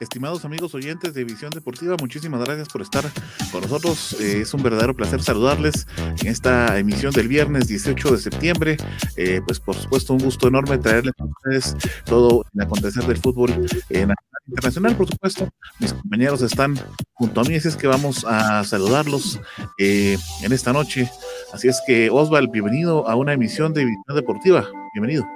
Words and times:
Estimados 0.00 0.44
amigos 0.44 0.74
oyentes 0.74 1.12
de 1.12 1.24
Visión 1.24 1.50
Deportiva, 1.50 1.96
muchísimas 2.00 2.40
gracias 2.44 2.68
por 2.68 2.82
estar 2.82 3.04
con 3.50 3.62
nosotros. 3.62 4.16
Eh, 4.20 4.42
es 4.42 4.54
un 4.54 4.62
verdadero 4.62 4.94
placer 4.94 5.20
saludarles 5.20 5.88
en 6.20 6.28
esta 6.28 6.78
emisión 6.78 7.12
del 7.12 7.26
viernes 7.26 7.66
18 7.66 8.12
de 8.12 8.18
septiembre. 8.18 8.76
Eh, 9.16 9.40
pues 9.44 9.58
por 9.58 9.74
supuesto 9.74 10.12
un 10.12 10.20
gusto 10.20 10.46
enorme 10.46 10.78
traerles 10.78 11.14
a 11.18 11.24
ustedes 11.24 11.76
todo 12.04 12.44
el 12.54 12.60
acontecer 12.60 13.04
del 13.04 13.16
fútbol 13.16 13.50
nacional 13.60 14.16
internacional, 14.46 14.96
por 14.96 15.08
supuesto. 15.08 15.48
Mis 15.78 15.92
compañeros 15.92 16.42
están 16.42 16.78
junto 17.14 17.40
a 17.40 17.44
mí, 17.44 17.56
así 17.56 17.68
es 17.68 17.76
que 17.76 17.86
vamos 17.86 18.24
a 18.24 18.64
saludarlos 18.64 19.40
eh, 19.78 20.16
en 20.42 20.52
esta 20.52 20.72
noche. 20.72 21.10
Así 21.52 21.68
es 21.68 21.80
que 21.86 22.08
Osval, 22.10 22.48
bienvenido 22.48 23.08
a 23.08 23.16
una 23.16 23.32
emisión 23.32 23.74
de 23.74 23.84
Visión 23.84 24.16
Deportiva. 24.16 24.68
Bienvenido. 24.94 25.26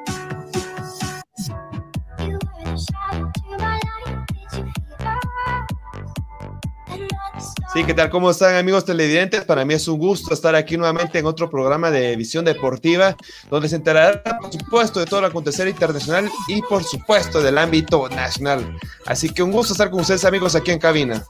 Sí, 7.72 7.84
¿qué 7.84 7.94
tal? 7.94 8.10
¿Cómo 8.10 8.30
están 8.30 8.54
amigos 8.56 8.84
televidentes? 8.84 9.46
Para 9.46 9.64
mí 9.64 9.72
es 9.72 9.88
un 9.88 9.98
gusto 9.98 10.34
estar 10.34 10.54
aquí 10.54 10.76
nuevamente 10.76 11.18
en 11.18 11.24
otro 11.24 11.48
programa 11.48 11.90
de 11.90 12.14
visión 12.16 12.44
deportiva, 12.44 13.16
donde 13.48 13.66
se 13.66 13.76
enterará, 13.76 14.22
por 14.22 14.52
supuesto, 14.52 15.00
de 15.00 15.06
todo 15.06 15.20
el 15.20 15.24
acontecer 15.24 15.66
internacional 15.66 16.30
y, 16.48 16.60
por 16.60 16.84
supuesto, 16.84 17.40
del 17.40 17.56
ámbito 17.56 18.10
nacional. 18.10 18.78
Así 19.06 19.30
que 19.30 19.42
un 19.42 19.52
gusto 19.52 19.72
estar 19.72 19.90
con 19.90 20.00
ustedes, 20.00 20.26
amigos, 20.26 20.54
aquí 20.54 20.70
en 20.70 20.78
cabina. 20.78 21.24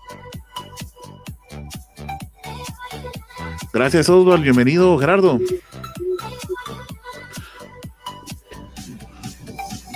Gracias, 3.73 4.09
Oswald. 4.09 4.43
Bienvenido, 4.43 4.98
Gerardo. 4.98 5.39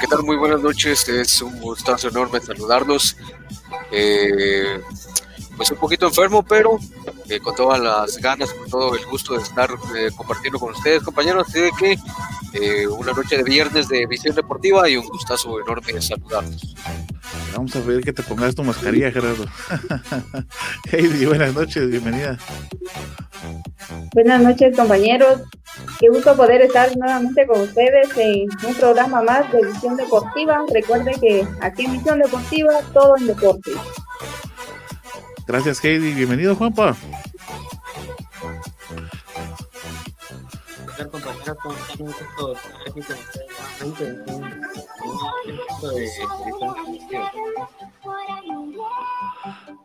¿Qué 0.00 0.06
tal? 0.08 0.22
Muy 0.22 0.36
buenas 0.36 0.60
noches. 0.60 1.08
Es 1.08 1.42
un 1.42 1.58
gustazo 1.60 2.08
enorme 2.08 2.38
saludarlos. 2.38 3.16
Eh, 3.90 4.80
pues 5.56 5.70
un 5.70 5.78
poquito 5.78 6.06
enfermo, 6.06 6.42
pero 6.42 6.78
eh, 7.28 7.40
con 7.40 7.54
todas 7.54 7.80
las 7.80 8.18
ganas, 8.18 8.52
con 8.52 8.68
todo 8.68 8.94
el 8.94 9.04
gusto 9.06 9.34
de 9.34 9.42
estar 9.42 9.70
eh, 9.96 10.10
compartiendo 10.16 10.58
con 10.58 10.72
ustedes, 10.72 11.02
compañeros. 11.02 11.46
Así 11.48 11.60
de 11.60 11.70
que 11.78 11.98
eh, 12.52 12.86
una 12.86 13.12
noche 13.12 13.36
de 13.36 13.42
viernes 13.42 13.88
de 13.88 14.06
visión 14.06 14.34
deportiva 14.34 14.88
y 14.88 14.96
un 14.96 15.06
gustazo 15.06 15.60
enorme 15.60 15.92
de 15.92 16.02
saludarlos. 16.02 16.74
Vamos 17.54 17.74
a 17.74 17.80
ver 17.80 18.02
que 18.02 18.12
te 18.12 18.22
pongas 18.22 18.54
tu 18.54 18.62
mascarilla, 18.62 19.10
Gerardo. 19.10 19.46
Heidi, 20.92 21.26
buenas 21.26 21.54
noches, 21.54 21.90
bienvenida. 21.90 22.38
Buenas 24.12 24.42
noches, 24.42 24.76
compañeros. 24.76 25.40
Qué 25.98 26.08
gusto 26.08 26.36
poder 26.36 26.62
estar 26.62 26.96
nuevamente 26.96 27.46
con 27.46 27.60
ustedes 27.60 28.08
en 28.16 28.48
un 28.66 28.74
programa 28.74 29.22
más 29.22 29.50
de 29.52 29.66
visión 29.66 29.96
deportiva. 29.96 30.64
Recuerden 30.72 31.20
que 31.20 31.46
aquí 31.60 31.84
en 31.84 31.92
visión 31.92 32.18
deportiva 32.18 32.80
todo 32.92 33.16
en 33.16 33.26
deporte. 33.26 33.72
Gracias, 35.46 35.84
Heidi. 35.84 36.12
Bienvenido, 36.12 36.56
Juanpa. 36.56 36.96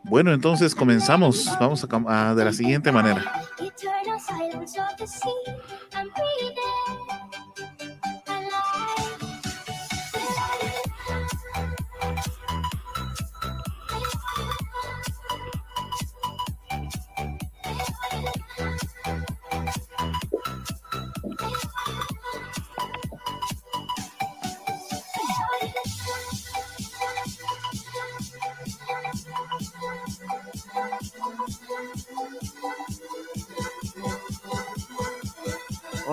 Bueno, 0.04 0.32
entonces 0.32 0.74
comenzamos. 0.74 1.50
Vamos 1.60 1.86
a, 2.08 2.34
de 2.34 2.44
la 2.44 2.52
siguiente 2.52 2.90
manera. 2.92 3.32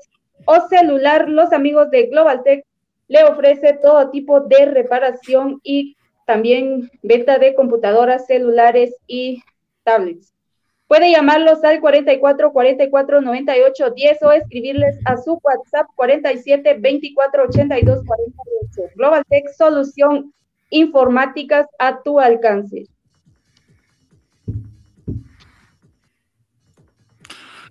o 0.46 0.68
celular, 0.68 1.30
los 1.30 1.54
amigos 1.54 1.92
de 1.92 2.08
Global 2.08 2.42
Tech 2.44 2.66
le 3.08 3.24
ofrece 3.24 3.78
todo 3.82 4.10
tipo 4.10 4.42
de 4.42 4.66
reparación 4.66 5.60
y 5.64 5.96
también 6.26 6.90
venta 7.04 7.38
de 7.38 7.54
computadoras, 7.54 8.26
celulares 8.26 8.96
y 9.08 9.44
tablets. 9.84 10.34
Puede 10.88 11.12
llamarlos 11.12 11.64
al 11.64 11.80
44 11.80 12.52
44 12.54 13.22
98 13.22 13.90
10 13.92 14.24
o 14.24 14.32
escribirles 14.32 14.98
a 15.06 15.18
su 15.18 15.40
WhatsApp 15.42 15.88
47 15.96 16.78
24 16.80 17.44
82 17.44 18.04
48. 18.06 18.94
Global 18.96 19.24
Tech 19.28 19.46
Solución 19.58 20.32
Informáticas 20.70 21.68
a 21.80 22.02
tu 22.02 22.20
alcance. 22.20 22.86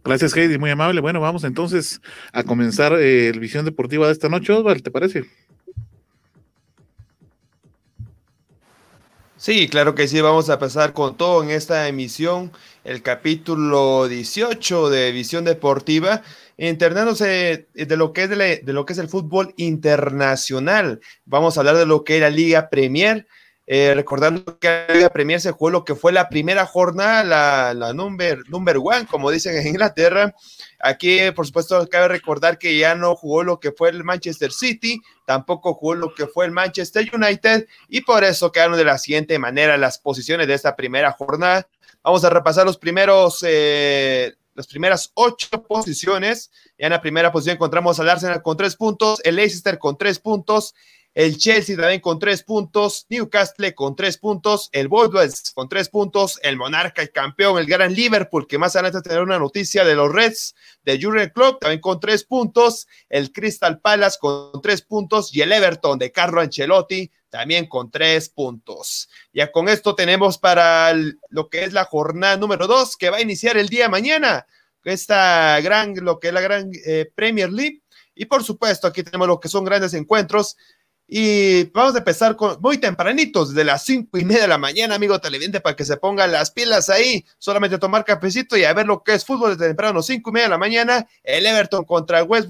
Gracias, 0.04 0.36
Heidi, 0.36 0.58
muy 0.58 0.70
amable. 0.70 1.00
Bueno, 1.00 1.20
vamos 1.20 1.44
entonces 1.44 2.02
a 2.32 2.44
comenzar 2.44 2.92
eh, 2.92 3.28
el 3.28 3.40
visión 3.40 3.64
deportiva 3.64 4.06
de 4.06 4.12
esta 4.12 4.28
noche, 4.28 4.52
Osvaldo, 4.52 4.82
¿te 4.82 4.90
parece? 4.90 5.24
Sí, 9.44 9.68
claro 9.68 9.94
que 9.94 10.08
sí, 10.08 10.20
vamos 10.20 10.48
a 10.48 10.58
pasar 10.58 10.92
con 10.92 11.16
todo 11.16 11.42
en 11.42 11.50
esta 11.50 11.86
emisión, 11.88 12.52
el 12.82 13.02
capítulo 13.02 14.08
18 14.08 14.90
de 14.90 15.12
Visión 15.12 15.44
Deportiva, 15.44 16.22
internándose 16.56 17.68
de 17.74 17.96
lo 17.96 18.12
que 18.12 18.22
es 18.22 18.30
de, 18.30 18.62
lo 18.72 18.86
que 18.86 18.92
es 18.92 18.98
el 18.98 19.08
fútbol 19.08 19.52
internacional. 19.56 21.00
Vamos 21.26 21.56
a 21.56 21.60
hablar 21.60 21.76
de 21.76 21.84
lo 21.84 22.04
que 22.04 22.16
es 22.16 22.20
la 22.20 22.30
Liga 22.30 22.70
Premier. 22.70 23.26
Eh, 23.66 23.92
recordando 23.94 24.58
que 24.58 24.86
la 25.00 25.08
Premier 25.08 25.40
se 25.40 25.52
jugó 25.52 25.70
lo 25.70 25.84
que 25.84 25.94
fue 25.94 26.12
la 26.12 26.28
primera 26.28 26.66
jornada, 26.66 27.24
la, 27.24 27.72
la 27.72 27.94
number, 27.94 28.40
number 28.48 28.76
one, 28.76 29.06
como 29.06 29.30
dicen 29.30 29.56
en 29.56 29.66
Inglaterra. 29.66 30.34
Aquí, 30.80 31.18
por 31.34 31.46
supuesto, 31.46 31.88
cabe 31.88 32.08
recordar 32.08 32.58
que 32.58 32.76
ya 32.76 32.94
no 32.94 33.16
jugó 33.16 33.42
lo 33.42 33.60
que 33.60 33.72
fue 33.72 33.88
el 33.88 34.04
Manchester 34.04 34.52
City, 34.52 35.00
tampoco 35.24 35.72
jugó 35.72 35.94
lo 35.94 36.14
que 36.14 36.26
fue 36.26 36.44
el 36.44 36.50
Manchester 36.50 37.08
United, 37.10 37.66
y 37.88 38.02
por 38.02 38.22
eso 38.22 38.52
quedaron 38.52 38.76
de 38.76 38.84
la 38.84 38.98
siguiente 38.98 39.38
manera 39.38 39.78
las 39.78 39.98
posiciones 39.98 40.46
de 40.46 40.52
esta 40.52 40.76
primera 40.76 41.12
jornada. 41.12 41.66
Vamos 42.02 42.22
a 42.22 42.28
repasar 42.28 42.66
los 42.66 42.76
primeros, 42.76 43.42
eh, 43.48 44.34
las 44.54 44.66
primeras 44.66 45.10
ocho 45.14 45.62
posiciones. 45.62 46.50
Ya 46.78 46.88
en 46.88 46.92
la 46.92 47.00
primera 47.00 47.32
posición 47.32 47.54
encontramos 47.54 47.98
al 47.98 48.10
Arsenal 48.10 48.42
con 48.42 48.58
tres 48.58 48.76
puntos, 48.76 49.22
el 49.24 49.36
Leicester 49.36 49.78
con 49.78 49.96
tres 49.96 50.18
puntos, 50.18 50.74
el 51.14 51.38
Chelsea 51.38 51.76
también 51.76 52.00
con 52.00 52.18
tres 52.18 52.42
puntos, 52.42 53.06
Newcastle 53.08 53.74
con 53.74 53.94
tres 53.94 54.18
puntos, 54.18 54.68
el 54.72 54.88
Wolves 54.88 55.52
con 55.54 55.68
tres 55.68 55.88
puntos, 55.88 56.40
el 56.42 56.56
Monarca, 56.56 57.02
el 57.02 57.12
campeón, 57.12 57.58
el 57.58 57.66
gran 57.66 57.94
Liverpool, 57.94 58.46
que 58.46 58.58
más 58.58 58.74
adelante 58.74 59.00
tendrá 59.02 59.22
una 59.22 59.38
noticia 59.38 59.84
de 59.84 59.94
los 59.94 60.12
Reds 60.12 60.54
de 60.82 61.00
Jurgen 61.00 61.30
Klopp, 61.30 61.60
también 61.60 61.80
con 61.80 62.00
tres 62.00 62.24
puntos, 62.24 62.88
el 63.08 63.32
Crystal 63.32 63.80
Palace 63.80 64.18
con 64.20 64.60
tres 64.60 64.82
puntos 64.82 65.34
y 65.34 65.40
el 65.40 65.52
Everton 65.52 65.98
de 65.98 66.12
Carlo 66.12 66.40
Ancelotti 66.40 67.10
también 67.34 67.66
con 67.66 67.90
tres 67.90 68.28
puntos. 68.28 69.08
Ya 69.32 69.50
con 69.50 69.68
esto 69.68 69.96
tenemos 69.96 70.38
para 70.38 70.94
lo 71.30 71.48
que 71.48 71.64
es 71.64 71.72
la 71.72 71.84
jornada 71.84 72.36
número 72.36 72.68
dos, 72.68 72.96
que 72.96 73.10
va 73.10 73.16
a 73.16 73.22
iniciar 73.22 73.56
el 73.56 73.68
día 73.68 73.86
de 73.86 73.88
mañana, 73.88 74.46
esta 74.84 75.60
gran, 75.60 75.96
lo 75.96 76.20
que 76.20 76.28
es 76.28 76.34
la 76.34 76.40
gran 76.40 76.70
eh, 76.86 77.10
Premier 77.12 77.50
League. 77.50 77.82
Y 78.14 78.26
por 78.26 78.44
supuesto, 78.44 78.86
aquí 78.86 79.02
tenemos 79.02 79.26
lo 79.26 79.40
que 79.40 79.48
son 79.48 79.64
grandes 79.64 79.94
encuentros. 79.94 80.56
Y 81.06 81.64
vamos 81.64 81.94
a 81.94 81.98
empezar 81.98 82.34
con 82.34 82.60
muy 82.60 82.78
tempranitos, 82.78 83.50
desde 83.50 83.64
las 83.64 83.84
cinco 83.84 84.16
y 84.16 84.24
media 84.24 84.42
de 84.42 84.48
la 84.48 84.58
mañana, 84.58 84.94
amigo 84.94 85.20
televidente, 85.20 85.60
para 85.60 85.76
que 85.76 85.84
se 85.84 85.98
pongan 85.98 86.32
las 86.32 86.50
pilas 86.50 86.88
ahí, 86.88 87.24
solamente 87.38 87.78
tomar 87.78 88.04
cafecito 88.04 88.56
y 88.56 88.64
a 88.64 88.72
ver 88.72 88.86
lo 88.86 89.02
que 89.02 89.12
es 89.12 89.24
fútbol 89.24 89.50
desde 89.50 89.68
temprano, 89.68 90.02
cinco 90.02 90.30
y 90.30 90.32
media 90.32 90.46
de 90.46 90.50
la 90.50 90.58
mañana, 90.58 91.06
el 91.22 91.44
Everton 91.44 91.84
contra 91.84 92.20
el 92.20 92.26
West 92.26 92.48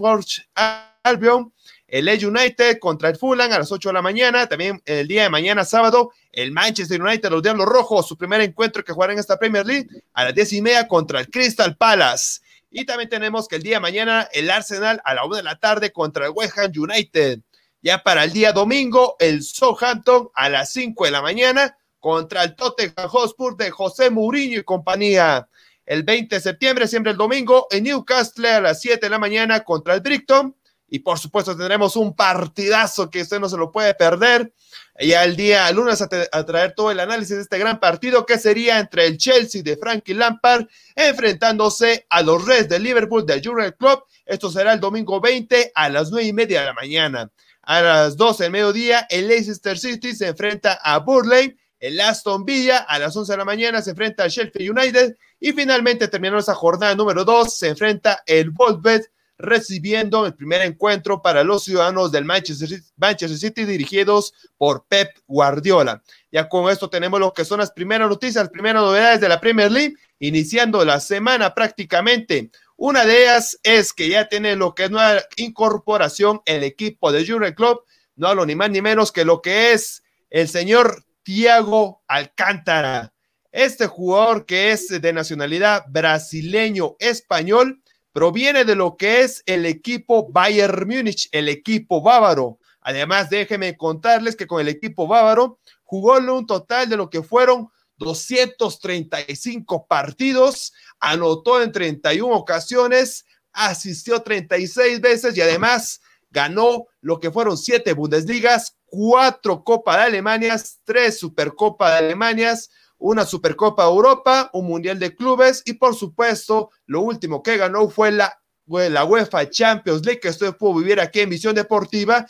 Albion, 1.02 1.52
el 1.88 2.08
E 2.08 2.26
United 2.26 2.78
contra 2.78 3.08
el 3.08 3.16
Fulham 3.16 3.52
a 3.52 3.58
las 3.58 3.70
8 3.70 3.90
de 3.90 3.92
la 3.92 4.02
mañana, 4.02 4.48
también 4.48 4.80
el 4.84 5.06
día 5.06 5.24
de 5.24 5.30
mañana, 5.30 5.64
sábado, 5.64 6.12
el 6.32 6.50
Manchester 6.50 7.00
United, 7.00 7.30
los 7.30 7.42
Diablos 7.42 7.66
Rojos, 7.66 8.08
su 8.08 8.16
primer 8.16 8.40
encuentro 8.40 8.82
que 8.82 8.92
jugarán 8.92 9.14
en 9.14 9.20
esta 9.20 9.38
Premier 9.38 9.66
League, 9.66 9.88
a 10.12 10.24
las 10.24 10.34
diez 10.34 10.52
y 10.52 10.62
media 10.62 10.88
contra 10.88 11.20
el 11.20 11.28
Crystal 11.28 11.76
Palace. 11.76 12.40
Y 12.70 12.84
también 12.84 13.08
tenemos 13.08 13.46
que 13.46 13.56
el 13.56 13.62
día 13.62 13.76
de 13.76 13.80
mañana, 13.80 14.28
el 14.32 14.50
Arsenal 14.50 15.00
a 15.04 15.14
la 15.14 15.24
una 15.24 15.36
de 15.36 15.42
la 15.44 15.56
tarde 15.58 15.92
contra 15.92 16.26
el 16.26 16.32
West 16.34 16.58
Ham 16.58 16.72
United. 16.76 17.40
Ya 17.84 18.02
para 18.02 18.24
el 18.24 18.32
día 18.32 18.54
domingo, 18.54 19.14
el 19.18 19.42
Southampton 19.42 20.30
a 20.34 20.48
las 20.48 20.72
5 20.72 21.04
de 21.04 21.10
la 21.10 21.20
mañana 21.20 21.76
contra 22.00 22.42
el 22.42 22.56
Tottenham 22.56 23.08
Hotspur 23.08 23.58
de 23.58 23.70
José 23.70 24.08
Mourinho 24.08 24.58
y 24.58 24.64
compañía. 24.64 25.46
El 25.84 26.02
20 26.02 26.34
de 26.34 26.40
septiembre, 26.40 26.88
siempre 26.88 27.12
el 27.12 27.18
domingo, 27.18 27.66
en 27.70 27.84
Newcastle 27.84 28.48
a 28.48 28.62
las 28.62 28.80
7 28.80 29.00
de 29.04 29.10
la 29.10 29.18
mañana 29.18 29.64
contra 29.64 29.92
el 29.92 30.00
Brighton. 30.00 30.56
Y 30.88 31.00
por 31.00 31.18
supuesto 31.18 31.54
tendremos 31.54 31.94
un 31.96 32.16
partidazo 32.16 33.10
que 33.10 33.20
usted 33.20 33.38
no 33.38 33.50
se 33.50 33.58
lo 33.58 33.70
puede 33.70 33.92
perder. 33.92 34.54
Ya 34.98 35.22
el 35.22 35.36
día 35.36 35.70
lunes 35.70 36.00
a, 36.00 36.08
traer 36.08 36.72
todo 36.74 36.90
el 36.90 37.00
análisis 37.00 37.36
de 37.36 37.42
este 37.42 37.58
gran 37.58 37.80
partido 37.80 38.24
que 38.24 38.38
sería 38.38 38.78
entre 38.78 39.04
el 39.04 39.18
Chelsea 39.18 39.62
de 39.62 39.76
Frankie 39.76 40.14
Lampard 40.14 40.68
enfrentándose 40.96 42.06
a 42.08 42.22
los 42.22 42.46
Reds 42.46 42.70
de 42.70 42.78
Liverpool 42.78 43.26
del 43.26 43.46
Jurgen 43.46 43.74
Club. 43.78 44.04
Esto 44.24 44.50
será 44.50 44.72
el 44.72 44.80
domingo 44.80 45.20
20 45.20 45.72
a 45.74 45.90
las 45.90 46.10
9 46.10 46.26
y 46.26 46.32
media 46.32 46.60
de 46.60 46.66
la 46.66 46.72
mañana. 46.72 47.30
A 47.66 47.80
las 47.80 48.16
12 48.16 48.44
del 48.44 48.52
mediodía, 48.52 49.06
el 49.10 49.28
Leicester 49.28 49.78
City 49.78 50.14
se 50.14 50.28
enfrenta 50.28 50.74
a 50.82 50.98
Burley. 50.98 51.56
El 51.80 52.00
Aston 52.00 52.44
Villa 52.44 52.78
a 52.78 52.98
las 52.98 53.16
11 53.16 53.32
de 53.32 53.38
la 53.38 53.44
mañana 53.44 53.82
se 53.82 53.90
enfrenta 53.90 54.22
al 54.24 54.30
Sheffield 54.30 54.78
United. 54.78 55.16
Y 55.40 55.52
finalmente, 55.52 56.08
terminando 56.08 56.40
esa 56.40 56.54
jornada 56.54 56.94
número 56.94 57.24
2, 57.24 57.56
se 57.56 57.68
enfrenta 57.68 58.22
el 58.26 58.50
Wolves 58.50 59.10
recibiendo 59.36 60.26
el 60.26 60.34
primer 60.34 60.62
encuentro 60.62 61.20
para 61.20 61.42
los 61.42 61.64
ciudadanos 61.64 62.12
del 62.12 62.24
Manchester 62.24 62.80
Manchester 62.96 63.38
City, 63.38 63.64
dirigidos 63.64 64.32
por 64.56 64.86
Pep 64.86 65.10
Guardiola. 65.26 66.02
Ya 66.30 66.48
con 66.48 66.70
esto 66.70 66.88
tenemos 66.88 67.18
lo 67.20 67.32
que 67.32 67.44
son 67.44 67.60
las 67.60 67.72
primeras 67.72 68.08
noticias, 68.08 68.44
las 68.44 68.52
primeras 68.52 68.82
novedades 68.82 69.20
de 69.20 69.28
la 69.28 69.40
Premier 69.40 69.70
League, 69.70 69.94
iniciando 70.18 70.84
la 70.84 71.00
semana 71.00 71.54
prácticamente. 71.54 72.50
Una 72.86 73.06
de 73.06 73.22
ellas 73.22 73.58
es 73.62 73.94
que 73.94 74.10
ya 74.10 74.28
tiene 74.28 74.56
lo 74.56 74.74
que 74.74 74.84
es 74.84 74.90
nueva 74.90 75.22
incorporación 75.38 76.42
el 76.44 76.62
equipo 76.64 77.12
de 77.12 77.26
Jurgen 77.26 77.54
Club, 77.54 77.80
no 78.14 78.28
hablo 78.28 78.44
ni 78.44 78.56
más 78.56 78.68
ni 78.68 78.82
menos 78.82 79.10
que 79.10 79.24
lo 79.24 79.40
que 79.40 79.72
es 79.72 80.02
el 80.28 80.50
señor 80.50 81.02
Thiago 81.22 82.02
Alcántara. 82.06 83.14
Este 83.52 83.86
jugador 83.86 84.44
que 84.44 84.72
es 84.72 85.00
de 85.00 85.12
nacionalidad 85.14 85.86
brasileño-español 85.88 87.82
proviene 88.12 88.66
de 88.66 88.74
lo 88.74 88.98
que 88.98 89.22
es 89.22 89.42
el 89.46 89.64
equipo 89.64 90.30
Bayern 90.30 90.86
Múnich, 90.86 91.30
el 91.32 91.48
equipo 91.48 92.02
bávaro. 92.02 92.58
Además, 92.82 93.30
déjenme 93.30 93.78
contarles 93.78 94.36
que 94.36 94.46
con 94.46 94.60
el 94.60 94.68
equipo 94.68 95.06
bávaro 95.06 95.58
jugó 95.84 96.18
un 96.18 96.46
total 96.46 96.90
de 96.90 96.98
lo 96.98 97.08
que 97.08 97.22
fueron 97.22 97.70
235 97.96 99.86
partidos, 99.86 100.72
anotó 101.00 101.62
en 101.62 101.72
31 101.72 102.34
ocasiones, 102.34 103.24
asistió 103.52 104.22
36 104.22 105.00
veces 105.00 105.36
y 105.36 105.40
además 105.40 106.00
ganó 106.30 106.86
lo 107.00 107.20
que 107.20 107.30
fueron 107.30 107.56
siete 107.56 107.92
Bundesligas, 107.92 108.76
cuatro 108.84 109.62
Copa 109.62 109.96
de 109.96 110.02
Alemania, 110.04 110.60
tres 110.84 111.18
Supercopa 111.18 111.92
de 111.92 111.98
Alemania, 111.98 112.54
una 112.98 113.24
Supercopa 113.24 113.84
Europa, 113.84 114.50
un 114.52 114.66
Mundial 114.66 114.98
de 114.98 115.14
Clubes 115.14 115.62
y 115.64 115.74
por 115.74 115.94
supuesto 115.94 116.70
lo 116.86 117.02
último 117.02 117.42
que 117.42 117.56
ganó 117.56 117.88
fue 117.88 118.10
la, 118.10 118.40
la 118.66 119.04
UEFA 119.04 119.48
Champions 119.48 120.04
League 120.04 120.20
que 120.20 120.30
usted 120.30 120.56
pudo 120.56 120.78
vivir 120.78 121.00
aquí 121.00 121.20
en 121.20 121.30
Visión 121.30 121.54
Deportiva 121.54 122.26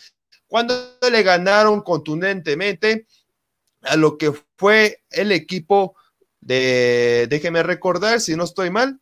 cuando 0.47 0.75
le 1.11 1.23
ganaron 1.23 1.81
contundentemente 1.81 3.07
a 3.83 3.97
lo 3.97 4.19
que 4.19 4.33
fue 4.57 5.03
el 5.11 5.33
equipo 5.33 5.97
de, 6.45 7.27
déjeme 7.31 7.63
recordar 7.63 8.21
si 8.21 8.37
no 8.37 8.45
estoy 8.45 8.71
mal, 8.71 9.01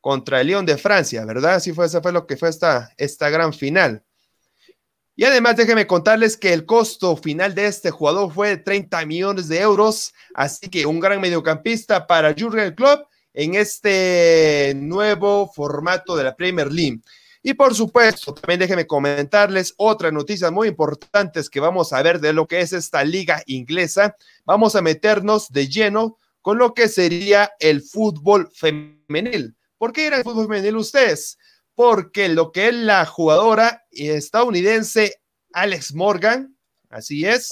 contra 0.00 0.40
el 0.40 0.48
Lyon 0.48 0.66
de 0.66 0.76
Francia, 0.76 1.24
¿verdad? 1.24 1.54
Así 1.54 1.72
fue, 1.72 1.86
eso 1.86 2.02
fue 2.02 2.12
lo 2.12 2.26
que 2.26 2.36
fue 2.36 2.50
esta, 2.50 2.92
esta 2.98 3.30
gran 3.30 3.54
final. 3.54 4.04
Y 5.16 5.24
además 5.24 5.56
déjenme 5.56 5.86
contarles 5.86 6.36
que 6.36 6.52
el 6.52 6.66
costo 6.66 7.16
final 7.16 7.54
de 7.54 7.66
este 7.66 7.90
jugador 7.90 8.32
fue 8.32 8.48
de 8.48 8.56
30 8.58 9.06
millones 9.06 9.48
de 9.48 9.60
euros, 9.60 10.12
así 10.34 10.68
que 10.68 10.84
un 10.86 10.98
gran 10.98 11.20
mediocampista 11.20 12.06
para 12.06 12.34
Jurgen 12.36 12.74
Klopp 12.74 13.08
en 13.32 13.54
este 13.54 14.74
nuevo 14.76 15.50
formato 15.54 16.16
de 16.16 16.24
la 16.24 16.36
Premier 16.36 16.70
League. 16.70 17.00
Y 17.42 17.54
por 17.54 17.74
supuesto, 17.74 18.34
también 18.34 18.58
déjenme 18.58 18.86
comentarles 18.86 19.74
otras 19.76 20.12
noticias 20.12 20.50
muy 20.50 20.66
importantes 20.68 21.48
que 21.48 21.60
vamos 21.60 21.92
a 21.92 22.02
ver 22.02 22.18
de 22.18 22.32
lo 22.32 22.46
que 22.48 22.60
es 22.60 22.72
esta 22.72 23.04
liga 23.04 23.42
inglesa. 23.46 24.16
Vamos 24.44 24.74
a 24.74 24.82
meternos 24.82 25.52
de 25.52 25.68
lleno 25.68 26.18
con 26.44 26.58
lo 26.58 26.74
que 26.74 26.88
sería 26.88 27.54
el 27.58 27.80
fútbol 27.80 28.50
femenil. 28.52 29.56
¿Por 29.78 29.94
qué 29.94 30.04
era 30.04 30.18
el 30.18 30.24
fútbol 30.24 30.46
femenil 30.46 30.76
ustedes? 30.76 31.38
Porque 31.74 32.28
lo 32.28 32.52
que 32.52 32.68
es 32.68 32.74
la 32.74 33.06
jugadora 33.06 33.86
estadounidense 33.90 35.22
Alex 35.54 35.94
Morgan, 35.94 36.54
así 36.90 37.24
es, 37.24 37.50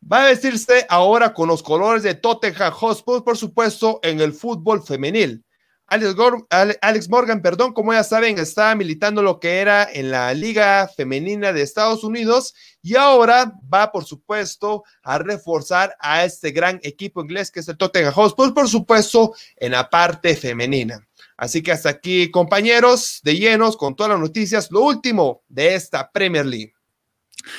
va 0.00 0.22
a 0.22 0.28
vestirse 0.28 0.86
ahora 0.88 1.34
con 1.34 1.48
los 1.48 1.60
colores 1.60 2.04
de 2.04 2.14
Tottenham 2.14 2.72
Hotspur, 2.72 3.24
por 3.24 3.36
supuesto, 3.36 3.98
en 4.04 4.20
el 4.20 4.32
fútbol 4.32 4.84
femenil. 4.84 5.44
Alex, 5.92 7.10
Morgan, 7.10 7.42
perdón, 7.42 7.74
como 7.74 7.92
ya 7.92 8.02
saben, 8.02 8.38
estaba 8.38 8.74
militando 8.74 9.22
lo 9.22 9.38
que 9.38 9.58
era 9.58 9.86
en 9.92 10.10
la 10.10 10.32
Liga 10.32 10.88
Femenina 10.88 11.52
de 11.52 11.60
Estados 11.60 12.02
Unidos 12.02 12.54
y 12.80 12.96
ahora 12.96 13.52
va, 13.72 13.92
por 13.92 14.06
supuesto, 14.06 14.84
a 15.02 15.18
reforzar 15.18 15.94
a 16.00 16.24
este 16.24 16.50
gran 16.50 16.80
equipo 16.82 17.20
inglés 17.20 17.50
que 17.50 17.60
es 17.60 17.68
el 17.68 17.76
Tottenham 17.76 18.14
Hotspur, 18.14 18.54
por 18.54 18.70
supuesto, 18.70 19.34
en 19.56 19.72
la 19.72 19.90
parte 19.90 20.34
femenina. 20.34 21.06
Así 21.36 21.62
que 21.62 21.72
hasta 21.72 21.90
aquí, 21.90 22.30
compañeros, 22.30 23.20
de 23.22 23.36
llenos 23.36 23.76
con 23.76 23.94
todas 23.94 24.12
las 24.12 24.20
noticias, 24.20 24.70
lo 24.70 24.80
último 24.80 25.42
de 25.48 25.74
esta 25.74 26.10
Premier 26.10 26.46
League 26.46 26.71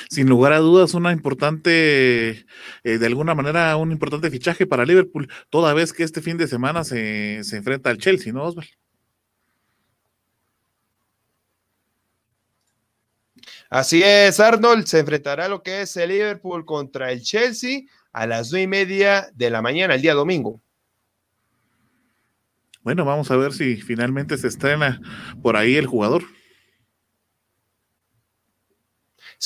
sin 0.08 0.28
lugar 0.28 0.52
a 0.52 0.58
dudas, 0.58 0.94
una 0.94 1.12
importante, 1.12 2.46
eh, 2.84 2.98
de 2.98 3.06
alguna 3.06 3.34
manera, 3.34 3.76
un 3.76 3.92
importante 3.92 4.30
fichaje 4.30 4.66
para 4.66 4.84
Liverpool, 4.84 5.28
toda 5.50 5.74
vez 5.74 5.92
que 5.92 6.02
este 6.02 6.20
fin 6.22 6.36
de 6.36 6.46
semana 6.46 6.84
se, 6.84 7.42
se 7.44 7.56
enfrenta 7.56 7.90
al 7.90 7.98
Chelsea, 7.98 8.32
¿no, 8.32 8.44
Osvaldo? 8.44 8.70
Así 13.70 14.02
es, 14.04 14.38
Arnold, 14.38 14.86
se 14.86 15.00
enfrentará 15.00 15.46
a 15.46 15.48
lo 15.48 15.62
que 15.62 15.82
es 15.82 15.96
el 15.96 16.10
Liverpool 16.10 16.64
contra 16.64 17.10
el 17.10 17.22
Chelsea 17.22 17.80
a 18.12 18.26
las 18.26 18.52
nueve 18.52 18.62
y 18.62 18.66
media 18.68 19.28
de 19.34 19.50
la 19.50 19.62
mañana, 19.62 19.94
el 19.94 20.02
día 20.02 20.14
domingo. 20.14 20.60
Bueno, 22.82 23.04
vamos 23.04 23.30
a 23.30 23.36
ver 23.36 23.52
si 23.52 23.76
finalmente 23.76 24.36
se 24.38 24.46
estrena 24.46 25.00
por 25.42 25.56
ahí 25.56 25.74
el 25.74 25.86
jugador. 25.86 26.22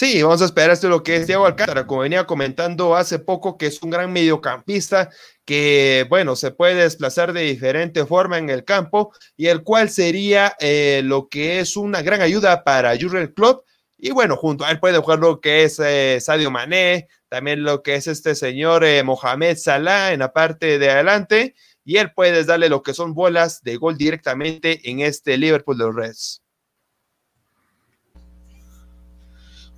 Sí, 0.00 0.22
vamos 0.22 0.40
a 0.42 0.44
esperar 0.44 0.70
esto 0.70 0.88
lo 0.88 1.02
que 1.02 1.16
es 1.16 1.26
Diego 1.26 1.44
Alcántara, 1.44 1.84
como 1.84 2.02
venía 2.02 2.24
comentando 2.24 2.94
hace 2.94 3.18
poco, 3.18 3.58
que 3.58 3.66
es 3.66 3.82
un 3.82 3.90
gran 3.90 4.12
mediocampista 4.12 5.10
que, 5.44 6.06
bueno, 6.08 6.36
se 6.36 6.52
puede 6.52 6.76
desplazar 6.76 7.32
de 7.32 7.40
diferente 7.40 8.06
forma 8.06 8.38
en 8.38 8.48
el 8.48 8.64
campo 8.64 9.12
y 9.36 9.48
el 9.48 9.64
cual 9.64 9.90
sería 9.90 10.54
eh, 10.60 11.00
lo 11.04 11.28
que 11.28 11.58
es 11.58 11.76
una 11.76 12.00
gran 12.00 12.20
ayuda 12.20 12.62
para 12.62 12.96
Jurgen 12.96 13.26
Klopp. 13.34 13.66
Y 13.96 14.12
bueno, 14.12 14.36
junto 14.36 14.64
a 14.64 14.70
él 14.70 14.78
puede 14.78 14.98
jugar 14.98 15.18
lo 15.18 15.40
que 15.40 15.64
es 15.64 15.80
eh, 15.80 16.20
Sadio 16.20 16.52
Mané, 16.52 17.08
también 17.28 17.64
lo 17.64 17.82
que 17.82 17.96
es 17.96 18.06
este 18.06 18.36
señor 18.36 18.84
eh, 18.84 19.02
Mohamed 19.02 19.56
Salah 19.56 20.12
en 20.12 20.20
la 20.20 20.32
parte 20.32 20.78
de 20.78 20.90
adelante, 20.90 21.56
y 21.84 21.96
él 21.96 22.12
puede 22.14 22.44
darle 22.44 22.68
lo 22.68 22.84
que 22.84 22.94
son 22.94 23.14
bolas 23.14 23.64
de 23.64 23.74
gol 23.74 23.98
directamente 23.98 24.88
en 24.88 25.00
este 25.00 25.36
Liverpool 25.36 25.76
de 25.76 25.84
los 25.86 25.94
Reds. 25.96 26.42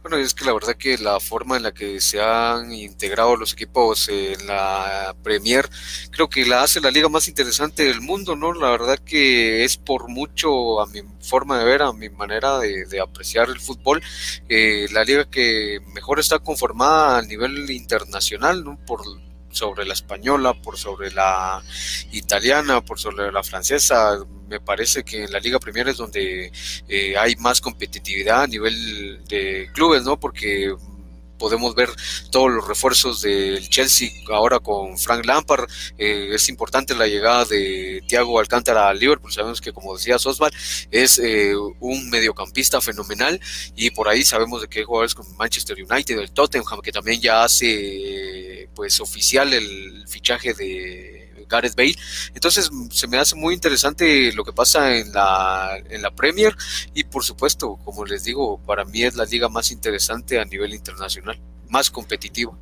Bueno, 0.02 0.16
es 0.16 0.32
que 0.32 0.46
la 0.46 0.54
verdad 0.54 0.76
que 0.76 0.96
la 0.96 1.20
forma 1.20 1.58
en 1.58 1.62
la 1.62 1.72
que 1.72 2.00
se 2.00 2.22
han 2.22 2.72
integrado 2.72 3.36
los 3.36 3.52
equipos 3.52 4.08
en 4.08 4.46
la 4.46 5.14
Premier, 5.22 5.68
creo 6.10 6.30
que 6.30 6.46
la 6.46 6.62
hace 6.62 6.80
la 6.80 6.90
liga 6.90 7.10
más 7.10 7.28
interesante 7.28 7.84
del 7.84 8.00
mundo, 8.00 8.34
¿no? 8.34 8.54
La 8.54 8.70
verdad 8.70 8.98
que 8.98 9.62
es 9.62 9.76
por 9.76 10.08
mucho, 10.08 10.80
a 10.80 10.86
mi 10.86 11.02
forma 11.20 11.58
de 11.58 11.64
ver, 11.66 11.82
a 11.82 11.92
mi 11.92 12.08
manera 12.08 12.58
de, 12.60 13.00
apreciar 13.00 13.50
el 13.50 13.60
fútbol, 13.60 14.02
eh, 14.48 14.86
la 14.90 15.04
liga 15.04 15.28
que 15.28 15.80
mejor 15.94 16.18
está 16.18 16.38
conformada 16.38 17.18
a 17.18 17.22
nivel 17.22 17.70
internacional, 17.70 18.64
¿no? 18.64 18.78
Por 18.86 19.02
sobre 19.50 19.84
la 19.84 19.94
española, 19.94 20.54
por 20.54 20.78
sobre 20.78 21.10
la 21.10 21.62
italiana, 22.12 22.80
por 22.80 22.98
sobre 22.98 23.30
la 23.32 23.42
francesa. 23.42 24.18
Me 24.48 24.60
parece 24.60 25.04
que 25.04 25.24
en 25.24 25.32
la 25.32 25.38
Liga 25.38 25.58
Premier 25.58 25.88
es 25.88 25.96
donde 25.96 26.52
eh, 26.88 27.16
hay 27.16 27.36
más 27.36 27.60
competitividad 27.60 28.42
a 28.42 28.46
nivel 28.46 29.24
de 29.26 29.70
clubes, 29.72 30.02
¿no? 30.02 30.18
Porque 30.18 30.74
podemos 31.40 31.74
ver 31.74 31.88
todos 32.30 32.52
los 32.52 32.68
refuerzos 32.68 33.22
del 33.22 33.68
Chelsea 33.68 34.10
ahora 34.28 34.60
con 34.60 34.98
Frank 34.98 35.24
Lampard. 35.24 35.68
Eh, 35.98 36.28
es 36.32 36.48
importante 36.48 36.94
la 36.94 37.08
llegada 37.08 37.46
de 37.46 38.04
Thiago 38.06 38.38
Alcántara 38.38 38.88
al 38.88 39.00
Liverpool. 39.00 39.32
Sabemos 39.32 39.60
que, 39.60 39.72
como 39.72 39.96
decía 39.96 40.18
Sosval, 40.18 40.52
es 40.90 41.18
eh, 41.18 41.54
un 41.80 42.10
mediocampista 42.10 42.80
fenomenal 42.80 43.40
y 43.74 43.90
por 43.90 44.08
ahí 44.08 44.22
sabemos 44.22 44.60
de 44.60 44.68
que 44.68 44.80
hay 44.80 44.84
jugadores 44.84 45.14
como 45.14 45.30
Manchester 45.34 45.76
United, 45.82 46.18
el 46.18 46.30
Tottenham, 46.30 46.80
que 46.82 46.92
también 46.92 47.20
ya 47.20 47.42
hace 47.42 48.68
pues 48.74 49.00
oficial 49.00 49.52
el 49.54 50.04
fichaje 50.06 50.52
de 50.54 51.19
Gareth 51.50 51.76
Bale. 51.76 51.96
Entonces 52.34 52.70
se 52.90 53.08
me 53.08 53.18
hace 53.18 53.36
muy 53.36 53.54
interesante 53.54 54.32
lo 54.32 54.44
que 54.44 54.52
pasa 54.52 54.96
en 54.96 55.12
la, 55.12 55.78
en 55.90 56.02
la 56.02 56.14
Premier 56.14 56.54
y 56.94 57.04
por 57.04 57.24
supuesto, 57.24 57.76
como 57.84 58.04
les 58.04 58.24
digo, 58.24 58.62
para 58.64 58.84
mí 58.84 59.02
es 59.02 59.16
la 59.16 59.24
liga 59.24 59.48
más 59.48 59.70
interesante 59.70 60.38
a 60.38 60.44
nivel 60.44 60.74
internacional, 60.74 61.38
más 61.68 61.90
competitiva. 61.90 62.56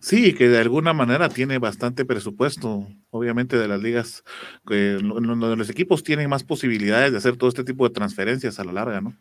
Sí, 0.00 0.32
que 0.32 0.48
de 0.48 0.58
alguna 0.58 0.94
manera 0.94 1.28
tiene 1.28 1.58
bastante 1.58 2.06
presupuesto, 2.06 2.88
obviamente 3.10 3.58
de 3.58 3.68
las 3.68 3.82
ligas, 3.82 4.24
que 4.66 4.98
los 4.98 5.68
equipos 5.70 6.02
tienen 6.02 6.30
más 6.30 6.42
posibilidades 6.42 7.12
de 7.12 7.18
hacer 7.18 7.36
todo 7.36 7.50
este 7.50 7.64
tipo 7.64 7.86
de 7.86 7.94
transferencias 7.94 8.58
a 8.58 8.64
la 8.64 8.72
larga, 8.72 9.02
¿no? 9.02 9.14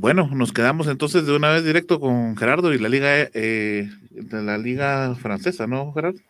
Bueno, 0.00 0.28
nos 0.32 0.52
quedamos 0.52 0.86
entonces 0.86 1.26
de 1.26 1.34
una 1.34 1.50
vez 1.50 1.64
directo 1.64 1.98
con 1.98 2.36
Gerardo 2.36 2.72
y 2.72 2.78
la 2.78 2.88
liga, 2.88 3.10
eh, 3.34 3.90
la 4.30 4.56
liga 4.56 5.16
francesa, 5.16 5.66
¿no, 5.66 5.92
Gerardo? 5.92 6.20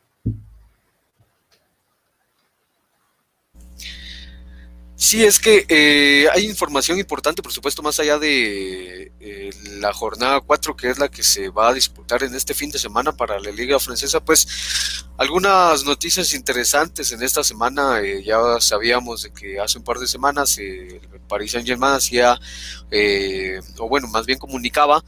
Sí, 5.09 5.25
es 5.25 5.39
que 5.39 5.65
eh, 5.71 6.29
hay 6.35 6.45
información 6.45 6.99
importante, 6.99 7.41
por 7.41 7.51
supuesto, 7.51 7.83
más 7.83 7.99
allá 7.99 8.19
de 8.19 9.11
eh, 9.21 9.51
la 9.81 9.95
jornada 9.95 10.43
4, 10.43 10.77
que 10.77 10.91
es 10.91 10.99
la 10.99 11.09
que 11.09 11.23
se 11.23 11.49
va 11.49 11.71
a 11.71 11.73
disputar 11.73 12.23
en 12.25 12.35
este 12.35 12.53
fin 12.53 12.71
de 12.71 12.79
semana 12.79 13.13
para 13.13 13.41
la 13.41 13.51
Liga 13.51 13.81
Francesa, 13.81 14.23
pues 14.23 15.07
algunas 15.17 15.83
noticias 15.85 16.35
interesantes 16.35 17.11
en 17.11 17.23
esta 17.23 17.43
semana. 17.43 18.01
Eh, 18.03 18.23
ya 18.23 18.39
sabíamos 18.61 19.23
de 19.23 19.33
que 19.33 19.59
hace 19.59 19.79
un 19.79 19.85
par 19.85 19.97
de 19.97 20.07
semanas 20.07 20.59
el 20.59 21.01
Paris 21.27 21.53
Saint-Germain 21.53 21.95
hacía, 21.95 22.39
o 23.79 23.89
bueno, 23.89 24.09
más 24.09 24.27
bien 24.27 24.39
comunicaba 24.39 25.03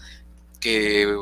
que 0.61 1.15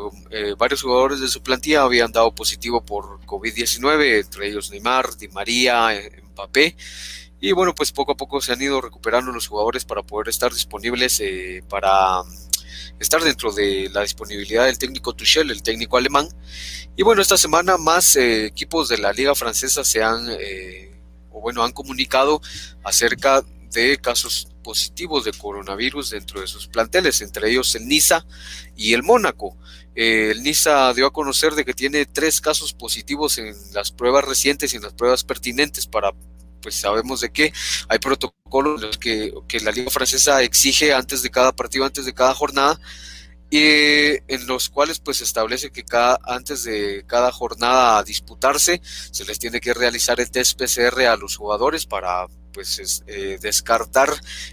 varios 0.56 0.82
jugadores 0.82 1.18
de 1.18 1.26
su 1.26 1.42
plantilla 1.42 1.82
habían 1.82 2.12
dado 2.12 2.32
positivo 2.32 2.84
por 2.84 3.18
COVID-19, 3.26 4.20
entre 4.20 4.46
ellos 4.46 4.70
Neymar, 4.70 5.16
Di 5.16 5.26
María, 5.26 6.00
Mbappé. 6.32 6.76
Y 7.40 7.52
bueno, 7.52 7.74
pues 7.74 7.92
poco 7.92 8.12
a 8.12 8.16
poco 8.16 8.40
se 8.40 8.52
han 8.52 8.60
ido 8.60 8.80
recuperando 8.80 9.30
los 9.30 9.46
jugadores 9.46 9.84
para 9.84 10.02
poder 10.02 10.28
estar 10.28 10.52
disponibles 10.52 11.20
eh, 11.20 11.62
para 11.68 12.22
mm, 12.24 12.48
estar 12.98 13.22
dentro 13.22 13.52
de 13.52 13.88
la 13.92 14.02
disponibilidad 14.02 14.66
del 14.66 14.78
técnico 14.78 15.14
Tuchel, 15.14 15.50
el 15.50 15.62
técnico 15.62 15.96
alemán. 15.96 16.28
Y 16.96 17.04
bueno, 17.04 17.22
esta 17.22 17.36
semana 17.36 17.76
más 17.76 18.16
eh, 18.16 18.46
equipos 18.46 18.88
de 18.88 18.98
la 18.98 19.12
liga 19.12 19.36
francesa 19.36 19.84
se 19.84 20.02
han, 20.02 20.28
eh, 20.30 21.00
o 21.30 21.40
bueno, 21.40 21.62
han 21.62 21.72
comunicado 21.72 22.40
acerca 22.82 23.44
de 23.70 23.98
casos 23.98 24.48
positivos 24.64 25.24
de 25.24 25.32
coronavirus 25.32 26.10
dentro 26.10 26.40
de 26.40 26.48
sus 26.48 26.66
planteles, 26.66 27.20
entre 27.20 27.50
ellos 27.50 27.74
el 27.76 27.86
Niza 27.86 28.26
y 28.76 28.94
el 28.94 29.02
Mónaco. 29.04 29.56
el 29.94 30.42
Niza 30.42 30.92
dio 30.92 31.06
a 31.06 31.12
conocer 31.12 31.54
de 31.54 31.64
que 31.64 31.74
tiene 31.74 32.04
tres 32.04 32.40
casos 32.40 32.72
positivos 32.72 33.38
en 33.38 33.54
las 33.72 33.92
pruebas 33.92 34.24
recientes 34.24 34.72
y 34.72 34.76
en 34.76 34.82
las 34.82 34.94
pruebas 34.94 35.24
pertinentes 35.24 35.86
para 35.86 36.12
pues 36.60 36.74
sabemos 36.76 37.20
de 37.20 37.30
que 37.30 37.52
hay 37.88 37.98
protocolos 37.98 38.98
que, 38.98 39.32
que 39.46 39.60
la 39.60 39.70
Liga 39.70 39.90
Francesa 39.90 40.42
exige 40.42 40.92
antes 40.92 41.22
de 41.22 41.30
cada 41.30 41.52
partido, 41.52 41.84
antes 41.84 42.04
de 42.04 42.14
cada 42.14 42.34
jornada, 42.34 42.78
y 43.50 43.60
en 44.28 44.46
los 44.46 44.68
cuales 44.68 45.00
pues 45.00 45.22
establece 45.22 45.70
que 45.70 45.82
cada, 45.82 46.18
antes 46.24 46.64
de 46.64 47.04
cada 47.06 47.32
jornada 47.32 47.98
a 47.98 48.02
disputarse 48.02 48.80
se 48.84 49.24
les 49.24 49.38
tiene 49.38 49.60
que 49.60 49.72
realizar 49.72 50.20
el 50.20 50.30
test 50.30 50.58
PCR 50.60 51.06
a 51.06 51.16
los 51.16 51.36
jugadores 51.36 51.86
para 51.86 52.26
pues 52.52 53.02
eh, 53.06 53.38
descartar 53.40 54.10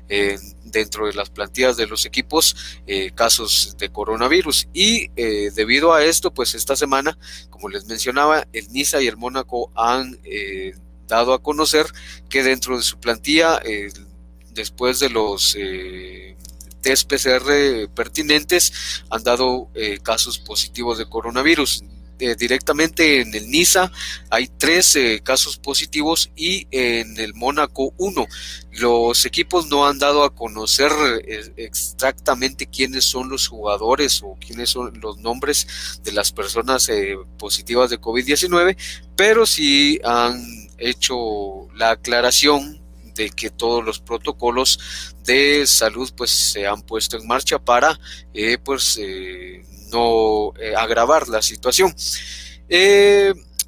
eh, 0.08 0.38
dentro 0.64 1.08
de 1.08 1.14
las 1.14 1.30
plantillas 1.30 1.76
de 1.76 1.88
los 1.88 2.06
equipos 2.06 2.56
eh, 2.86 3.12
casos 3.16 3.76
de 3.78 3.90
coronavirus. 3.90 4.68
Y 4.74 5.10
debido 5.52 5.94
a 5.94 6.04
esto 6.04 6.34
pues 6.34 6.56
esta 6.56 6.76
semana 6.76 7.18
como 7.50 7.68
les 7.70 7.86
mencionaba 7.88 8.48
el 8.54 8.72
Niza 8.72 9.02
y 9.02 9.08
el 9.08 9.18
Mónaco 9.18 9.72
han 9.76 10.20
dado 11.08 11.34
a 11.34 11.42
conocer 11.42 11.86
que 12.30 12.44
dentro 12.44 12.78
de 12.78 12.84
su 12.84 13.00
plantilla, 13.00 13.60
eh, 13.64 13.92
después 14.52 15.00
de 15.00 15.10
los 15.10 15.56
eh, 15.58 16.36
test 16.82 17.10
PCR 17.10 17.90
pertinentes, 17.94 19.04
han 19.10 19.24
dado 19.24 19.70
eh, 19.76 20.00
casos 20.02 20.40
positivos 20.40 20.98
de 20.98 21.08
coronavirus. 21.08 21.84
directamente 22.18 23.20
en 23.20 23.36
el 23.36 23.50
NISA 23.50 23.92
hay 24.30 24.48
tres 24.48 24.98
casos 25.22 25.58
positivos 25.58 26.32
y 26.34 26.66
en 26.72 27.20
el 27.20 27.34
Mónaco 27.34 27.94
uno. 27.98 28.26
Los 28.72 29.26
equipos 29.26 29.68
no 29.68 29.86
han 29.86 30.00
dado 30.00 30.24
a 30.24 30.34
conocer 30.34 30.92
exactamente 31.58 32.68
quiénes 32.68 33.04
son 33.04 33.28
los 33.28 33.50
jugadores 33.50 34.22
o 34.24 34.38
quiénes 34.40 34.70
son 34.70 34.98
los 35.02 35.18
nombres 35.18 35.68
de 36.06 36.14
las 36.14 36.32
personas 36.32 36.90
positivas 37.38 37.90
de 37.90 38.00
COVID-19, 38.00 38.78
pero 39.18 39.46
sí 39.46 40.00
han 40.06 40.65
hecho 40.78 41.68
la 41.74 41.92
aclaración 41.92 42.82
de 43.16 43.30
que 43.30 43.50
todos 43.50 43.84
los 43.84 44.00
protocolos 44.00 45.14
de 45.24 45.66
salud 45.66 46.12
pues 46.16 46.32
se 46.32 46.68
han 46.68 46.82
puesto 46.82 47.18
en 47.18 47.26
marcha 47.26 47.58
para 47.58 48.00
eh, 48.34 48.58
pues 48.58 49.00
eh, 49.02 49.64
no 49.92 50.54
eh, 50.60 50.76
agravar 50.76 51.28
la 51.30 51.42
situación. 51.42 51.96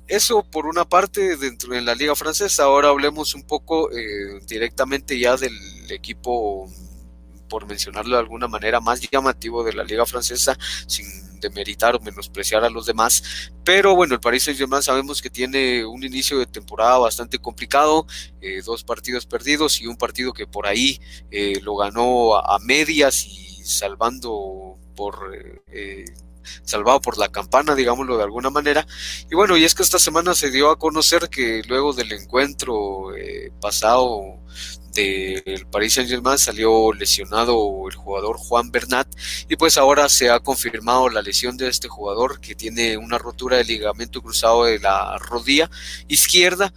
eso 0.08 0.44
por 0.44 0.66
una 0.68 0.86
parte 0.86 1.38
dentro 1.38 1.74
de 1.74 1.82
la 1.82 1.96
liga 1.96 2.16
francesa. 2.16 2.64
Ahora 2.64 2.90
hablemos 2.90 3.36
un 3.36 3.44
poco 3.44 3.90
directamente 4.48 5.20
ya 5.20 5.36
del 5.38 5.54
equipo, 5.90 6.70
por 7.48 7.66
mencionarlo 7.68 8.16
de 8.16 8.22
alguna 8.22 8.48
manera, 8.48 8.80
más 8.80 9.02
llamativo 9.02 9.64
de 9.64 9.74
la 9.74 9.84
liga 9.84 10.06
francesa, 10.06 10.58
sin 10.88 11.06
demeritar 11.40 11.96
o 11.96 12.00
menospreciar 12.00 12.64
a 12.64 12.70
los 12.70 12.86
demás. 12.86 13.52
Pero 13.64 13.96
bueno, 13.96 14.16
el 14.16 14.20
Paris 14.20 14.44
Saint-Germain 14.44 14.84
sabemos 14.84 15.22
que 15.22 15.30
tiene 15.30 15.86
un 15.86 16.04
inicio 16.04 16.40
de 16.40 16.46
temporada 16.46 16.98
bastante 16.98 17.40
complicado, 17.40 18.06
eh, 18.42 18.62
dos 18.66 18.84
partidos 18.84 19.26
perdidos 19.26 19.82
y 19.82 19.88
un 19.88 19.98
partido 19.98 20.34
que 20.34 20.48
por 20.48 20.68
ahí 20.68 21.00
eh, 21.32 21.60
lo 21.62 21.76
ganó 21.76 22.38
a, 22.38 22.58
medias 22.60 23.26
y 23.26 23.64
salvando 23.64 24.78
por... 24.96 25.32
Eh, 25.72 26.06
salvado 26.64 27.02
por 27.02 27.18
la 27.18 27.30
campana, 27.30 27.76
digámoslo 27.76 28.18
de 28.18 28.24
alguna 28.24 28.50
manera. 28.50 28.86
Y 29.30 29.36
bueno, 29.36 29.58
y 29.58 29.64
es 29.64 29.76
que 29.76 29.84
esta 29.84 30.00
semana 30.00 30.34
se 30.34 30.52
dio 30.52 30.70
a 30.70 30.80
conocer 30.80 31.30
que 31.30 31.62
luego 31.68 31.94
del 31.94 32.12
encuentro 32.12 33.16
eh, 33.16 33.52
pasado 33.62 34.40
del 35.02 35.68
Paris 35.68 35.94
Saint 35.94 36.10
Germain 36.10 36.38
salió 36.38 36.92
lesionado 36.94 37.88
el 37.88 37.96
jugador 37.96 38.38
Juan 38.38 38.72
Bernat 38.72 39.08
y 39.48 39.56
pues 39.56 39.78
ahora 39.78 40.10
se 40.10 40.30
ha 40.30 40.40
confirmado 40.40 41.10
la 41.10 41.22
lesión 41.22 41.56
de 41.58 41.68
este 41.68 41.88
jugador 41.88 42.40
que 42.40 42.56
tiene 42.56 42.98
una 42.98 43.18
rotura 43.18 43.58
de 43.58 43.64
ligamento 43.64 44.22
cruzado 44.22 44.66
de 44.66 44.80
la 44.80 45.18
rodilla 45.20 45.70
izquierda 46.08 46.74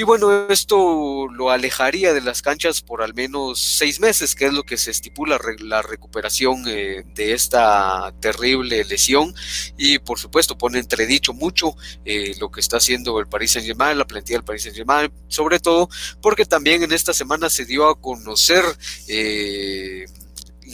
y 0.00 0.02
bueno, 0.02 0.48
esto 0.48 1.28
lo 1.30 1.50
alejaría 1.50 2.14
de 2.14 2.22
las 2.22 2.40
canchas 2.40 2.80
por 2.80 3.02
al 3.02 3.12
menos 3.12 3.60
seis 3.60 4.00
meses, 4.00 4.34
que 4.34 4.46
es 4.46 4.52
lo 4.54 4.62
que 4.62 4.78
se 4.78 4.90
estipula 4.90 5.38
la 5.58 5.82
recuperación 5.82 6.64
eh, 6.66 7.04
de 7.14 7.34
esta 7.34 8.10
terrible 8.18 8.82
lesión. 8.84 9.34
Y 9.76 9.98
por 9.98 10.18
supuesto 10.18 10.56
pone 10.56 10.78
entredicho 10.78 11.34
mucho 11.34 11.74
eh, 12.06 12.34
lo 12.40 12.50
que 12.50 12.60
está 12.60 12.78
haciendo 12.78 13.20
el 13.20 13.26
Paris 13.26 13.52
Saint 13.52 13.66
Germain, 13.66 13.98
la 13.98 14.06
plantilla 14.06 14.38
del 14.38 14.44
Paris 14.46 14.62
Saint 14.62 14.76
Germain, 14.78 15.12
sobre 15.28 15.60
todo 15.60 15.90
porque 16.22 16.46
también 16.46 16.82
en 16.82 16.92
esta 16.92 17.12
semana 17.12 17.50
se 17.50 17.66
dio 17.66 17.86
a 17.86 18.00
conocer 18.00 18.64
eh, 19.06 20.06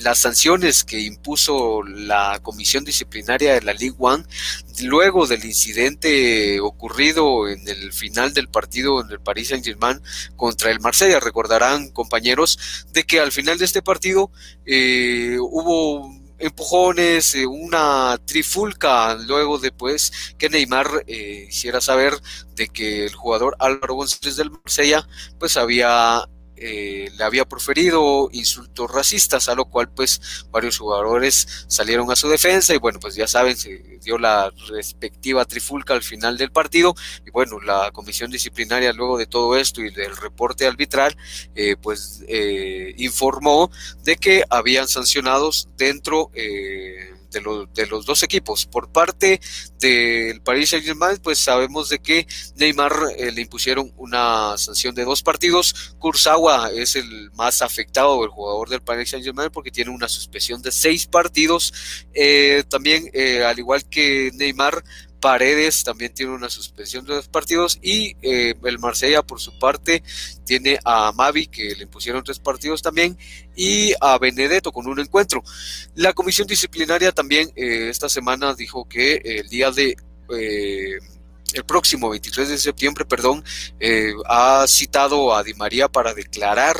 las 0.02 0.18
sanciones 0.18 0.84
que 0.84 1.00
impuso 1.00 1.82
la 1.82 2.38
comisión 2.42 2.84
disciplinaria 2.84 3.54
de 3.54 3.62
la 3.62 3.72
Ligue 3.72 3.96
One 3.98 4.24
luego 4.82 5.26
del 5.26 5.44
incidente 5.44 6.60
ocurrido 6.60 7.48
en 7.48 7.66
el 7.68 7.92
final 7.92 8.34
del 8.34 8.48
partido 8.48 9.00
en 9.00 9.10
el 9.10 9.20
Paris 9.20 9.48
Saint-Germain 9.48 10.00
contra 10.36 10.70
el 10.70 10.80
Marsella. 10.80 11.20
Recordarán, 11.20 11.90
compañeros, 11.90 12.86
de 12.92 13.04
que 13.04 13.20
al 13.20 13.32
final 13.32 13.58
de 13.58 13.64
este 13.64 13.82
partido 13.82 14.30
eh, 14.64 15.36
hubo 15.40 16.10
empujones, 16.38 17.34
eh, 17.34 17.46
una 17.46 18.18
trifulca, 18.26 19.14
luego 19.14 19.58
después 19.58 20.34
que 20.38 20.48
Neymar 20.48 21.04
eh, 21.06 21.46
hiciera 21.48 21.80
saber 21.80 22.14
de 22.54 22.68
que 22.68 23.06
el 23.06 23.14
jugador 23.14 23.56
Álvaro 23.58 23.94
González 23.94 24.36
del 24.36 24.50
Marsella 24.50 25.06
pues 25.38 25.56
había 25.56 26.28
eh, 26.56 27.10
le 27.16 27.24
había 27.24 27.44
proferido 27.44 28.28
insultos 28.32 28.90
racistas, 28.90 29.48
a 29.48 29.54
lo 29.54 29.66
cual 29.66 29.88
pues 29.90 30.44
varios 30.50 30.78
jugadores 30.78 31.66
salieron 31.68 32.10
a 32.10 32.16
su 32.16 32.28
defensa 32.28 32.74
y 32.74 32.78
bueno, 32.78 32.98
pues 33.00 33.14
ya 33.14 33.26
saben, 33.26 33.56
se 33.56 33.98
dio 34.02 34.18
la 34.18 34.50
respectiva 34.68 35.44
trifulca 35.44 35.94
al 35.94 36.02
final 36.02 36.38
del 36.38 36.50
partido 36.50 36.94
y 37.26 37.30
bueno, 37.30 37.60
la 37.60 37.90
comisión 37.92 38.30
disciplinaria 38.30 38.92
luego 38.92 39.18
de 39.18 39.26
todo 39.26 39.56
esto 39.56 39.82
y 39.82 39.90
del 39.90 40.16
reporte 40.16 40.66
arbitral, 40.66 41.16
eh, 41.54 41.76
pues 41.80 42.24
eh, 42.28 42.94
informó 42.98 43.70
de 44.04 44.16
que 44.16 44.44
habían 44.48 44.88
sancionados 44.88 45.68
dentro 45.76 46.30
de, 47.30 47.86
los 47.86 48.06
dos 48.06 48.22
equipos. 48.22 48.66
Por 48.66 48.90
parte 48.90 49.40
del 49.78 50.40
Paris 50.42 50.70
Saint-Germain, 50.70 51.18
pues 51.18 51.38
sabemos 51.38 51.88
de 51.88 51.98
que 51.98 52.26
Neymar 52.56 52.92
eh, 53.16 53.32
le 53.32 53.42
impusieron 53.42 53.92
una 53.96 54.56
sanción 54.58 54.94
de 54.94 55.04
dos 55.04 55.22
partidos. 55.22 55.94
Kurzawa 55.98 56.70
es 56.72 56.96
el 56.96 57.30
más 57.32 57.62
afectado, 57.62 58.24
el 58.24 58.30
jugador 58.30 58.68
del 58.68 58.82
Paris 58.82 59.10
Saint-Germain, 59.10 59.50
porque 59.50 59.70
tiene 59.70 59.90
una 59.90 60.08
suspensión 60.08 60.62
de 60.62 60.72
seis 60.72 61.06
partidos. 61.06 61.72
Eh, 62.14 62.64
también, 62.68 63.10
eh, 63.12 63.44
al 63.44 63.58
igual 63.58 63.88
que 63.88 64.30
Neymar, 64.34 64.82
Paredes 65.20 65.82
también 65.82 66.12
tiene 66.12 66.32
una 66.32 66.50
suspensión 66.50 67.04
de 67.04 67.14
dos 67.14 67.28
partidos 67.28 67.78
y 67.82 68.16
eh, 68.22 68.54
el 68.64 68.78
Marsella 68.78 69.22
por 69.22 69.40
su 69.40 69.58
parte 69.58 70.02
tiene 70.44 70.78
a 70.84 71.12
Mavi 71.12 71.46
que 71.46 71.74
le 71.74 71.84
impusieron 71.84 72.22
tres 72.22 72.38
partidos 72.38 72.82
también 72.82 73.16
y 73.54 73.92
a 74.00 74.18
Benedetto 74.18 74.72
con 74.72 74.86
un 74.86 75.00
encuentro. 75.00 75.42
La 75.94 76.12
comisión 76.12 76.46
disciplinaria 76.46 77.12
también 77.12 77.50
eh, 77.56 77.88
esta 77.88 78.08
semana 78.08 78.54
dijo 78.54 78.88
que 78.88 79.20
el 79.24 79.48
día 79.48 79.70
de 79.70 79.96
eh, 80.30 80.98
el 81.54 81.64
próximo 81.64 82.10
23 82.10 82.48
de 82.50 82.58
septiembre, 82.58 83.04
perdón, 83.06 83.42
ha 84.28 84.66
citado 84.66 85.34
a 85.34 85.42
Di 85.42 85.54
María 85.54 85.88
para 85.88 86.12
declarar 86.12 86.76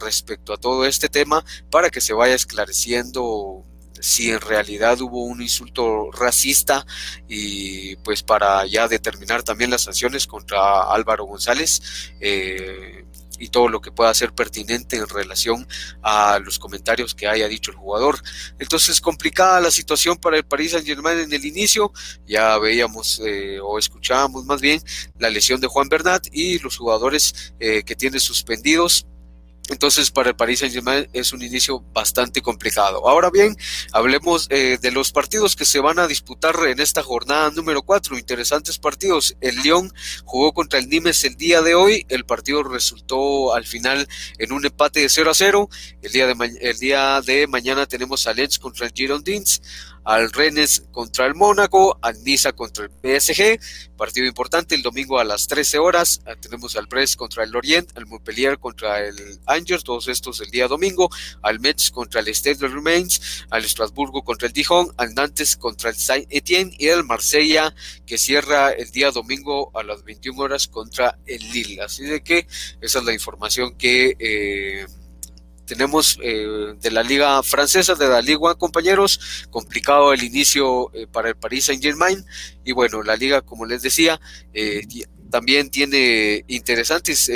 respecto 0.00 0.52
a 0.52 0.56
todo 0.56 0.84
este 0.84 1.08
tema 1.08 1.44
para 1.70 1.90
que 1.90 2.00
se 2.00 2.14
vaya 2.14 2.34
esclareciendo 2.34 3.67
si 4.00 4.30
en 4.30 4.40
realidad 4.40 5.00
hubo 5.00 5.24
un 5.24 5.42
insulto 5.42 6.10
racista 6.12 6.86
y 7.28 7.96
pues 7.96 8.22
para 8.22 8.66
ya 8.66 8.88
determinar 8.88 9.42
también 9.42 9.70
las 9.70 9.82
sanciones 9.82 10.26
contra 10.26 10.82
Álvaro 10.92 11.24
González 11.24 12.14
eh, 12.20 13.04
y 13.38 13.48
todo 13.48 13.68
lo 13.68 13.80
que 13.80 13.92
pueda 13.92 14.12
ser 14.14 14.32
pertinente 14.34 14.96
en 14.96 15.08
relación 15.08 15.66
a 16.02 16.38
los 16.40 16.58
comentarios 16.58 17.14
que 17.14 17.28
haya 17.28 17.48
dicho 17.48 17.70
el 17.70 17.76
jugador. 17.76 18.18
Entonces, 18.58 19.00
complicada 19.00 19.60
la 19.60 19.70
situación 19.70 20.16
para 20.16 20.36
el 20.36 20.44
Paris 20.44 20.72
Saint 20.72 20.86
Germain 20.86 21.18
en 21.18 21.32
el 21.32 21.44
inicio, 21.44 21.92
ya 22.26 22.58
veíamos 22.58 23.20
eh, 23.24 23.60
o 23.62 23.78
escuchábamos 23.78 24.44
más 24.44 24.60
bien 24.60 24.82
la 25.18 25.30
lesión 25.30 25.60
de 25.60 25.68
Juan 25.68 25.88
Bernat 25.88 26.26
y 26.32 26.58
los 26.58 26.76
jugadores 26.76 27.54
eh, 27.60 27.82
que 27.84 27.96
tiene 27.96 28.18
suspendidos 28.20 29.06
entonces, 29.68 30.10
para 30.10 30.30
el 30.30 30.36
Paris 30.36 30.60
Saint-Germain 30.60 31.08
es 31.12 31.32
un 31.32 31.42
inicio 31.42 31.84
bastante 31.92 32.40
complicado. 32.40 33.06
Ahora 33.06 33.30
bien, 33.30 33.56
hablemos 33.92 34.46
eh, 34.50 34.78
de 34.80 34.90
los 34.90 35.12
partidos 35.12 35.56
que 35.56 35.66
se 35.66 35.78
van 35.78 35.98
a 35.98 36.06
disputar 36.06 36.56
en 36.66 36.80
esta 36.80 37.02
jornada 37.02 37.50
número 37.50 37.82
4. 37.82 38.18
Interesantes 38.18 38.78
partidos. 38.78 39.36
El 39.40 39.56
Lyon 39.56 39.92
jugó 40.24 40.52
contra 40.52 40.78
el 40.78 40.88
Nimes 40.88 41.22
el 41.24 41.36
día 41.36 41.60
de 41.60 41.74
hoy. 41.74 42.06
El 42.08 42.24
partido 42.24 42.62
resultó 42.62 43.54
al 43.54 43.66
final 43.66 44.08
en 44.38 44.52
un 44.52 44.64
empate 44.64 45.00
de 45.00 45.08
0 45.10 45.30
a 45.30 45.34
0. 45.34 45.68
El 46.00 46.12
día 46.12 46.26
de, 46.26 47.22
de 47.24 47.46
mañana 47.46 47.86
tenemos 47.86 48.26
a 48.26 48.32
Lens 48.32 48.58
contra 48.58 48.86
el 48.86 48.92
Girondins 48.94 49.60
al 50.04 50.32
Rennes 50.32 50.84
contra 50.90 51.26
el 51.26 51.34
Mónaco, 51.34 51.98
al 52.02 52.22
Niza 52.24 52.52
contra 52.52 52.84
el 52.84 52.90
PSG, 52.90 53.58
partido 53.96 54.26
importante 54.26 54.74
el 54.74 54.82
domingo 54.82 55.18
a 55.18 55.24
las 55.24 55.46
13 55.46 55.78
horas, 55.78 56.20
ah, 56.26 56.34
tenemos 56.36 56.76
al 56.76 56.86
Brest 56.86 57.16
contra 57.16 57.44
el 57.44 57.50
Lorient, 57.50 57.96
al 57.96 58.06
Montpellier 58.06 58.58
contra 58.58 59.00
el 59.00 59.40
Angers, 59.46 59.84
todos 59.84 60.08
estos 60.08 60.40
el 60.40 60.50
día 60.50 60.68
domingo, 60.68 61.10
al 61.42 61.60
Metz 61.60 61.90
contra 61.90 62.20
el 62.20 62.34
Stade 62.34 62.56
de 62.56 62.68
Remains, 62.68 63.44
al 63.50 63.64
Estrasburgo 63.64 64.22
contra 64.22 64.48
el 64.48 64.52
Dijon, 64.52 64.92
al 64.96 65.14
Nantes 65.14 65.56
contra 65.56 65.90
el 65.90 65.96
Saint-Étienne 65.96 66.74
y 66.78 66.88
el 66.88 67.04
Marsella 67.04 67.74
que 68.06 68.18
cierra 68.18 68.70
el 68.70 68.90
día 68.90 69.10
domingo 69.10 69.70
a 69.74 69.82
las 69.82 70.04
21 70.04 70.42
horas 70.42 70.68
contra 70.68 71.18
el 71.26 71.40
Lille. 71.52 71.82
Así 71.82 72.04
de 72.04 72.22
que 72.22 72.46
esa 72.80 72.98
es 72.98 73.04
la 73.04 73.12
información 73.12 73.76
que... 73.76 74.16
Eh, 74.18 74.86
tenemos 75.68 76.18
eh, 76.22 76.74
de 76.80 76.90
la 76.90 77.02
liga 77.02 77.42
francesa, 77.42 77.94
de 77.94 78.08
la 78.08 78.22
liga 78.22 78.54
compañeros, 78.54 79.46
complicado 79.50 80.14
el 80.14 80.22
inicio 80.24 80.90
eh, 80.94 81.06
para 81.06 81.28
el 81.28 81.36
Paris 81.36 81.66
Saint 81.66 81.82
Germain 81.82 82.24
y 82.64 82.72
bueno, 82.72 83.02
la 83.02 83.16
liga 83.16 83.42
como 83.42 83.66
les 83.66 83.82
decía, 83.82 84.18
eh, 84.54 84.86
también 85.30 85.68
tiene 85.68 86.42
interesantes, 86.48 87.30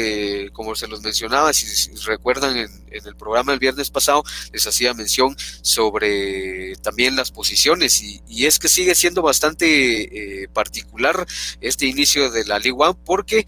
como 0.55 0.75
se 0.75 0.89
los 0.89 1.03
mencionaba, 1.03 1.53
si, 1.53 1.91
recuerdan 2.07 2.57
en, 2.57 2.71
el 2.91 3.17
programa 3.17 3.53
el 3.53 3.59
viernes 3.59 3.91
pasado, 3.91 4.25
les 4.51 4.67
hacía 4.67 4.95
mención 4.95 5.37
sobre 5.61 6.75
también 6.77 7.17
las 7.17 7.31
posiciones. 7.31 8.03
Y, 8.03 8.47
es 8.47 8.59
que 8.59 8.71
sigue 8.71 8.95
siendo 8.95 9.21
bastante 9.21 10.49
particular 10.55 11.27
este 11.61 11.85
inicio 11.85 12.31
de 12.31 12.47
la 12.47 12.59
Liga 12.59 12.77
One 12.77 12.99
porque 13.05 13.47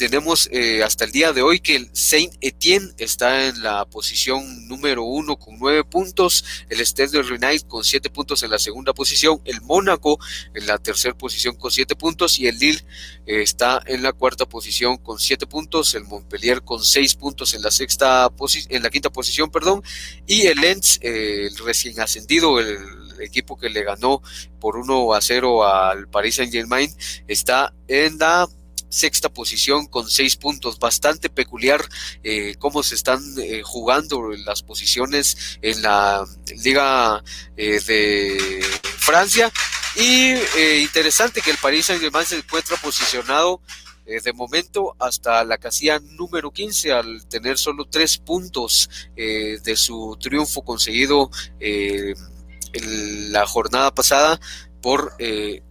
tenemos 0.00 0.48
eh, 0.50 0.82
hasta 0.82 1.04
el 1.04 1.12
día 1.12 1.34
de 1.34 1.42
hoy 1.42 1.60
que 1.60 1.76
el 1.76 1.90
Saint 1.92 2.32
Etienne 2.40 2.90
está 2.96 3.48
en 3.48 3.62
la 3.62 3.84
posición 3.84 4.66
número 4.66 5.04
uno 5.04 5.36
con 5.36 5.58
nueve 5.58 5.84
puntos, 5.84 6.42
el 6.70 6.80
Stade 6.86 7.10
de 7.10 7.22
Renais 7.22 7.64
con 7.64 7.84
siete 7.84 8.08
puntos 8.08 8.42
en 8.42 8.50
la 8.50 8.58
segunda 8.58 8.94
posición, 8.94 9.42
el 9.44 9.60
Mónaco 9.60 10.18
en 10.54 10.66
la 10.66 10.78
tercera 10.78 11.14
posición 11.14 11.54
con 11.54 11.70
siete 11.70 11.96
puntos 11.96 12.38
y 12.38 12.46
el 12.46 12.58
Lille 12.58 12.82
eh, 13.26 13.42
está 13.42 13.82
en 13.84 14.02
la 14.02 14.14
cuarta 14.14 14.46
posición 14.46 14.96
con 14.96 15.18
siete 15.18 15.46
puntos, 15.46 15.94
el 15.94 16.04
Montpellier 16.04 16.62
con 16.62 16.82
seis 16.82 17.14
puntos 17.14 17.52
en 17.52 17.60
la 17.60 17.70
sexta 17.70 18.30
en 18.70 18.82
la 18.82 18.88
quinta 18.88 19.10
posición, 19.10 19.50
perdón, 19.50 19.82
y 20.26 20.46
el 20.46 20.62
Lens, 20.62 20.98
eh, 21.02 21.48
el 21.50 21.58
recién 21.58 22.00
ascendido, 22.00 22.58
el 22.58 22.78
equipo 23.20 23.58
que 23.58 23.68
le 23.68 23.84
ganó 23.84 24.22
por 24.60 24.78
1 24.78 25.12
a 25.12 25.20
0 25.20 25.64
al 25.66 26.08
Paris 26.08 26.36
Saint 26.36 26.50
Germain, 26.50 26.90
está 27.28 27.74
en 27.86 28.16
la 28.16 28.48
sexta 28.90 29.30
posición 29.30 29.86
con 29.86 30.10
seis 30.10 30.36
puntos. 30.36 30.78
Bastante 30.78 31.30
peculiar 31.30 31.82
eh, 32.22 32.56
cómo 32.58 32.82
se 32.82 32.96
están 32.96 33.22
eh, 33.38 33.62
jugando 33.64 34.30
las 34.44 34.62
posiciones 34.62 35.58
en 35.62 35.80
la 35.80 36.26
Liga 36.62 37.22
eh, 37.56 37.80
de 37.80 38.62
Francia. 38.98 39.50
Y 39.96 40.34
interesante 40.82 41.40
que 41.40 41.50
el 41.50 41.56
París 41.56 41.86
Saint-Germain 41.86 42.26
se 42.26 42.36
encuentra 42.36 42.76
posicionado 42.76 43.60
de 44.06 44.32
momento 44.32 44.96
hasta 44.98 45.44
la 45.44 45.58
casilla 45.58 46.00
número 46.00 46.52
15 46.52 46.92
al 46.92 47.26
tener 47.26 47.58
solo 47.58 47.86
tres 47.86 48.18
puntos 48.18 48.88
de 49.16 49.74
su 49.76 50.16
triunfo 50.20 50.62
conseguido 50.62 51.30
en 51.58 53.32
la 53.32 53.46
jornada 53.46 53.92
pasada 53.92 54.40
por 54.80 55.12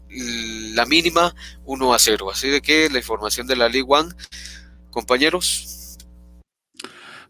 la 0.10 0.86
mínima 0.86 1.36
1 1.66 1.94
a 1.94 2.00
0. 2.00 2.32
Así 2.32 2.50
de 2.50 2.62
que 2.62 2.90
la 2.90 2.98
información 2.98 3.48
de 3.48 3.56
la 3.56 3.70
League 3.70 3.88
One, 3.88 4.10
compañeros. 4.90 5.79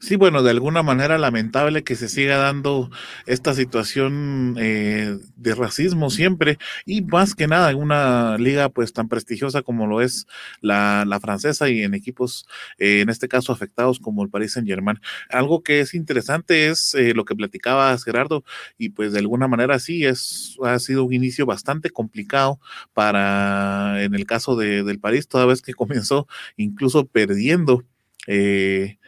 Sí, 0.02 0.16
bueno, 0.16 0.44
de 0.44 0.52
alguna 0.52 0.82
manera 0.82 1.18
lamentable 1.18 1.84
que 1.84 1.96
se 1.98 2.08
siga 2.08 2.38
dando 2.38 2.90
esta 3.26 3.54
situación 3.54 4.56
eh, 4.58 5.18
de 5.36 5.56
racismo 5.56 6.10
siempre 6.10 6.58
y 6.86 7.02
más 7.02 7.36
que 7.36 7.48
nada 7.48 7.70
en 7.72 7.78
una 7.78 8.38
liga 8.38 8.70
pues 8.70 8.94
tan 8.94 9.10
prestigiosa 9.10 9.62
como 9.62 9.88
lo 9.88 10.00
es 10.00 10.26
la, 10.62 11.06
francesa 11.22 11.70
y 11.70 11.82
en 11.84 11.94
equipos 11.96 12.48
eh, 12.78 13.02
en 13.02 13.10
este 13.10 13.28
caso 13.28 13.52
afectados 13.52 14.00
como 14.00 14.24
el 14.24 14.30
Paris 14.30 14.54
Saint 14.54 14.70
Germain. 14.70 15.02
Algo 15.30 15.64
que 15.64 15.82
es 15.82 15.94
interesante 15.94 16.70
es 16.70 16.96
eh, 16.96 17.14
lo 17.14 17.26
que 17.26 17.36
platicabas 17.36 18.06
Gerardo 18.06 18.46
y 18.78 18.90
pues 18.90 19.12
de 19.12 19.20
alguna 19.20 19.50
manera 19.50 19.80
sí 19.80 20.06
es 20.06 20.56
ha 20.64 20.80
sido 20.80 21.04
un 21.04 21.14
inicio 21.14 21.46
bastante 21.46 21.90
complicado 21.90 22.60
para 22.94 24.02
en 24.02 24.16
el 24.16 24.26
caso 24.26 24.56
de, 24.56 24.84
del 24.84 25.00
París 25.00 25.28
toda 25.28 25.46
vez 25.46 25.62
que 25.62 25.74
comenzó 25.76 26.26
incluso 26.56 27.06
perdiendo. 27.06 27.84
Eh, 28.28 28.99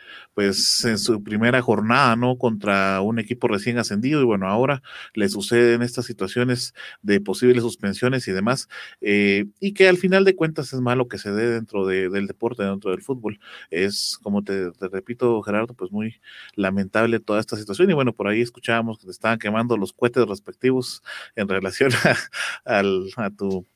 pues 0.42 0.84
en 0.86 0.98
su 0.98 1.22
primera 1.24 1.62
jornada, 1.62 2.16
¿no? 2.16 2.36
Contra 2.40 3.00
un 3.02 3.20
equipo 3.20 3.48
recién 3.48 3.78
ascendido 3.78 4.22
y 4.22 4.26
bueno, 4.26 4.48
ahora 4.48 4.82
le 5.14 5.30
suceden 5.30 5.84
estas 5.84 6.06
situaciones 6.06 6.74
de 7.04 7.22
posibles 7.22 7.62
suspensiones 7.62 8.28
y 8.28 8.32
demás, 8.32 8.68
eh, 9.02 9.46
y 9.60 9.74
que 9.74 9.88
al 9.88 9.98
final 9.98 10.26
de 10.26 10.36
cuentas 10.36 10.74
es 10.74 10.82
malo 10.82 11.08
que 11.08 11.20
se 11.20 11.32
dé 11.32 11.48
dentro 11.48 11.86
del 11.86 12.26
deporte, 12.26 12.64
dentro 12.64 12.90
del 12.90 13.04
fútbol. 13.04 13.40
Es, 13.70 14.18
como 14.24 14.44
te, 14.44 14.72
repito, 14.92 15.44
Gerardo, 15.44 15.76
pues 15.76 15.92
muy 15.92 16.20
lamentable 16.56 17.20
toda 17.20 17.40
esta 17.40 17.56
situación 17.56 17.92
y 17.92 17.94
bueno, 17.94 18.12
por 18.12 18.28
ahí 18.28 18.42
escuchábamos 18.42 18.98
que 18.98 19.06
te 19.06 19.12
estaban 19.12 19.38
quemando 19.38 19.78
los 19.78 19.94
cohetes 19.94 20.28
respectivos 20.28 21.04
en 21.36 21.50
relación 21.50 21.92
a 22.66 23.30
tu 23.30 23.68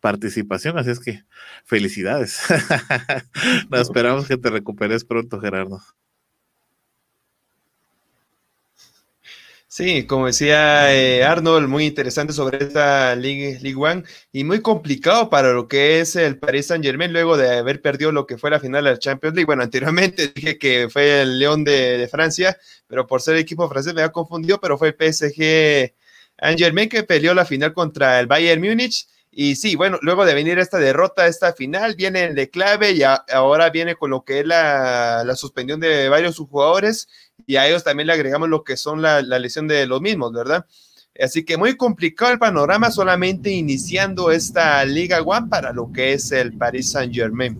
participación, 0.00 0.78
así 0.78 0.90
es 0.90 1.00
que 1.00 1.24
felicidades. 1.64 2.40
Nos 3.70 3.80
esperamos 3.80 4.26
que 4.26 4.36
te 4.36 4.50
recuperes 4.50 5.04
pronto, 5.04 5.40
Gerardo. 5.40 5.80
Sí, 9.76 10.06
como 10.06 10.24
decía 10.24 10.94
eh, 10.94 11.22
Arnold, 11.22 11.68
muy 11.68 11.84
interesante 11.84 12.32
sobre 12.32 12.64
esta 12.64 13.14
League, 13.14 13.58
League 13.60 13.76
One 13.76 14.04
y 14.32 14.42
muy 14.42 14.62
complicado 14.62 15.28
para 15.28 15.52
lo 15.52 15.68
que 15.68 16.00
es 16.00 16.16
el 16.16 16.38
Paris 16.38 16.68
Saint 16.68 16.82
Germain 16.82 17.12
luego 17.12 17.36
de 17.36 17.58
haber 17.58 17.82
perdido 17.82 18.10
lo 18.10 18.26
que 18.26 18.38
fue 18.38 18.48
la 18.48 18.58
final 18.58 18.84
de 18.84 18.92
la 18.92 18.98
Champions 18.98 19.34
League. 19.36 19.44
Bueno, 19.44 19.62
anteriormente 19.62 20.28
dije 20.34 20.56
que 20.56 20.88
fue 20.88 21.20
el 21.20 21.38
León 21.38 21.62
de, 21.62 22.08
Francia, 22.10 22.56
pero 22.86 23.06
por 23.06 23.20
ser 23.20 23.36
equipo 23.36 23.68
francés 23.68 23.92
me 23.92 24.00
había 24.00 24.12
confundido, 24.12 24.58
pero 24.62 24.78
fue 24.78 24.96
el 24.98 25.12
PSG 25.12 25.92
Saint 26.40 26.58
Germain 26.58 26.88
que 26.88 27.02
peleó 27.02 27.34
la 27.34 27.44
final 27.44 27.74
contra 27.74 28.18
el 28.18 28.26
Bayern 28.26 28.62
Múnich 28.62 29.06
y 29.38 29.56
sí, 29.56 29.76
bueno, 29.76 29.98
luego 30.00 30.24
de 30.24 30.32
venir 30.32 30.58
esta 30.58 30.78
derrota, 30.78 31.26
esta 31.26 31.52
final, 31.52 31.94
viene 31.94 32.24
el 32.24 32.34
de 32.34 32.48
clave 32.48 32.92
y 32.92 33.02
ahora 33.02 33.68
viene 33.68 33.94
con 33.94 34.08
lo 34.08 34.24
que 34.24 34.40
es 34.40 34.46
la, 34.46 35.24
la, 35.26 35.36
suspensión 35.36 35.78
de 35.78 36.08
varios 36.08 36.38
jugadores 36.38 37.06
y 37.46 37.56
a 37.56 37.68
ellos 37.68 37.84
también 37.84 38.06
le 38.06 38.14
agregamos 38.14 38.48
lo 38.48 38.64
que 38.64 38.78
son 38.78 39.02
la, 39.02 39.20
la, 39.20 39.38
lesión 39.38 39.68
de 39.68 39.86
los 39.86 40.00
mismos, 40.00 40.32
¿verdad? 40.32 40.64
Así 41.20 41.44
que 41.44 41.58
muy 41.58 41.76
complicado 41.76 42.32
el 42.32 42.38
panorama 42.38 42.90
solamente 42.90 43.50
iniciando 43.50 44.30
esta 44.30 44.82
Liga 44.86 45.20
One 45.20 45.48
para 45.50 45.70
lo 45.70 45.92
que 45.92 46.14
es 46.14 46.32
el 46.32 46.56
Paris 46.56 46.92
Saint 46.92 47.14
Germain. 47.14 47.58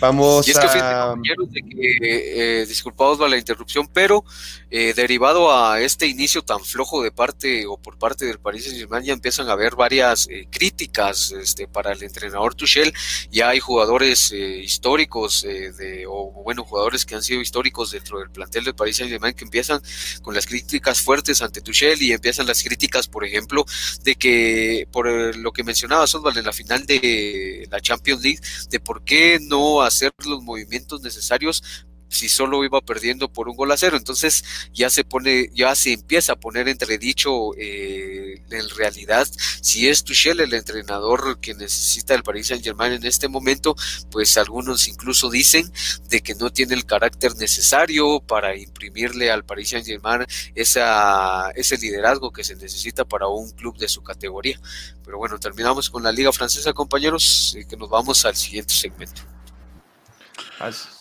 Vamos 0.00 0.46
y 0.48 0.50
es 0.50 0.58
que, 0.58 0.66
a... 0.66 1.14
de 1.14 1.62
que, 1.62 2.60
eh, 2.62 2.66
disculpados 2.66 3.18
por 3.18 3.28
la 3.28 3.38
interrupción, 3.38 3.88
pero 3.92 4.24
eh, 4.70 4.94
derivado 4.94 5.52
a 5.52 5.80
este 5.80 6.06
inicio 6.06 6.42
tan 6.42 6.64
flojo 6.64 7.02
de 7.02 7.10
parte 7.10 7.66
o 7.66 7.76
por 7.76 7.98
parte 7.98 8.24
del 8.26 8.38
Paris 8.38 8.64
Saint-Germain 8.64 9.04
ya 9.04 9.12
empiezan 9.12 9.48
a 9.48 9.52
haber 9.52 9.74
varias 9.74 10.28
eh, 10.30 10.46
críticas 10.50 11.32
este, 11.32 11.66
para 11.66 11.92
el 11.92 12.02
entrenador 12.02 12.54
Tuchel. 12.54 12.92
Ya 13.30 13.48
hay 13.48 13.60
jugadores 13.60 14.32
eh, 14.32 14.60
históricos 14.62 15.42
de, 15.42 16.04
o 16.08 16.30
bueno, 16.44 16.64
jugadores 16.64 17.04
que 17.04 17.14
han 17.14 17.22
sido 17.22 17.40
históricos 17.40 17.90
dentro 17.90 18.18
del 18.18 18.30
plantel 18.30 18.64
del 18.64 18.74
Paris 18.74 18.96
Saint-Germain 18.98 19.34
que 19.34 19.44
empiezan 19.44 19.80
con 20.22 20.34
las 20.34 20.46
críticas 20.46 21.00
fuertes 21.00 21.42
ante 21.42 21.60
Tuchel 21.60 22.00
y 22.02 22.12
empiezan 22.12 22.46
las 22.46 22.62
críticas, 22.62 23.08
por 23.08 23.24
ejemplo, 23.24 23.64
de 24.02 24.14
que 24.14 24.88
por 24.92 25.36
lo 25.36 25.52
que 25.52 25.64
mencionaba 25.64 26.04
Osvaldo 26.04 26.38
en 26.38 26.46
la 26.46 26.52
final 26.52 26.86
de 26.86 27.66
la 27.70 27.80
Champions 27.80 28.22
League, 28.22 28.40
de 28.68 28.80
por 28.80 29.04
qué 29.04 29.38
no 29.40 29.69
hacer 29.82 30.12
los 30.24 30.42
movimientos 30.42 31.02
necesarios 31.02 31.62
si 32.10 32.28
solo 32.28 32.64
iba 32.64 32.80
perdiendo 32.80 33.32
por 33.32 33.48
un 33.48 33.56
gol 33.56 33.72
a 33.72 33.76
cero. 33.76 33.96
Entonces 33.96 34.44
ya 34.72 34.90
se 34.90 35.04
pone, 35.04 35.48
ya 35.54 35.74
se 35.74 35.92
empieza 35.92 36.34
a 36.34 36.36
poner 36.36 36.68
entredicho 36.68 37.54
eh, 37.56 38.42
en 38.50 38.68
realidad 38.70 39.26
si 39.62 39.88
es 39.88 40.04
Tuchel 40.04 40.40
el 40.40 40.52
entrenador 40.52 41.40
que 41.40 41.54
necesita 41.54 42.14
el 42.14 42.22
Paris 42.22 42.48
Saint 42.48 42.64
Germain 42.64 42.92
en 42.92 43.06
este 43.06 43.28
momento, 43.28 43.76
pues 44.10 44.36
algunos 44.36 44.88
incluso 44.88 45.30
dicen 45.30 45.72
de 46.08 46.20
que 46.20 46.34
no 46.34 46.50
tiene 46.50 46.74
el 46.74 46.84
carácter 46.84 47.36
necesario 47.36 48.20
para 48.20 48.56
imprimirle 48.56 49.30
al 49.30 49.44
Paris 49.44 49.70
Saint 49.70 49.86
Germain 49.86 50.26
esa, 50.54 51.50
ese 51.54 51.78
liderazgo 51.78 52.32
que 52.32 52.44
se 52.44 52.56
necesita 52.56 53.04
para 53.04 53.28
un 53.28 53.50
club 53.52 53.78
de 53.78 53.88
su 53.88 54.02
categoría. 54.02 54.60
Pero 55.04 55.18
bueno, 55.18 55.38
terminamos 55.38 55.90
con 55.90 56.02
la 56.02 56.12
Liga 56.12 56.32
Francesa, 56.32 56.72
compañeros, 56.72 57.56
y 57.58 57.64
que 57.64 57.76
nos 57.76 57.88
vamos 57.88 58.24
al 58.24 58.34
siguiente 58.36 58.74
segmento. 58.74 59.22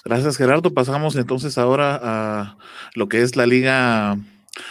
Gracias, 0.05 0.37
Gerardo. 0.37 0.73
Pasamos 0.73 1.15
entonces 1.15 1.57
ahora 1.57 1.99
a 2.01 2.57
lo 2.95 3.09
que 3.09 3.21
es 3.21 3.35
la 3.35 3.45
liga 3.45 4.17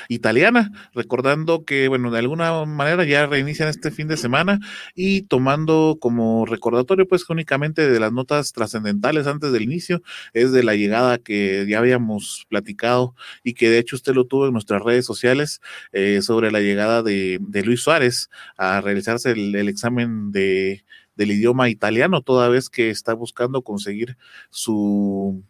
italiana, 0.09 0.73
recordando 0.95 1.65
que, 1.65 1.89
bueno, 1.89 2.11
de 2.11 2.19
alguna 2.19 2.65
manera 2.65 3.05
ya 3.05 3.27
reinician 3.27 3.69
este 3.69 3.91
fin 3.91 4.09
de 4.09 4.17
semana 4.17 4.61
y 4.95 5.23
tomando 5.23 5.99
como 6.01 6.47
recordatorio, 6.47 7.07
pues, 7.07 7.29
únicamente 7.29 7.89
de 7.89 8.01
las 8.01 8.13
notas 8.13 8.53
trascendentales 8.53 9.27
antes 9.27 9.53
del 9.53 9.63
inicio, 9.63 10.03
es 10.33 10.53
de 10.53 10.63
la 10.63 10.75
llegada 10.75 11.19
que 11.19 11.67
ya 11.69 11.79
habíamos 11.79 12.47
platicado 12.49 13.15
y 13.45 13.55
que 13.55 13.71
de 13.71 13.79
hecho 13.79 13.97
usted 13.97 14.15
lo 14.15 14.27
tuvo 14.27 14.47
en 14.47 14.53
nuestras 14.53 14.83
redes 14.83 15.05
sociales 15.05 15.61
eh, 15.93 16.23
sobre 16.23 16.51
la 16.51 16.61
llegada 16.61 17.03
de, 17.03 17.39
Luis 17.65 17.83
Suárez 17.83 18.31
a 18.57 18.81
realizarse 18.81 19.33
el 19.33 19.69
examen 19.69 20.33
de 20.33 20.85
del 21.19 21.33
idioma 21.33 21.69
italiano, 21.69 22.23
toda 22.23 22.49
vez 22.49 22.71
que 22.71 22.91
está 22.91 23.13
buscando 23.13 23.63
conseguir 23.63 24.17
su, 24.51 25.43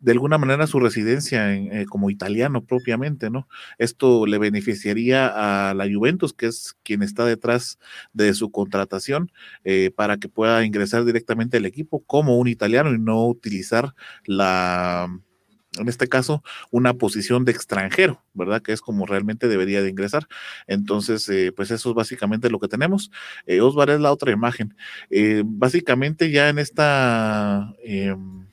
de 0.00 0.12
alguna 0.12 0.38
manera 0.38 0.66
su 0.66 0.80
residencia 0.80 1.54
eh, 1.54 1.86
como 1.88 2.10
italiano 2.10 2.64
propiamente, 2.64 3.30
¿no? 3.30 3.48
Esto 3.78 4.26
le 4.26 4.38
beneficiaría 4.38 5.68
a 5.70 5.74
la 5.74 5.86
Juventus, 5.90 6.34
que 6.34 6.46
es 6.46 6.76
quien 6.82 7.02
está 7.02 7.24
detrás 7.24 7.78
de 8.12 8.34
su 8.34 8.50
contratación, 8.50 9.30
eh, 9.64 9.92
para 9.94 10.16
que 10.16 10.28
pueda 10.28 10.64
ingresar 10.64 11.04
directamente 11.04 11.58
al 11.58 11.64
equipo 11.64 12.00
como 12.04 12.36
un 12.38 12.48
italiano 12.48 12.92
y 12.92 12.98
no 12.98 13.26
utilizar 13.26 13.94
la 14.26 15.08
en 15.78 15.88
este 15.88 16.08
caso, 16.08 16.42
una 16.70 16.94
posición 16.94 17.44
de 17.44 17.52
extranjero, 17.52 18.22
¿verdad? 18.34 18.60
Que 18.60 18.72
es 18.72 18.80
como 18.82 19.06
realmente 19.06 19.48
debería 19.48 19.82
de 19.82 19.88
ingresar. 19.88 20.28
Entonces, 20.66 21.26
eh, 21.30 21.52
pues 21.54 21.70
eso 21.70 21.90
es 21.90 21.94
básicamente 21.94 22.50
lo 22.50 22.60
que 22.60 22.68
tenemos. 22.68 23.10
Eh, 23.46 23.60
Osvar 23.62 23.90
es 23.90 24.00
la 24.00 24.12
otra 24.12 24.32
imagen. 24.32 24.74
Eh, 25.10 25.42
básicamente 25.44 26.30
ya 26.30 26.48
en 26.48 26.58
esta... 26.58 27.74
Em, 27.82 28.46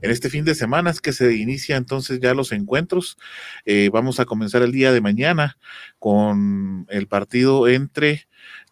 en 0.00 0.10
este 0.10 0.30
fin 0.30 0.44
de 0.44 0.54
semana 0.54 0.90
es 0.90 1.00
que 1.00 1.12
se 1.12 1.34
inicia 1.34 1.76
entonces 1.76 2.18
ya 2.20 2.34
los 2.34 2.52
encuentros. 2.52 3.18
vamos 3.92 4.20
a 4.20 4.24
comenzar 4.24 4.62
el 4.62 4.72
día 4.72 4.92
de 4.92 5.00
mañana 5.00 5.58
con 5.98 6.86
el 6.88 7.06
partido 7.08 7.68
entre 7.68 8.26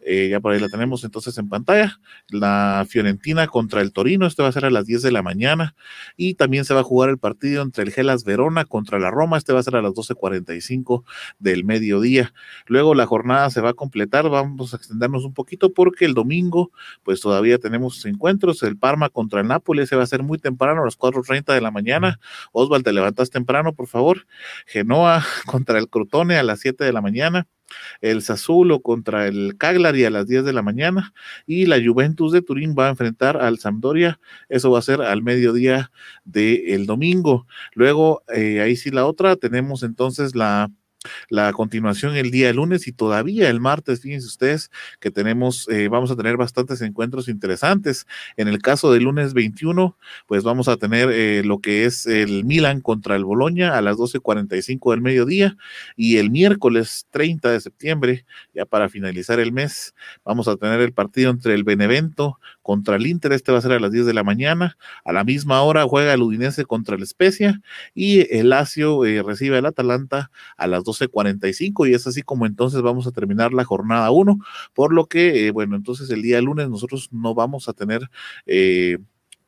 eh, 0.05 0.29
ya 0.31 0.41
por 0.41 0.53
ahí 0.53 0.61
la 0.61 0.69
tenemos 0.69 1.05
entonces 1.05 1.37
en 1.39 1.49
pantalla. 1.49 2.01
La 2.29 2.87
Fiorentina 2.89 3.47
contra 3.47 3.81
el 3.81 3.93
Torino, 3.93 4.27
este 4.27 4.43
va 4.43 4.49
a 4.49 4.53
ser 4.53 4.65
a 4.65 4.71
las 4.71 4.87
10 4.87 5.03
de 5.03 5.13
la 5.13 5.23
mañana. 5.23 5.75
Y 6.17 6.35
también 6.35 6.65
se 6.65 6.75
va 6.75 6.81
a 6.81 6.85
jugar 6.85 7.11
el 7.11 7.19
partido 7.19 7.63
entre 7.63 7.85
el 7.85 7.93
Gelas 7.93 8.25
Verona 8.25 8.65
contra 8.65 8.99
la 8.99 9.11
Roma, 9.11 9.39
este 9.39 9.53
va 9.53 9.61
a 9.61 9.63
ser 9.63 9.77
a 9.77 9.83
las 9.83 9.93
12.45 9.93 11.05
del 11.39 11.65
mediodía. 11.65 12.33
Luego 12.67 12.95
la 12.95 13.07
jornada 13.07 13.51
se 13.51 13.61
va 13.61 13.71
a 13.71 13.75
completar, 13.75 14.29
vamos 14.29 14.73
a 14.75 14.77
extendernos 14.77 15.25
un 15.25 15.35
poquito 15.35 15.73
porque 15.73 16.05
el 16.05 16.15
domingo 16.15 16.71
pues 17.03 17.21
todavía 17.21 17.59
tenemos 17.59 18.05
encuentros. 18.07 18.63
El 18.63 18.77
Parma 18.77 19.09
contra 19.11 19.41
el 19.41 19.49
Nápoles, 19.49 19.89
se 19.89 19.97
va 19.97 20.03
a 20.03 20.07
ser 20.07 20.23
muy 20.23 20.39
temprano, 20.39 20.83
a 20.83 20.85
las 20.85 20.99
4.30 20.99 21.55
de 21.55 21.61
la 21.61 21.71
mañana. 21.71 22.21
Osval, 22.53 22.83
te 22.83 22.93
levantas 22.93 23.31
temprano, 23.31 23.75
por 23.75 23.87
favor. 23.87 24.27
Genoa 24.67 25.25
contra 25.47 25.79
el 25.79 25.89
Crotone 25.89 26.37
a 26.37 26.43
las 26.43 26.61
7 26.61 26.85
de 26.85 26.93
la 26.93 27.01
mañana 27.01 27.47
el 28.01 28.23
Sassuolo 28.23 28.81
contra 28.81 29.27
el 29.27 29.57
Cagliari 29.59 30.05
a 30.05 30.11
las 30.11 30.27
10 30.27 30.45
de 30.45 30.53
la 30.53 30.63
mañana 30.63 31.13
y 31.47 31.67
la 31.67 31.79
Juventus 31.83 32.33
de 32.33 32.43
Turín 32.43 32.75
va 32.79 32.87
a 32.87 32.91
enfrentar 32.91 33.37
al 33.37 33.59
Sampdoria, 33.59 34.21
eso 34.49 34.71
va 34.71 34.79
a 34.79 34.83
ser 34.83 35.03
al 35.03 35.23
mediodía 35.23 35.91
del 36.25 36.87
domingo. 36.87 37.47
Luego, 37.75 38.23
eh, 38.35 38.61
ahí 38.61 38.77
sí 38.77 38.91
la 38.91 39.07
otra, 39.07 39.37
tenemos 39.37 39.83
entonces 39.83 40.35
la 40.35 40.71
la 41.29 41.53
continuación 41.53 42.17
el 42.17 42.31
día 42.31 42.53
lunes 42.53 42.87
y 42.87 42.93
todavía 42.93 43.49
el 43.49 43.61
martes, 43.61 44.01
fíjense 44.01 44.27
ustedes 44.27 44.71
que 44.99 45.11
tenemos, 45.11 45.69
eh, 45.69 45.89
vamos 45.89 46.11
a 46.11 46.17
tener 46.17 46.37
bastantes 46.37 46.83
encuentros 46.83 47.29
interesantes. 47.29 48.07
En 48.37 48.49
el 48.49 48.61
caso 48.61 48.93
del 48.93 49.05
lunes 49.05 49.33
21, 49.33 49.97
pues 50.27 50.43
vamos 50.43 50.69
a 50.69 50.77
tener 50.77 51.11
eh, 51.11 51.43
lo 51.45 51.61
que 51.61 51.85
es 51.85 52.07
el 52.07 52.45
Milan 52.45 52.81
contra 52.81 53.17
el 53.17 53.25
Boloña 53.25 53.77
a 53.77 53.81
las 53.81 53.97
12.45 53.97 54.91
del 54.91 55.01
mediodía 55.01 55.57
y 55.97 56.19
el 56.19 56.31
miércoles 56.31 57.07
30 57.11 57.51
de 57.51 57.61
septiembre, 57.61 58.27
ya 58.55 58.67
para 58.67 58.89
finalizar 58.89 59.41
el 59.41 59.53
mes, 59.53 59.95
vamos 60.25 60.49
a 60.49 60.57
tener 60.57 60.81
el 60.81 60.93
partido 60.93 61.31
entre 61.31 61.55
el 61.55 61.65
Benevento 61.65 62.39
contra 62.63 62.97
el 62.97 63.07
Inter, 63.07 63.33
este 63.33 63.53
va 63.53 63.59
a 63.59 63.63
ser 63.63 63.73
a 63.73 63.81
las 63.81 63.91
10 63.91 64.07
de 64.07 64.15
la 64.15 64.23
mañana, 64.23 64.77
a 65.05 65.13
la 65.13 65.25
misma 65.25 65.63
hora 65.63 65.85
juega 65.85 66.13
el 66.13 66.23
Udinese 66.23 66.65
contra 66.65 66.97
el 66.97 67.03
Especia 67.03 67.61
y 67.95 68.33
el 68.37 68.51
Lazio 68.51 69.05
eh, 69.05 69.23
recibe 69.23 69.59
al 69.59 69.67
Atalanta 69.67 70.31
a 70.57 70.67
las 70.67 70.85
12.45 70.91 71.89
y 71.89 71.95
es 71.95 72.07
así 72.07 72.23
como 72.23 72.47
entonces 72.47 72.83
vamos 72.83 73.07
a 73.07 73.13
terminar 73.13 73.53
la 73.53 73.65
jornada 73.65 74.11
1, 74.11 74.39
por 74.75 74.93
lo 74.93 75.07
que, 75.07 75.47
eh, 75.47 75.51
bueno, 75.51 75.77
entonces 75.77 76.11
el 76.11 76.23
día 76.23 76.41
lunes 76.41 76.69
nosotros 76.69 77.09
no 77.13 77.35
vamos 77.35 77.69
a 77.69 77.73
tener... 77.73 78.11
Eh, 78.47 78.99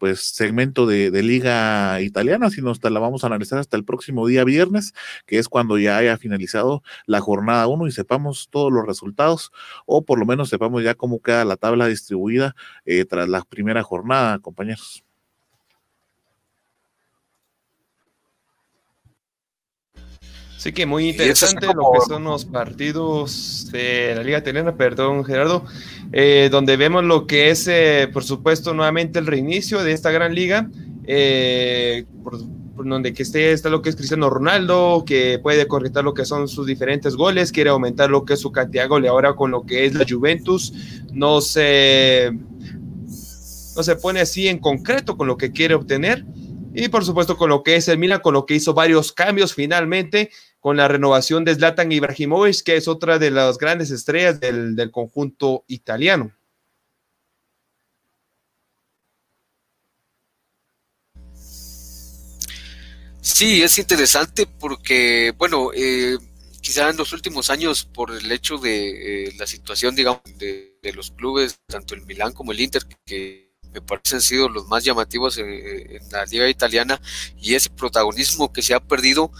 pues 0.02 0.34
segmento 0.34 0.84
de, 0.84 1.12
de, 1.12 1.22
liga 1.22 2.00
italiana, 2.00 2.50
sino 2.50 2.72
hasta 2.72 2.90
la 2.90 2.98
vamos 2.98 3.22
a 3.22 3.28
analizar 3.28 3.60
hasta 3.60 3.76
el 3.76 3.84
próximo 3.84 4.26
día 4.26 4.42
viernes, 4.42 4.94
que 5.26 5.38
es 5.38 5.48
cuando 5.48 5.78
ya 5.78 5.96
haya 5.96 6.18
finalizado 6.18 6.82
la 7.06 7.20
jornada 7.20 7.68
1 7.68 7.86
y 7.86 7.92
sepamos 7.92 8.48
todos 8.50 8.72
los 8.72 8.84
resultados, 8.84 9.52
o 9.86 10.04
por 10.04 10.18
lo 10.18 10.26
menos 10.26 10.48
sepamos 10.48 10.82
ya 10.82 10.96
cómo 10.96 11.22
queda 11.22 11.44
la 11.44 11.56
tabla 11.56 11.86
distribuida 11.86 12.56
eh, 12.84 13.04
tras 13.04 13.28
la 13.28 13.44
primera 13.44 13.84
jornada, 13.84 14.40
compañeros. 14.40 15.04
Sí 20.62 20.70
que 20.70 20.86
muy 20.86 21.08
interesante 21.08 21.66
lo 21.66 21.90
que 21.92 22.06
son 22.06 22.22
los 22.22 22.44
partidos 22.44 23.66
de 23.72 24.14
la 24.14 24.22
Liga 24.22 24.38
Italiana, 24.38 24.76
perdón 24.76 25.24
Gerardo, 25.24 25.64
eh, 26.12 26.50
donde 26.52 26.76
vemos 26.76 27.02
lo 27.02 27.26
que 27.26 27.50
es, 27.50 27.66
eh, 27.66 28.08
por 28.12 28.22
supuesto, 28.22 28.72
nuevamente 28.72 29.18
el 29.18 29.26
reinicio 29.26 29.82
de 29.82 29.90
esta 29.90 30.12
gran 30.12 30.36
liga, 30.36 30.70
eh, 31.04 32.04
por, 32.22 32.38
donde 32.76 33.12
que 33.12 33.24
esté 33.24 33.50
está 33.50 33.70
lo 33.70 33.82
que 33.82 33.88
es 33.88 33.96
Cristiano 33.96 34.30
Ronaldo, 34.30 35.02
que 35.04 35.40
puede 35.40 35.66
correctar 35.66 36.04
lo 36.04 36.14
que 36.14 36.24
son 36.24 36.46
sus 36.46 36.64
diferentes 36.64 37.16
goles, 37.16 37.50
quiere 37.50 37.70
aumentar 37.70 38.08
lo 38.08 38.24
que 38.24 38.34
es 38.34 38.40
su 38.40 38.52
cantidad 38.52 38.84
de 38.84 38.88
goles 38.88 39.10
ahora 39.10 39.34
con 39.34 39.50
lo 39.50 39.66
que 39.66 39.84
es 39.84 39.94
la 39.94 40.06
Juventus, 40.08 40.72
no 41.10 41.40
se, 41.40 42.30
no 43.74 43.82
se 43.82 43.96
pone 43.96 44.20
así 44.20 44.46
en 44.46 44.60
concreto 44.60 45.16
con 45.16 45.26
lo 45.26 45.36
que 45.36 45.50
quiere 45.50 45.74
obtener. 45.74 46.24
Y 46.74 46.88
por 46.88 47.04
supuesto 47.04 47.36
con 47.36 47.50
lo 47.50 47.62
que 47.62 47.76
es 47.76 47.86
el 47.88 47.98
Milan, 47.98 48.20
con 48.20 48.32
lo 48.32 48.46
que 48.46 48.54
hizo 48.54 48.72
varios 48.72 49.12
cambios 49.12 49.52
finalmente, 49.52 50.30
con 50.62 50.76
la 50.76 50.86
renovación 50.86 51.44
de 51.44 51.56
Zlatan 51.56 51.90
Ibrahimovic, 51.90 52.62
que 52.62 52.76
es 52.76 52.86
otra 52.86 53.18
de 53.18 53.32
las 53.32 53.58
grandes 53.58 53.90
estrellas 53.90 54.38
del, 54.38 54.90
conjunto 54.92 55.64
italiano. 55.66 56.32
Sí, 63.20 63.60
es 63.60 63.76
interesante 63.78 64.46
porque, 64.46 65.34
bueno, 65.36 65.70
eh, 65.74 66.16
quizá 66.60 66.90
en 66.90 66.96
los 66.96 67.12
últimos 67.12 67.50
años, 67.50 67.84
por 67.84 68.12
el 68.12 68.30
hecho 68.30 68.56
de 68.56 69.26
eh, 69.26 69.32
la 69.36 69.48
situación, 69.48 69.96
digamos, 69.96 70.22
de, 70.38 70.78
de, 70.80 70.92
los 70.92 71.10
clubes, 71.10 71.58
tanto 71.66 71.96
el 71.96 72.06
Milán 72.06 72.32
como 72.32 72.52
el 72.52 72.60
Inter, 72.60 72.84
que 73.04 73.51
me 73.72 73.80
parecen 73.80 74.20
sido 74.20 74.48
los 74.48 74.66
más 74.68 74.84
llamativos 74.84 75.38
en, 75.38 76.00
la 76.10 76.24
liga 76.26 76.48
italiana 76.48 77.00
y 77.40 77.54
ese 77.54 77.70
protagonismo 77.70 78.52
que 78.52 78.62
se 78.62 78.74
ha 78.74 78.80
perdido, 78.80 79.30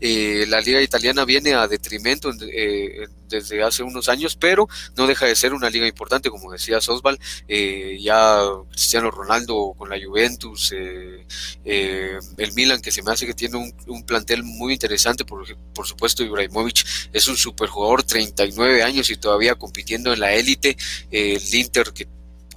eh, 0.00 0.46
la 0.48 0.60
liga 0.60 0.80
italiana 0.80 1.24
viene 1.24 1.54
a 1.54 1.66
detrimento 1.66 2.30
eh, 2.42 3.08
desde 3.28 3.62
hace 3.62 3.82
unos 3.82 4.08
años, 4.08 4.36
pero 4.36 4.68
no 4.96 5.06
deja 5.06 5.26
de 5.26 5.34
ser 5.34 5.54
una 5.54 5.70
liga 5.70 5.86
importante, 5.86 6.30
como 6.30 6.52
decía 6.52 6.80
Sosval, 6.80 7.18
eh, 7.48 7.98
ya 8.00 8.42
Cristiano 8.70 9.10
Ronaldo 9.10 9.74
con 9.76 9.88
la 9.88 9.98
Juventus, 10.02 10.72
el 10.72 12.52
Milan 12.54 12.80
que 12.80 12.92
se 12.92 13.02
me 13.02 13.12
hace 13.12 13.26
que 13.26 13.34
tiene 13.34 13.56
un, 13.86 14.02
plantel 14.04 14.44
muy 14.44 14.74
interesante, 14.74 15.24
por, 15.24 15.44
por 15.74 15.86
supuesto 15.86 16.22
Ibrahimovic 16.22 16.84
es 17.12 17.26
un 17.28 17.36
superjugador, 17.36 18.02
39 18.02 18.82
años 18.82 19.10
y 19.10 19.16
todavía 19.16 19.56
compitiendo 19.56 20.12
en 20.12 20.20
la 20.20 20.32
élite, 20.32 20.76
el 21.10 21.54
Inter 21.54 21.92
que 21.92 22.06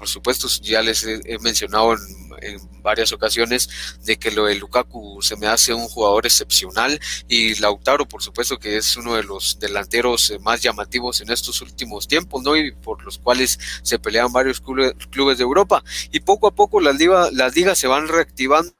por 0.02 0.08
supuesto, 0.08 0.48
ya 0.64 0.82
les 0.82 1.06
he, 1.06 1.38
mencionado 1.42 1.94
en, 1.94 2.72
varias 2.82 3.12
ocasiones 3.12 3.70
de 4.04 4.18
que 4.18 4.32
lo 4.32 4.46
de 4.46 4.56
Lukaku 4.56 5.22
se 5.22 5.36
me 5.36 5.46
hace 5.46 5.76
un 5.76 5.88
jugador 5.88 6.26
excepcional 6.26 7.00
y 7.28 7.54
Lautaro, 7.60 8.08
por 8.08 8.24
supuesto, 8.24 8.58
que 8.58 8.78
es 8.78 8.98
uno 8.98 9.14
de 9.14 9.22
los 9.22 9.60
delanteros 9.60 10.32
eh, 10.32 10.40
más 10.40 10.60
llamativos 10.64 11.22
en 11.22 11.30
estos 11.30 11.62
últimos 11.62 12.08
tiempos, 12.08 12.42
¿no? 12.42 12.58
Y 12.58 12.72
por 12.72 13.04
los 13.04 13.20
cuales 13.20 13.60
se 13.84 14.00
pelean 14.00 14.34
varios 14.34 14.60
clubes, 14.60 15.38
de 15.38 15.44
Europa. 15.44 15.84
Y 16.12 16.22
poco 16.22 16.48
a 16.48 16.56
poco 16.56 16.82
las, 16.82 16.96
las 17.32 17.56
ligas 17.56 17.78
se 17.78 17.86
van 17.86 18.08
reactivando 18.08 18.74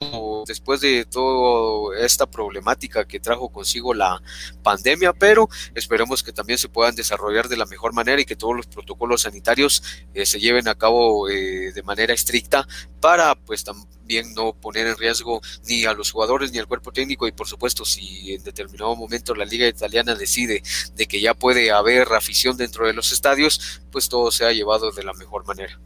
después 0.48 0.82
de 0.82 1.06
toda 1.06 2.00
esta 2.00 2.26
problemática 2.26 3.06
que 3.06 3.20
trajo 3.20 3.50
consigo 3.50 3.94
la 3.94 4.24
pandemia, 4.64 5.14
pero 5.14 5.50
esperemos 5.76 6.24
que 6.24 6.34
también 6.34 6.58
se 6.58 6.68
puedan 6.68 6.96
desarrollar 6.96 7.48
de 7.48 7.58
la 7.58 7.68
mejor 7.68 7.94
manera 7.94 8.20
y 8.20 8.26
que 8.26 8.36
todos 8.36 8.56
los 8.56 8.66
protocolos 8.66 9.22
sanitarios 9.22 9.84
eh, 10.16 10.26
se 10.26 10.40
lleven 10.40 10.68
a 10.68 10.74
cabo 10.74 11.11
eh, 11.30 11.72
de 11.74 11.84
manera 11.84 12.14
estricta 12.14 12.68
para 13.00 13.36
pues 13.36 13.64
también 13.64 14.34
no 14.34 14.54
poner 14.54 14.88
en 14.88 14.98
riesgo 14.98 15.42
ni 15.68 15.86
a 15.86 15.94
los 15.94 16.12
jugadores 16.12 16.52
ni 16.52 16.60
al 16.60 16.68
cuerpo 16.68 16.92
técnico 16.92 17.28
y 17.28 17.32
por 17.32 17.48
supuesto 17.48 17.86
si 17.86 18.34
en 18.34 18.44
determinado 18.44 18.96
momento 18.96 19.36
la 19.36 19.46
liga 19.46 19.68
italiana 19.68 20.16
decide 20.16 20.64
de 20.96 21.08
que 21.08 21.22
ya 21.22 21.34
puede 21.34 21.72
haber 21.72 22.12
afición 22.14 22.58
dentro 22.58 22.88
de 22.88 22.94
los 22.94 23.12
estadios 23.12 23.82
pues 23.92 24.10
todo 24.10 24.32
se 24.32 24.46
ha 24.46 24.52
llevado 24.52 24.92
de 24.92 25.04
la 25.04 25.14
mejor 25.14 25.46
manera. 25.46 25.80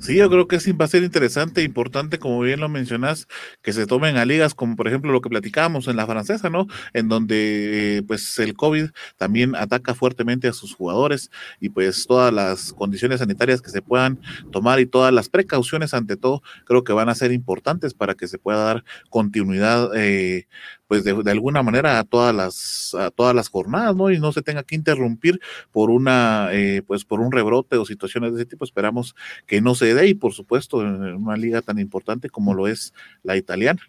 Sí, 0.00 0.16
yo 0.16 0.28
creo 0.28 0.46
que 0.46 0.60
sí 0.60 0.72
va 0.72 0.84
a 0.84 0.88
ser 0.88 1.02
interesante 1.02 1.62
e 1.62 1.64
importante, 1.64 2.18
como 2.18 2.40
bien 2.40 2.60
lo 2.60 2.68
mencionas, 2.68 3.26
que 3.62 3.72
se 3.72 3.86
tomen 3.86 4.18
a 4.18 4.26
ligas 4.26 4.54
como 4.54 4.76
por 4.76 4.86
ejemplo 4.86 5.10
lo 5.12 5.22
que 5.22 5.30
platicábamos 5.30 5.88
en 5.88 5.96
la 5.96 6.06
francesa, 6.06 6.50
¿no? 6.50 6.66
En 6.92 7.08
donde 7.08 8.04
pues 8.06 8.38
el 8.38 8.54
COVID 8.54 8.90
también 9.16 9.56
ataca 9.56 9.94
fuertemente 9.94 10.46
a 10.46 10.52
sus 10.52 10.74
jugadores 10.74 11.30
y 11.58 11.70
pues 11.70 12.06
todas 12.06 12.34
las 12.34 12.74
condiciones 12.74 13.20
sanitarias 13.20 13.62
que 13.62 13.70
se 13.70 13.80
puedan 13.80 14.20
tomar 14.52 14.78
y 14.78 14.86
todas 14.86 15.12
las 15.12 15.30
precauciones 15.30 15.94
ante 15.94 16.16
todo, 16.18 16.42
creo 16.66 16.84
que 16.84 16.92
van 16.92 17.08
a 17.08 17.14
ser 17.14 17.32
importantes 17.32 17.94
para 17.94 18.14
que 18.14 18.28
se 18.28 18.38
pueda 18.38 18.58
dar 18.62 18.84
continuidad 19.08 19.90
eh, 19.96 20.48
pues 20.86 21.04
de, 21.04 21.30
alguna 21.30 21.62
manera 21.62 21.98
a 21.98 22.04
todas 22.04 22.34
las 22.34 22.94
a 22.94 23.10
todas 23.10 23.34
las 23.34 23.48
jornadas, 23.48 23.96
¿no? 23.96 24.10
Y 24.10 24.18
no 24.18 24.32
se 24.32 24.42
tenga 24.42 24.62
que 24.62 24.74
interrumpir 24.74 25.40
por 25.72 25.90
una 25.90 26.48
eh, 26.52 26.82
pues 26.86 27.04
por 27.04 27.20
un 27.20 27.32
rebrote 27.32 27.76
o 27.76 27.84
situaciones 27.84 28.32
de 28.32 28.42
ese 28.42 28.50
tipo. 28.50 28.64
Esperamos 28.64 29.14
que 29.46 29.60
no 29.60 29.74
se 29.74 29.94
dé 29.94 30.08
y 30.08 30.14
por 30.14 30.32
supuesto 30.32 30.82
en 30.82 31.14
una 31.14 31.36
liga 31.36 31.62
tan 31.62 31.78
importante 31.78 32.28
como 32.28 32.54
lo 32.54 32.68
es 32.68 32.92
la 33.22 33.36
italiana, 33.36 33.82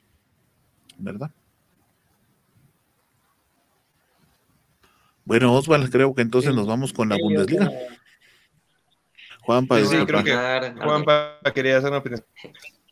¿verdad? 0.97 1.31
Bueno, 5.25 5.53
Osvaldo, 5.55 5.89
creo 5.89 6.13
que 6.13 6.21
entonces 6.21 6.53
nos 6.53 6.67
vamos 6.67 6.93
con 6.93 7.09
la 7.09 7.17
Bundesliga. 7.17 7.71
Juanpa, 9.41 9.83
sí, 9.83 9.97
creo 10.05 10.23
que 10.23 10.73
Juanpa 10.81 11.39
quería 11.53 11.77
hacer 11.77 11.89
una 11.89 11.99
opinión. 11.99 12.23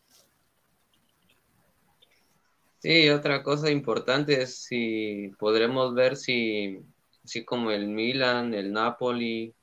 Sí, 2.84 3.08
otra 3.08 3.42
cosa 3.42 3.70
importante 3.70 4.42
es 4.42 4.64
si 4.64 5.30
podremos 5.38 5.94
ver 5.94 6.16
si, 6.18 6.80
si 7.24 7.42
como 7.44 7.70
el 7.70 7.88
Milan, 7.88 8.52
el 8.52 8.72
Napoli, 8.72 9.54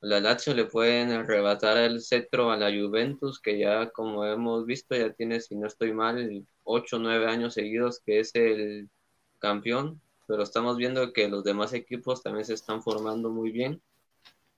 la 0.00 0.20
Lazio 0.20 0.54
le 0.54 0.66
pueden 0.66 1.10
arrebatar 1.12 1.78
el 1.78 2.02
cetro 2.02 2.50
a 2.52 2.56
la 2.58 2.70
Juventus, 2.70 3.40
que 3.40 3.58
ya 3.58 3.90
como 3.90 4.26
hemos 4.26 4.66
visto 4.66 4.96
ya 4.96 5.12
tiene, 5.14 5.40
si 5.40 5.56
no 5.56 5.66
estoy 5.68 5.92
mal, 5.94 6.46
8 6.64 6.96
o 6.96 7.00
9 7.00 7.26
años 7.28 7.54
seguidos 7.54 8.00
que 8.06 8.20
es 8.20 8.34
el 8.34 8.90
campeón, 9.38 10.02
pero 10.26 10.42
estamos 10.44 10.76
viendo 10.78 11.12
que 11.12 11.28
los 11.28 11.44
demás 11.44 11.72
equipos 11.74 12.22
también 12.22 12.46
se 12.46 12.54
están 12.54 12.82
formando 12.82 13.30
muy 13.30 13.52
bien 13.52 13.82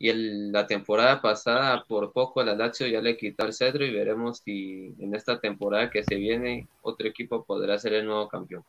y 0.03 0.13
la 0.51 0.67
temporada 0.67 1.23
pasada 1.23 1.85
por 1.85 2.13
poco 2.13 2.43
la 2.43 2.57
Lazio 2.57 2.89
ya 2.89 3.01
le 3.01 3.17
quitó 3.17 3.47
el 3.47 3.53
cedro 3.53 3.87
y 3.87 3.93
veremos 3.93 4.43
si 4.45 4.93
en 4.99 5.15
esta 5.15 5.39
temporada 5.39 5.91
que 5.91 6.03
se 6.03 6.17
viene 6.17 6.67
otro 6.83 7.07
equipo 7.07 7.45
podrá 7.45 7.79
ser 7.79 7.93
el 7.93 8.07
nuevo 8.07 8.29
campeón. 8.29 8.65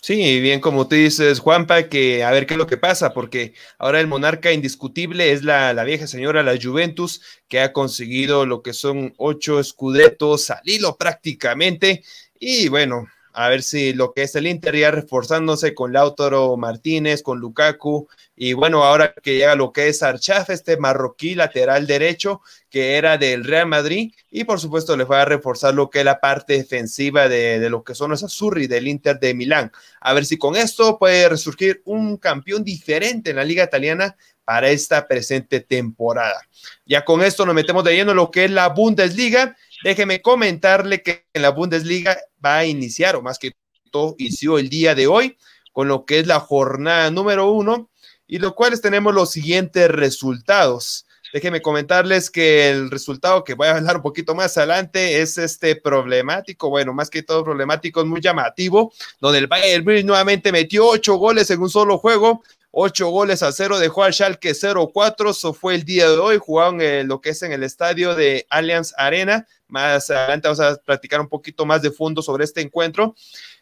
Sí, 0.00 0.40
bien 0.40 0.60
como 0.60 0.86
tú 0.86 0.94
dices, 0.94 1.40
Juanpa, 1.40 1.88
que 1.88 2.22
a 2.22 2.30
ver 2.30 2.46
qué 2.46 2.54
es 2.54 2.58
lo 2.58 2.68
que 2.68 2.76
pasa, 2.76 3.12
porque 3.12 3.54
ahora 3.78 3.98
el 3.98 4.06
monarca 4.06 4.52
indiscutible 4.52 5.32
es 5.32 5.42
la, 5.42 5.74
la 5.74 5.82
vieja 5.82 6.06
señora, 6.06 6.44
la 6.44 6.56
Juventus, 6.56 7.22
que 7.48 7.58
ha 7.58 7.72
conseguido 7.72 8.46
lo 8.46 8.62
que 8.62 8.74
son 8.74 9.12
ocho 9.16 9.58
escudetos 9.58 10.50
al 10.50 10.62
hilo 10.62 10.96
prácticamente. 10.96 12.04
Y 12.38 12.68
bueno, 12.68 13.08
a 13.36 13.50
ver 13.50 13.62
si 13.62 13.92
lo 13.92 14.14
que 14.14 14.22
es 14.22 14.34
el 14.34 14.46
Inter 14.46 14.74
ya 14.74 14.90
reforzándose 14.90 15.74
con 15.74 15.92
Lautaro 15.92 16.56
Martínez, 16.56 17.22
con 17.22 17.38
Lukaku, 17.38 18.08
y 18.34 18.54
bueno, 18.54 18.82
ahora 18.82 19.12
que 19.22 19.34
llega 19.34 19.54
lo 19.54 19.74
que 19.74 19.88
es 19.88 20.02
Archaf, 20.02 20.48
este 20.48 20.78
marroquí 20.78 21.34
lateral 21.34 21.86
derecho, 21.86 22.40
que 22.70 22.96
era 22.96 23.18
del 23.18 23.44
Real 23.44 23.66
Madrid, 23.66 24.10
y 24.30 24.44
por 24.44 24.58
supuesto 24.58 24.96
le 24.96 25.04
va 25.04 25.20
a 25.20 25.26
reforzar 25.26 25.74
lo 25.74 25.90
que 25.90 25.98
es 25.98 26.04
la 26.06 26.18
parte 26.18 26.54
defensiva 26.54 27.28
de, 27.28 27.68
lo 27.68 27.84
que 27.84 27.94
son 27.94 28.10
los 28.10 28.22
Azzurri 28.22 28.68
del 28.68 28.88
Inter 28.88 29.20
de 29.20 29.34
Milán. 29.34 29.70
A 30.00 30.14
ver 30.14 30.24
si 30.24 30.38
con 30.38 30.56
esto 30.56 30.98
puede 30.98 31.28
resurgir 31.28 31.82
un 31.84 32.16
campeón 32.16 32.64
diferente 32.64 33.30
en 33.30 33.36
la 33.36 33.44
liga 33.44 33.64
italiana 33.64 34.16
para 34.46 34.70
esta 34.70 35.06
presente 35.06 35.60
temporada. 35.60 36.40
Ya 36.86 37.04
con 37.04 37.20
esto 37.20 37.44
nos 37.44 37.54
metemos 37.54 37.84
de 37.84 37.96
lleno 37.96 38.12
en 38.12 38.16
lo 38.16 38.30
que 38.30 38.46
es 38.46 38.50
la 38.50 38.68
Bundesliga 38.70 39.54
Déjeme 39.82 40.22
comentarle 40.22 41.02
que 41.02 41.26
en 41.32 41.42
la 41.42 41.50
Bundesliga 41.50 42.16
va 42.44 42.58
a 42.58 42.64
iniciar, 42.64 43.16
o 43.16 43.22
más 43.22 43.38
que 43.38 43.52
todo, 43.90 44.14
inició 44.18 44.58
el 44.58 44.68
día 44.68 44.94
de 44.94 45.06
hoy, 45.06 45.36
con 45.72 45.88
lo 45.88 46.04
que 46.04 46.20
es 46.20 46.26
la 46.26 46.40
jornada 46.40 47.10
número 47.10 47.50
uno, 47.50 47.90
y 48.26 48.38
los 48.38 48.54
cuales 48.54 48.80
tenemos 48.80 49.14
los 49.14 49.30
siguientes 49.30 49.88
resultados. 49.90 51.06
Déjenme 51.32 51.60
comentarles 51.60 52.30
que 52.30 52.70
el 52.70 52.90
resultado 52.90 53.44
que 53.44 53.54
voy 53.54 53.68
a 53.68 53.76
hablar 53.76 53.96
un 53.96 54.02
poquito 54.02 54.34
más 54.34 54.56
adelante 54.56 55.20
es 55.20 55.38
este 55.38 55.76
problemático, 55.76 56.70
bueno, 56.70 56.94
más 56.94 57.10
que 57.10 57.22
todo 57.22 57.44
problemático, 57.44 58.00
es 58.00 58.06
muy 58.06 58.20
llamativo, 58.20 58.92
donde 59.20 59.38
el 59.38 59.46
Bayern 59.46 59.84
nuevamente 60.06 60.52
metió 60.52 60.86
ocho 60.86 61.16
goles 61.16 61.50
en 61.50 61.60
un 61.60 61.68
solo 61.68 61.98
juego, 61.98 62.42
ocho 62.78 63.08
goles 63.08 63.42
a 63.42 63.52
cero, 63.52 63.78
dejó 63.78 64.04
al 64.04 64.12
Schalke 64.12 64.50
0-4, 64.50 65.30
eso 65.30 65.54
fue 65.54 65.74
el 65.74 65.84
día 65.84 66.10
de 66.10 66.18
hoy, 66.18 66.36
jugaron 66.36 66.78
lo 67.08 67.22
que 67.22 67.30
es 67.30 67.42
en 67.42 67.52
el 67.52 67.62
estadio 67.62 68.14
de 68.14 68.46
Allianz 68.50 68.92
Arena, 68.98 69.46
más 69.66 70.10
adelante 70.10 70.46
vamos 70.46 70.60
a 70.60 70.76
platicar 70.76 71.22
un 71.22 71.28
poquito 71.30 71.64
más 71.64 71.80
de 71.80 71.90
fondo 71.90 72.20
sobre 72.20 72.44
este 72.44 72.60
encuentro. 72.60 73.14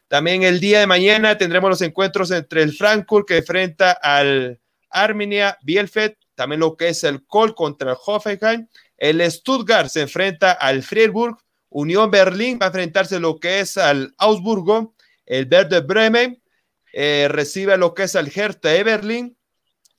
También 0.08 0.42
el 0.42 0.58
día 0.58 0.80
de 0.80 0.88
mañana 0.88 1.38
tendremos 1.38 1.70
los 1.70 1.82
encuentros 1.82 2.32
entre 2.32 2.62
el 2.62 2.72
Frankfurt 2.72 3.28
que 3.28 3.36
enfrenta 3.36 3.92
al 3.92 4.60
Arminia 4.90 5.58
Bielefeld, 5.62 6.16
también 6.34 6.58
lo 6.58 6.76
que 6.76 6.88
es 6.88 7.04
el 7.04 7.24
Kohl 7.24 7.54
contra 7.54 7.92
el 7.92 7.96
Hoffenheim, 8.04 8.66
el 8.96 9.30
Stuttgart 9.30 9.90
se 9.90 10.00
enfrenta 10.00 10.50
al 10.50 10.82
Freiburg, 10.82 11.36
Unión 11.68 12.10
Berlín 12.10 12.58
va 12.60 12.66
a 12.66 12.70
enfrentarse 12.70 13.20
lo 13.20 13.38
que 13.38 13.60
es 13.60 13.76
al 13.76 14.12
Augsburgo, 14.18 14.96
el 15.24 15.46
Verde 15.46 15.82
Bremen 15.82 16.42
eh, 16.96 17.26
recibe 17.28 17.76
lo 17.76 17.92
que 17.92 18.04
es 18.04 18.14
el 18.14 18.30
Hertha 18.34 18.72
Everlin. 18.72 19.36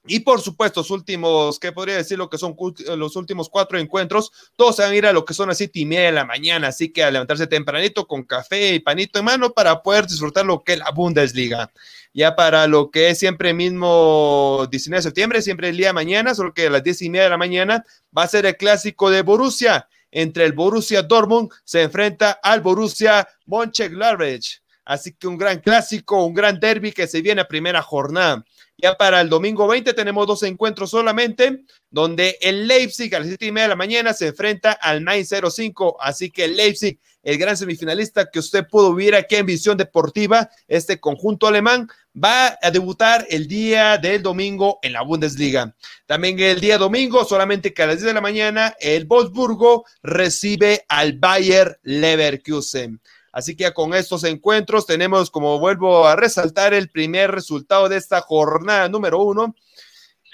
Y 0.08 0.20
por 0.20 0.40
supuesto, 0.40 0.82
los 0.82 0.92
últimos, 0.92 1.60
¿qué 1.60 1.72
podría 1.72 1.98
decir? 1.98 2.18
Lo 2.18 2.30
que 2.30 2.38
son 2.38 2.56
los 2.96 3.16
últimos 3.16 3.50
cuatro 3.50 3.80
encuentros, 3.80 4.32
todos 4.56 4.76
se 4.76 4.84
van 4.84 4.92
a 4.92 4.96
ir 4.96 5.06
a 5.08 5.12
lo 5.12 5.26
que 5.26 5.34
son 5.34 5.50
a 5.50 5.56
siete 5.56 5.84
media 5.84 6.06
de 6.06 6.12
la 6.12 6.26
mañana, 6.26 6.68
así 6.68 6.94
que 6.94 7.04
a 7.04 7.10
levantarse 7.10 7.48
tempranito 7.48 8.08
con 8.08 8.24
café 8.24 8.76
y 8.76 8.80
panito 8.80 9.18
en 9.18 9.26
mano 9.26 9.52
para 9.52 9.82
poder 9.82 10.06
disfrutar 10.06 10.46
lo 10.46 10.64
que 10.64 10.74
es 10.74 10.80
la 10.80 10.92
Bundesliga. 10.92 11.72
Ya 12.14 12.36
para 12.36 12.68
lo 12.68 12.92
que 12.92 13.10
es 13.10 13.20
siempre 13.20 13.54
mismo 13.54 14.68
19 14.70 15.00
de 15.00 15.04
septiembre, 15.04 15.42
siempre 15.42 15.70
el 15.70 15.78
día 15.78 15.88
de 15.88 15.94
mañana, 15.94 16.36
solo 16.36 16.54
que 16.54 16.68
a 16.68 16.70
las 16.70 16.84
diez 16.84 17.02
y 17.02 17.10
media 17.10 17.24
de 17.24 17.32
la 17.32 17.38
mañana 17.38 17.84
va 18.16 18.24
a 18.24 18.28
ser 18.28 18.46
el 18.46 18.56
clásico 18.56 19.10
de 19.10 19.24
Borussia. 19.24 19.90
Entre 20.12 20.46
el 20.46 20.54
Borussia 20.54 21.02
Dortmund 21.02 21.52
se 21.66 21.82
enfrenta 21.82 22.40
al 22.44 22.62
Borussia 22.62 23.28
Mönchengladbach. 23.48 24.65
Así 24.86 25.14
que 25.14 25.28
un 25.28 25.38
gran 25.38 25.60
clásico, 25.60 26.24
un 26.24 26.36
gran 26.36 26.60
derby 26.60 26.92
que 26.92 27.08
se 27.08 27.22
viene 27.22 27.42
a 27.42 27.48
primera 27.48 27.82
jornada. 27.82 28.46
Ya 28.78 28.96
para 28.96 29.22
el 29.22 29.30
domingo 29.30 29.68
20 29.68 29.94
tenemos 29.94 30.28
dos 30.28 30.44
encuentros 30.44 30.92
solamente, 30.92 31.64
donde 31.90 32.38
el 32.42 32.68
Leipzig 32.68 33.14
a 33.16 33.20
las 33.20 33.30
7 33.30 33.46
y 33.46 33.52
media 33.52 33.64
de 33.64 33.70
la 33.70 33.76
mañana 33.76 34.14
se 34.14 34.28
enfrenta 34.28 34.74
al 34.74 35.04
905. 35.04 35.98
Así 36.00 36.30
que 36.30 36.44
el 36.44 36.58
Leipzig, 36.58 37.00
el 37.24 37.38
gran 37.38 37.56
semifinalista 37.56 38.30
que 38.30 38.40
usted 38.40 38.68
pudo 38.70 38.94
ver 38.94 39.16
aquí 39.16 39.36
en 39.36 39.46
Visión 39.46 39.78
Deportiva, 39.78 40.50
este 40.68 41.00
conjunto 41.00 41.48
alemán, 41.48 41.88
va 42.16 42.58
a 42.62 42.70
debutar 42.70 43.26
el 43.30 43.48
día 43.48 43.98
del 43.98 44.22
domingo 44.22 44.80
en 44.84 44.94
la 44.94 45.02
Bundesliga. 45.02 45.74
También 46.06 46.40
el 46.40 46.60
día 46.60 46.78
domingo, 46.78 47.24
solamente 47.24 47.74
que 47.74 47.82
a 47.82 47.88
las 47.88 47.98
10 47.98 48.08
de 48.08 48.14
la 48.14 48.22
mañana, 48.22 48.76
el 48.80 49.06
Wolfsburgo 49.06 49.86
recibe 50.04 50.86
al 50.90 51.14
Bayer 51.14 51.80
Leverkusen. 51.84 53.02
Así 53.36 53.58
que 53.58 53.74
con 53.74 53.94
estos 53.94 54.24
encuentros 54.24 54.86
tenemos, 54.86 55.30
como 55.30 55.60
vuelvo 55.60 56.08
a 56.08 56.16
resaltar, 56.16 56.74
el 56.74 56.90
primer 56.90 57.32
resultado 57.32 57.90
de 57.90 57.98
esta 57.98 58.22
jornada 58.22 58.88
número 58.88 59.20
uno, 59.20 59.54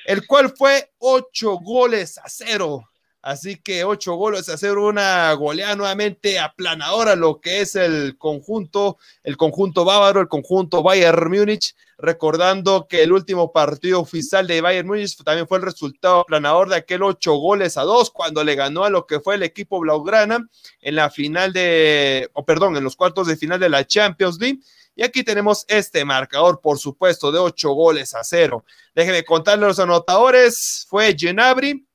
el 0.06 0.28
cual 0.28 0.54
fue 0.56 0.94
ocho 1.00 1.58
goles 1.58 2.20
a 2.20 2.30
cero. 2.30 2.91
Así 3.22 3.58
que 3.58 3.84
ocho 3.84 4.16
goles 4.16 4.50
a 4.50 4.58
cero, 4.58 4.88
una 4.88 5.32
goleada 5.34 5.76
nuevamente 5.76 6.40
aplanadora 6.40 7.16
lo 7.16 7.40
que 7.40 7.62
es 7.62 7.76
el 7.76 8.18
conjunto, 8.18 8.98
el 9.24 9.38
conjunto 9.38 9.86
bávaro, 9.86 10.22
el 10.22 10.28
conjunto 10.28 10.82
Bayern 10.82 11.30
Múnich 11.30 11.76
recordando 12.02 12.88
que 12.90 13.04
el 13.04 13.12
último 13.12 13.52
partido 13.52 14.00
oficial 14.00 14.48
de 14.48 14.60
Bayern 14.60 14.88
Múnich 14.88 15.16
también 15.24 15.48
fue 15.48 15.60
el 15.60 15.64
resultado 15.64 16.26
planador 16.26 16.68
de 16.70 16.78
aquel 16.78 17.04
ocho 17.04 17.36
goles 17.36 17.78
a 17.78 17.84
dos 17.84 18.10
cuando 18.10 18.44
le 18.44 18.56
ganó 18.56 18.84
a 18.84 18.90
lo 18.90 19.06
que 19.06 19.20
fue 19.20 19.36
el 19.36 19.44
equipo 19.44 19.80
Blaugrana 19.80 20.50
en 20.82 20.96
la 20.96 21.12
final 21.12 21.54
de, 21.54 22.28
o 22.34 22.44
perdón, 22.44 22.76
en 22.76 22.84
los 22.84 22.96
cuartos 22.96 23.28
de 23.28 23.38
final 23.38 23.60
de 23.60 23.70
la 23.70 23.86
Champions 23.86 24.40
League. 24.40 24.60
Y 24.96 25.04
aquí 25.04 25.24
tenemos 25.24 25.64
este 25.68 26.04
marcador, 26.04 26.60
por 26.60 26.78
supuesto, 26.78 27.32
de 27.32 27.40
ocho 27.40 27.70
goles 27.70 28.14
a 28.14 28.24
cero. 28.24 28.66
Déjenme 28.94 29.24
contarles 29.24 29.68
los 29.68 29.80
anotadores. 29.80 30.86
Fue 30.90 31.16
Genabri, 31.18 31.86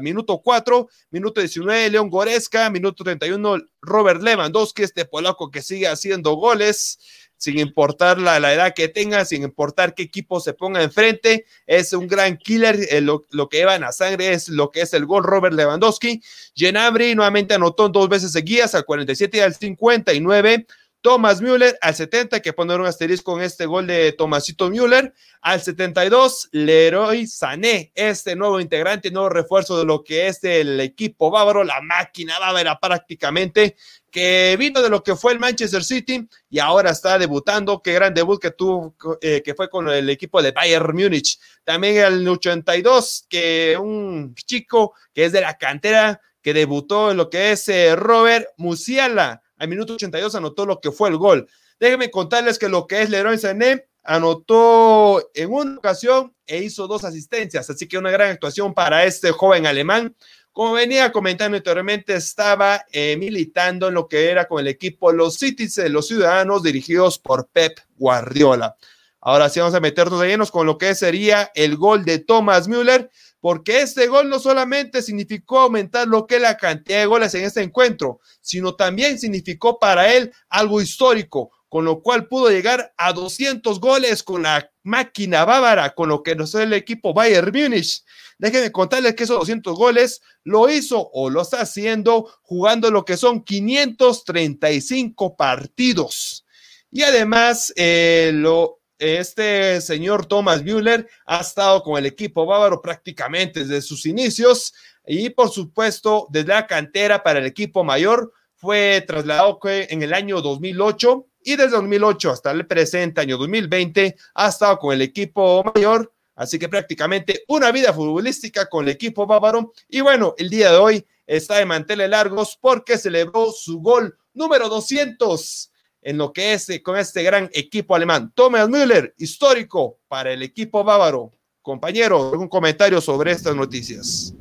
minuto 0.00 0.40
4, 0.42 0.88
minuto 1.10 1.40
19, 1.40 1.90
León 1.90 2.10
Goreska, 2.10 2.70
minuto 2.70 3.04
31, 3.04 3.58
Robert 3.80 4.22
Lewandowski, 4.22 4.82
este 4.82 5.04
polaco 5.04 5.50
que 5.50 5.62
sigue 5.62 5.88
haciendo 5.88 6.32
goles 6.34 6.98
sin 7.38 7.58
importar 7.58 8.18
la, 8.18 8.36
edad 8.52 8.74
que 8.74 8.88
tenga, 8.88 9.24
sin 9.24 9.44
importar 9.44 9.94
qué 9.94 10.02
equipo 10.02 10.40
se 10.40 10.54
ponga 10.54 10.82
enfrente, 10.82 11.46
es 11.66 11.92
un 11.92 12.08
gran 12.08 12.36
killer, 12.36 12.76
eh, 12.90 13.00
lo, 13.00 13.24
que 13.48 13.58
llevan 13.58 13.84
a 13.84 13.92
sangre 13.92 14.32
es 14.32 14.48
lo 14.48 14.70
que 14.70 14.82
es 14.82 14.92
el 14.92 15.06
gol 15.06 15.22
Robert 15.22 15.54
Lewandowski, 15.54 16.20
Genabri 16.54 17.14
nuevamente 17.14 17.54
anotó 17.54 17.88
dos 17.88 18.08
veces 18.08 18.32
seguidas, 18.32 18.74
al 18.74 18.84
47 18.84 19.38
y 19.38 19.40
al 19.40 19.54
59, 19.54 20.66
Thomas 21.00 21.40
Müller 21.40 21.78
al 21.80 21.94
70, 21.94 22.40
que 22.40 22.52
poner 22.52 22.80
un 22.80 22.86
asterisco 22.86 23.32
con 23.32 23.42
este 23.42 23.66
gol 23.66 23.86
de 23.86 24.12
Tomasito 24.12 24.68
Müller. 24.68 25.14
Al 25.40 25.60
72, 25.60 26.48
Leroy 26.50 27.26
Sané, 27.28 27.92
este 27.94 28.34
nuevo 28.34 28.58
integrante, 28.58 29.10
nuevo 29.10 29.28
refuerzo 29.28 29.78
de 29.78 29.84
lo 29.84 30.02
que 30.02 30.26
es 30.26 30.42
el 30.42 30.80
equipo 30.80 31.30
bávaro, 31.30 31.62
la 31.62 31.80
máquina 31.80 32.38
bávara 32.40 32.80
prácticamente, 32.80 33.76
que 34.10 34.56
vino 34.58 34.82
de 34.82 34.88
lo 34.88 35.04
que 35.04 35.14
fue 35.14 35.32
el 35.32 35.38
Manchester 35.38 35.84
City 35.84 36.28
y 36.50 36.58
ahora 36.58 36.90
está 36.90 37.16
debutando. 37.16 37.80
Qué 37.80 37.92
gran 37.92 38.12
debut 38.12 38.40
que 38.40 38.50
tuvo, 38.50 38.96
eh, 39.20 39.42
que 39.44 39.54
fue 39.54 39.70
con 39.70 39.88
el 39.88 40.10
equipo 40.10 40.42
de 40.42 40.50
Bayern 40.50 40.96
Múnich. 40.96 41.38
También 41.62 41.98
el 41.98 42.26
82, 42.26 43.26
que 43.28 43.76
un 43.80 44.34
chico 44.34 44.94
que 45.14 45.26
es 45.26 45.32
de 45.32 45.42
la 45.42 45.56
cantera, 45.56 46.20
que 46.42 46.52
debutó 46.52 47.12
en 47.12 47.18
lo 47.18 47.30
que 47.30 47.52
es 47.52 47.68
eh, 47.68 47.94
Robert 47.94 48.48
Musiala 48.56 49.42
al 49.58 49.68
minuto 49.68 49.94
82 49.94 50.34
anotó 50.34 50.66
lo 50.66 50.80
que 50.80 50.90
fue 50.90 51.08
el 51.08 51.16
gol. 51.16 51.48
Déjenme 51.78 52.10
contarles 52.10 52.58
que 52.58 52.68
lo 52.68 52.86
que 52.86 53.02
es 53.02 53.10
Leroy 53.10 53.38
Sané 53.38 53.86
anotó 54.02 55.30
en 55.34 55.52
una 55.52 55.76
ocasión 55.76 56.34
e 56.46 56.62
hizo 56.62 56.86
dos 56.86 57.04
asistencias, 57.04 57.68
así 57.68 57.86
que 57.86 57.98
una 57.98 58.10
gran 58.10 58.30
actuación 58.30 58.72
para 58.72 59.04
este 59.04 59.32
joven 59.32 59.66
alemán. 59.66 60.16
Como 60.52 60.72
venía 60.72 61.12
comentando 61.12 61.56
anteriormente, 61.56 62.14
estaba 62.14 62.84
eh, 62.90 63.16
militando 63.16 63.88
en 63.88 63.94
lo 63.94 64.08
que 64.08 64.30
era 64.30 64.48
con 64.48 64.60
el 64.60 64.66
equipo 64.66 65.12
Los 65.12 65.34
Cities, 65.34 65.78
los 65.90 66.08
ciudadanos 66.08 66.62
dirigidos 66.62 67.18
por 67.18 67.48
Pep 67.48 67.78
Guardiola. 67.96 68.76
Ahora 69.20 69.48
sí 69.48 69.60
vamos 69.60 69.74
a 69.74 69.80
meternos 69.80 70.20
de 70.20 70.28
llenos 70.28 70.50
con 70.50 70.66
lo 70.66 70.78
que 70.78 70.94
sería 70.94 71.50
el 71.54 71.76
gol 71.76 72.04
de 72.04 72.18
Thomas 72.18 72.66
Müller, 72.66 73.10
porque 73.40 73.82
este 73.82 74.08
gol 74.08 74.28
no 74.28 74.38
solamente 74.38 75.02
significó 75.02 75.60
aumentar 75.60 76.08
lo 76.08 76.26
que 76.26 76.36
es 76.36 76.42
la 76.42 76.56
cantidad 76.56 76.98
de 76.98 77.06
goles 77.06 77.34
en 77.34 77.44
este 77.44 77.62
encuentro, 77.62 78.20
sino 78.40 78.74
también 78.74 79.18
significó 79.18 79.78
para 79.78 80.12
él 80.12 80.32
algo 80.48 80.80
histórico, 80.80 81.50
con 81.68 81.84
lo 81.84 82.02
cual 82.02 82.26
pudo 82.26 82.50
llegar 82.50 82.92
a 82.96 83.12
200 83.12 83.78
goles 83.80 84.22
con 84.22 84.42
la 84.42 84.70
máquina 84.82 85.44
bávara, 85.44 85.94
con 85.94 86.08
lo 86.08 86.22
que 86.22 86.34
nos 86.34 86.54
es 86.54 86.62
el 86.62 86.72
equipo 86.72 87.12
Bayern 87.12 87.52
Múnich. 87.52 88.02
Déjenme 88.38 88.72
contarles 88.72 89.14
que 89.14 89.24
esos 89.24 89.38
200 89.38 89.76
goles 89.76 90.22
lo 90.44 90.70
hizo 90.70 91.10
o 91.12 91.28
lo 91.28 91.42
está 91.42 91.60
haciendo 91.60 92.32
jugando 92.42 92.90
lo 92.90 93.04
que 93.04 93.16
son 93.16 93.44
535 93.44 95.36
partidos. 95.36 96.44
Y 96.90 97.02
además, 97.02 97.72
eh, 97.76 98.30
lo, 98.32 98.77
este 98.98 99.80
señor 99.80 100.26
Thomas 100.26 100.62
Müller 100.62 101.08
ha 101.26 101.40
estado 101.40 101.82
con 101.82 101.98
el 101.98 102.06
equipo 102.06 102.46
bávaro 102.46 102.80
prácticamente 102.82 103.60
desde 103.60 103.82
sus 103.82 104.06
inicios 104.06 104.74
y 105.06 105.30
por 105.30 105.50
supuesto 105.50 106.26
desde 106.30 106.48
la 106.48 106.66
cantera 106.66 107.22
para 107.22 107.38
el 107.38 107.46
equipo 107.46 107.84
mayor 107.84 108.32
fue 108.56 109.04
trasladado 109.06 109.60
en 109.64 110.02
el 110.02 110.12
año 110.12 110.42
2008 110.42 111.26
y 111.44 111.56
desde 111.56 111.70
2008 111.70 112.30
hasta 112.30 112.50
el 112.50 112.66
presente 112.66 113.20
año 113.20 113.38
2020 113.38 114.16
ha 114.34 114.48
estado 114.48 114.78
con 114.78 114.92
el 114.92 115.02
equipo 115.02 115.64
mayor, 115.74 116.12
así 116.34 116.58
que 116.58 116.68
prácticamente 116.68 117.44
una 117.48 117.70
vida 117.70 117.92
futbolística 117.92 118.66
con 118.66 118.84
el 118.84 118.90
equipo 118.90 119.26
bávaro. 119.26 119.72
Y 119.88 120.00
bueno, 120.00 120.34
el 120.36 120.50
día 120.50 120.72
de 120.72 120.76
hoy 120.76 121.06
está 121.26 121.56
de 121.56 121.66
manteles 121.66 122.10
largos 122.10 122.58
porque 122.60 122.98
celebró 122.98 123.52
su 123.52 123.80
gol 123.80 124.18
número 124.34 124.68
200 124.68 125.70
en 126.02 126.18
lo 126.18 126.32
que 126.32 126.54
es 126.54 126.68
eh, 126.70 126.82
con 126.82 126.96
este 126.96 127.22
gran 127.22 127.50
equipo 127.52 127.94
alemán. 127.94 128.32
Thomas 128.34 128.68
Müller, 128.68 129.14
histórico 129.18 129.98
para 130.08 130.32
el 130.32 130.42
equipo 130.42 130.84
bávaro. 130.84 131.32
Compañero, 131.62 132.30
algún 132.30 132.48
comentario 132.48 133.00
sobre 133.00 133.32
estas 133.32 133.54
noticias. 133.54 134.34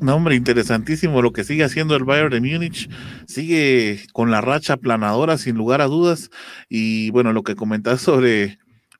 No, 0.00 0.14
hombre, 0.14 0.36
interesantísimo 0.36 1.22
lo 1.22 1.32
que 1.32 1.42
sigue 1.42 1.64
haciendo 1.64 1.96
el 1.96 2.04
Bayern 2.04 2.30
de 2.30 2.40
Múnich. 2.40 2.88
Sigue 3.26 4.00
con 4.12 4.30
la 4.30 4.40
racha 4.40 4.76
planadora, 4.76 5.38
sin 5.38 5.56
lugar 5.56 5.80
a 5.80 5.86
dudas. 5.86 6.30
Y 6.68 7.10
bueno, 7.10 7.32
lo 7.32 7.42
que 7.42 7.56
comentás 7.56 8.02
sobre 8.02 8.58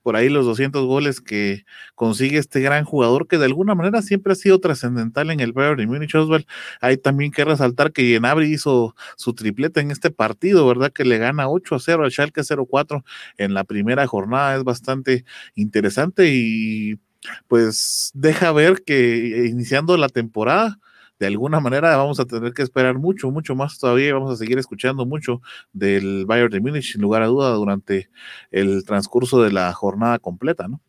por 0.09 0.16
ahí 0.16 0.30
los 0.30 0.46
200 0.46 0.86
goles 0.86 1.20
que 1.20 1.66
consigue 1.94 2.38
este 2.38 2.61
gran 2.61 2.86
jugador 2.86 3.28
que 3.28 3.36
de 3.36 3.44
alguna 3.44 3.74
manera 3.74 4.00
siempre 4.00 4.32
ha 4.32 4.36
sido 4.36 4.59
trascendental 4.59 5.30
en 5.30 5.40
el 5.40 5.52
Bayern 5.52 5.76
de 5.76 5.86
Múnich 5.86 6.14
Oswald. 6.14 6.46
Hay 6.80 6.96
también 6.96 7.30
que 7.30 7.44
resaltar 7.44 7.92
que 7.92 8.09
Yenabri 8.09 8.50
hizo 8.50 8.96
su 9.18 9.34
tripleta 9.34 9.82
en 9.82 9.90
este 9.90 10.11
partido, 10.11 10.66
¿verdad? 10.66 10.94
Que 10.94 11.04
le 11.04 11.18
gana 11.18 11.50
8 11.50 11.74
a 11.74 11.78
0 11.78 12.04
al 12.04 12.11
Schalke 12.11 12.40
04 12.42 13.04
en 13.36 13.52
la 13.52 13.64
primera 13.64 14.06
jornada. 14.06 14.56
Es 14.56 14.64
bastante 14.64 15.26
interesante 15.54 16.30
y 16.32 16.98
pues 17.46 18.11
deja 18.14 18.50
ver 18.52 18.84
que 18.86 19.44
iniciando 19.46 19.98
la 19.98 20.09
temporada 20.09 20.78
de 21.18 21.26
alguna 21.26 21.60
manera 21.60 21.96
vamos 21.96 22.20
a 22.20 22.24
tener 22.24 22.52
que 22.52 22.62
esperar 22.62 22.96
mucho, 22.96 23.30
mucho 23.30 23.54
más 23.54 23.78
todavía. 23.78 24.14
Vamos 24.14 24.32
a 24.32 24.36
seguir 24.36 24.58
escuchando 24.58 25.04
mucho 25.04 25.40
del 25.72 26.26
Bayern 26.26 26.50
de 26.50 26.60
Múnich, 26.60 26.92
sin 26.92 27.02
lugar 27.02 27.22
a 27.22 27.26
duda, 27.26 27.50
durante 27.50 28.10
el 28.50 28.84
transcurso 28.84 29.42
de 29.42 29.52
la 29.52 29.72
jornada 29.72 30.18
completa, 30.18 30.68
¿no? 30.68 30.80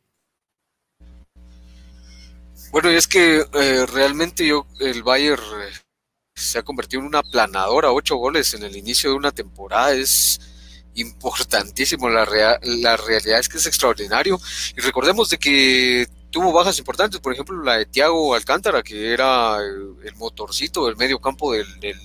Bueno, 2.71 2.91
y 2.91 2.95
es 2.95 3.07
que 3.07 3.43
eh, 3.53 3.85
realmente 3.87 4.45
yo, 4.45 4.67
el 4.79 5.01
Bayern 5.01 5.41
eh, 5.41 5.73
se 6.35 6.59
ha 6.59 6.63
convertido 6.63 7.01
en 7.01 7.07
una 7.07 7.23
planadora, 7.23 7.91
ocho 7.91 8.15
goles 8.17 8.53
en 8.53 8.61
el 8.61 8.75
inicio 8.77 9.09
de 9.09 9.15
una 9.15 9.31
temporada, 9.31 9.93
es 9.93 10.39
importantísimo, 10.93 12.09
la, 12.09 12.25
la 12.61 12.97
realidad 12.97 13.39
es 13.39 13.49
que 13.49 13.57
es 13.57 13.65
extraordinario. 13.65 14.39
Y 14.77 14.81
recordemos 14.81 15.31
de 15.31 15.39
que 15.39 16.07
tuvo 16.29 16.51
bajas 16.51 16.77
importantes, 16.79 17.19
por 17.19 17.33
ejemplo 17.33 17.63
la 17.63 17.77
de 17.77 17.85
Thiago 17.85 18.33
Alcántara, 18.35 18.83
que 18.83 19.13
era 19.13 19.57
el 19.59 20.15
motorcito 20.15 20.85
del 20.85 20.95
medio 20.95 21.19
campo 21.19 21.53
del, 21.53 21.79
del, 21.79 21.97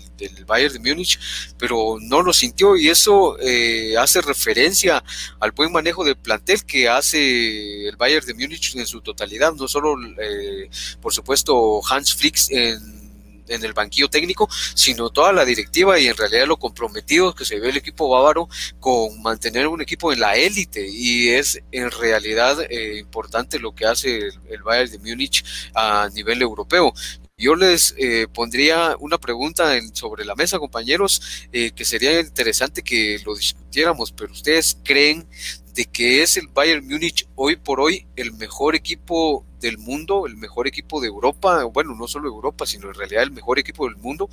Bayern 0.47 0.73
de 0.73 0.79
Múnich, 0.79 1.19
pero 1.59 1.97
no 2.01 2.23
lo 2.23 2.33
sintió 2.33 2.77
y 2.77 2.89
eso 2.89 3.37
eh, 3.41 3.97
hace 3.99 4.21
referencia 4.21 5.03
al 5.41 5.53
buen 5.53 5.73
manejo 5.73 6.05
del 6.05 6.17
plantel 6.17 6.65
que 6.65 6.89
hace 6.89 7.89
el 7.89 7.97
Bayern 7.97 8.27
de 8.27 8.35
Múnich 8.35 8.77
en 8.77 8.87
su 8.87 9.01
totalidad, 9.01 9.53
no 9.55 9.69
solo, 9.69 9.97
eh, 10.19 10.69
por 11.01 11.13
supuesto, 11.13 11.81
Hans 11.89 12.15
Flick 12.15 12.37
en 12.51 13.04
en 13.49 13.65
el 13.65 13.73
banquillo 13.73 14.09
técnico, 14.09 14.49
sino 14.75 15.11
toda 15.11 15.33
la 15.33 15.45
directiva 15.45 15.99
y 15.99 16.07
en 16.07 16.17
realidad 16.17 16.47
lo 16.47 16.59
comprometido 16.59 17.35
que 17.35 17.45
se 17.45 17.61
ve 17.61 17.71
el 17.71 17.77
equipo 17.77 18.09
bávaro 18.09 18.49
con 18.81 19.23
mantener 19.23 19.67
un 19.67 19.83
equipo 19.83 20.13
en 20.13 20.21
la 20.21 20.37
élite 20.37 20.87
y 20.87 21.29
es 21.29 21.61
en 21.73 21.91
realidad 21.91 22.67
eh, 22.71 22.99
importante 22.99 23.59
lo 23.59 23.75
que 23.75 23.87
hace 23.87 24.29
el, 24.49 24.63
Bayern 24.63 24.91
de 24.91 24.99
Múnich 24.99 25.45
a 25.75 26.09
nivel 26.15 26.43
europeo. 26.43 26.93
Yo 27.37 27.57
les 27.57 27.95
eh, 27.99 28.29
pondría 28.33 28.97
una 29.01 29.19
pregunta 29.19 29.77
sobre 29.93 30.25
la 30.25 30.37
mesa, 30.37 30.61
compañeros, 30.61 31.49
eh, 31.53 31.73
que 31.73 31.85
sería 31.85 32.21
interesante 32.21 32.83
que 32.83 33.21
lo 33.27 33.35
discutiéramos, 33.35 34.13
pero 34.13 34.33
ustedes 34.33 34.79
creen 34.85 35.27
de 35.75 35.87
que 35.87 36.23
es 36.23 36.37
el 36.37 36.47
Bayern 36.47 36.87
Múnich 36.87 37.29
hoy 37.35 37.57
por 37.57 37.81
hoy 37.81 38.07
el 38.15 38.33
mejor 38.33 38.77
equipo 38.77 39.45
del 39.59 39.77
mundo, 39.77 40.27
el 40.27 40.37
mejor 40.37 40.69
equipo 40.69 41.01
de 41.01 41.09
Europa, 41.09 41.65
bueno, 41.65 41.97
no 41.97 42.07
solo 42.07 42.29
Europa, 42.29 42.65
sino 42.65 42.89
en 42.89 42.95
realidad 42.95 43.25
el 43.25 43.33
mejor 43.33 43.59
equipo 43.59 43.87
del 43.87 43.97
mundo. 43.97 44.29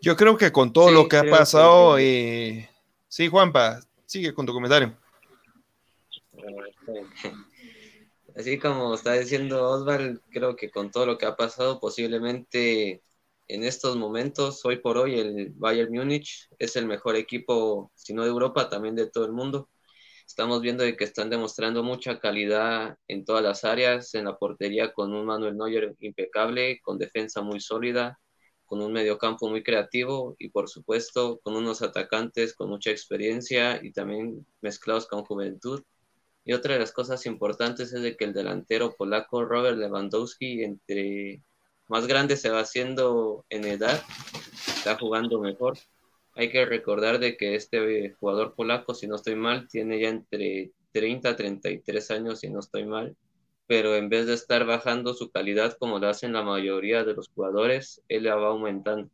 Yo 0.00 0.16
creo 0.16 0.36
que 0.36 0.52
con 0.52 0.72
todo 0.72 0.92
lo 0.92 1.08
que 1.08 1.16
ha 1.16 1.24
pasado, 1.24 1.98
eh, 1.98 2.70
sí, 3.08 3.26
Juanpa, 3.26 3.80
sigue 4.06 4.32
con 4.32 4.46
tu 4.46 4.52
comentario. 4.52 4.96
Así 8.36 8.58
como 8.60 8.94
está 8.94 9.14
diciendo 9.14 9.68
Osval, 9.68 10.22
creo 10.30 10.54
que 10.54 10.70
con 10.70 10.92
todo 10.92 11.04
lo 11.04 11.18
que 11.18 11.26
ha 11.26 11.34
pasado, 11.34 11.80
posiblemente 11.80 13.02
en 13.48 13.64
estos 13.64 13.96
momentos, 13.96 14.64
hoy 14.64 14.76
por 14.76 14.98
hoy, 14.98 15.18
el 15.18 15.50
Bayern 15.56 15.92
Múnich 15.92 16.48
es 16.58 16.76
el 16.76 16.86
mejor 16.86 17.16
equipo, 17.16 17.90
si 17.94 18.12
no 18.12 18.22
de 18.22 18.28
Europa, 18.28 18.68
también 18.68 18.94
de 18.94 19.10
todo 19.10 19.24
el 19.24 19.32
mundo. 19.32 19.70
Estamos 20.26 20.60
viendo 20.60 20.84
que 20.96 21.04
están 21.04 21.30
demostrando 21.30 21.82
mucha 21.82 22.20
calidad 22.20 22.98
en 23.08 23.24
todas 23.24 23.42
las 23.42 23.64
áreas, 23.64 24.14
en 24.14 24.26
la 24.26 24.36
portería 24.38 24.92
con 24.92 25.14
un 25.14 25.24
Manuel 25.26 25.56
Neuer 25.56 25.96
impecable, 26.00 26.80
con 26.82 26.98
defensa 26.98 27.40
muy 27.40 27.60
sólida, 27.60 28.20
con 28.66 28.82
un 28.82 28.92
mediocampo 28.92 29.48
muy 29.48 29.62
creativo 29.62 30.36
y 30.38 30.50
por 30.50 30.68
supuesto 30.68 31.40
con 31.42 31.56
unos 31.56 31.80
atacantes 31.82 32.54
con 32.54 32.68
mucha 32.68 32.90
experiencia 32.90 33.80
y 33.82 33.92
también 33.92 34.46
mezclados 34.60 35.06
con 35.06 35.24
juventud. 35.24 35.82
Y 36.44 36.52
otra 36.52 36.74
de 36.74 36.80
las 36.80 36.92
cosas 36.92 37.24
importantes 37.26 37.92
es 37.94 38.02
de 38.02 38.16
que 38.16 38.26
el 38.26 38.34
delantero 38.34 38.94
polaco 38.96 39.44
Robert 39.44 39.78
Lewandowski, 39.78 40.62
entre 40.64 41.42
más 41.88 42.06
grande 42.06 42.36
se 42.36 42.50
va 42.50 42.60
haciendo 42.60 43.44
en 43.48 43.64
edad, 43.64 44.02
está 44.66 44.96
jugando 44.96 45.40
mejor. 45.40 45.78
Hay 46.34 46.50
que 46.50 46.64
recordar 46.64 47.18
de 47.18 47.36
que 47.36 47.54
este 47.54 48.14
jugador 48.20 48.54
polaco, 48.54 48.94
si 48.94 49.08
no 49.08 49.16
estoy 49.16 49.34
mal, 49.34 49.66
tiene 49.68 50.00
ya 50.00 50.10
entre 50.10 50.70
30 50.92 51.30
a 51.30 51.36
33 51.36 52.10
años, 52.12 52.40
si 52.40 52.50
no 52.50 52.60
estoy 52.60 52.84
mal, 52.84 53.16
pero 53.66 53.96
en 53.96 54.08
vez 54.08 54.26
de 54.26 54.34
estar 54.34 54.64
bajando 54.64 55.14
su 55.14 55.30
calidad 55.30 55.76
como 55.78 55.98
lo 55.98 56.08
hacen 56.08 56.32
la 56.32 56.42
mayoría 56.42 57.04
de 57.04 57.14
los 57.14 57.28
jugadores, 57.28 58.02
él 58.08 58.24
la 58.24 58.36
va 58.36 58.48
aumentando. 58.48 59.10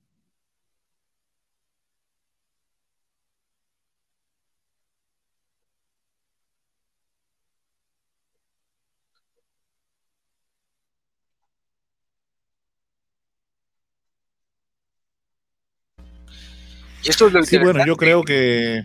Sí, 17.44 17.58
bueno, 17.58 17.84
yo 17.86 17.96
creo 17.96 18.22
que... 18.22 18.84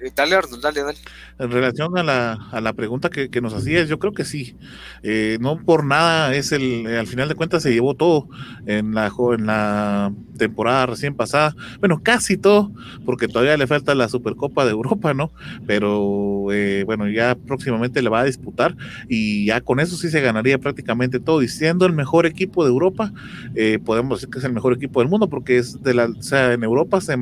Eh, 0.00 0.12
dale, 0.14 0.36
Arnold, 0.36 0.62
dale, 0.62 0.82
dale. 0.82 0.98
En 1.38 1.50
relación 1.50 1.96
a 1.98 2.02
la, 2.02 2.32
a 2.52 2.60
la 2.60 2.72
pregunta 2.72 3.10
que, 3.10 3.30
que, 3.30 3.40
nos 3.40 3.52
hacías, 3.54 3.88
yo 3.88 3.98
creo 3.98 4.12
que 4.12 4.24
sí. 4.24 4.56
Eh, 5.02 5.38
no 5.40 5.58
por 5.64 5.84
nada 5.84 6.34
es 6.34 6.52
el, 6.52 6.86
al 6.86 7.06
final 7.06 7.28
de 7.28 7.34
cuentas 7.34 7.62
se 7.62 7.72
llevó 7.72 7.94
todo 7.94 8.28
en 8.66 8.94
la, 8.94 9.12
en 9.32 9.46
la 9.46 10.12
temporada 10.36 10.86
recién 10.86 11.14
pasada. 11.14 11.54
Bueno, 11.80 12.00
casi 12.02 12.36
todo, 12.36 12.72
porque 13.04 13.28
todavía 13.28 13.56
le 13.56 13.66
falta 13.66 13.94
la 13.94 14.08
Supercopa 14.08 14.64
de 14.64 14.70
Europa, 14.70 15.14
¿no? 15.14 15.32
Pero 15.66 16.46
eh, 16.52 16.84
bueno, 16.86 17.08
ya 17.08 17.34
próximamente 17.34 18.02
le 18.02 18.08
va 18.08 18.20
a 18.20 18.24
disputar 18.24 18.76
y 19.08 19.46
ya 19.46 19.60
con 19.60 19.80
eso 19.80 19.96
sí 19.96 20.08
se 20.10 20.20
ganaría 20.20 20.58
prácticamente 20.58 21.20
todo. 21.20 21.42
Y 21.42 21.48
siendo 21.48 21.86
el 21.86 21.92
mejor 21.92 22.26
equipo 22.26 22.64
de 22.64 22.70
Europa, 22.70 23.12
eh, 23.54 23.78
podemos 23.84 24.20
decir 24.20 24.32
que 24.32 24.38
es 24.38 24.44
el 24.44 24.52
mejor 24.52 24.72
equipo 24.72 25.00
del 25.00 25.08
mundo, 25.08 25.28
porque 25.28 25.58
es 25.58 25.82
de 25.82 25.94
la, 25.94 26.06
o 26.06 26.22
sea, 26.22 26.52
en 26.52 26.62
Europa 26.62 27.00
se, 27.00 27.16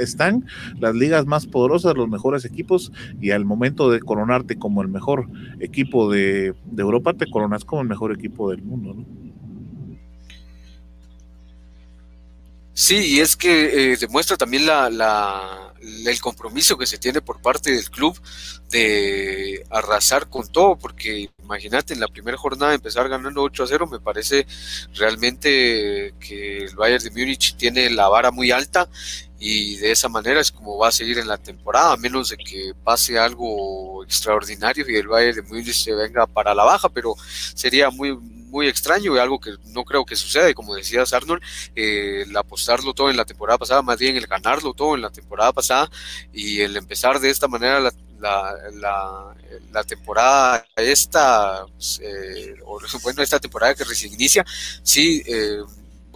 están 0.00 0.44
las 0.78 0.94
ligas 0.94 1.26
más 1.26 1.46
poderosas, 1.46 1.96
los 1.96 2.07
mejores 2.08 2.44
equipos, 2.44 2.92
y 3.20 3.30
al 3.30 3.44
momento 3.44 3.90
de 3.90 4.00
coronarte 4.00 4.58
como 4.58 4.82
el 4.82 4.88
mejor 4.88 5.28
equipo 5.60 6.10
de, 6.10 6.54
Europa, 6.76 7.14
te 7.14 7.30
coronas 7.30 7.64
como 7.64 7.82
el 7.82 7.88
mejor 7.88 8.12
equipo 8.12 8.50
del 8.50 8.62
mundo. 8.62 9.04
Sí, 12.72 13.16
y 13.16 13.20
es 13.20 13.36
que 13.36 13.92
eh, 13.92 13.96
demuestra 13.96 14.36
también 14.36 14.64
la, 14.64 14.88
la, 14.88 15.68
el 15.80 16.20
compromiso 16.20 16.76
que 16.76 16.86
se 16.86 16.98
tiene 16.98 17.20
por 17.20 17.40
parte 17.40 17.72
del 17.72 17.90
club 17.90 18.18
de 18.70 19.64
arrasar 19.70 20.28
con 20.28 20.46
todo, 20.48 20.76
porque 20.76 21.30
imagínate, 21.42 21.94
en 21.94 22.00
la 22.00 22.08
primera 22.08 22.36
jornada 22.36 22.74
empezar 22.74 23.08
ganando 23.08 23.42
8 23.42 23.62
a 23.62 23.66
0, 23.66 23.86
me 23.90 24.00
parece 24.00 24.46
realmente 24.94 26.14
que 26.20 26.64
el 26.64 26.76
Bayern 26.76 27.02
de 27.02 27.10
Múnich 27.10 27.56
tiene 27.56 27.90
la 27.90 28.08
vara 28.08 28.30
muy 28.30 28.50
alta 28.50 28.88
y 29.38 29.76
de 29.76 29.92
esa 29.92 30.08
manera 30.08 30.40
es 30.40 30.50
como 30.50 30.78
va 30.78 30.88
a 30.88 30.92
seguir 30.92 31.18
en 31.18 31.28
la 31.28 31.38
temporada, 31.38 31.92
a 31.92 31.96
menos 31.96 32.30
de 32.30 32.36
que 32.36 32.72
pase 32.84 33.18
algo 33.18 34.02
extraordinario 34.04 34.84
y 34.88 34.96
el 34.96 35.08
Bayern 35.08 35.36
de 35.36 35.42
Múnich 35.42 35.72
se 35.72 35.94
venga 35.94 36.26
para 36.26 36.54
la 36.54 36.64
baja, 36.64 36.88
pero 36.88 37.14
sería 37.54 37.90
muy 37.90 38.16
muy 38.48 38.66
extraño 38.66 39.14
y 39.14 39.18
algo 39.18 39.38
que 39.38 39.52
no 39.66 39.84
creo 39.84 40.04
que 40.04 40.16
suceda, 40.16 40.48
y 40.50 40.54
como 40.54 40.74
decías 40.74 41.12
Arnold, 41.12 41.42
eh, 41.76 42.24
el 42.26 42.36
apostarlo 42.36 42.94
todo 42.94 43.10
en 43.10 43.16
la 43.16 43.24
temporada 43.24 43.58
pasada, 43.58 43.82
más 43.82 43.98
bien 43.98 44.16
el 44.16 44.26
ganarlo 44.26 44.72
todo 44.74 44.94
en 44.94 45.02
la 45.02 45.10
temporada 45.10 45.52
pasada 45.52 45.90
y 46.32 46.60
el 46.60 46.76
empezar 46.76 47.20
de 47.20 47.30
esta 47.30 47.48
manera 47.48 47.80
la, 47.80 47.92
la, 48.20 49.34
la, 49.70 49.84
temporada 49.84 50.64
esta, 50.76 51.64
pues, 51.66 52.00
eh, 52.02 52.54
bueno, 53.02 53.22
esta 53.22 53.38
temporada 53.38 53.74
que 53.74 53.84
recién 53.84 54.12
inicia, 54.12 54.44
sí, 54.82 55.22
eh, 55.26 55.58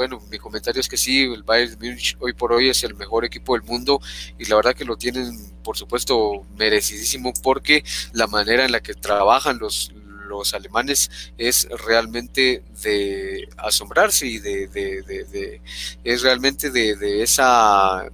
bueno, 0.03 0.21
mi 0.33 0.39
comentario 0.41 0.81
es 0.81 0.89
que 0.89 0.97
sí, 0.97 1.23
el 1.23 1.45
Bayern 1.45 1.79
Munich 1.81 2.17
hoy 2.19 2.33
por 2.33 2.53
hoy 2.53 2.69
es 2.69 2.83
el 2.83 2.97
mejor 2.97 3.25
equipo 3.25 3.55
del 3.55 3.63
mundo 3.63 4.01
y 4.37 4.47
la 4.47 4.57
verdad 4.57 4.75
que 4.75 4.85
lo 4.85 4.97
tienen, 4.97 5.31
por 5.63 5.77
supuesto, 5.77 6.45
merecidísimo 6.57 7.33
porque 7.41 7.85
la 8.13 8.27
manera 8.27 8.65
en 8.65 8.73
la 8.73 8.81
que 8.81 8.95
trabajan 8.95 9.61
los, 9.61 9.93
los 10.27 10.55
alemanes 10.55 11.09
es 11.39 11.69
realmente 11.87 12.65
de 12.83 13.49
asombrarse 13.59 14.27
y 14.27 14.41
de, 14.41 14.67
de, 14.67 15.61
es 16.03 16.23
realmente 16.23 16.73
de, 16.73 17.23
esa, 17.23 18.05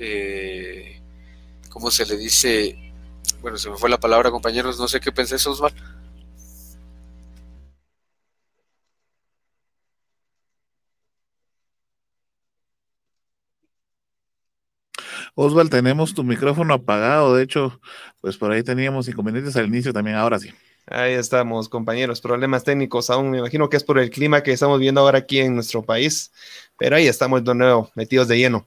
eh, 0.00 1.00
¿cómo 1.68 1.92
se 1.92 2.06
le 2.06 2.16
dice? 2.16 2.76
Bueno, 3.40 3.56
se 3.56 3.70
me 3.70 3.76
fue 3.76 3.88
la 3.88 4.00
palabra, 4.00 4.32
compañeros, 4.32 4.80
no 4.80 4.88
sé 4.88 4.98
qué 4.98 5.12
pensé, 5.12 5.36
Osval. 5.48 5.72
Osval, 15.34 15.70
tenemos 15.70 16.14
tu 16.14 16.24
micrófono 16.24 16.74
apagado. 16.74 17.34
De 17.34 17.42
hecho, 17.42 17.80
pues 18.20 18.36
por 18.36 18.52
ahí 18.52 18.62
teníamos 18.62 19.08
inconvenientes 19.08 19.56
al 19.56 19.66
inicio 19.66 19.92
también, 19.92 20.16
ahora 20.16 20.38
sí. 20.38 20.50
Ahí 20.86 21.12
estamos, 21.12 21.68
compañeros. 21.68 22.20
Problemas 22.20 22.64
técnicos 22.64 23.10
aún. 23.10 23.30
Me 23.30 23.38
imagino 23.38 23.68
que 23.68 23.76
es 23.76 23.84
por 23.84 23.98
el 23.98 24.10
clima 24.10 24.42
que 24.42 24.52
estamos 24.52 24.80
viendo 24.80 25.00
ahora 25.00 25.18
aquí 25.18 25.38
en 25.38 25.54
nuestro 25.54 25.82
país. 25.82 26.32
Pero 26.78 26.96
ahí 26.96 27.06
estamos 27.06 27.44
de 27.44 27.54
nuevo, 27.54 27.90
metidos 27.94 28.28
de 28.28 28.38
lleno. 28.38 28.66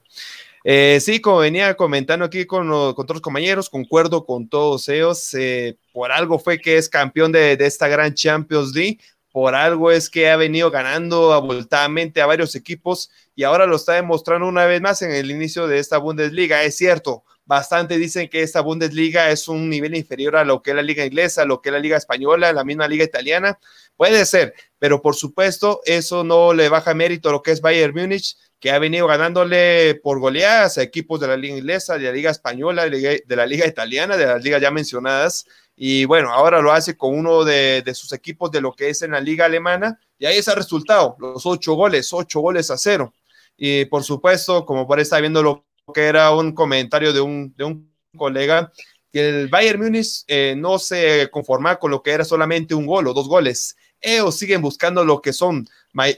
Eh, 0.64 0.98
sí, 1.02 1.20
como 1.20 1.38
venía 1.38 1.74
comentando 1.74 2.24
aquí 2.24 2.46
con, 2.46 2.68
con 2.68 2.94
otros 2.96 3.20
compañeros, 3.20 3.68
concuerdo 3.68 4.24
con 4.24 4.48
todos 4.48 4.88
ellos. 4.88 5.34
Eh, 5.34 5.76
por 5.92 6.10
algo 6.10 6.38
fue 6.38 6.58
que 6.58 6.78
es 6.78 6.88
campeón 6.88 7.32
de, 7.32 7.56
de, 7.56 7.66
esta 7.66 7.88
gran 7.88 8.14
Champions 8.14 8.74
League 8.74 8.98
por 9.34 9.56
algo 9.56 9.90
es 9.90 10.08
que 10.08 10.30
ha 10.30 10.36
venido 10.36 10.70
ganando 10.70 11.32
abultadamente 11.32 12.22
a 12.22 12.26
varios 12.26 12.54
equipos 12.54 13.10
y 13.34 13.44
ahora 13.44 13.66
lo 13.66 13.76
está 13.76 13.94
demostrando 13.94 14.46
una 14.46 14.64
vez 14.66 14.80
más 14.80 15.02
en 15.02 15.10
el 15.10 15.30
inicio 15.30 15.66
de 15.66 15.78
esta 15.78 15.98
Bundesliga. 15.98 16.62
Es 16.62 16.76
cierto, 16.76 17.24
bastante 17.44 17.98
dicen 17.98 18.28
que 18.28 18.42
esta 18.42 18.60
Bundesliga 18.60 19.30
es 19.30 19.48
un 19.48 19.68
nivel 19.68 19.96
inferior 19.96 20.36
a 20.36 20.44
lo 20.44 20.62
que 20.62 20.70
es 20.70 20.76
la 20.76 20.82
liga 20.82 21.04
inglesa, 21.04 21.44
lo 21.44 21.60
que 21.60 21.70
es 21.70 21.72
la 21.72 21.80
liga 21.80 21.96
española, 21.96 22.52
la 22.52 22.64
misma 22.64 22.86
liga 22.86 23.04
italiana. 23.04 23.58
Puede 23.96 24.24
ser, 24.26 24.54
pero 24.78 25.02
por 25.02 25.16
supuesto 25.16 25.80
eso 25.84 26.24
no 26.24 26.54
le 26.54 26.68
baja 26.68 26.94
mérito 26.94 27.28
a 27.28 27.32
lo 27.32 27.42
que 27.42 27.50
es 27.50 27.60
Bayern 27.60 27.94
Múnich, 27.94 28.36
que 28.60 28.70
ha 28.70 28.78
venido 28.78 29.06
ganándole 29.06 29.96
por 29.96 30.20
goleadas 30.20 30.78
a 30.78 30.82
equipos 30.82 31.20
de 31.20 31.26
la 31.26 31.36
liga 31.36 31.56
inglesa, 31.56 31.98
de 31.98 32.04
la 32.04 32.12
liga 32.12 32.30
española, 32.30 32.88
de 32.88 33.22
la 33.28 33.46
liga 33.46 33.66
italiana, 33.66 34.16
de 34.16 34.26
las 34.26 34.42
ligas 34.42 34.62
ya 34.62 34.70
mencionadas 34.70 35.44
y 35.76 36.04
bueno, 36.04 36.32
ahora 36.32 36.60
lo 36.60 36.72
hace 36.72 36.96
con 36.96 37.18
uno 37.18 37.44
de, 37.44 37.82
sus 37.94 38.12
equipos 38.12 38.50
de 38.50 38.60
lo 38.60 38.72
que 38.72 38.90
es 38.90 39.02
en 39.02 39.10
la 39.12 39.20
liga 39.20 39.44
alemana 39.44 39.98
y 40.18 40.26
ahí 40.26 40.38
está 40.38 40.52
el 40.52 40.58
resultado, 40.58 41.16
los 41.18 41.44
ocho 41.46 41.74
goles, 41.74 42.12
ocho 42.12 42.40
goles 42.40 42.70
a 42.70 42.78
cero. 42.78 43.12
Y 43.56 43.84
por 43.86 44.02
supuesto, 44.04 44.64
como 44.66 44.86
por 44.86 45.00
está 45.00 45.20
viendo 45.20 45.42
lo 45.42 45.64
que 45.92 46.02
era 46.02 46.34
un 46.34 46.52
comentario 46.52 47.12
de 47.12 47.20
un, 47.20 47.54
de 47.56 47.64
un 47.64 47.94
colega, 48.16 48.72
que 49.12 49.28
el 49.28 49.48
Bayern 49.48 49.80
Múnich 49.80 50.24
eh, 50.26 50.54
no 50.56 50.78
se 50.78 51.30
conforma 51.30 51.76
con 51.76 51.90
lo 51.90 52.02
que 52.02 52.10
era 52.10 52.24
solamente 52.24 52.74
un 52.74 52.86
gol 52.86 53.06
o 53.06 53.14
dos 53.14 53.28
goles. 53.28 53.76
Ellos 54.00 54.36
siguen 54.36 54.60
buscando 54.60 55.04
lo 55.04 55.22
que 55.22 55.32
son 55.32 55.68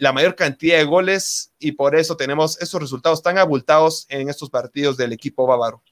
la 0.00 0.12
mayor 0.12 0.34
cantidad 0.34 0.78
de 0.78 0.84
goles 0.84 1.52
y 1.58 1.72
por 1.72 1.94
eso 1.94 2.16
tenemos 2.16 2.60
esos 2.60 2.80
resultados 2.80 3.22
tan 3.22 3.38
abultados 3.38 4.06
en 4.08 4.28
estos 4.30 4.50
partidos 4.50 4.96
del 4.96 5.12
equipo 5.12 5.46
bávaro. 5.46 5.82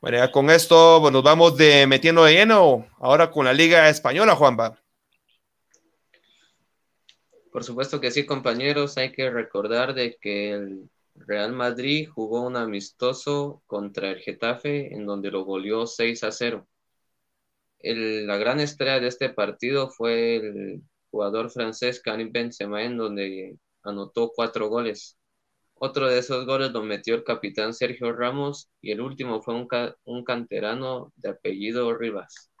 Bueno, 0.00 0.18
ya 0.18 0.32
con 0.32 0.50
esto 0.50 0.98
pues, 1.00 1.12
nos 1.12 1.22
vamos 1.22 1.56
de 1.56 1.86
metiendo 1.86 2.24
de 2.24 2.32
lleno 2.32 2.86
ahora 2.98 3.30
con 3.30 3.44
la 3.44 3.52
Liga 3.52 3.88
Española, 3.88 4.34
Juanpa. 4.34 4.81
Por 7.52 7.64
supuesto 7.64 8.00
que 8.00 8.10
sí, 8.10 8.26
compañeros. 8.26 8.96
Hay 8.98 9.12
que 9.12 9.30
recordar 9.30 9.94
de 9.94 10.16
que 10.20 10.52
el 10.52 10.90
Real 11.14 11.52
Madrid 11.52 12.08
jugó 12.08 12.42
un 12.46 12.56
amistoso 12.56 13.62
contra 13.66 14.10
el 14.10 14.20
Getafe 14.20 14.94
en 14.94 15.06
donde 15.06 15.30
lo 15.30 15.44
goleó 15.44 15.86
6 15.86 16.24
a 16.24 16.32
0. 16.32 16.66
la 17.80 18.36
gran 18.38 18.60
estrella 18.60 19.00
de 19.00 19.08
este 19.08 19.28
partido 19.30 19.90
fue 19.90 20.36
el 20.36 20.82
jugador 21.10 21.50
francés 21.50 22.00
Karim 22.00 22.32
Benzema 22.32 22.82
en 22.84 22.96
donde 22.96 23.58
anotó 23.82 24.32
cuatro 24.34 24.68
goles. 24.68 25.18
Otro 25.74 26.08
de 26.08 26.18
esos 26.18 26.46
goles 26.46 26.70
lo 26.72 26.82
metió 26.82 27.14
el 27.16 27.24
capitán 27.24 27.74
Sergio 27.74 28.12
Ramos 28.12 28.70
y 28.80 28.92
el 28.92 29.00
último 29.00 29.42
fue 29.42 29.54
un, 30.04 30.24
canterano 30.24 31.12
de 31.16 31.30
apellido 31.30 31.94
Rivas. 31.96 32.51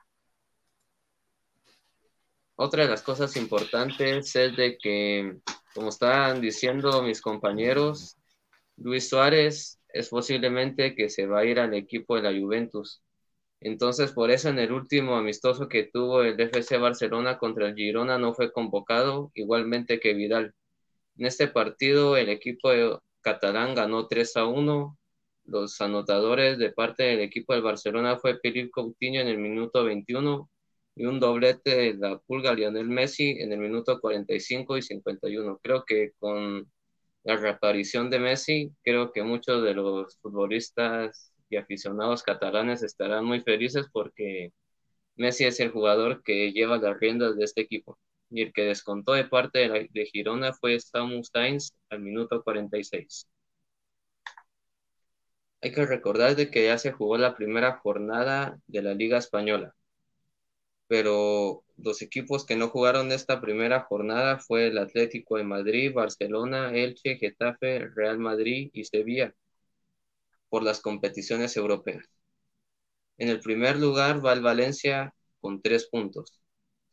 Otra 2.56 2.84
de 2.84 2.90
las 2.90 3.02
cosas 3.02 3.36
importantes 3.36 4.36
es 4.36 4.56
de 4.56 4.78
que, 4.78 5.38
como 5.74 5.88
estaban 5.88 6.40
diciendo 6.40 7.02
mis 7.02 7.20
compañeros, 7.20 8.16
Luis 8.76 9.08
Suárez 9.08 9.80
es 9.88 10.08
posiblemente 10.08 10.94
que 10.94 11.08
se 11.08 11.26
va 11.26 11.40
a 11.40 11.44
ir 11.44 11.58
al 11.60 11.74
equipo 11.74 12.16
de 12.16 12.22
la 12.22 12.38
Juventus. 12.38 13.02
Entonces, 13.60 14.12
por 14.12 14.30
eso 14.30 14.48
en 14.48 14.58
el 14.58 14.72
último 14.72 15.16
amistoso 15.16 15.68
que 15.68 15.84
tuvo 15.84 16.22
el 16.22 16.38
FC 16.40 16.78
Barcelona 16.78 17.38
contra 17.38 17.68
el 17.68 17.74
Girona 17.76 18.18
no 18.18 18.34
fue 18.34 18.52
convocado, 18.52 19.30
igualmente 19.34 20.00
que 20.00 20.14
Vidal. 20.14 20.54
En 21.16 21.26
este 21.26 21.48
partido, 21.48 22.16
el 22.16 22.28
equipo 22.28 22.70
de 22.70 22.98
catalán 23.20 23.74
ganó 23.74 24.08
3 24.08 24.36
a 24.36 24.46
1. 24.46 24.98
Los 25.44 25.80
anotadores 25.80 26.58
de 26.58 26.72
parte 26.72 27.04
del 27.04 27.20
equipo 27.20 27.54
del 27.54 27.62
Barcelona 27.62 28.18
fue 28.18 28.38
Felipe 28.40 28.70
Coutinho 28.70 29.20
en 29.20 29.28
el 29.28 29.38
minuto 29.38 29.84
21 29.84 30.50
y 30.94 31.04
un 31.06 31.20
doblete 31.20 31.76
de 31.76 31.94
la 31.94 32.18
pulga 32.18 32.54
Lionel 32.54 32.88
Messi 32.88 33.30
en 33.40 33.52
el 33.52 33.58
minuto 33.58 34.00
45 34.00 34.76
y 34.78 34.82
51. 34.82 35.58
Creo 35.62 35.84
que 35.84 36.12
con 36.18 36.70
la 37.24 37.36
reaparición 37.36 38.10
de 38.10 38.18
Messi, 38.18 38.72
creo 38.82 39.12
que 39.12 39.22
muchos 39.22 39.62
de 39.64 39.74
los 39.74 40.18
futbolistas 40.20 41.32
y 41.48 41.56
aficionados 41.56 42.22
catalanes 42.22 42.82
estarán 42.82 43.24
muy 43.24 43.40
felices 43.40 43.86
porque 43.92 44.52
Messi 45.16 45.44
es 45.44 45.60
el 45.60 45.70
jugador 45.70 46.22
que 46.24 46.52
lleva 46.52 46.78
las 46.78 46.98
riendas 47.00 47.36
de 47.36 47.44
este 47.44 47.62
equipo 47.62 47.98
y 48.30 48.42
el 48.42 48.52
que 48.52 48.62
descontó 48.64 49.12
de 49.12 49.24
parte 49.24 49.68
de, 49.68 50.06
Girona 50.06 50.52
fue 50.54 50.80
Samu 50.80 51.22
Sainz 51.24 51.72
al 51.90 52.00
minuto 52.00 52.42
46. 52.42 53.28
Hay 55.62 55.72
que 55.72 55.86
recordar 55.86 56.36
de 56.36 56.50
que 56.50 56.64
ya 56.66 56.76
se 56.78 56.92
jugó 56.92 57.16
la 57.18 57.36
primera 57.36 57.78
jornada 57.78 58.58
de 58.66 58.82
la 58.82 58.94
Liga 58.94 59.18
Española, 59.18 59.74
pero 60.92 61.64
los 61.78 62.02
equipos 62.02 62.44
que 62.44 62.54
no 62.54 62.68
jugaron 62.68 63.12
esta 63.12 63.40
primera 63.40 63.80
jornada 63.80 64.38
fue 64.38 64.66
el 64.66 64.76
Atlético 64.76 65.38
de 65.38 65.44
Madrid, 65.44 65.90
Barcelona, 65.94 66.74
Elche, 66.74 67.16
Getafe, 67.16 67.88
Real 67.96 68.18
Madrid 68.18 68.68
y 68.74 68.84
Sevilla 68.84 69.34
por 70.50 70.62
las 70.62 70.82
competiciones 70.82 71.56
europeas. 71.56 72.06
En 73.16 73.30
el 73.30 73.40
primer 73.40 73.78
lugar 73.78 74.22
va 74.22 74.34
el 74.34 74.42
Valencia 74.42 75.14
con 75.40 75.62
tres 75.62 75.88
puntos. 75.88 76.42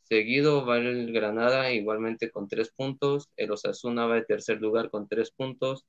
Seguido 0.03 0.65
va 0.65 0.77
el 0.77 1.11
Granada 1.11 1.73
igualmente 1.73 2.31
con 2.31 2.47
tres 2.47 2.71
puntos. 2.71 3.27
El 3.35 3.51
Osasuna 3.51 4.05
va 4.07 4.19
en 4.19 4.25
tercer 4.25 4.61
lugar 4.61 4.89
con 4.89 5.09
tres 5.09 5.31
puntos. 5.31 5.85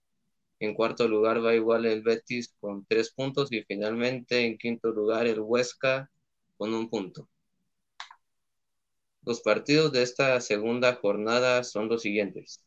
En 0.58 0.74
cuarto 0.74 1.06
lugar 1.06 1.44
va 1.44 1.54
igual 1.54 1.86
el 1.86 2.02
Betis 2.02 2.56
con 2.60 2.84
tres 2.86 3.12
puntos. 3.12 3.52
Y 3.52 3.62
finalmente 3.62 4.44
en 4.46 4.58
quinto 4.58 4.90
lugar 4.90 5.28
el 5.28 5.38
Huesca 5.40 6.10
con 6.56 6.74
un 6.74 6.90
punto. 6.90 7.28
Los 9.22 9.42
partidos 9.42 9.92
de 9.92 10.02
esta 10.02 10.40
segunda 10.40 10.94
jornada 10.94 11.62
son 11.64 11.88
los 11.88 12.02
siguientes. 12.02 12.64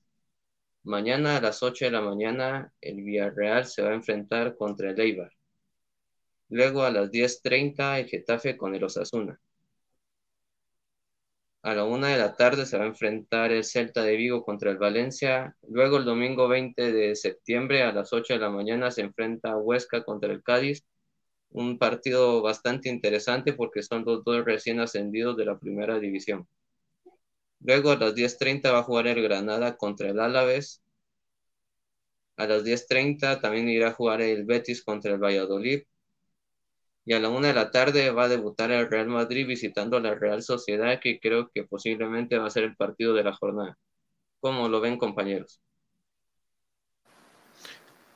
Mañana 0.84 1.38
a 1.38 1.41
las 1.41 1.64
8 1.64 1.86
de 1.86 1.91
la 1.91 2.01
mañana 2.01 2.74
el 2.82 3.04
Villarreal 3.04 3.66
se 3.66 3.82
va 3.82 3.91
a 3.91 3.95
enfrentar 3.95 4.56
contra 4.58 4.91
el 4.91 4.99
Eibar. 4.99 5.32
Luego 6.49 6.84
a 6.84 6.91
las 6.91 7.12
10.30 7.12 7.99
el 7.99 8.08
Getafe 8.08 8.58
con 8.58 8.76
el 8.76 8.84
Osasuna. 8.84 9.39
A 11.64 11.74
la 11.74 11.84
una 11.86 12.10
de 12.10 12.18
la 12.18 12.36
tarde 12.36 12.66
se 12.66 12.78
va 12.78 12.84
a 12.84 12.88
enfrentar 12.88 13.51
el 13.51 13.64
Celta 13.64 14.04
de 14.04 14.16
Vigo 14.16 14.43
contra 14.43 14.70
el 14.70 14.78
Valencia. 14.78 15.56
Luego 15.68 15.97
el 15.97 16.06
domingo 16.06 16.47
20 16.47 16.91
de 16.91 17.16
septiembre 17.16 17.84
a 17.84 17.91
las 17.91 18.14
8 18.14 18.34
de 18.34 18.39
la 18.39 18.49
mañana 18.49 18.91
se 18.91 19.01
enfrenta 19.01 19.58
Huesca 19.58 20.04
contra 20.04 20.32
el 20.32 20.43
Cádiz. 20.43 20.86
Un 21.54 21.78
partido 21.78 22.41
bastante 22.41 22.89
interesante 22.89 23.54
porque 23.54 23.82
son 23.82 24.04
los 24.04 24.26
dos 24.26 24.43
recién 24.43 24.82
ascendidos 24.82 25.38
de 25.38 25.45
la 25.45 25.58
primera 25.58 25.97
división. 25.99 26.45
Luego 27.62 27.91
a 27.91 27.95
las 27.95 28.14
10.30 28.14 28.74
va 28.74 28.80
a 28.80 28.84
jugar 28.84 29.08
el 29.08 29.22
Granada 29.24 29.78
contra 29.78 30.10
el 30.10 30.20
Álaves. 30.20 30.84
A 32.36 32.45
las 32.45 32.64
10.30 32.66 33.39
también 33.39 33.70
irá 33.70 33.88
a 33.88 33.93
jugar 33.93 34.22
el 34.22 34.43
Betis 34.43 34.84
contra 34.84 35.14
el 35.14 35.24
Valladolid 35.24 35.84
y 37.06 37.14
a 37.14 37.20
la 37.20 37.30
una 37.30 37.49
de 37.49 37.54
la 37.54 37.72
tarde 37.72 38.12
va 38.12 38.26
a 38.26 38.30
debutar 38.30 38.72
el 38.72 38.89
Real 38.89 39.08
Madrid 39.08 39.47
visitando 39.47 39.97
a 39.97 40.01
la 40.01 40.16
Real 40.16 40.41
Sociedad, 40.43 40.99
que 41.01 41.20
creo 41.20 41.49
que 41.54 41.64
posiblemente 41.64 42.38
va 42.38 42.47
a 42.47 42.49
ser 42.49 42.64
el 42.64 42.76
partido 42.76 43.14
de 43.14 43.24
la 43.24 43.34
jornada. 43.34 43.78
¿Cómo 44.41 44.70
lo 44.70 44.82
ven, 44.82 44.97
compañeros? 44.99 45.62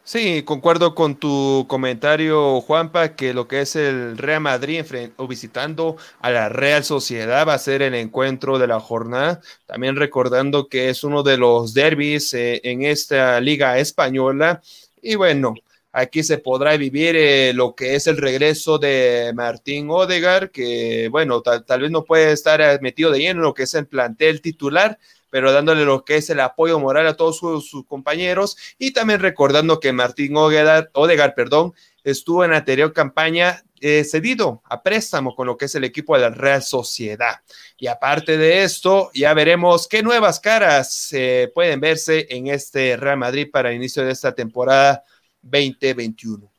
Sí, 0.07 0.43
concuerdo 0.43 0.95
con 0.95 1.17
tu 1.17 1.65
comentario, 1.67 2.61
Juanpa, 2.61 3.17
que 3.17 3.33
lo 3.33 3.49
que 3.49 3.59
es 3.59 3.75
el 3.75 4.17
Real 4.17 4.39
Madrid 4.39 4.85
o 5.17 5.27
visitando 5.27 5.97
a 6.21 6.31
la 6.31 6.47
Real 6.47 6.85
Sociedad 6.85 7.45
va 7.45 7.55
a 7.55 7.59
ser 7.59 7.81
el 7.81 7.93
encuentro 7.93 8.57
de 8.57 8.67
la 8.67 8.79
jornada. 8.79 9.41
También 9.65 9.97
recordando 9.97 10.69
que 10.69 10.87
es 10.89 11.03
uno 11.03 11.23
de 11.23 11.35
los 11.35 11.73
derbis 11.73 12.33
eh, 12.33 12.61
en 12.63 12.83
esta 12.83 13.41
liga 13.41 13.79
española. 13.79 14.61
Y 15.01 15.15
bueno, 15.15 15.55
Aquí 15.93 16.21
se 16.21 16.37
podrá 16.37 16.77
vivir 16.77 17.15
eh, 17.15 17.53
lo 17.55 17.73
que 17.73 17.95
es 17.95 18.05
el 18.05 18.17
regreso 18.17 18.77
de 18.77 19.31
Martín 19.33 19.89
Odegar, 19.89 20.51
que 20.51 21.07
bueno, 21.09 21.41
tal, 21.41 21.81
vez 21.81 21.89
no 21.89 22.03
puede 22.03 22.33
estar 22.33 22.61
eh, 22.61 22.77
metido 22.81 23.09
de 23.09 23.17
lleno 23.17 23.39
en 23.39 23.45
lo 23.45 23.53
que 23.55 23.63
es 23.63 23.73
el 23.73 23.87
plantel 23.87 24.39
titular, 24.41 24.99
pero 25.29 25.51
dándole 25.51 25.85
lo 25.85 26.03
que 26.05 26.17
es 26.17 26.29
el 26.29 26.39
apoyo 26.39 26.79
moral 26.79 27.07
a 27.07 27.15
todos 27.15 27.37
sus, 27.37 27.71
compañeros 27.87 28.57
y 28.77 28.91
también 28.91 29.19
recordando 29.19 29.79
que 29.79 29.91
Martín 29.93 30.35
Odegar, 30.35 31.35
perdón, 31.35 31.73
estuvo 32.03 32.43
en 32.43 32.51
la 32.51 32.57
anterior 32.57 32.93
campaña 32.93 33.63
eh, 33.79 34.03
cedido 34.03 34.61
a 34.65 34.81
préstamo 34.81 35.35
con 35.35 35.47
lo 35.47 35.57
que 35.57 35.65
es 35.65 35.75
el 35.75 35.83
equipo 35.83 36.15
de 36.15 36.21
la 36.21 36.29
Real 36.29 36.63
Sociedad. 36.63 37.35
Y 37.77 37.87
aparte 37.87 38.37
de 38.37 38.63
esto, 38.63 39.11
ya 39.13 39.33
veremos 39.33 39.87
qué 39.87 40.01
nuevas 40.01 40.39
caras 40.39 41.09
eh, 41.11 41.51
pueden 41.53 41.79
verse 41.79 42.25
en 42.29 42.47
este 42.47 42.97
Real 42.97 43.17
Madrid 43.17 43.49
para 43.51 43.69
el 43.69 43.75
inicio 43.75 44.03
de 44.03 44.11
esta 44.11 44.33
temporada 44.33 45.03
2021. 45.41 46.56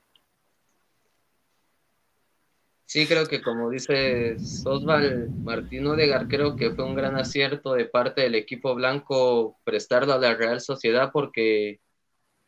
Sí, 2.90 3.06
creo 3.06 3.26
que 3.26 3.42
como 3.42 3.68
dice 3.70 4.42
Osval 4.64 5.34
Martín 5.42 5.86
Odegar, 5.86 6.26
creo 6.26 6.56
que 6.56 6.70
fue 6.72 6.84
un 6.86 6.94
gran 6.94 7.16
acierto 7.16 7.74
de 7.74 7.84
parte 7.84 8.22
del 8.22 8.34
equipo 8.34 8.74
blanco 8.74 9.58
prestarlo 9.64 10.14
a 10.14 10.18
la 10.18 10.34
Real 10.34 10.60
Sociedad 10.62 11.10
porque 11.12 11.80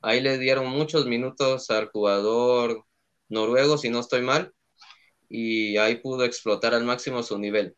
ahí 0.03 0.21
le 0.21 0.39
dieron 0.39 0.69
muchos 0.71 1.07
minutos 1.07 1.71
al 1.71 1.89
jugador 1.91 2.85
noruego, 3.29 3.79
si 3.79 3.91
no 3.91 4.01
estoy 4.01 4.23
mal, 4.23 4.55
y 5.29 5.77
ahí 5.79 5.97
pudo 5.97 6.25
explotar 6.25 6.75
al 6.75 6.85
máximo 6.85 7.23
su 7.23 7.39
nivel 7.39 7.77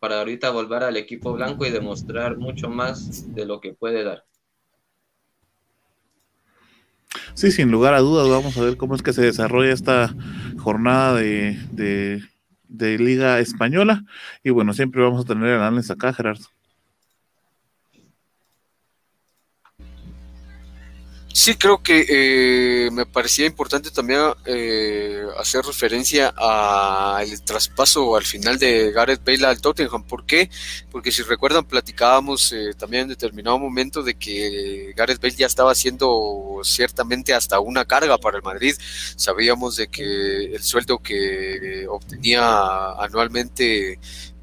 para 0.00 0.20
ahorita 0.20 0.50
volver 0.50 0.84
al 0.84 0.96
equipo 0.98 1.32
blanco 1.34 1.66
y 1.66 1.70
demostrar 1.70 2.38
mucho 2.38 2.70
más 2.70 3.14
de 3.26 3.46
lo 3.46 3.60
que 3.60 3.74
puede 3.74 4.04
dar. 4.04 4.24
Sí, 7.34 7.50
sin 7.50 7.70
lugar 7.70 7.94
a 7.94 8.00
dudas, 8.00 8.28
vamos 8.28 8.56
a 8.56 8.62
ver 8.62 8.76
cómo 8.76 8.94
es 8.94 9.02
que 9.02 9.12
se 9.12 9.22
desarrolla 9.22 9.72
esta 9.72 10.14
jornada 10.58 11.14
de, 11.14 11.58
de, 12.68 12.98
Liga 12.98 13.38
Española. 13.40 14.04
Y 14.42 14.50
bueno, 14.50 14.74
siempre 14.74 15.02
vamos 15.02 15.24
a 15.24 15.28
tener 15.28 15.48
el 15.48 15.60
análisis 15.60 15.90
acá, 15.90 16.12
Gerardo. 16.12 16.46
Sí, 21.34 21.54
creo 21.54 21.82
que 21.82 22.04
eh, 22.08 22.90
me 22.92 23.06
parecía 23.06 23.46
importante 23.46 23.90
también 23.90 24.20
eh, 24.44 25.24
hacer 25.38 25.64
referencia 25.64 26.28
al 26.36 27.42
traspaso 27.42 28.16
al 28.16 28.24
final 28.24 28.58
de 28.58 28.92
Gareth 28.92 29.24
Bale 29.24 29.46
al 29.46 29.60
Tottenham. 29.60 30.04
¿Por 30.04 30.26
qué? 30.26 30.50
Porque 30.90 31.10
si 31.10 31.22
recuerdan, 31.22 31.64
platicábamos 31.64 32.52
eh, 32.52 32.74
también 32.76 33.04
en 33.04 33.08
determinado 33.08 33.58
momento 33.58 34.02
de 34.02 34.14
que 34.14 34.92
Gareth 34.94 35.22
Bale 35.22 35.34
ya 35.34 35.46
estaba 35.46 35.72
haciendo 35.72 36.60
ciertamente 36.64 37.32
hasta 37.32 37.60
una 37.60 37.86
carga 37.86 38.18
para 38.18 38.36
el 38.36 38.42
Madrid. 38.42 38.74
Sabíamos 39.16 39.76
de 39.76 39.88
que 39.88 40.54
el 40.54 40.62
sueldo 40.62 40.98
que 40.98 41.86
obtenía 41.88 42.92
anualmente 42.98 43.98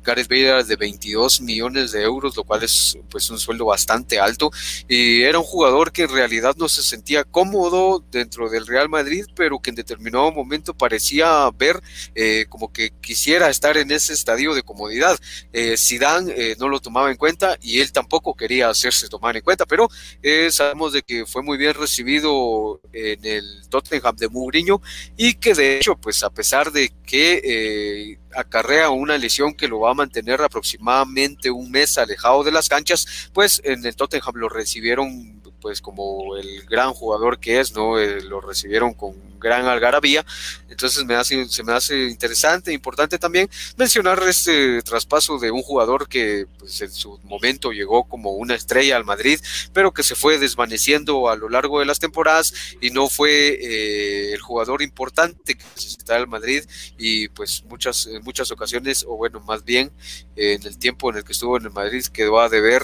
De 0.09 0.75
22 0.75 1.41
millones 1.41 1.91
de 1.91 2.03
euros, 2.03 2.35
lo 2.35 2.43
cual 2.43 2.63
es 2.63 2.97
pues 3.09 3.29
un 3.29 3.39
sueldo 3.39 3.65
bastante 3.65 4.19
alto. 4.19 4.51
Y 4.87 5.21
era 5.21 5.39
un 5.39 5.45
jugador 5.45 5.91
que 5.91 6.03
en 6.03 6.09
realidad 6.09 6.55
no 6.57 6.67
se 6.67 6.81
sentía 6.81 7.23
cómodo 7.23 8.03
dentro 8.11 8.49
del 8.49 8.65
Real 8.65 8.89
Madrid, 8.89 9.25
pero 9.35 9.59
que 9.59 9.69
en 9.69 9.75
determinado 9.75 10.31
momento 10.31 10.73
parecía 10.73 11.49
ver 11.51 11.81
eh, 12.15 12.45
como 12.49 12.71
que 12.71 12.91
quisiera 13.01 13.49
estar 13.49 13.77
en 13.77 13.91
ese 13.91 14.13
estadio 14.13 14.53
de 14.53 14.63
comodidad. 14.63 15.17
Eh, 15.53 15.75
eh, 16.01 16.55
no 16.59 16.69
lo 16.69 16.79
tomaba 16.79 17.11
en 17.11 17.17
cuenta 17.17 17.57
y 17.61 17.79
él 17.79 17.91
tampoco 17.91 18.33
quería 18.35 18.69
hacerse 18.69 19.09
tomar 19.09 19.35
en 19.35 19.43
cuenta, 19.43 19.65
pero 19.65 19.89
eh, 20.21 20.49
sabemos 20.51 20.93
de 20.93 21.01
que 21.01 21.25
fue 21.25 21.41
muy 21.41 21.57
bien 21.57 21.73
recibido 21.73 22.79
en 22.93 23.25
el 23.25 23.67
Tottenham 23.69 24.15
de 24.15 24.29
Mourinho 24.29 24.81
y 25.17 25.35
que 25.35 25.53
de 25.53 25.77
hecho, 25.77 25.95
pues 25.95 26.23
a 26.23 26.29
pesar 26.29 26.71
de 26.71 26.91
que 27.05 28.18
acarrea 28.35 28.89
una 28.89 29.17
lesión 29.17 29.53
que 29.53 29.67
lo 29.67 29.79
va 29.79 29.91
a 29.91 29.95
mantener 29.95 30.41
aproximadamente 30.41 31.49
un 31.51 31.71
mes 31.71 31.97
alejado 31.97 32.43
de 32.43 32.51
las 32.51 32.69
canchas, 32.69 33.29
pues 33.33 33.61
en 33.63 33.85
el 33.85 33.95
Tottenham 33.95 34.35
lo 34.35 34.49
recibieron 34.49 35.38
pues 35.61 35.81
como 35.81 36.37
el 36.37 36.63
gran 36.63 36.93
jugador 36.93 37.39
que 37.39 37.59
es, 37.59 37.73
¿no? 37.73 37.99
Eh, 37.99 38.21
lo 38.21 38.41
recibieron 38.41 38.93
con 38.93 39.13
gran 39.39 39.65
algarabía, 39.65 40.25
entonces 40.69 41.05
me 41.05 41.15
hace, 41.15 41.47
se 41.47 41.63
me 41.63 41.71
hace 41.71 42.07
interesante, 42.07 42.73
importante 42.73 43.17
también 43.17 43.49
mencionar 43.77 44.21
este 44.27 44.81
traspaso 44.81 45.39
de 45.39 45.49
un 45.49 45.61
jugador 45.61 46.09
que 46.09 46.45
pues, 46.57 46.81
en 46.81 46.91
su 46.91 47.19
momento 47.23 47.71
llegó 47.71 48.03
como 48.03 48.31
una 48.31 48.55
estrella 48.55 48.97
al 48.97 49.05
Madrid, 49.05 49.39
pero 49.73 49.93
que 49.93 50.03
se 50.03 50.15
fue 50.15 50.39
desvaneciendo 50.39 51.29
a 51.29 51.37
lo 51.37 51.47
largo 51.47 51.79
de 51.79 51.85
las 51.85 51.99
temporadas 51.99 52.53
y 52.81 52.89
no 52.91 53.07
fue 53.07 53.57
eh, 53.61 54.33
el 54.33 54.41
jugador 54.41 54.81
importante 54.81 55.55
que 55.55 55.63
necesitaba 55.75 56.19
el 56.19 56.27
Madrid 56.27 56.65
y 56.97 57.29
pues 57.29 57.63
muchas, 57.69 58.07
en 58.07 58.21
muchas 58.23 58.51
ocasiones, 58.51 59.05
o 59.07 59.15
bueno, 59.15 59.39
más 59.39 59.63
bien 59.63 59.91
en 60.35 60.65
el 60.65 60.77
tiempo 60.77 61.09
en 61.09 61.17
el 61.17 61.23
que 61.23 61.31
estuvo 61.31 61.57
en 61.57 61.63
el 61.63 61.71
Madrid 61.71 62.05
quedó 62.05 62.39
a 62.39 62.49
deber 62.49 62.83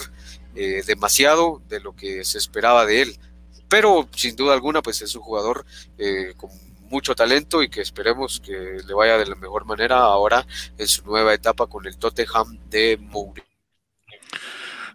eh, 0.56 0.82
demasiado 0.86 1.62
de 1.68 1.80
lo 1.80 1.94
que 1.94 2.24
se 2.24 2.38
esperaba 2.38 2.86
de 2.86 3.02
él. 3.02 3.18
Pero 3.68 4.08
sin 4.14 4.36
duda 4.36 4.54
alguna, 4.54 4.82
pues 4.82 5.02
es 5.02 5.14
un 5.14 5.22
jugador 5.22 5.66
eh, 5.98 6.34
con 6.36 6.50
mucho 6.88 7.14
talento 7.14 7.62
y 7.62 7.68
que 7.68 7.80
esperemos 7.80 8.40
que 8.40 8.78
le 8.86 8.94
vaya 8.94 9.18
de 9.18 9.26
la 9.26 9.34
mejor 9.34 9.64
manera 9.64 9.98
ahora 9.98 10.46
en 10.78 10.86
su 10.86 11.04
nueva 11.04 11.34
etapa 11.34 11.66
con 11.66 11.86
el 11.86 11.98
Tottenham 11.98 12.58
de 12.70 12.96
Mourinho. 13.00 13.45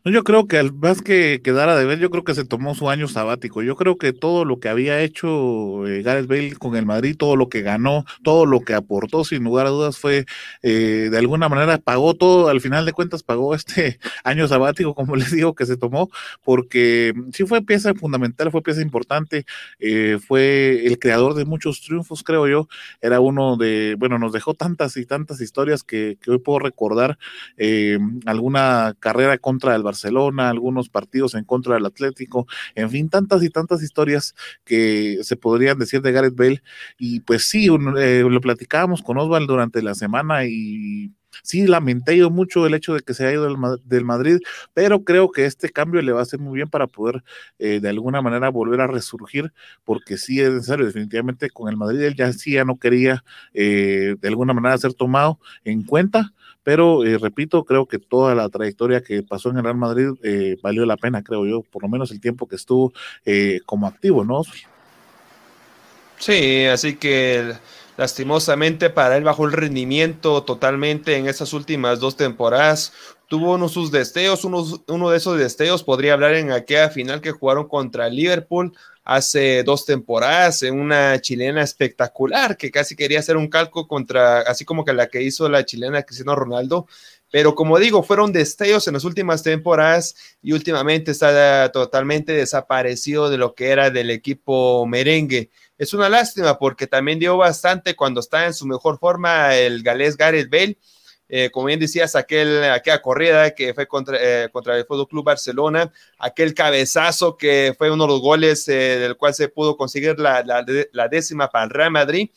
Yo 0.04 0.24
creo 0.24 0.48
que 0.48 0.58
al 0.58 0.74
más 0.74 1.04
que 1.04 1.42
quedara 1.44 1.76
de 1.76 1.86
ver, 1.86 2.00
yo 2.00 2.10
creo 2.10 2.24
que 2.24 2.34
se 2.34 2.44
tomó 2.44 2.74
su 2.74 2.90
año 2.90 3.08
sabático. 3.08 3.62
Yo 3.62 3.76
creo 3.76 4.00
que 4.00 4.14
todo 4.14 4.46
lo 4.46 4.60
que 4.60 4.68
había 4.68 5.00
hecho 5.02 5.86
eh, 5.86 6.02
Gareth 6.02 6.26
Bale 6.26 6.56
con 6.56 6.76
el 6.76 6.88
Madrid, 6.88 7.16
todo 7.16 7.36
lo 7.36 7.50
que 7.50 7.62
ganó, 7.62 8.04
todo 8.24 8.48
lo 8.48 8.62
que 8.62 8.74
aportó, 8.74 9.24
sin 9.24 9.44
lugar 9.44 9.68
a 9.68 9.70
dudas, 9.70 10.00
fue 10.00 10.26
eh, 10.64 11.10
de 11.12 11.18
alguna 11.20 11.50
manera 11.50 11.78
pagó 11.78 12.16
todo, 12.16 12.50
al 12.50 12.62
final 12.62 12.84
de 12.84 12.94
cuentas 12.94 13.22
pagó 13.22 13.54
este 13.56 14.00
año 14.24 14.48
sabático, 14.48 14.96
como 14.96 15.16
les 15.16 15.32
digo, 15.32 15.54
que 15.54 15.68
se 15.68 15.78
tomó, 15.78 16.10
porque 16.44 17.14
sí 17.32 17.46
fue 17.46 17.62
pieza 17.62 17.94
fundamental, 17.94 18.50
fue 18.50 18.64
pieza 18.64 18.82
importante, 18.82 19.46
eh, 19.80 20.18
fue 20.26 20.84
el 20.88 20.98
creador 20.98 21.36
de 21.36 21.46
muchos 21.46 21.80
triunfos, 21.82 22.24
creo 22.24 22.48
yo. 22.48 22.68
Era 23.02 23.20
uno 23.20 23.56
de, 23.56 23.96
bueno, 24.00 24.18
nos 24.18 24.34
dejó 24.34 24.56
tantas 24.56 24.98
y 24.98 25.06
tantas 25.06 25.42
historias 25.42 25.84
que, 25.84 26.18
que 26.20 26.32
hoy 26.32 26.40
puedo 26.40 26.58
recordar 26.58 27.20
alguna 28.26 28.96
carrera 29.00 29.38
contra 29.38 29.76
el 29.76 29.84
Barcelona, 29.92 30.50
algunos 30.50 30.90
partidos 30.90 31.36
en 31.36 31.44
contra 31.44 31.76
del 31.76 31.86
Atlético, 31.86 32.48
en 32.76 32.90
fin, 32.90 33.10
tantas 33.10 33.44
y 33.44 33.50
tantas 33.50 33.84
historias 33.84 34.34
que 34.64 35.20
se 35.24 35.36
podrían 35.36 35.78
decir 35.78 36.02
de 36.02 36.12
Gareth 36.12 36.36
Bale. 36.36 36.64
Y 36.98 37.22
pues 37.22 37.50
sí, 37.50 37.68
eh, 38.00 38.24
lo 38.28 38.42
platicábamos 38.42 39.02
con 39.02 39.18
Oswald 39.18 39.48
durante 39.48 39.82
la 39.82 39.96
semana 39.96 40.46
y 40.46 41.12
sí 41.44 41.68
lamenté 41.68 42.18
yo 42.18 42.30
mucho 42.30 42.66
el 42.66 42.74
hecho 42.74 42.94
de 42.94 43.02
que 43.02 43.14
se 43.14 43.24
haya 43.24 43.34
ido 43.34 43.78
del, 43.84 44.06
Madrid, 44.06 44.40
pero 44.74 45.04
creo 45.04 45.32
que 45.32 45.46
este 45.46 45.70
cambio 45.70 46.02
le 46.02 46.12
va 46.12 46.20
a 46.20 46.24
hacer 46.24 46.40
muy 46.40 46.56
bien 46.56 46.70
para 46.70 46.88
poder 46.88 47.24
eh, 47.60 47.80
de 47.80 47.90
alguna 47.90 48.22
manera 48.22 48.50
volver 48.50 48.82
a 48.82 48.88
resurgir, 48.88 49.54
porque 49.84 50.18
sí 50.18 50.42
es 50.42 50.52
necesario, 50.52 50.86
definitivamente 50.86 51.50
con 51.50 51.70
el 51.70 51.78
Madrid 51.78 52.02
él 52.02 52.16
ya 52.16 52.32
sí 52.34 52.54
ya 52.54 52.66
no 52.66 52.78
quería 52.78 53.24
eh, 53.54 54.16
de 54.20 54.28
alguna 54.28 54.54
manera 54.54 54.78
ser 54.78 54.94
tomado 54.94 55.40
en 55.64 55.84
cuenta, 55.84 56.34
pero 56.64 57.04
eh, 57.04 57.18
repito, 57.18 57.64
creo 57.64 57.86
que 57.88 58.00
toda 58.00 58.36
la 58.36 58.50
trayectoria 58.50 59.02
que 59.02 59.24
pasó 59.24 59.50
en 59.50 59.58
el 59.58 59.64
Real 59.64 59.78
Madrid 59.78 60.10
eh, 60.24 60.58
valió 60.62 60.86
la 60.86 60.98
pena, 60.98 61.24
creo 61.24 61.46
yo, 61.46 61.62
por 61.64 61.84
lo 61.84 61.90
menos 61.90 62.12
el 62.12 62.22
tiempo 62.22 62.48
que 62.48 62.56
estuvo 62.56 62.94
eh, 63.26 63.60
como 63.66 63.88
activo, 63.88 64.24
¿no? 64.24 64.44
Sí, 66.18 66.66
así 66.66 66.98
que 66.98 67.54
lastimosamente 67.98 68.90
para 68.90 69.18
él 69.18 69.24
bajó 69.24 69.46
el 69.46 69.54
rendimiento 69.54 70.44
totalmente 70.44 71.18
en 71.18 71.28
esas 71.28 71.54
últimas 71.54 72.00
dos 72.00 72.16
temporadas. 72.16 72.94
Tuvo 73.32 73.54
uno 73.54 73.70
de 73.70 73.74
sus 73.74 73.92
destellos, 73.92 74.44
uno, 74.44 74.84
uno 74.90 75.10
de 75.10 75.16
esos 75.16 75.40
destellos 75.40 75.86
podría 75.86 76.12
hablar 76.12 76.34
en 76.34 76.52
aquella 76.52 76.90
final 76.90 77.22
que 77.22 77.32
jugaron 77.32 77.66
contra 77.70 78.10
Liverpool 78.10 78.74
hace 79.06 79.64
dos 79.64 79.86
temporadas 79.86 80.64
en 80.64 80.78
una 80.78 81.18
chilena 81.22 81.64
espectacular 81.64 82.58
que 82.58 82.72
casi 82.72 82.94
quería 82.94 83.20
hacer 83.20 83.38
un 83.38 83.48
calco 83.48 83.88
contra, 83.88 84.42
así 84.42 84.66
como 84.66 84.84
que 84.84 84.92
la 84.92 85.08
que 85.08 85.22
hizo 85.22 85.48
la 85.48 85.64
chilena 85.64 86.04
Cristiano 86.04 86.36
Ronaldo. 86.36 86.88
Pero 87.32 87.56
como 87.56 87.80
digo, 87.80 88.04
fueron 88.04 88.34
destellos 88.34 88.86
en 88.90 88.96
las 88.96 89.06
últimas 89.06 89.44
temporadas 89.44 90.14
y 90.42 90.52
últimamente 90.52 91.12
está 91.12 91.72
totalmente 91.72 92.34
desaparecido 92.34 93.30
de 93.30 93.38
lo 93.38 93.56
que 93.56 93.70
era 93.70 93.92
del 93.92 94.10
equipo 94.10 94.86
merengue. 94.86 95.52
Es 95.78 95.94
una 95.94 96.10
lástima 96.10 96.60
porque 96.60 96.86
también 96.86 97.18
dio 97.18 97.38
bastante 97.38 97.96
cuando 97.96 98.20
estaba 98.20 98.48
en 98.48 98.54
su 98.54 98.66
mejor 98.66 99.00
forma 99.00 99.56
el 99.56 99.84
galés 99.84 100.18
Gareth 100.18 100.50
Bale 100.52 100.78
eh, 101.34 101.50
como 101.50 101.68
bien 101.68 101.80
decías, 101.80 102.18
aquel, 102.18 102.62
aquella 102.66 103.02
corrida 103.02 103.52
que 103.52 103.74
fue 103.74 103.88
contra, 103.88 104.18
eh, 104.20 104.50
contra 104.52 104.78
el 104.78 104.84
Fútbol 104.84 105.08
Club 105.08 105.24
Barcelona, 105.24 105.90
aquel 106.18 106.54
cabezazo 106.54 107.38
que 107.38 107.74
fue 107.78 107.90
uno 107.90 108.04
de 108.04 108.10
los 108.10 108.20
goles 108.20 108.68
eh, 108.68 109.00
del 109.00 109.16
cual 109.16 109.34
se 109.34 109.48
pudo 109.48 109.78
conseguir 109.78 110.20
la, 110.20 110.44
la, 110.44 111.08
décima 111.08 111.48
para 111.50 111.64
el 111.64 111.70
Real 111.70 111.90
Madrid. 111.90 112.32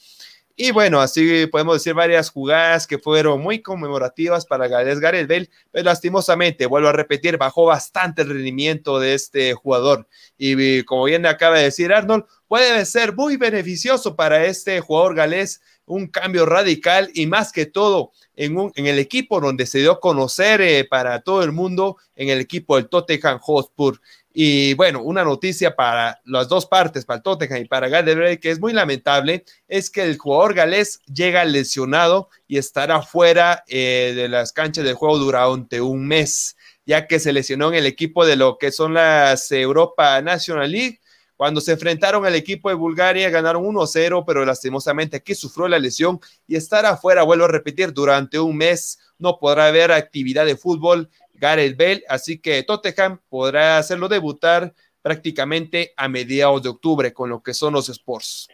Y 0.54 0.70
bueno, 0.70 1.00
así 1.00 1.48
podemos 1.48 1.74
decir 1.74 1.94
varias 1.94 2.30
jugadas 2.30 2.86
que 2.86 3.00
fueron 3.00 3.40
muy 3.40 3.60
conmemorativas 3.60 4.46
para 4.46 4.68
Gales 4.68 5.00
Gareth 5.00 5.26
Bale, 5.26 5.50
pero 5.72 5.86
lastimosamente, 5.86 6.66
vuelvo 6.66 6.90
a 6.90 6.92
repetir, 6.92 7.36
bajó 7.36 7.64
bastante 7.64 8.22
el 8.22 8.28
rendimiento 8.28 9.00
de 9.00 9.14
este 9.14 9.54
jugador. 9.54 10.06
Y 10.38 10.84
como 10.84 11.02
bien 11.06 11.26
acaba 11.26 11.56
de 11.56 11.64
decir 11.64 11.92
Arnold, 11.92 12.26
puede 12.46 12.84
ser 12.84 13.12
muy 13.16 13.36
beneficioso 13.36 14.14
para 14.14 14.44
este 14.44 14.80
jugador 14.80 15.16
galés 15.16 15.60
un 15.86 16.06
cambio 16.06 16.46
radical 16.46 17.10
y 17.14 17.26
más 17.26 17.52
que 17.52 17.66
todo 17.66 18.12
en, 18.36 18.56
un, 18.56 18.72
en 18.74 18.86
el 18.86 18.98
equipo 18.98 19.40
donde 19.40 19.66
se 19.66 19.78
dio 19.78 19.92
a 19.92 20.00
conocer 20.00 20.60
eh, 20.60 20.84
para 20.84 21.20
todo 21.20 21.42
el 21.42 21.52
mundo, 21.52 21.96
en 22.16 22.28
el 22.28 22.40
equipo 22.40 22.76
del 22.76 22.88
Tottenham 22.88 23.38
Hotspur. 23.38 24.00
Y 24.36 24.74
bueno, 24.74 25.00
una 25.00 25.22
noticia 25.22 25.76
para 25.76 26.20
las 26.24 26.48
dos 26.48 26.66
partes, 26.66 27.04
para 27.04 27.18
el 27.18 27.22
Tottenham 27.22 27.62
y 27.62 27.64
para 27.66 27.88
Galdebrey, 27.88 28.38
que 28.38 28.50
es 28.50 28.58
muy 28.58 28.72
lamentable, 28.72 29.44
es 29.68 29.90
que 29.90 30.02
el 30.02 30.18
jugador 30.18 30.54
galés 30.54 30.98
llega 31.06 31.44
lesionado 31.44 32.30
y 32.48 32.58
estará 32.58 33.00
fuera 33.02 33.62
eh, 33.68 34.12
de 34.16 34.28
las 34.28 34.52
canchas 34.52 34.84
de 34.84 34.94
juego 34.94 35.18
durante 35.18 35.80
un 35.80 36.08
mes, 36.08 36.56
ya 36.84 37.06
que 37.06 37.20
se 37.20 37.32
lesionó 37.32 37.68
en 37.68 37.74
el 37.74 37.86
equipo 37.86 38.26
de 38.26 38.34
lo 38.34 38.58
que 38.58 38.72
son 38.72 38.94
las 38.94 39.52
Europa 39.52 40.20
National 40.20 40.70
League. 40.70 40.98
Cuando 41.44 41.60
se 41.60 41.72
enfrentaron 41.72 42.24
al 42.24 42.34
equipo 42.36 42.70
de 42.70 42.74
Bulgaria, 42.74 43.28
ganaron 43.28 43.66
1-0, 43.66 44.24
pero 44.26 44.46
lastimosamente 44.46 45.18
aquí 45.18 45.34
sufrió 45.34 45.68
la 45.68 45.78
lesión 45.78 46.18
y 46.46 46.56
estará 46.56 46.92
afuera, 46.92 47.22
vuelvo 47.22 47.44
a 47.44 47.48
repetir, 47.48 47.92
durante 47.92 48.38
un 48.38 48.56
mes. 48.56 48.98
No 49.18 49.38
podrá 49.38 49.66
haber 49.66 49.92
actividad 49.92 50.46
de 50.46 50.56
fútbol 50.56 51.10
Gareth 51.34 51.76
Bale, 51.76 52.02
así 52.08 52.38
que 52.38 52.62
Tottenham 52.62 53.20
podrá 53.28 53.76
hacerlo 53.76 54.08
debutar 54.08 54.72
prácticamente 55.02 55.92
a 55.98 56.08
mediados 56.08 56.62
de 56.62 56.70
octubre 56.70 57.12
con 57.12 57.28
lo 57.28 57.42
que 57.42 57.52
son 57.52 57.74
los 57.74 57.90
Sports. 57.90 58.48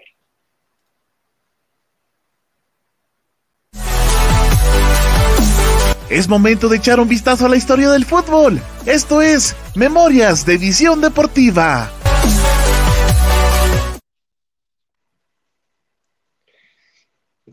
Es 6.08 6.28
momento 6.28 6.68
de 6.68 6.78
echar 6.78 6.98
un 6.98 7.06
vistazo 7.06 7.46
a 7.46 7.48
la 7.48 7.56
historia 7.56 7.88
del 7.90 8.04
fútbol. 8.04 8.60
Esto 8.84 9.22
es 9.22 9.54
Memorias 9.76 10.44
de 10.44 10.58
Visión 10.58 11.00
Deportiva. 11.00 11.88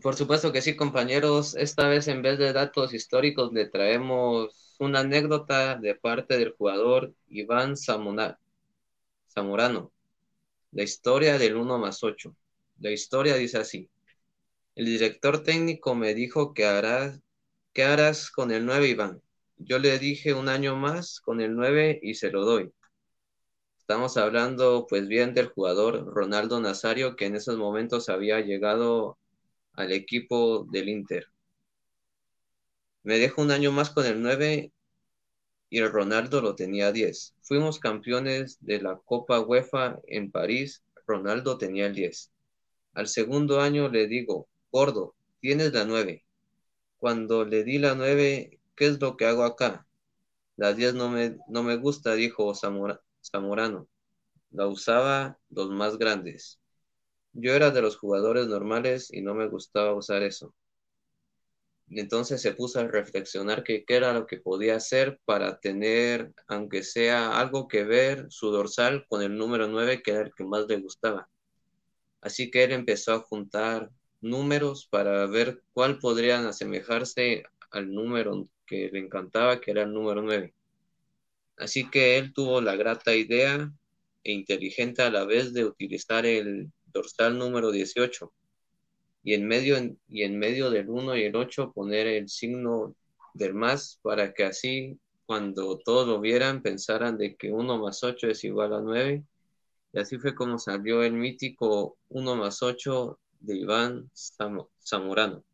Por 0.02 0.14
supuesto 0.16 0.52
que 0.52 0.62
sí, 0.62 0.76
compañeros. 0.76 1.54
Esta 1.56 1.88
vez 1.88 2.08
en 2.08 2.22
vez 2.22 2.38
de 2.38 2.52
datos 2.52 2.92
históricos 2.94 3.52
le 3.52 3.66
traemos 3.66 4.74
una 4.78 5.00
anécdota 5.00 5.76
de 5.76 5.94
parte 5.94 6.38
del 6.38 6.52
jugador 6.52 7.14
Iván 7.28 7.76
Zamorano. 7.76 8.38
La 10.72 10.82
historia 10.82 11.38
del 11.38 11.56
1 11.56 11.78
más 11.78 12.02
8. 12.04 12.34
La 12.78 12.90
historia 12.90 13.34
dice 13.36 13.58
así. 13.58 13.90
El 14.74 14.86
director 14.86 15.42
técnico 15.42 15.94
me 15.94 16.14
dijo 16.14 16.54
que 16.54 16.64
harás, 16.66 17.20
¿qué 17.72 17.84
harás 17.84 18.30
con 18.30 18.52
el 18.52 18.64
9, 18.66 18.88
Iván? 18.88 19.22
Yo 19.56 19.78
le 19.78 19.98
dije 19.98 20.34
un 20.34 20.48
año 20.48 20.76
más 20.76 21.20
con 21.20 21.40
el 21.40 21.56
9 21.56 21.98
y 22.02 22.14
se 22.14 22.30
lo 22.30 22.44
doy. 22.44 22.72
Estamos 23.78 24.16
hablando 24.16 24.86
pues 24.88 25.08
bien 25.08 25.34
del 25.34 25.48
jugador 25.48 26.06
Ronaldo 26.14 26.60
Nazario 26.60 27.16
que 27.16 27.26
en 27.26 27.36
esos 27.36 27.56
momentos 27.56 28.08
había 28.08 28.40
llegado 28.40 29.18
al 29.78 29.92
equipo 29.92 30.66
del 30.72 30.88
Inter. 30.88 31.28
Me 33.04 33.18
dejo 33.18 33.42
un 33.42 33.52
año 33.52 33.70
más 33.70 33.90
con 33.90 34.04
el 34.06 34.20
9 34.20 34.72
y 35.70 35.78
el 35.78 35.92
Ronaldo 35.92 36.40
lo 36.40 36.56
tenía 36.56 36.90
10. 36.90 37.36
Fuimos 37.42 37.78
campeones 37.78 38.58
de 38.60 38.82
la 38.82 38.96
Copa 38.96 39.38
UEFA 39.40 40.00
en 40.08 40.32
París, 40.32 40.82
Ronaldo 41.06 41.58
tenía 41.58 41.86
el 41.86 41.94
10. 41.94 42.32
Al 42.94 43.06
segundo 43.06 43.60
año 43.60 43.88
le 43.88 44.08
digo, 44.08 44.48
gordo, 44.72 45.14
tienes 45.40 45.72
la 45.72 45.84
9. 45.84 46.24
Cuando 46.98 47.44
le 47.44 47.62
di 47.62 47.78
la 47.78 47.94
9, 47.94 48.58
¿qué 48.74 48.86
es 48.86 49.00
lo 49.00 49.16
que 49.16 49.26
hago 49.26 49.44
acá? 49.44 49.86
La 50.56 50.74
10 50.74 50.94
no 50.94 51.08
me, 51.08 51.36
no 51.48 51.62
me 51.62 51.76
gusta, 51.76 52.14
dijo 52.14 52.52
Zamorano. 52.52 53.88
La 54.50 54.66
usaba 54.66 55.38
los 55.50 55.70
más 55.70 55.98
grandes. 55.98 56.57
Yo 57.40 57.54
era 57.54 57.70
de 57.70 57.82
los 57.82 57.96
jugadores 57.96 58.48
normales 58.48 59.12
y 59.12 59.22
no 59.22 59.32
me 59.32 59.46
gustaba 59.46 59.94
usar 59.94 60.24
eso. 60.24 60.52
Entonces 61.88 62.42
se 62.42 62.52
puso 62.52 62.80
a 62.80 62.88
reflexionar 62.88 63.62
qué 63.62 63.84
era 63.86 64.12
lo 64.12 64.26
que 64.26 64.38
podía 64.38 64.74
hacer 64.74 65.20
para 65.24 65.60
tener, 65.60 66.32
aunque 66.48 66.82
sea 66.82 67.38
algo 67.38 67.68
que 67.68 67.84
ver, 67.84 68.26
su 68.28 68.50
dorsal 68.50 69.06
con 69.08 69.22
el 69.22 69.36
número 69.36 69.68
9, 69.68 70.02
que 70.02 70.10
era 70.10 70.22
el 70.22 70.34
que 70.34 70.44
más 70.44 70.66
le 70.66 70.78
gustaba. 70.80 71.28
Así 72.20 72.50
que 72.50 72.64
él 72.64 72.72
empezó 72.72 73.14
a 73.14 73.20
juntar 73.20 73.88
números 74.20 74.88
para 74.90 75.24
ver 75.26 75.62
cuál 75.72 76.00
podrían 76.00 76.44
asemejarse 76.44 77.44
al 77.70 77.94
número 77.94 78.48
que 78.66 78.90
le 78.92 78.98
encantaba, 78.98 79.60
que 79.60 79.70
era 79.70 79.82
el 79.82 79.92
número 79.92 80.22
9. 80.22 80.52
Así 81.56 81.88
que 81.88 82.18
él 82.18 82.32
tuvo 82.34 82.60
la 82.60 82.74
grata 82.74 83.14
idea 83.14 83.72
e 84.24 84.32
inteligente 84.32 85.02
a 85.02 85.10
la 85.10 85.24
vez 85.24 85.52
de 85.52 85.64
utilizar 85.64 86.26
el 86.26 86.72
dorsal 86.92 87.38
número 87.38 87.70
18 87.70 88.32
y 89.22 89.34
en 89.34 89.46
medio, 89.46 89.76
y 90.08 90.22
en 90.22 90.38
medio 90.38 90.70
del 90.70 90.88
1 90.88 91.16
y 91.16 91.24
el 91.24 91.36
8 91.36 91.72
poner 91.72 92.06
el 92.06 92.28
signo 92.28 92.94
del 93.34 93.54
más 93.54 93.98
para 94.02 94.32
que 94.32 94.44
así 94.44 94.98
cuando 95.26 95.78
todos 95.78 96.08
lo 96.08 96.20
vieran 96.20 96.62
pensaran 96.62 97.18
de 97.18 97.36
que 97.36 97.52
1 97.52 97.78
más 97.78 98.02
8 98.02 98.28
es 98.28 98.44
igual 98.44 98.72
a 98.72 98.80
9 98.80 99.24
y 99.92 99.98
así 99.98 100.18
fue 100.18 100.34
como 100.34 100.58
salió 100.58 101.02
el 101.02 101.12
mítico 101.12 101.98
1 102.08 102.36
más 102.36 102.62
8 102.62 103.18
de 103.40 103.56
Iván 103.56 104.10
Zamorano. 104.14 105.44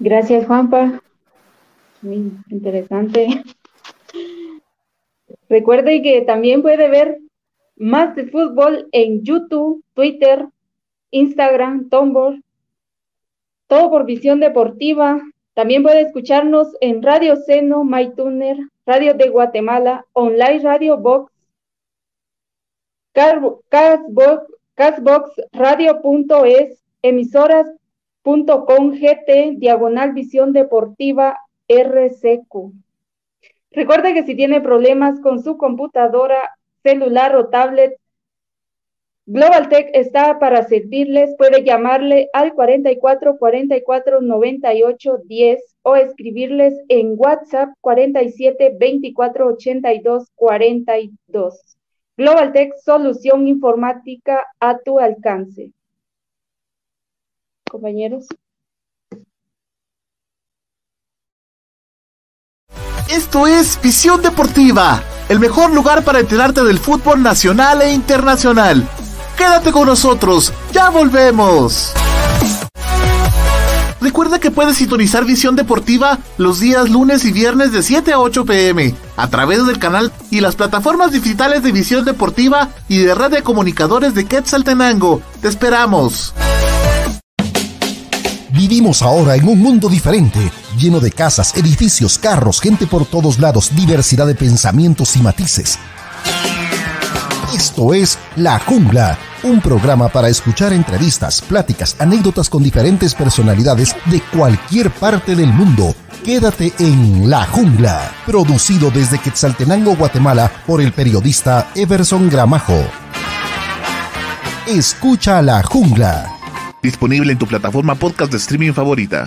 Gracias, 0.00 0.46
Juanpa. 0.46 1.02
Muy 2.02 2.32
interesante. 2.50 3.42
Recuerde 5.48 6.02
que 6.02 6.22
también 6.22 6.62
puede 6.62 6.88
ver 6.88 7.18
más 7.76 8.14
de 8.16 8.26
fútbol 8.26 8.88
en 8.92 9.24
YouTube, 9.24 9.82
Twitter, 9.94 10.46
Instagram, 11.10 11.88
Tumblr, 11.88 12.42
todo 13.66 13.90
por 13.90 14.04
visión 14.04 14.40
deportiva. 14.40 15.22
También 15.54 15.82
puede 15.82 16.02
escucharnos 16.02 16.68
en 16.80 17.02
Radio 17.02 17.36
Seno, 17.36 17.84
MyTuner, 17.84 18.58
Radio 18.84 19.14
de 19.14 19.28
Guatemala, 19.28 20.04
Online 20.12 20.60
Radio 20.60 20.98
Box, 20.98 21.32
Castbox, 23.12 24.52
Castbox 24.74 25.30
Radio.es, 25.52 26.84
emisoras.com 27.02 28.92
GT, 28.92 29.56
Diagonal 29.56 30.12
Visión 30.12 30.52
Deportiva 30.52 31.36
RCQ. 31.68 32.72
Recuerde 33.70 34.14
que 34.14 34.24
si 34.24 34.34
tiene 34.34 34.60
problemas 34.60 35.20
con 35.20 35.42
su 35.42 35.56
computadora, 35.56 36.56
celular 36.82 37.36
o 37.36 37.48
tablet, 37.48 37.98
Global 39.30 39.68
Tech 39.68 39.90
está 39.92 40.38
para 40.38 40.66
servirles. 40.66 41.34
Puede 41.36 41.62
llamarle 41.62 42.30
al 42.32 42.54
44 42.54 43.36
44 43.36 44.22
98 44.22 45.18
10 45.26 45.76
o 45.82 45.96
escribirles 45.96 46.74
en 46.88 47.12
WhatsApp 47.14 47.68
47 47.82 48.76
24 48.78 49.48
82 49.48 50.28
42. 50.34 51.76
Global 52.16 52.52
Tech, 52.54 52.72
solución 52.82 53.46
informática 53.46 54.46
a 54.60 54.78
tu 54.78 54.98
alcance. 54.98 55.72
Compañeros. 57.70 58.28
Esto 63.08 63.46
es 63.46 63.80
Visión 63.82 64.20
Deportiva, 64.20 65.02
el 65.30 65.40
mejor 65.40 65.72
lugar 65.72 66.04
para 66.04 66.20
enterarte 66.20 66.62
del 66.62 66.78
fútbol 66.78 67.22
nacional 67.22 67.80
e 67.80 67.90
internacional. 67.90 68.86
Quédate 69.34 69.72
con 69.72 69.86
nosotros, 69.86 70.52
ya 70.72 70.90
volvemos. 70.90 71.94
Recuerda 74.02 74.38
que 74.38 74.50
puedes 74.50 74.76
sintonizar 74.76 75.24
Visión 75.24 75.56
Deportiva 75.56 76.18
los 76.36 76.60
días 76.60 76.90
lunes 76.90 77.24
y 77.24 77.32
viernes 77.32 77.72
de 77.72 77.82
7 77.82 78.12
a 78.12 78.20
8 78.20 78.44
pm 78.44 78.94
a 79.16 79.28
través 79.28 79.66
del 79.66 79.78
canal 79.78 80.12
y 80.30 80.40
las 80.40 80.54
plataformas 80.54 81.10
digitales 81.10 81.62
de 81.62 81.72
Visión 81.72 82.04
Deportiva 82.04 82.68
y 82.88 82.98
de 82.98 83.14
Red 83.14 83.30
de 83.30 83.42
Comunicadores 83.42 84.14
de 84.14 84.26
Quetzaltenango. 84.26 85.22
Te 85.40 85.48
esperamos. 85.48 86.34
Vivimos 88.50 89.00
ahora 89.00 89.36
en 89.36 89.48
un 89.48 89.60
mundo 89.60 89.88
diferente, 89.88 90.50
lleno 90.78 91.00
de 91.00 91.10
casas, 91.10 91.56
edificios, 91.56 92.18
carros, 92.18 92.60
gente 92.60 92.86
por 92.86 93.04
todos 93.04 93.38
lados, 93.38 93.70
diversidad 93.74 94.26
de 94.26 94.34
pensamientos 94.34 95.16
y 95.16 95.20
matices. 95.20 95.78
Esto 97.54 97.92
es 97.94 98.18
La 98.36 98.58
Jungla, 98.60 99.18
un 99.42 99.60
programa 99.60 100.08
para 100.08 100.28
escuchar 100.28 100.72
entrevistas, 100.72 101.42
pláticas, 101.42 101.96
anécdotas 101.98 102.48
con 102.48 102.62
diferentes 102.62 103.14
personalidades 103.14 103.96
de 104.06 104.20
cualquier 104.20 104.90
parte 104.90 105.34
del 105.34 105.52
mundo 105.52 105.94
Quédate 106.24 106.74
en 106.78 107.30
La 107.30 107.46
Jungla, 107.46 108.12
producido 108.26 108.90
desde 108.90 109.18
Quetzaltenango, 109.18 109.96
Guatemala, 109.96 110.50
por 110.66 110.82
el 110.82 110.92
periodista 110.92 111.70
Everson 111.74 112.28
Gramajo. 112.28 112.78
Escucha 114.66 115.40
La 115.40 115.62
Jungla. 115.62 116.30
Disponible 116.82 117.32
en 117.32 117.38
tu 117.38 117.46
plataforma 117.46 117.94
podcast 117.94 118.30
de 118.30 118.36
streaming 118.36 118.72
favorita. 118.72 119.26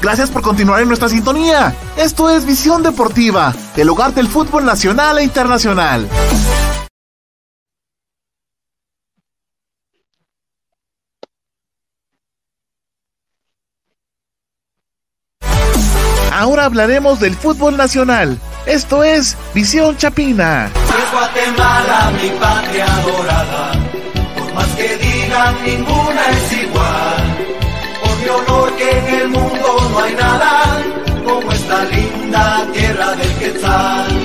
Gracias 0.00 0.30
por 0.30 0.40
continuar 0.40 0.80
en 0.80 0.88
nuestra 0.88 1.10
sintonía. 1.10 1.74
Esto 1.96 2.30
es 2.30 2.46
Visión 2.46 2.82
Deportiva, 2.82 3.54
el 3.76 3.88
hogar 3.90 4.14
del 4.14 4.28
fútbol 4.28 4.64
nacional 4.64 5.18
e 5.18 5.24
internacional. 5.24 6.08
Ahora 16.32 16.64
hablaremos 16.64 17.20
del 17.20 17.34
fútbol 17.34 17.76
nacional. 17.76 18.38
Esto 18.64 19.04
es 19.04 19.36
Visión 19.52 19.98
Chapina. 19.98 20.70
Es 20.74 21.12
Guatemala, 21.12 22.10
mi 22.22 22.30
patria 22.30 22.86
dorada. 23.04 23.72
Por 24.38 24.54
más 24.54 24.68
que 24.68 24.96
digan, 24.96 25.56
ninguna 25.62 26.30
es 26.30 26.52
igual 26.62 27.50
honor 28.30 28.76
que 28.76 28.90
en 28.90 29.06
el 29.14 29.28
mundo 29.28 29.49
hay 30.02 30.14
nada 30.14 30.82
como 31.24 31.52
esta 31.52 31.84
linda 31.84 32.66
tierra 32.72 33.14
del 33.16 33.34
Quetzal. 33.38 34.19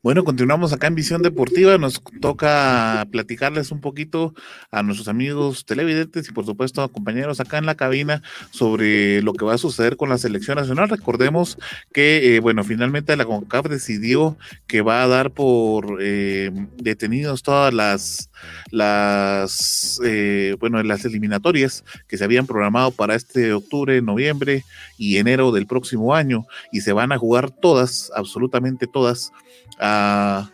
Bueno, 0.00 0.22
continuamos 0.22 0.72
acá 0.72 0.86
en 0.86 0.94
Visión 0.94 1.22
Deportiva. 1.22 1.76
Nos 1.76 2.00
toca 2.20 3.04
platicarles 3.10 3.72
un 3.72 3.80
poquito 3.80 4.32
a 4.70 4.84
nuestros 4.84 5.08
amigos 5.08 5.66
televidentes 5.66 6.28
y 6.28 6.32
por 6.32 6.46
supuesto 6.46 6.82
a 6.82 6.88
compañeros 6.88 7.40
acá 7.40 7.58
en 7.58 7.66
la 7.66 7.74
cabina 7.74 8.22
sobre 8.52 9.22
lo 9.22 9.32
que 9.32 9.44
va 9.44 9.54
a 9.54 9.58
suceder 9.58 9.96
con 9.96 10.08
la 10.08 10.16
selección 10.16 10.56
nacional. 10.56 10.88
Recordemos 10.88 11.58
que, 11.92 12.36
eh, 12.36 12.40
bueno, 12.40 12.62
finalmente 12.62 13.16
la 13.16 13.24
CONCAF 13.24 13.66
decidió 13.66 14.38
que 14.68 14.82
va 14.82 15.02
a 15.02 15.08
dar 15.08 15.32
por 15.32 15.98
eh, 16.00 16.52
detenidos 16.76 17.42
todas 17.42 17.74
las, 17.74 18.30
las 18.70 20.00
eh, 20.04 20.54
bueno, 20.60 20.80
las 20.84 21.04
eliminatorias 21.06 21.84
que 22.06 22.18
se 22.18 22.22
habían 22.22 22.46
programado 22.46 22.92
para 22.92 23.16
este 23.16 23.52
octubre, 23.52 24.00
noviembre 24.00 24.64
y 24.96 25.16
enero 25.16 25.50
del 25.50 25.66
próximo 25.66 26.14
año 26.14 26.46
y 26.70 26.82
se 26.82 26.92
van 26.92 27.10
a 27.10 27.18
jugar 27.18 27.50
todas, 27.50 28.12
absolutamente 28.14 28.86
todas 28.86 29.32
a 29.78 30.48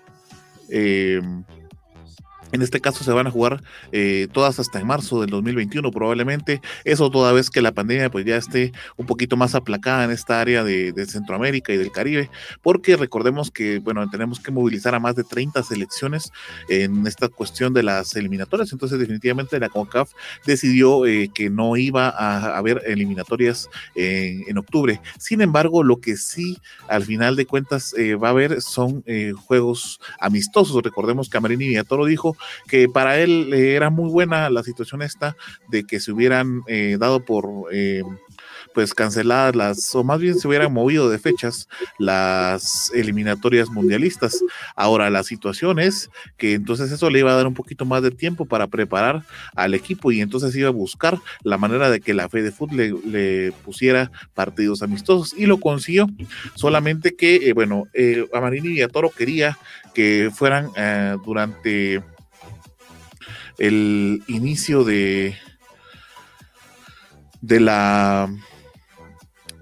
eh, 0.69 1.21
en 2.55 2.63
este 2.63 2.81
caso 2.81 3.03
se 3.03 3.11
van 3.11 3.27
a 3.27 3.33
jugar 3.33 3.65
eh, 3.91 4.29
todas 4.33 4.61
hasta 4.61 4.79
en 4.79 4.87
marzo 4.87 5.21
del 5.21 5.31
2021 5.31 5.91
probablemente. 5.91 6.61
Eso 6.85 7.11
toda 7.11 7.33
vez 7.33 7.51
que 7.51 7.61
la 7.61 7.73
pandemia 7.73 8.11
pues 8.13 8.25
ya 8.25 8.37
esté 8.37 8.73
un 8.97 9.07
poquito 9.07 9.37
más 9.37 9.57
aplacada 9.57 10.05
en 10.05 10.13
esta 10.13 10.41
área 10.41 10.63
de, 10.63 10.95
Centroamérica 11.05 11.73
y 11.73 11.77
del 11.77 11.91
Caribe. 11.91 12.31
Porque 12.63 12.97
recordemos 12.97 13.51
que, 13.51 13.81
bueno, 13.81 14.09
tenemos 14.09 14.39
que 14.39 14.53
movilizar 14.53 14.95
a 14.95 15.01
más 15.01 15.17
de 15.17 15.25
30 15.25 15.65
selecciones 15.65 16.31
en 16.69 17.07
esta 17.09 17.29
cuestión 17.29 17.75
de 17.75 17.83
las 17.83 18.15
eliminatorias. 18.15 18.73
Entonces 18.73 19.01
definitivamente 19.01 19.59
la 19.59 19.69
CONCAF 19.69 20.13
decidió 20.47 21.07
eh, 21.07 21.31
que 21.35 21.51
no 21.51 21.77
iba 21.77 22.09
a 22.09 22.57
haber 22.57 22.83
eliminatorias 22.87 23.69
en, 23.97 24.57
octubre. 24.57 25.01
Sin 25.19 25.41
embargo, 25.41 25.83
lo 25.83 26.01
que 26.01 26.17
sí 26.17 26.59
al 26.87 27.03
final 27.03 27.35
de 27.35 27.47
cuentas 27.47 27.93
eh, 27.99 28.15
va 28.15 28.29
a 28.29 28.31
haber 28.31 28.63
son 28.63 29.03
juegos 29.47 29.99
amistosos. 30.21 30.81
Recordemos 30.85 31.29
que 31.29 31.37
Amarini 31.37 31.67
Villatoro 31.67 32.05
dijo 32.05 32.37
que 32.69 32.89
para 32.89 33.19
él 33.19 33.53
eh, 33.53 33.75
era 33.75 33.91
muy 33.91 34.11
buena 34.11 34.51
la 34.51 34.63
situación 34.63 35.03
esta 35.03 35.37
de 35.69 35.85
que 35.85 36.01
se 36.01 36.13
hubieran 36.13 36.63
eh, 36.67 36.97
dado 36.99 37.25
por 37.25 37.45
eh, 37.73 38.03
pues 38.73 38.93
canceladas 38.93 39.55
las, 39.55 39.95
o 39.95 40.03
más 40.03 40.21
bien 40.21 40.39
se 40.39 40.49
hubieran 40.49 40.73
movido 40.73 41.09
de 41.09 41.19
fechas 41.19 41.69
las 41.99 42.91
eliminatorias 42.93 43.71
mundialistas. 43.71 44.41
Ahora 44.75 45.11
la 45.11 45.23
situación 45.23 45.79
es 45.79 46.11
que 46.37 46.55
entonces 46.55 46.91
eso 46.91 47.09
le 47.09 47.21
iba 47.21 47.33
a 47.33 47.37
dar 47.37 47.47
un 47.47 47.55
poquito 47.55 47.85
más 47.85 48.03
de 48.03 48.11
tiempo 48.11 48.47
para 48.47 48.67
preparar 48.67 49.23
al 49.55 49.75
equipo 49.75 50.11
y 50.11 50.21
entonces 50.21 50.55
iba 50.57 50.69
a 50.69 50.73
buscar 50.73 51.21
la 51.45 51.57
manera 51.57 51.89
de 51.89 52.01
que 52.01 52.15
la 52.15 52.29
Fe 52.29 52.43
de 52.43 52.51
Fútbol 52.51 53.01
le, 53.07 53.53
pusiera 53.65 54.11
partidos 54.35 54.83
amistosos 54.83 55.35
y 55.39 55.47
lo 55.47 55.61
consiguió. 55.61 56.09
Solamente 56.55 57.15
que, 57.15 57.53
bueno, 57.53 57.85
Amarini 58.33 58.81
y 58.81 58.87
Toro 58.89 59.11
quería 59.11 59.57
que 59.95 60.31
fueran 60.35 60.71
durante 61.25 62.03
el 63.59 64.23
inicio 64.27 64.85
de, 64.85 65.37
de 67.41 67.61
la 67.61 68.29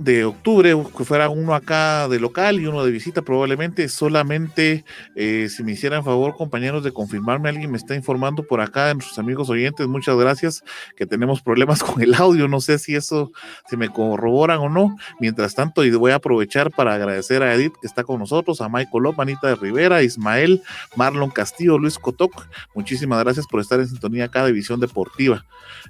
de 0.03 0.25
octubre, 0.25 0.75
que 0.97 1.05
fuera 1.05 1.29
uno 1.29 1.55
acá 1.55 2.09
de 2.09 2.19
local 2.19 2.61
y 2.61 2.67
uno 2.67 2.85
de 2.85 2.91
visita, 2.91 3.23
probablemente 3.23 3.89
solamente 3.89 4.85
eh, 5.15 5.49
si 5.49 5.63
me 5.63 5.73
hicieran 5.73 6.05
favor, 6.05 6.37
compañeros, 6.37 6.83
de 6.83 6.93
confirmarme, 6.93 7.49
alguien 7.49 7.71
me 7.71 7.77
está 7.77 7.95
informando 7.95 8.43
por 8.43 8.61
acá 8.61 8.87
de 8.87 8.95
nuestros 8.95 9.19
amigos 9.19 9.49
oyentes, 9.51 9.87
muchas 9.87 10.17
gracias, 10.17 10.65
que 10.97 11.07
tenemos 11.07 11.43
problemas 11.43 11.83
con 11.85 12.03
el 12.03 12.15
audio, 12.15 12.49
no 12.49 12.61
sé 12.61 12.79
si 12.79 12.95
eso, 12.97 13.33
si 13.69 13.77
me 13.77 13.89
corroboran 13.89 14.59
o 14.59 14.69
no. 14.69 14.97
Mientras 15.21 15.55
tanto, 15.55 15.85
y 15.85 15.91
voy 15.91 16.13
a 16.13 16.17
aprovechar 16.17 16.71
para 16.71 16.95
agradecer 16.95 17.43
a 17.43 17.55
Edith 17.55 17.75
que 17.81 17.87
está 17.87 18.05
con 18.05 18.19
nosotros, 18.19 18.61
a 18.61 18.69
Michael 18.69 19.05
Lop, 19.05 19.21
Anita 19.21 19.49
de 19.49 19.57
Rivera, 19.57 20.03
Ismael, 20.03 20.63
Marlon 20.97 21.31
Castillo, 21.31 21.79
Luis 21.79 21.99
Cotoc, 21.99 22.47
muchísimas 22.75 23.23
gracias 23.23 23.47
por 23.47 23.61
estar 23.61 23.79
en 23.81 23.89
sintonía 23.89 24.25
acá 24.25 24.45
de 24.45 24.53
Visión 24.53 24.81
Deportiva. 24.81 25.45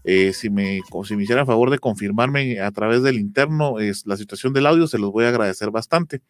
Eh, 0.04 0.32
si, 0.32 0.50
me, 0.50 0.80
si 1.04 1.16
me 1.16 1.22
hicieran 1.22 1.46
favor 1.46 1.70
de 1.70 1.78
confirmarme 1.78 2.60
a 2.60 2.70
través 2.70 3.02
del 3.02 3.18
interno, 3.18 3.78
es 3.78 4.01
la 4.07 4.16
situación 4.16 4.53
del 4.53 4.66
audio, 4.66 4.86
se 4.86 4.98
los 4.98 5.12
voy 5.12 5.24
a 5.24 5.28
agradecer 5.28 5.70
bastante. 5.70 6.22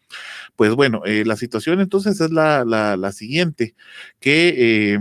Pues 0.56 0.74
bueno, 0.74 1.02
eh, 1.04 1.24
la 1.24 1.36
situación 1.36 1.80
entonces 1.80 2.20
es 2.20 2.30
la, 2.30 2.64
la, 2.64 3.12
siguiente, 3.12 3.74
que... 4.20 4.94
Eh, 4.94 4.98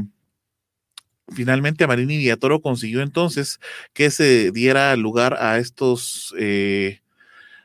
finalmente 1.34 1.88
Marini 1.88 2.18
Villatoro 2.18 2.62
consiguió 2.62 3.02
entonces 3.02 3.60
que 3.94 4.12
se 4.12 4.52
diera 4.52 4.96
lugar 4.96 5.38
a 5.40 5.58
estos 5.58 6.34
eh, 6.38 7.00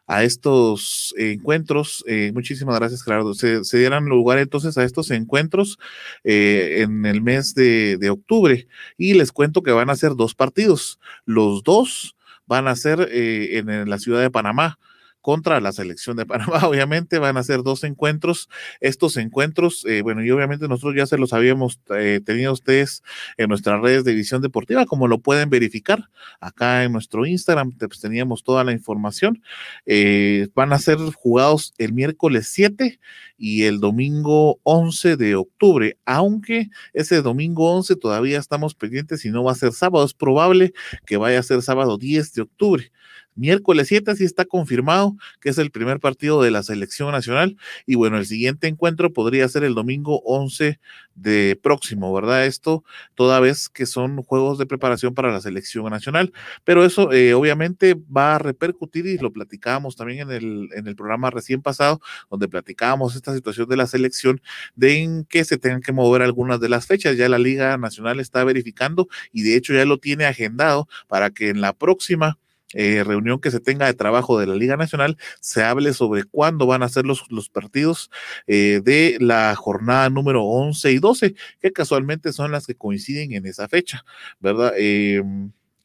a 0.06 0.22
estos 0.22 1.12
encuentros. 1.18 2.04
Eh, 2.06 2.30
muchísimas 2.32 2.78
gracias, 2.78 3.02
Gerardo. 3.02 3.34
Se, 3.34 3.60
dieran 3.76 4.04
lugar 4.04 4.38
entonces 4.38 4.78
a 4.78 4.84
estos 4.84 5.10
encuentros 5.10 5.78
eh, 6.22 6.82
en 6.82 7.04
el 7.06 7.22
mes 7.22 7.54
de, 7.54 7.98
octubre 8.08 8.68
y 8.96 9.14
les 9.14 9.32
cuento 9.32 9.62
que 9.62 9.72
van 9.72 9.90
a 9.90 9.96
ser 9.96 10.14
dos 10.14 10.36
partidos. 10.36 11.00
Los 11.24 11.64
dos 11.64 12.16
van 12.46 12.68
a 12.68 12.76
ser 12.76 13.08
en 13.10 13.90
la 13.90 13.98
ciudad 13.98 14.20
de 14.20 14.30
Panamá 14.30 14.78
contra 15.26 15.60
la 15.60 15.72
selección 15.72 16.16
de 16.16 16.24
Panamá. 16.26 16.68
Obviamente 16.68 17.18
van 17.18 17.36
a 17.36 17.42
ser 17.42 17.64
dos 17.64 17.82
encuentros. 17.82 18.48
Estos 18.80 19.16
encuentros, 19.16 19.84
eh, 19.84 20.02
bueno, 20.02 20.24
y 20.24 20.30
obviamente 20.30 20.68
nosotros 20.68 20.94
ya 20.94 21.04
se 21.04 21.18
los 21.18 21.32
habíamos 21.32 21.80
eh, 21.98 22.20
tenido 22.24 22.52
ustedes 22.52 23.02
en 23.36 23.48
nuestras 23.48 23.80
redes 23.80 24.04
de 24.04 24.14
visión 24.14 24.40
deportiva, 24.40 24.86
como 24.86 25.08
lo 25.08 25.18
pueden 25.18 25.50
verificar 25.50 26.10
acá 26.38 26.84
en 26.84 26.92
nuestro 26.92 27.26
Instagram, 27.26 27.72
pues 27.72 27.98
teníamos 27.98 28.44
toda 28.44 28.62
la 28.62 28.70
información. 28.70 29.42
Eh, 29.84 30.46
van 30.54 30.72
a 30.72 30.78
ser 30.78 30.98
jugados 30.98 31.74
el 31.78 31.92
miércoles 31.92 32.46
7 32.52 33.00
y 33.36 33.64
el 33.64 33.80
domingo 33.80 34.60
11 34.62 35.16
de 35.16 35.34
octubre, 35.34 35.98
aunque 36.04 36.70
ese 36.92 37.20
domingo 37.20 37.72
11 37.74 37.96
todavía 37.96 38.38
estamos 38.38 38.76
pendientes 38.76 39.24
y 39.24 39.30
no 39.30 39.42
va 39.42 39.50
a 39.50 39.56
ser 39.56 39.72
sábado, 39.72 40.04
es 40.04 40.14
probable 40.14 40.72
que 41.04 41.16
vaya 41.16 41.40
a 41.40 41.42
ser 41.42 41.62
sábado 41.62 41.98
10 41.98 42.32
de 42.32 42.42
octubre. 42.42 42.92
Miércoles 43.36 43.88
7 43.88 44.10
así 44.10 44.24
está 44.24 44.44
confirmado 44.44 45.16
que 45.40 45.50
es 45.50 45.58
el 45.58 45.70
primer 45.70 46.00
partido 46.00 46.42
de 46.42 46.50
la 46.50 46.62
selección 46.62 47.12
nacional 47.12 47.56
y 47.86 47.94
bueno, 47.94 48.18
el 48.18 48.26
siguiente 48.26 48.66
encuentro 48.66 49.12
podría 49.12 49.48
ser 49.48 49.64
el 49.64 49.74
domingo 49.74 50.20
11 50.24 50.80
de 51.14 51.58
próximo, 51.62 52.12
¿verdad? 52.12 52.46
Esto 52.46 52.84
toda 53.14 53.40
vez 53.40 53.68
que 53.68 53.86
son 53.86 54.22
juegos 54.22 54.58
de 54.58 54.66
preparación 54.66 55.14
para 55.14 55.32
la 55.32 55.40
selección 55.40 55.88
nacional, 55.90 56.32
pero 56.64 56.84
eso 56.84 57.12
eh, 57.12 57.34
obviamente 57.34 57.96
va 58.14 58.36
a 58.36 58.38
repercutir 58.38 59.06
y 59.06 59.18
lo 59.18 59.32
platicábamos 59.32 59.96
también 59.96 60.20
en 60.20 60.30
el, 60.30 60.68
en 60.74 60.86
el 60.86 60.96
programa 60.96 61.30
recién 61.30 61.62
pasado, 61.62 62.00
donde 62.30 62.48
platicábamos 62.48 63.16
esta 63.16 63.34
situación 63.34 63.68
de 63.68 63.76
la 63.76 63.86
selección, 63.86 64.40
de 64.74 64.98
en 64.98 65.24
que 65.24 65.44
se 65.44 65.58
tengan 65.58 65.82
que 65.82 65.92
mover 65.92 66.22
algunas 66.22 66.60
de 66.60 66.68
las 66.68 66.86
fechas. 66.86 67.16
Ya 67.16 67.28
la 67.28 67.38
Liga 67.38 67.76
Nacional 67.78 68.20
está 68.20 68.44
verificando 68.44 69.08
y 69.32 69.42
de 69.42 69.56
hecho 69.56 69.74
ya 69.74 69.84
lo 69.84 69.98
tiene 69.98 70.24
agendado 70.24 70.88
para 71.08 71.30
que 71.30 71.50
en 71.50 71.60
la 71.60 71.72
próxima 71.72 72.38
eh, 72.74 73.04
reunión 73.04 73.40
que 73.40 73.50
se 73.50 73.60
tenga 73.60 73.86
de 73.86 73.94
trabajo 73.94 74.38
de 74.38 74.46
la 74.46 74.54
Liga 74.54 74.76
Nacional, 74.76 75.16
se 75.40 75.62
hable 75.62 75.92
sobre 75.92 76.24
cuándo 76.24 76.66
van 76.66 76.82
a 76.82 76.88
ser 76.88 77.06
los, 77.06 77.24
los 77.30 77.48
partidos 77.48 78.10
eh, 78.46 78.80
de 78.84 79.16
la 79.20 79.54
jornada 79.54 80.10
número 80.10 80.44
11 80.44 80.92
y 80.92 80.98
12, 80.98 81.34
que 81.60 81.72
casualmente 81.72 82.32
son 82.32 82.52
las 82.52 82.66
que 82.66 82.74
coinciden 82.74 83.32
en 83.32 83.46
esa 83.46 83.68
fecha, 83.68 84.04
¿verdad? 84.40 84.72
Eh, 84.76 85.22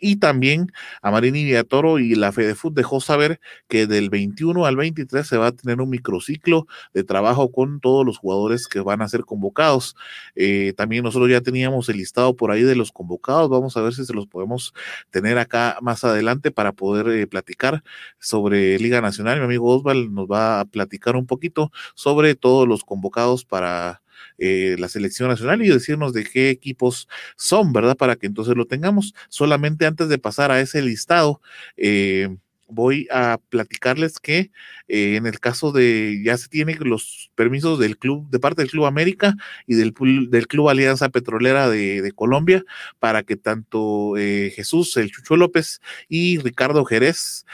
y 0.01 0.17
también 0.17 0.73
a 1.01 1.11
Marini 1.11 1.45
Villatoro 1.45 1.99
y 1.99 2.15
la 2.15 2.31
FedeFood 2.31 2.73
dejó 2.73 2.99
saber 2.99 3.39
que 3.69 3.87
del 3.87 4.09
21 4.09 4.65
al 4.65 4.75
23 4.75 5.25
se 5.25 5.37
va 5.37 5.47
a 5.47 5.51
tener 5.53 5.79
un 5.79 5.89
microciclo 5.89 6.67
de 6.93 7.03
trabajo 7.03 7.51
con 7.51 7.79
todos 7.79 8.05
los 8.05 8.17
jugadores 8.17 8.67
que 8.67 8.81
van 8.81 9.01
a 9.01 9.07
ser 9.07 9.21
convocados. 9.21 9.95
Eh, 10.35 10.73
también 10.75 11.03
nosotros 11.03 11.29
ya 11.29 11.41
teníamos 11.41 11.87
el 11.87 11.97
listado 11.97 12.35
por 12.35 12.51
ahí 12.51 12.63
de 12.63 12.75
los 12.75 12.91
convocados. 12.91 13.49
Vamos 13.49 13.77
a 13.77 13.81
ver 13.81 13.93
si 13.93 14.03
se 14.03 14.13
los 14.13 14.27
podemos 14.27 14.73
tener 15.11 15.37
acá 15.37 15.77
más 15.81 16.03
adelante 16.03 16.51
para 16.51 16.71
poder 16.71 17.07
eh, 17.09 17.27
platicar 17.27 17.83
sobre 18.19 18.79
Liga 18.79 19.01
Nacional. 19.01 19.37
Mi 19.37 19.45
amigo 19.45 19.67
Osval 19.67 20.13
nos 20.13 20.27
va 20.27 20.59
a 20.59 20.65
platicar 20.65 21.15
un 21.15 21.27
poquito 21.27 21.71
sobre 21.93 22.33
todos 22.33 22.67
los 22.67 22.83
convocados 22.83 23.45
para 23.45 24.01
eh, 24.43 24.75
la 24.79 24.89
selección 24.89 25.29
nacional 25.29 25.61
y 25.61 25.69
decirnos 25.69 26.13
de 26.13 26.23
qué 26.23 26.49
equipos 26.49 27.07
son, 27.35 27.73
¿verdad? 27.73 27.95
Para 27.95 28.15
que 28.15 28.25
entonces 28.25 28.55
lo 28.57 28.65
tengamos. 28.65 29.13
Solamente 29.29 29.85
antes 29.85 30.09
de 30.09 30.17
pasar 30.17 30.49
a 30.49 30.59
ese 30.59 30.81
listado, 30.81 31.41
eh, 31.77 32.35
voy 32.67 33.07
a 33.11 33.37
platicarles 33.49 34.19
que 34.19 34.49
eh, 34.87 35.15
en 35.15 35.27
el 35.27 35.39
caso 35.39 35.71
de 35.71 36.23
ya 36.25 36.37
se 36.37 36.47
tienen 36.47 36.79
los 36.79 37.29
permisos 37.35 37.77
del 37.77 37.99
club, 37.99 38.31
de 38.31 38.39
parte 38.39 38.63
del 38.63 38.71
Club 38.71 38.85
América 38.85 39.35
y 39.67 39.75
del, 39.75 39.93
del 40.31 40.47
Club 40.47 40.69
Alianza 40.69 41.09
Petrolera 41.09 41.69
de, 41.69 42.11
Colombia, 42.15 42.65
para 42.97 43.21
que 43.21 43.35
tanto 43.35 44.13
Jesús, 44.15 44.97
el 44.97 45.11
Chucho 45.11 45.37
López 45.37 45.81
y 46.09 46.39
Ricardo 46.39 46.83
Jerez, 46.83 47.45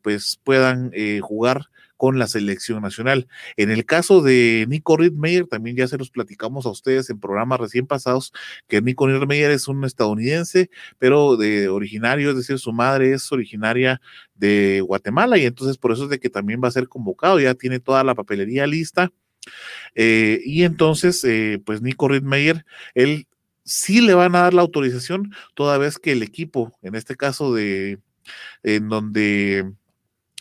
pues 0.00 0.40
puedan 0.42 0.90
jugar 1.20 1.68
con 2.04 2.18
la 2.18 2.26
selección 2.26 2.82
nacional. 2.82 3.28
En 3.56 3.70
el 3.70 3.86
caso 3.86 4.20
de 4.20 4.66
Nico 4.68 4.98
Riedmeyer, 4.98 5.46
también 5.46 5.74
ya 5.74 5.88
se 5.88 5.96
los 5.96 6.10
platicamos 6.10 6.66
a 6.66 6.68
ustedes 6.68 7.08
en 7.08 7.18
programas 7.18 7.58
recién 7.58 7.86
pasados, 7.86 8.34
que 8.68 8.82
Nico 8.82 9.06
Riedmeyer 9.06 9.50
es 9.50 9.68
un 9.68 9.82
estadounidense, 9.86 10.68
pero 10.98 11.38
de 11.38 11.70
originario, 11.70 12.28
es 12.28 12.36
decir, 12.36 12.58
su 12.58 12.74
madre 12.74 13.14
es 13.14 13.32
originaria 13.32 14.02
de 14.34 14.82
Guatemala 14.82 15.38
y 15.38 15.46
entonces 15.46 15.78
por 15.78 15.92
eso 15.92 16.04
es 16.04 16.10
de 16.10 16.20
que 16.20 16.28
también 16.28 16.60
va 16.62 16.68
a 16.68 16.72
ser 16.72 16.88
convocado, 16.88 17.40
ya 17.40 17.54
tiene 17.54 17.80
toda 17.80 18.04
la 18.04 18.14
papelería 18.14 18.66
lista. 18.66 19.10
Eh, 19.94 20.42
y 20.44 20.64
entonces, 20.64 21.24
eh, 21.24 21.58
pues 21.64 21.80
Nico 21.80 22.06
Riedmeyer, 22.06 22.66
él 22.92 23.26
sí 23.64 24.02
le 24.02 24.12
van 24.12 24.36
a 24.36 24.40
dar 24.40 24.52
la 24.52 24.60
autorización 24.60 25.32
toda 25.54 25.78
vez 25.78 25.98
que 25.98 26.12
el 26.12 26.22
equipo, 26.22 26.70
en 26.82 26.96
este 26.96 27.16
caso 27.16 27.54
de, 27.54 27.98
en 28.62 28.90
donde 28.90 29.72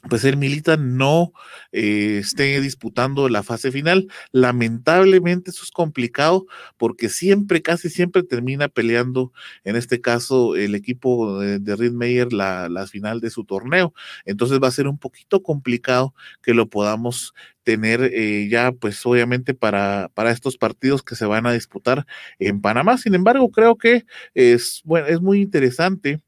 pues 0.09 0.25
el 0.25 0.37
Milita 0.37 0.77
no 0.77 1.31
eh, 1.71 2.17
esté 2.19 2.59
disputando 2.61 3.29
la 3.29 3.43
fase 3.43 3.71
final. 3.71 4.07
Lamentablemente 4.31 5.51
eso 5.51 5.63
es 5.63 5.71
complicado 5.71 6.45
porque 6.77 7.09
siempre, 7.09 7.61
casi 7.61 7.89
siempre 7.89 8.23
termina 8.23 8.67
peleando, 8.67 9.31
en 9.63 9.75
este 9.75 10.01
caso, 10.01 10.55
el 10.55 10.75
equipo 10.75 11.39
de, 11.39 11.59
de 11.59 11.91
Meyer 11.91 12.33
la, 12.33 12.69
la, 12.69 12.87
final 12.87 13.21
de 13.21 13.29
su 13.29 13.45
torneo. 13.45 13.93
Entonces 14.25 14.59
va 14.61 14.67
a 14.67 14.71
ser 14.71 14.87
un 14.87 14.97
poquito 14.97 15.41
complicado 15.41 16.13
que 16.41 16.53
lo 16.53 16.69
podamos 16.69 17.33
tener 17.63 18.03
eh, 18.13 18.47
ya, 18.49 18.71
pues 18.73 19.05
obviamente 19.05 19.53
para, 19.53 20.11
para 20.13 20.31
estos 20.31 20.57
partidos 20.57 21.01
que 21.01 21.15
se 21.15 21.25
van 21.25 21.45
a 21.45 21.53
disputar 21.53 22.05
en 22.39 22.61
Panamá. 22.61 22.97
Sin 22.97 23.15
embargo, 23.15 23.49
creo 23.51 23.77
que 23.77 24.05
es, 24.33 24.81
bueno, 24.83 25.07
es 25.07 25.21
muy 25.21 25.41
interesante 25.41 26.21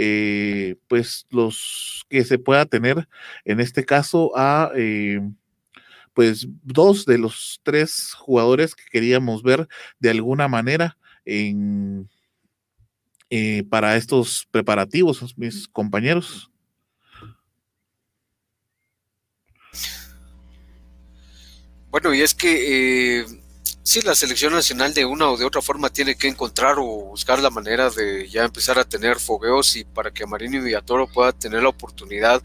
eh, 0.00 0.76
pues 0.86 1.26
los 1.28 2.06
que 2.08 2.24
se 2.24 2.38
pueda 2.38 2.64
tener 2.66 3.08
en 3.44 3.58
este 3.58 3.84
caso 3.84 4.30
a 4.36 4.70
eh, 4.76 5.20
pues 6.14 6.46
dos 6.62 7.04
de 7.04 7.18
los 7.18 7.60
tres 7.64 8.12
jugadores 8.14 8.76
que 8.76 8.84
queríamos 8.92 9.42
ver 9.42 9.66
de 9.98 10.10
alguna 10.10 10.46
manera 10.46 10.96
en 11.24 12.08
eh, 13.28 13.64
para 13.68 13.96
estos 13.96 14.46
preparativos, 14.52 15.36
mis 15.36 15.66
compañeros. 15.66 16.48
Bueno, 21.90 22.14
y 22.14 22.20
es 22.20 22.34
que 22.36 23.26
sí, 23.88 24.02
la 24.02 24.14
selección 24.14 24.52
nacional 24.52 24.92
de 24.92 25.06
una 25.06 25.30
o 25.30 25.38
de 25.38 25.46
otra 25.46 25.62
forma 25.62 25.88
tiene 25.88 26.14
que 26.14 26.28
encontrar 26.28 26.76
o 26.78 26.84
buscar 26.84 27.40
la 27.40 27.48
manera 27.48 27.88
de 27.88 28.28
ya 28.28 28.44
empezar 28.44 28.78
a 28.78 28.84
tener 28.84 29.18
fogueos 29.18 29.76
y 29.76 29.84
para 29.84 30.10
que 30.10 30.26
Marini 30.26 30.58
Villatoro 30.58 31.06
pueda 31.08 31.32
tener 31.32 31.62
la 31.62 31.70
oportunidad 31.70 32.42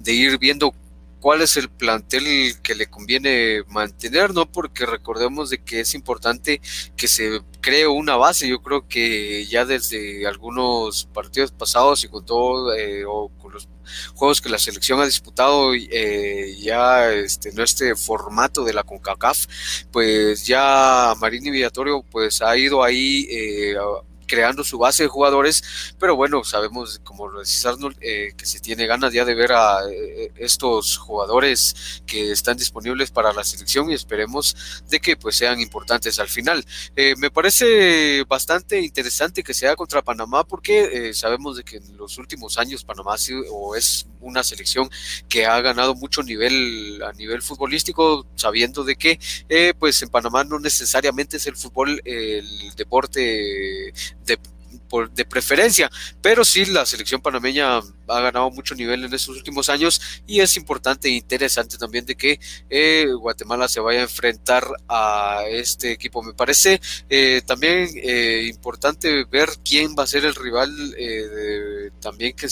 de 0.00 0.12
ir 0.12 0.36
viendo 0.38 0.74
cuál 1.20 1.42
es 1.42 1.56
el 1.56 1.68
plantel 1.68 2.60
que 2.62 2.74
le 2.74 2.88
conviene 2.88 3.62
mantener, 3.68 4.34
¿no? 4.34 4.50
Porque 4.50 4.86
recordemos 4.86 5.50
de 5.50 5.62
que 5.62 5.80
es 5.80 5.94
importante 5.94 6.60
que 6.96 7.08
se 7.08 7.42
cree 7.60 7.86
una 7.86 8.16
base. 8.16 8.48
Yo 8.48 8.62
creo 8.62 8.88
que 8.88 9.46
ya 9.46 9.64
desde 9.64 10.26
algunos 10.26 11.06
partidos 11.12 11.52
pasados 11.52 12.04
y 12.04 12.08
con 12.08 12.24
todo, 12.24 12.74
eh, 12.74 13.04
o 13.06 13.30
con 13.38 13.52
los 13.52 13.68
juegos 14.14 14.40
que 14.40 14.48
la 14.48 14.58
selección 14.58 15.00
ha 15.00 15.04
disputado 15.04 15.74
eh, 15.74 16.56
ya 16.60 17.12
este, 17.12 17.50
en 17.50 17.60
este 17.60 17.94
formato 17.96 18.64
de 18.64 18.72
la 18.72 18.84
CONCACAF, 18.84 19.46
pues 19.90 20.46
ya 20.46 21.14
Marini 21.20 21.50
Villatorio 21.50 22.04
pues 22.10 22.40
ha 22.42 22.56
ido 22.56 22.82
ahí 22.82 23.26
eh, 23.30 23.74
creando 24.30 24.62
su 24.62 24.78
base 24.78 25.02
de 25.02 25.08
jugadores, 25.08 25.92
pero 25.98 26.14
bueno, 26.14 26.44
sabemos, 26.44 27.00
como 27.02 27.26
lo 27.26 27.42
eh, 27.42 28.32
que 28.36 28.46
se 28.46 28.60
tiene 28.60 28.86
ganas 28.86 29.12
ya 29.12 29.24
de 29.24 29.34
ver 29.34 29.50
a 29.52 29.80
eh, 29.90 30.30
estos 30.36 30.98
jugadores 30.98 32.02
que 32.06 32.30
están 32.30 32.56
disponibles 32.56 33.10
para 33.10 33.32
la 33.32 33.42
selección 33.42 33.90
y 33.90 33.94
esperemos 33.94 34.54
de 34.88 35.00
que 35.00 35.16
pues 35.16 35.34
sean 35.34 35.60
importantes 35.60 36.20
al 36.20 36.28
final. 36.28 36.64
Eh, 36.94 37.14
me 37.18 37.32
parece 37.32 38.22
bastante 38.28 38.80
interesante 38.80 39.42
que 39.42 39.52
sea 39.52 39.74
contra 39.74 40.00
Panamá 40.00 40.44
porque 40.44 41.08
eh, 41.08 41.14
sabemos 41.14 41.56
de 41.56 41.64
que 41.64 41.78
en 41.78 41.96
los 41.96 42.16
últimos 42.18 42.56
años 42.56 42.84
Panamá 42.84 43.14
ha 43.14 43.18
sido, 43.18 43.42
o 43.52 43.74
es 43.74 44.06
una 44.20 44.44
selección 44.44 44.88
que 45.28 45.46
ha 45.46 45.60
ganado 45.60 45.96
mucho 45.96 46.22
nivel 46.22 47.02
a 47.02 47.12
nivel 47.14 47.42
futbolístico, 47.42 48.26
sabiendo 48.36 48.84
de 48.84 48.94
que 48.94 49.18
pues 49.78 50.00
en 50.02 50.08
Panamá 50.10 50.44
no 50.44 50.60
necesariamente 50.60 51.38
es 51.38 51.46
el 51.46 51.56
fútbol 51.56 52.00
el 52.04 52.74
deporte 52.76 53.92
de 54.30 54.38
por, 54.88 55.10
de 55.10 55.24
preferencia, 55.24 55.90
pero 56.20 56.44
sí 56.44 56.64
la 56.64 56.86
selección 56.86 57.20
panameña 57.20 57.78
ha 57.78 58.20
ganado 58.20 58.50
mucho 58.50 58.74
nivel 58.74 59.04
en 59.04 59.14
estos 59.14 59.36
últimos 59.36 59.68
años 59.68 60.00
y 60.26 60.40
es 60.40 60.56
importante 60.56 61.08
e 61.08 61.12
interesante 61.12 61.78
también 61.78 62.04
de 62.06 62.16
que 62.16 62.40
eh, 62.68 63.06
Guatemala 63.18 63.68
se 63.68 63.80
vaya 63.80 64.00
a 64.00 64.02
enfrentar 64.02 64.66
a 64.88 65.44
este 65.48 65.92
equipo. 65.92 66.22
Me 66.22 66.34
parece 66.34 66.80
eh, 67.08 67.42
también 67.46 67.88
eh, 67.94 68.46
importante 68.48 69.24
ver 69.24 69.48
quién 69.64 69.94
va 69.98 70.04
a 70.04 70.08
ser 70.08 70.24
el 70.24 70.34
rival 70.34 70.70
también 72.00 72.34
que 72.34 72.48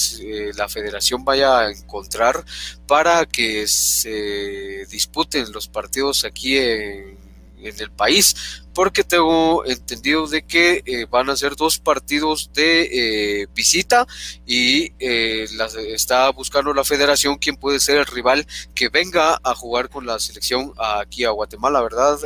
la 0.56 0.68
federación 0.68 1.24
vaya 1.24 1.60
a 1.60 1.70
encontrar 1.70 2.44
para 2.86 3.26
que 3.26 3.66
se 3.66 4.86
disputen 4.90 5.52
los 5.52 5.68
partidos 5.68 6.24
aquí 6.24 6.56
en 6.56 7.17
en 7.62 7.80
el 7.80 7.90
país, 7.90 8.62
porque 8.74 9.04
tengo 9.04 9.64
entendido 9.66 10.26
de 10.26 10.42
que 10.42 10.82
eh, 10.86 11.06
van 11.10 11.30
a 11.30 11.36
ser 11.36 11.56
dos 11.56 11.78
partidos 11.78 12.50
de 12.52 13.42
eh, 13.42 13.46
visita 13.54 14.06
y 14.46 14.92
eh, 14.98 15.46
está 15.88 16.30
buscando 16.30 16.72
la 16.72 16.84
federación 16.84 17.38
quién 17.38 17.56
puede 17.56 17.80
ser 17.80 17.98
el 17.98 18.06
rival 18.06 18.46
que 18.74 18.88
venga 18.88 19.40
a 19.42 19.54
jugar 19.54 19.88
con 19.88 20.06
la 20.06 20.18
selección 20.18 20.72
aquí 20.78 21.24
a 21.24 21.30
Guatemala, 21.30 21.80
¿verdad, 21.82 22.18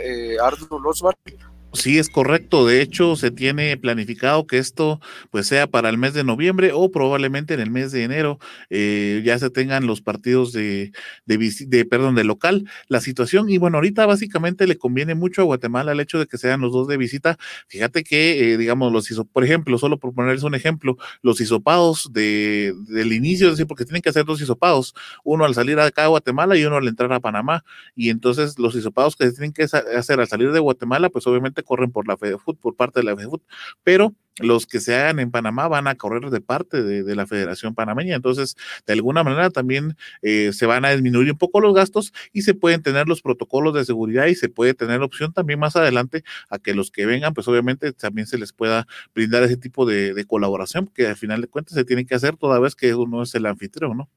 Arnold 0.43 0.87
Osvaldo? 0.87 1.52
Sí, 1.75 1.99
es 1.99 2.11
correcto. 2.11 2.67
De 2.67 2.83
hecho, 2.83 3.17
se 3.17 3.31
tiene 3.31 3.79
planificado 3.79 4.47
que 4.47 4.59
esto 4.59 5.01
pues 5.31 5.47
sea 5.47 5.67
para 5.67 5.89
el 5.89 5.97
mes 5.97 6.13
de 6.13 6.23
noviembre 6.23 6.71
o 6.75 6.91
probablemente 6.91 7.55
en 7.55 7.61
el 7.61 7.71
mes 7.71 7.93
de 7.93 8.05
enero 8.05 8.39
eh, 8.69 9.23
ya 9.25 9.39
se 9.39 9.49
tengan 9.49 9.87
los 9.87 10.03
partidos 10.03 10.53
de, 10.53 10.93
de, 11.25 11.39
de, 11.67 11.85
perdón, 11.87 12.15
de 12.15 12.25
local. 12.25 12.69
La 12.89 13.01
situación, 13.01 13.49
y 13.49 13.57
bueno, 13.57 13.79
ahorita 13.79 14.05
básicamente 14.05 14.67
le 14.67 14.77
conviene 14.77 15.15
mucho 15.15 15.41
a 15.41 15.45
Guatemala 15.45 15.93
el 15.93 16.01
hecho 16.01 16.19
de 16.19 16.27
que 16.27 16.37
sean 16.37 16.61
los 16.61 16.73
dos 16.73 16.89
de 16.89 16.99
visita. 16.99 17.39
Fíjate 17.69 18.05
que, 18.05 18.53
eh, 18.53 18.59
digamos, 18.59 18.93
los 18.93 19.11
hizo, 19.11 19.25
por 19.25 19.43
ejemplo, 19.43 19.79
solo 19.79 19.99
por 19.99 20.13
ponerles 20.15 20.43
un 20.43 20.55
ejemplo, 20.55 20.99
los 21.23 21.41
hisopados 21.41 22.11
de, 22.13 22.75
del 22.89 23.15
inicio, 23.15 23.47
es 23.47 23.55
decir, 23.55 23.67
porque 23.67 23.87
tienen 23.87 24.03
que 24.03 24.11
hacer 24.11 24.27
dos 24.27 24.43
hisopados, 24.43 24.95
uno 25.25 25.47
al 25.47 25.55
salir 25.55 25.79
acá 25.81 26.05
a 26.05 26.09
Guatemala 26.09 26.55
y 26.57 26.65
uno 26.67 26.77
al 26.77 26.87
entrar 26.89 27.11
a 27.15 27.21
Panamá. 27.21 27.65
Y 27.97 28.11
entonces 28.11 28.59
los 28.59 28.75
hisopados 28.75 29.17
que 29.17 29.25
se 29.27 29.33
tienen 29.33 29.53
que 29.55 29.63
hacer 29.65 30.21
al 30.21 30.29
salir 30.29 30.53
de 30.53 30.61
Guatemala, 30.61 31.09
pues 31.09 31.27
obviamente 31.27 31.62
corren 31.63 31.91
por 31.91 32.09
la 32.09 32.17
FEDEFUT, 32.17 32.59
por 32.59 32.77
parte 32.77 33.01
de 33.01 33.05
la 33.05 33.17
FEDEFUT, 33.17 33.43
pero 33.83 34.15
los 34.39 34.67
que 34.67 34.81
se 34.81 34.95
hagan 34.95 35.19
en 35.19 35.31
Panamá 35.31 35.69
van 35.69 35.87
a 35.87 35.95
correr 35.95 36.31
de 36.31 36.41
parte 36.41 36.83
de, 36.83 37.15
la 37.15 37.27
Federación 37.27 37.75
Panameña. 37.75 38.17
Entonces, 38.17 38.57
de 38.87 38.95
alguna 38.95 39.23
manera 39.23 39.51
también 39.51 39.97
eh, 40.23 40.53
se 40.53 40.67
van 40.67 40.85
a 40.85 40.91
disminuir 40.91 41.33
un 41.33 41.39
poco 41.39 41.61
los 41.61 41.75
gastos 41.75 42.13
y 42.33 42.43
se 42.43 42.55
pueden 42.55 42.83
tener 42.83 43.09
los 43.09 43.23
protocolos 43.23 43.75
de 43.75 43.85
seguridad 43.85 44.27
y 44.27 44.35
se 44.35 44.49
puede 44.49 44.75
tener 44.75 45.03
opción 45.03 45.33
también 45.33 45.59
más 45.59 45.77
adelante 45.77 46.25
a 46.49 46.59
que 46.59 46.75
los 46.75 46.91
que 46.91 47.07
vengan, 47.07 47.35
pues 47.35 47.49
obviamente 47.49 47.93
también 47.93 48.27
se 48.27 48.39
les 48.39 48.53
pueda 48.53 48.87
brindar 49.15 49.43
ese 49.43 49.57
tipo 49.57 49.87
de, 49.87 50.25
colaboración, 50.27 50.87
que 50.87 51.09
al 51.09 51.17
final 51.17 51.41
de 51.41 51.49
cuentas 51.49 51.75
se 51.75 51.85
tiene 51.85 52.07
que 52.07 52.15
hacer 52.15 52.37
toda 52.37 52.59
vez 52.59 52.75
que 52.75 52.95
uno 52.95 53.23
es 53.23 53.35
el 53.35 53.45
anfitrión, 53.47 53.97
¿no? 53.97 54.09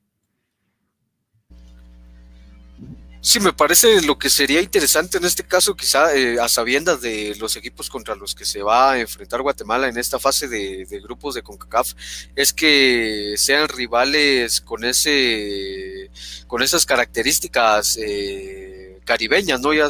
Sí, 3.25 3.39
me 3.39 3.53
parece 3.53 4.03
lo 4.03 4.19
que 4.19 4.29
sería 4.29 4.61
interesante 4.61 5.17
en 5.17 5.25
este 5.25 5.43
caso, 5.43 5.75
quizá 5.75 6.15
eh, 6.15 6.39
a 6.39 6.47
sabiendas 6.47 7.01
de 7.01 7.35
los 7.39 7.55
equipos 7.55 7.89
contra 7.89 8.13
los 8.13 8.35
que 8.35 8.45
se 8.45 8.61
va 8.61 8.91
a 8.91 8.99
enfrentar 8.99 9.41
Guatemala 9.41 9.87
en 9.87 9.97
esta 9.97 10.19
fase 10.19 10.47
de, 10.47 10.85
grupos 11.01 11.33
de 11.33 11.41
CONCACAF, 11.41 11.93
es 12.35 12.53
que 12.53 13.33
sean 13.37 13.67
rivales 13.67 14.61
con 14.61 14.83
ese, 14.85 16.11
con 16.45 16.61
esas 16.61 16.85
características 16.85 17.97
eh, 17.99 18.99
caribeñas, 19.05 19.59
¿no? 19.59 19.73
Ya 19.73 19.89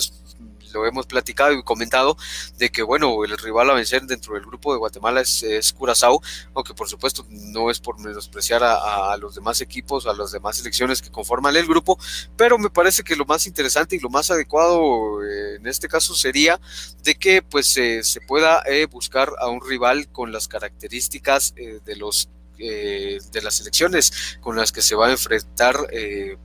lo 0.76 0.86
hemos 0.86 1.06
platicado 1.06 1.54
y 1.54 1.64
comentado, 1.64 2.18
de 2.58 2.70
que, 2.70 2.84
bueno, 2.84 3.24
el 3.24 3.38
rival 3.38 3.70
a 3.70 3.74
vencer 3.74 4.04
dentro 4.04 4.34
del 4.34 4.44
grupo 4.44 4.74
de 4.74 4.80
Guatemala 4.80 5.22
es, 5.22 5.74
Curazao, 5.74 6.22
aunque 6.54 6.74
por 6.74 6.90
supuesto 6.90 7.26
no 7.30 7.72
es 7.72 7.80
por 7.80 8.00
menospreciar 8.00 8.62
a, 8.64 9.16
los 9.18 9.36
demás 9.36 9.62
equipos, 9.62 10.06
a 10.06 10.14
las 10.14 10.32
demás 10.32 10.58
selecciones 10.58 11.02
que 11.02 11.10
conforman 11.10 11.56
el 11.56 11.66
grupo, 11.66 11.98
pero 12.36 12.58
me 12.58 12.70
parece 12.70 13.04
que 13.04 13.16
lo 13.16 13.26
más 13.26 13.48
interesante 13.48 13.96
y 13.96 14.00
lo 14.00 14.10
más 14.10 14.30
adecuado 14.30 15.24
eh, 15.24 15.56
en 15.56 15.68
este 15.68 15.88
caso 15.88 16.14
sería 16.14 16.60
de 17.04 17.16
que 17.16 17.42
pues 17.42 17.68
se 17.68 18.22
pueda 18.28 18.62
eh, 18.66 18.86
buscar 18.86 19.32
a 19.40 19.48
un 19.48 19.62
rival 19.62 20.10
con 20.12 20.32
las 20.32 20.48
características 20.48 21.54
eh, 21.56 21.80
de 21.86 21.96
los 21.96 22.30
de 22.58 23.42
las 23.44 23.56
selecciones 23.56 24.38
con 24.40 24.56
las 24.56 24.72
que 24.72 24.82
se 24.82 24.96
va 24.96 25.08
a 25.08 25.12
enfrentar 25.12 25.76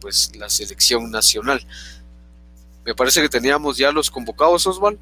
pues 0.01 0.35
la 0.35 0.51
selección 0.51 1.09
nacional. 1.09 1.65
Me 2.91 2.97
parece 2.97 3.23
que 3.23 3.29
teníamos 3.29 3.77
ya 3.77 3.93
los 3.93 4.11
convocados, 4.11 4.67
Osval. 4.67 4.99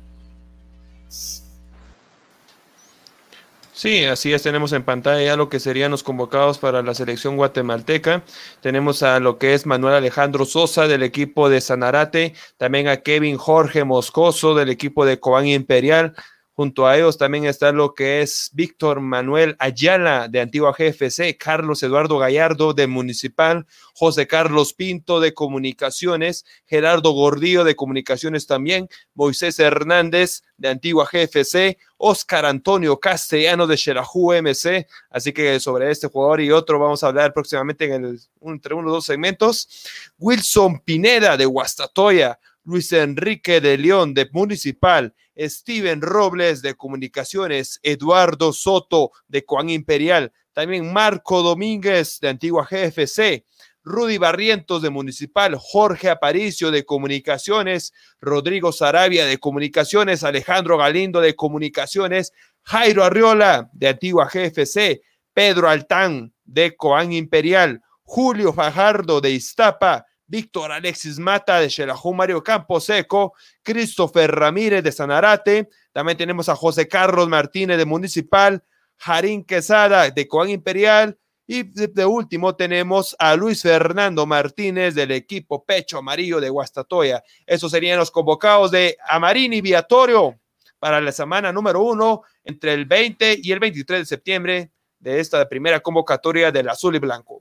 Sí, 3.72 4.04
así 4.04 4.34
es, 4.34 4.42
tenemos 4.42 4.74
en 4.74 4.82
pantalla 4.82 5.22
ya 5.22 5.36
lo 5.38 5.48
que 5.48 5.58
serían 5.58 5.90
los 5.90 6.02
convocados 6.02 6.58
para 6.58 6.82
la 6.82 6.92
selección 6.92 7.38
guatemalteca. 7.38 8.24
Tenemos 8.60 9.02
a 9.02 9.20
lo 9.20 9.38
que 9.38 9.54
es 9.54 9.64
Manuel 9.64 9.94
Alejandro 9.94 10.44
Sosa 10.44 10.86
del 10.86 11.02
equipo 11.02 11.48
de 11.48 11.62
Sanarate, 11.62 12.34
también 12.58 12.88
a 12.88 12.98
Kevin 12.98 13.38
Jorge 13.38 13.84
Moscoso 13.84 14.54
del 14.54 14.68
equipo 14.68 15.06
de 15.06 15.18
Cobán 15.18 15.46
Imperial, 15.46 16.14
Junto 16.58 16.88
a 16.88 16.96
ellos 16.96 17.16
también 17.18 17.44
está 17.44 17.70
lo 17.70 17.94
que 17.94 18.20
es 18.20 18.50
Víctor 18.52 19.00
Manuel 19.00 19.54
Ayala 19.60 20.26
de 20.26 20.40
Antigua 20.40 20.74
GFC, 20.76 21.38
Carlos 21.38 21.84
Eduardo 21.84 22.18
Gallardo 22.18 22.74
de 22.74 22.88
Municipal, 22.88 23.64
José 23.94 24.26
Carlos 24.26 24.74
Pinto 24.74 25.20
de 25.20 25.34
Comunicaciones, 25.34 26.44
Gerardo 26.66 27.12
Gordillo 27.12 27.62
de 27.62 27.76
Comunicaciones 27.76 28.48
también, 28.48 28.88
Moisés 29.14 29.60
Hernández 29.60 30.42
de 30.56 30.70
Antigua 30.70 31.08
GFC, 31.08 31.78
Oscar 31.96 32.44
Antonio 32.44 32.98
Castellano 32.98 33.68
de 33.68 33.76
Xelajú 33.76 34.32
MC. 34.32 34.88
Así 35.10 35.32
que 35.32 35.60
sobre 35.60 35.92
este 35.92 36.08
jugador 36.08 36.40
y 36.40 36.50
otro 36.50 36.80
vamos 36.80 37.04
a 37.04 37.06
hablar 37.06 37.32
próximamente 37.32 37.84
en 37.84 38.18
entre 38.40 38.74
uno 38.74 38.88
o 38.88 38.94
dos 38.94 39.06
segmentos. 39.06 39.86
Wilson 40.18 40.80
Pineda 40.80 41.36
de 41.36 41.46
Guastatoya, 41.46 42.40
Luis 42.68 42.92
Enrique 42.92 43.62
de 43.62 43.78
León 43.78 44.12
de 44.12 44.28
Municipal, 44.30 45.14
Steven 45.38 46.02
Robles 46.02 46.60
de 46.60 46.74
Comunicaciones, 46.74 47.80
Eduardo 47.82 48.52
Soto 48.52 49.12
de 49.26 49.42
Coan 49.46 49.70
Imperial, 49.70 50.34
también 50.52 50.92
Marco 50.92 51.42
Domínguez 51.42 52.20
de 52.20 52.28
Antigua 52.28 52.68
GFC, 52.70 53.46
Rudy 53.82 54.18
Barrientos 54.18 54.82
de 54.82 54.90
Municipal, 54.90 55.56
Jorge 55.58 56.10
Aparicio 56.10 56.70
de 56.70 56.84
Comunicaciones, 56.84 57.94
Rodrigo 58.20 58.70
Sarabia 58.70 59.24
de 59.24 59.38
Comunicaciones, 59.38 60.22
Alejandro 60.22 60.76
Galindo 60.76 61.22
de 61.22 61.34
Comunicaciones, 61.34 62.34
Jairo 62.64 63.02
Arriola 63.02 63.70
de 63.72 63.88
Antigua 63.88 64.28
GFC, 64.30 65.00
Pedro 65.32 65.70
Altán 65.70 66.34
de 66.44 66.76
Coan 66.76 67.14
Imperial, 67.14 67.80
Julio 68.02 68.52
Fajardo 68.52 69.22
de 69.22 69.30
Iztapa, 69.30 70.04
Víctor 70.28 70.70
Alexis 70.70 71.18
Mata 71.18 71.58
de 71.58 71.68
Xelajú 71.68 72.14
Mario 72.14 72.42
Camposeco, 72.44 73.34
Christopher 73.62 74.30
Ramírez 74.30 74.84
de 74.84 74.92
Sanarate, 74.92 75.68
también 75.92 76.16
tenemos 76.16 76.48
a 76.48 76.54
José 76.54 76.86
Carlos 76.86 77.28
Martínez 77.28 77.78
de 77.78 77.86
Municipal, 77.86 78.62
Jarín 78.98 79.44
Quesada 79.44 80.10
de 80.10 80.28
Coan 80.28 80.50
Imperial, 80.50 81.18
y 81.50 81.62
de, 81.62 82.04
último 82.04 82.54
tenemos 82.54 83.16
a 83.18 83.34
Luis 83.34 83.62
Fernando 83.62 84.26
Martínez 84.26 84.94
del 84.94 85.12
equipo 85.12 85.64
Pecho 85.64 85.96
Amarillo 85.96 86.42
de 86.42 86.50
Guastatoya. 86.50 87.24
Esos 87.46 87.70
serían 87.72 87.98
los 87.98 88.10
convocados 88.10 88.70
de 88.70 88.98
Amarini 89.08 89.62
Viatorio 89.62 90.38
para 90.78 91.00
la 91.00 91.10
semana 91.10 91.50
número 91.50 91.80
uno 91.80 92.22
entre 92.44 92.74
el 92.74 92.84
20 92.84 93.40
y 93.42 93.50
el 93.50 93.60
23 93.60 94.00
de 94.00 94.04
septiembre 94.04 94.72
de 94.98 95.20
esta 95.20 95.48
primera 95.48 95.80
convocatoria 95.80 96.52
del 96.52 96.68
azul 96.68 96.94
y 96.96 96.98
blanco. 96.98 97.37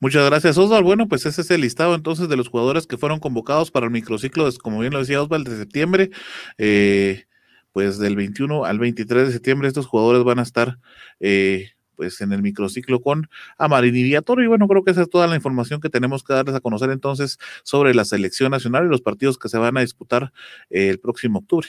Muchas 0.00 0.24
gracias, 0.26 0.56
Osval. 0.58 0.82
Bueno, 0.82 1.08
pues 1.08 1.26
ese 1.26 1.42
es 1.42 1.50
el 1.50 1.60
listado 1.60 1.94
entonces 1.94 2.28
de 2.28 2.36
los 2.36 2.48
jugadores 2.48 2.86
que 2.86 2.96
fueron 2.96 3.20
convocados 3.20 3.70
para 3.70 3.86
el 3.86 3.92
microciclo, 3.92 4.48
como 4.62 4.80
bien 4.80 4.92
lo 4.92 5.00
decía 5.00 5.22
Osval, 5.22 5.44
de 5.44 5.56
septiembre. 5.56 6.10
Eh, 6.56 7.24
pues 7.72 7.98
del 7.98 8.16
21 8.16 8.64
al 8.64 8.78
23 8.78 9.26
de 9.28 9.32
septiembre 9.32 9.68
estos 9.68 9.86
jugadores 9.86 10.24
van 10.24 10.38
a 10.38 10.42
estar 10.42 10.78
eh, 11.20 11.70
pues 11.94 12.20
en 12.20 12.32
el 12.32 12.42
microciclo 12.42 13.00
con 13.00 13.28
Amarini 13.58 14.02
Viatorio. 14.02 14.44
Y 14.44 14.48
bueno, 14.48 14.68
creo 14.68 14.84
que 14.84 14.92
esa 14.92 15.02
es 15.02 15.10
toda 15.10 15.26
la 15.26 15.36
información 15.36 15.80
que 15.80 15.90
tenemos 15.90 16.22
que 16.24 16.32
darles 16.32 16.54
a 16.54 16.60
conocer 16.60 16.90
entonces 16.90 17.38
sobre 17.64 17.94
la 17.94 18.04
selección 18.04 18.50
nacional 18.50 18.86
y 18.86 18.88
los 18.88 19.02
partidos 19.02 19.38
que 19.38 19.48
se 19.48 19.58
van 19.58 19.76
a 19.76 19.80
disputar 19.80 20.32
eh, 20.70 20.88
el 20.88 21.00
próximo 21.00 21.40
octubre. 21.40 21.68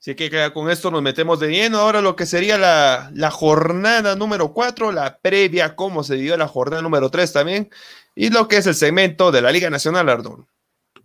Así 0.00 0.14
que 0.14 0.50
con 0.54 0.70
esto 0.70 0.90
nos 0.90 1.02
metemos 1.02 1.40
de 1.40 1.50
lleno. 1.50 1.78
Ahora 1.78 2.00
lo 2.00 2.16
que 2.16 2.24
sería 2.24 2.56
la, 2.56 3.10
la 3.14 3.30
jornada 3.30 4.16
número 4.16 4.54
4, 4.54 4.92
la 4.92 5.18
previa, 5.18 5.76
cómo 5.76 6.02
se 6.02 6.16
dio 6.16 6.36
la 6.38 6.48
jornada 6.48 6.80
número 6.80 7.10
3 7.10 7.32
también, 7.32 7.70
y 8.14 8.30
lo 8.30 8.48
que 8.48 8.56
es 8.56 8.66
el 8.66 8.74
segmento 8.74 9.30
de 9.30 9.42
la 9.42 9.52
Liga 9.52 9.68
Nacional 9.68 10.08
Ardón. 10.08 10.46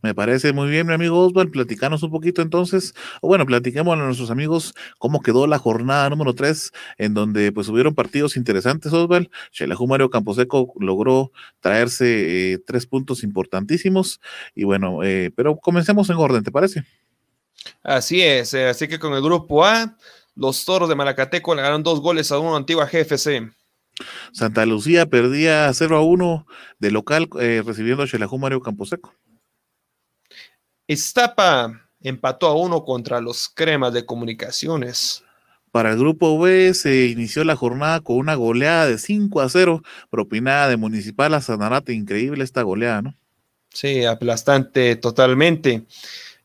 Me 0.01 0.13
parece 0.13 0.53
muy 0.53 0.69
bien, 0.69 0.85
mi 0.85 0.93
amigo 0.93 1.19
Osvaldo. 1.25 1.51
Platicanos 1.51 2.03
un 2.03 2.11
poquito 2.11 2.41
entonces. 2.43 2.93
O 3.21 3.27
bueno, 3.27 3.45
platiquemos 3.45 3.91
a 3.93 3.97
nuestros 3.97 4.29
amigos 4.29 4.75
cómo 4.99 5.21
quedó 5.21 5.47
la 5.47 5.57
jornada 5.57 6.09
número 6.11 6.35
3, 6.35 6.71
en 6.99 7.15
donde 7.15 7.51
pues 7.51 7.67
hubieron 7.69 7.95
partidos 7.95 8.37
interesantes, 8.37 8.93
Osvaldo. 8.93 9.31
Xelajú 9.51 9.87
Mario 9.87 10.11
Camposeco 10.11 10.71
logró 10.79 11.31
traerse 11.59 12.53
eh, 12.53 12.59
tres 12.59 12.85
puntos 12.85 13.23
importantísimos. 13.23 14.21
Y 14.53 14.63
bueno, 14.63 15.03
eh, 15.03 15.32
pero 15.36 15.57
comencemos 15.57 16.09
en 16.11 16.17
orden, 16.17 16.43
¿te 16.43 16.51
parece? 16.51 16.86
Así 17.83 18.21
es, 18.21 18.54
eh, 18.54 18.67
así 18.67 18.87
que 18.87 19.00
con 19.00 19.13
el 19.13 19.21
grupo 19.21 19.66
A, 19.66 19.97
los 20.36 20.66
toros 20.66 20.89
de 20.89 20.96
Malacateco 20.96 21.55
le 21.55 21.62
ganaron 21.62 21.83
dos 21.83 22.01
goles 22.01 22.32
a 22.32 22.39
uno 22.39 22.55
antigua 22.55 22.86
GFC. 22.86 23.51
Santa 24.33 24.66
Lucía 24.66 25.05
perdía 25.05 25.71
0 25.74 25.97
a 25.97 26.01
1 26.01 26.46
de 26.79 26.92
local 26.92 27.29
eh, 27.39 27.63
recibiendo 27.66 28.04
a 28.04 28.08
Xelajú 28.08 28.37
Mario 28.37 28.62
Camposeco. 28.62 29.13
Iztapa 30.87 31.82
empató 32.01 32.47
a 32.47 32.55
uno 32.55 32.83
contra 32.83 33.21
los 33.21 33.50
cremas 33.50 33.93
de 33.93 34.05
comunicaciones. 34.05 35.24
Para 35.71 35.92
el 35.92 35.97
grupo 35.97 36.39
B 36.39 36.74
se 36.74 37.08
inició 37.08 37.43
la 37.43 37.55
jornada 37.55 38.00
con 38.01 38.17
una 38.17 38.36
goleada 38.36 38.87
de 38.87 38.97
5 38.97 39.42
a 39.42 39.50
0, 39.50 39.82
propinada 40.09 40.70
de 40.70 40.78
Municipal 40.78 41.33
a 41.33 41.42
Sanarate. 41.42 41.93
Increíble 41.93 42.43
esta 42.43 42.62
goleada, 42.62 43.01
¿no? 43.01 43.16
Sí, 43.74 44.05
aplastante 44.05 44.96
totalmente. 44.96 45.83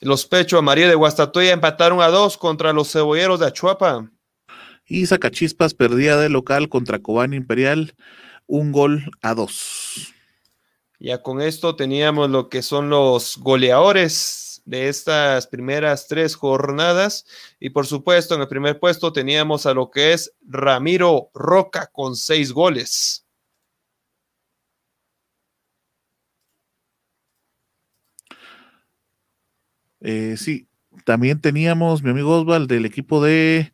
Los 0.01 0.25
Pechos 0.27 0.59
a 0.59 0.63
María 0.63 0.89
de 0.89 0.95
Guastatoya 0.95 1.53
empataron 1.53 2.01
a 2.01 2.09
dos 2.09 2.39
contra 2.39 2.73
los 2.73 2.91
cebolleros 2.91 3.41
de 3.41 3.47
Achuapa. 3.47 4.11
Y 4.87 5.07
Zacachispas 5.07 5.75
perdía 5.75 6.17
de 6.17 6.31
local 6.31 6.71
contra 6.71 7.01
Cobán 7.01 7.35
Imperial 7.35 7.95
un 8.47 8.73
gol 8.73 9.11
a 9.21 9.35
dos. 9.35 10.15
Ya 10.99 11.23
con 11.23 11.41
esto 11.43 11.77
teníamos 11.77 12.31
lo 12.31 12.49
que 12.49 12.63
son 12.63 12.89
los 12.89 13.37
goleadores 13.37 14.63
de 14.65 14.89
estas 14.89 15.47
primeras 15.47 16.09
tres 16.09 16.35
jornadas. 16.35 17.27
Y 17.59 17.71
por 17.71 17.87
supuesto, 17.87 18.35
en 18.35 18.41
el 18.41 18.49
primer 18.49 18.81
puesto 18.81 19.13
teníamos 19.13 19.67
a 19.67 19.75
lo 19.75 19.91
que 19.91 20.15
es 20.15 20.33
Ramiro 20.43 21.31
Roca 21.35 21.91
con 21.93 22.17
seis 22.17 22.53
goles. 22.53 23.20
Eh, 30.01 30.37
sí, 30.37 30.69
también 31.05 31.41
teníamos 31.41 32.03
mi 32.03 32.11
amigo 32.11 32.41
Osval 32.41 32.67
del 32.67 32.87
equipo 32.87 33.23
de 33.23 33.73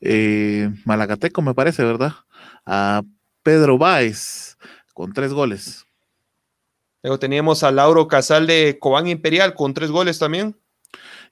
eh, 0.00 0.70
Malagateco, 0.84 1.42
me 1.42 1.54
parece, 1.54 1.84
¿verdad? 1.84 2.12
A 2.64 3.02
Pedro 3.42 3.78
Báez 3.78 4.56
con 4.94 5.12
tres 5.12 5.32
goles. 5.32 5.86
Luego 7.02 7.18
teníamos 7.18 7.62
a 7.62 7.70
Lauro 7.70 8.08
Casal 8.08 8.46
de 8.46 8.78
Cobán 8.80 9.06
Imperial 9.06 9.54
con 9.54 9.74
tres 9.74 9.90
goles 9.90 10.18
también. 10.18 10.56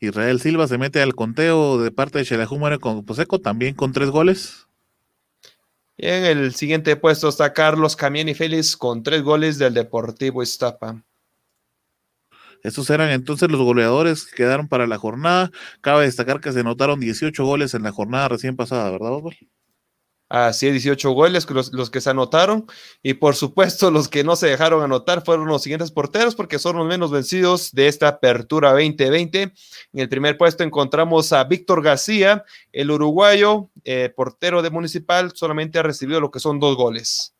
Israel 0.00 0.40
Silva 0.40 0.68
se 0.68 0.78
mete 0.78 1.02
al 1.02 1.14
conteo 1.14 1.78
de 1.78 1.90
parte 1.90 2.18
de 2.18 2.24
Xelajú 2.24 2.60
con 2.80 3.04
Poseco, 3.04 3.40
también 3.40 3.74
con 3.74 3.92
tres 3.92 4.10
goles. 4.10 4.68
Y 5.96 6.06
en 6.06 6.24
el 6.24 6.54
siguiente 6.54 6.96
puesto 6.96 7.28
está 7.28 7.52
Carlos 7.52 7.96
Camián 7.96 8.28
y 8.28 8.34
Félix 8.34 8.76
con 8.76 9.02
tres 9.02 9.22
goles 9.22 9.58
del 9.58 9.74
Deportivo 9.74 10.42
Iztapa. 10.42 11.04
Estos 12.64 12.88
eran 12.88 13.10
entonces 13.10 13.50
los 13.50 13.60
goleadores 13.60 14.24
que 14.24 14.36
quedaron 14.36 14.68
para 14.68 14.86
la 14.86 14.98
jornada. 14.98 15.50
Cabe 15.82 16.06
destacar 16.06 16.40
que 16.40 16.50
se 16.50 16.60
anotaron 16.60 16.98
18 16.98 17.44
goles 17.44 17.74
en 17.74 17.82
la 17.82 17.92
jornada 17.92 18.28
recién 18.28 18.56
pasada, 18.56 18.90
¿verdad, 18.90 19.12
Osvaldo? 19.12 19.36
Así 20.30 20.66
es, 20.66 20.72
18 20.72 21.10
goles 21.10 21.46
los, 21.50 21.90
que 21.90 22.00
se 22.00 22.10
anotaron. 22.10 22.66
Y 23.02 23.14
por 23.14 23.36
supuesto, 23.36 23.90
los 23.90 24.08
que 24.08 24.24
no 24.24 24.34
se 24.34 24.46
dejaron 24.46 24.82
anotar 24.82 25.22
fueron 25.22 25.46
los 25.46 25.62
siguientes 25.62 25.92
porteros, 25.92 26.34
porque 26.34 26.58
son 26.58 26.76
los 26.76 26.86
menos 26.86 27.10
vencidos 27.10 27.70
de 27.72 27.86
esta 27.86 28.08
apertura 28.08 28.70
2020. 28.70 29.42
En 29.42 29.52
el 29.92 30.08
primer 30.08 30.38
puesto 30.38 30.64
encontramos 30.64 31.34
a 31.34 31.44
Víctor 31.44 31.82
García, 31.82 32.44
el 32.72 32.90
uruguayo, 32.90 33.70
eh, 33.84 34.12
portero 34.16 34.62
de 34.62 34.70
Municipal, 34.70 35.32
solamente 35.34 35.78
ha 35.78 35.82
recibido 35.82 36.18
lo 36.18 36.30
que 36.30 36.40
son 36.40 36.58
dos 36.58 36.76
goles. 36.76 37.33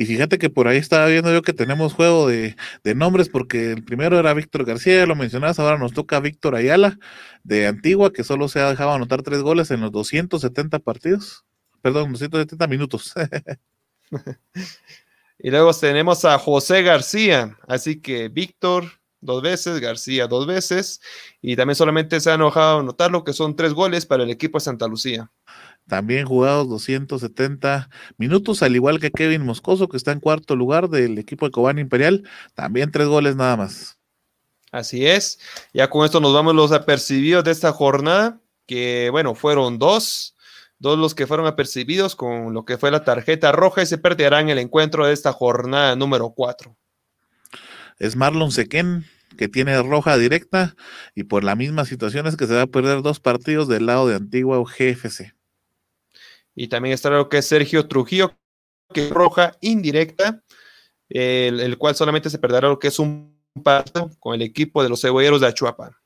Y 0.00 0.06
fíjate 0.06 0.38
que 0.38 0.48
por 0.48 0.68
ahí 0.68 0.76
estaba 0.76 1.06
viendo 1.06 1.32
yo 1.32 1.42
que 1.42 1.52
tenemos 1.52 1.92
juego 1.92 2.28
de, 2.28 2.54
nombres, 2.94 3.28
porque 3.28 3.72
el 3.72 3.82
primero 3.84 4.16
era 4.16 4.32
Víctor 4.32 4.64
García, 4.64 5.04
lo 5.06 5.16
mencionabas, 5.16 5.58
ahora 5.58 5.76
nos 5.76 5.92
toca 5.92 6.20
Víctor 6.20 6.54
Ayala 6.54 6.96
de 7.42 7.66
Antigua, 7.66 8.12
que 8.12 8.22
solo 8.22 8.48
se 8.48 8.60
ha 8.60 8.70
dejado 8.70 8.92
anotar 8.92 9.22
tres 9.22 9.42
goles 9.42 9.72
en 9.72 9.80
los 9.80 9.90
270 9.90 10.78
partidos, 10.78 11.44
perdón, 11.82 12.12
270 12.12 12.68
minutos. 12.68 13.12
y 15.40 15.50
luego 15.50 15.74
tenemos 15.74 16.24
a 16.24 16.38
José 16.38 16.82
García, 16.82 17.58
así 17.66 18.00
que 18.00 18.28
Víctor 18.28 18.84
dos 19.20 19.42
veces, 19.42 19.80
García 19.80 20.28
dos 20.28 20.46
veces, 20.46 21.00
y 21.42 21.56
también 21.56 21.74
solamente 21.74 22.20
se 22.20 22.30
ha 22.30 22.34
enojado 22.34 22.78
anotar 22.78 23.10
lo 23.10 23.24
que 23.24 23.32
son 23.32 23.56
tres 23.56 23.74
goles 23.74 24.06
para 24.06 24.22
el 24.22 24.30
equipo 24.30 24.58
de 24.58 24.64
Santa 24.64 24.86
Lucía. 24.86 25.28
También 25.88 26.26
jugados 26.26 26.68
270 26.68 27.88
minutos, 28.18 28.62
al 28.62 28.76
igual 28.76 29.00
que 29.00 29.10
Kevin 29.10 29.44
Moscoso, 29.44 29.88
que 29.88 29.96
está 29.96 30.12
en 30.12 30.20
cuarto 30.20 30.54
lugar 30.54 30.90
del 30.90 31.18
equipo 31.18 31.46
de 31.46 31.52
Cobán 31.52 31.78
Imperial. 31.78 32.28
También 32.54 32.92
tres 32.92 33.08
goles 33.08 33.36
nada 33.36 33.56
más. 33.56 33.98
Así 34.70 35.06
es. 35.06 35.40
Ya 35.72 35.88
con 35.88 36.04
esto 36.04 36.20
nos 36.20 36.34
vamos 36.34 36.54
los 36.54 36.72
apercibidos 36.72 37.42
de 37.42 37.52
esta 37.52 37.72
jornada, 37.72 38.38
que 38.66 39.08
bueno, 39.10 39.34
fueron 39.34 39.78
dos. 39.78 40.34
Dos 40.80 40.96
los 40.96 41.16
que 41.16 41.26
fueron 41.26 41.46
apercibidos 41.46 42.14
con 42.14 42.54
lo 42.54 42.64
que 42.64 42.78
fue 42.78 42.92
la 42.92 43.02
tarjeta 43.02 43.50
roja 43.50 43.82
y 43.82 43.86
se 43.86 43.98
perderán 43.98 44.48
el 44.48 44.58
encuentro 44.58 45.06
de 45.06 45.12
esta 45.12 45.32
jornada 45.32 45.96
número 45.96 46.30
cuatro. 46.30 46.76
Es 47.98 48.14
Marlon 48.14 48.52
Sequén, 48.52 49.04
que 49.36 49.48
tiene 49.48 49.82
roja 49.82 50.16
directa 50.16 50.76
y 51.16 51.24
por 51.24 51.42
la 51.42 51.56
misma 51.56 51.84
situación 51.84 52.28
es 52.28 52.36
que 52.36 52.46
se 52.46 52.54
va 52.54 52.62
a 52.62 52.66
perder 52.68 53.02
dos 53.02 53.18
partidos 53.18 53.66
del 53.66 53.86
lado 53.86 54.06
de 54.06 54.14
Antigua 54.14 54.58
o 54.58 54.64
GFC. 54.64 55.37
Y 56.60 56.66
también 56.66 56.92
está 56.92 57.08
lo 57.08 57.28
que 57.28 57.38
es 57.38 57.46
Sergio 57.46 57.86
Trujillo, 57.86 58.36
que 58.92 59.10
roja 59.10 59.56
indirecta, 59.60 60.42
el, 61.08 61.78
cual 61.78 61.94
solamente 61.94 62.30
se 62.30 62.38
perderá 62.40 62.66
lo 62.66 62.80
que 62.80 62.88
es 62.88 62.98
un 62.98 63.40
partido 63.62 64.10
con 64.18 64.34
el 64.34 64.42
equipo 64.42 64.82
de 64.82 64.88
los 64.88 65.00
cebolleros 65.00 65.40
de 65.40 65.46
Achuapa. 65.46 65.96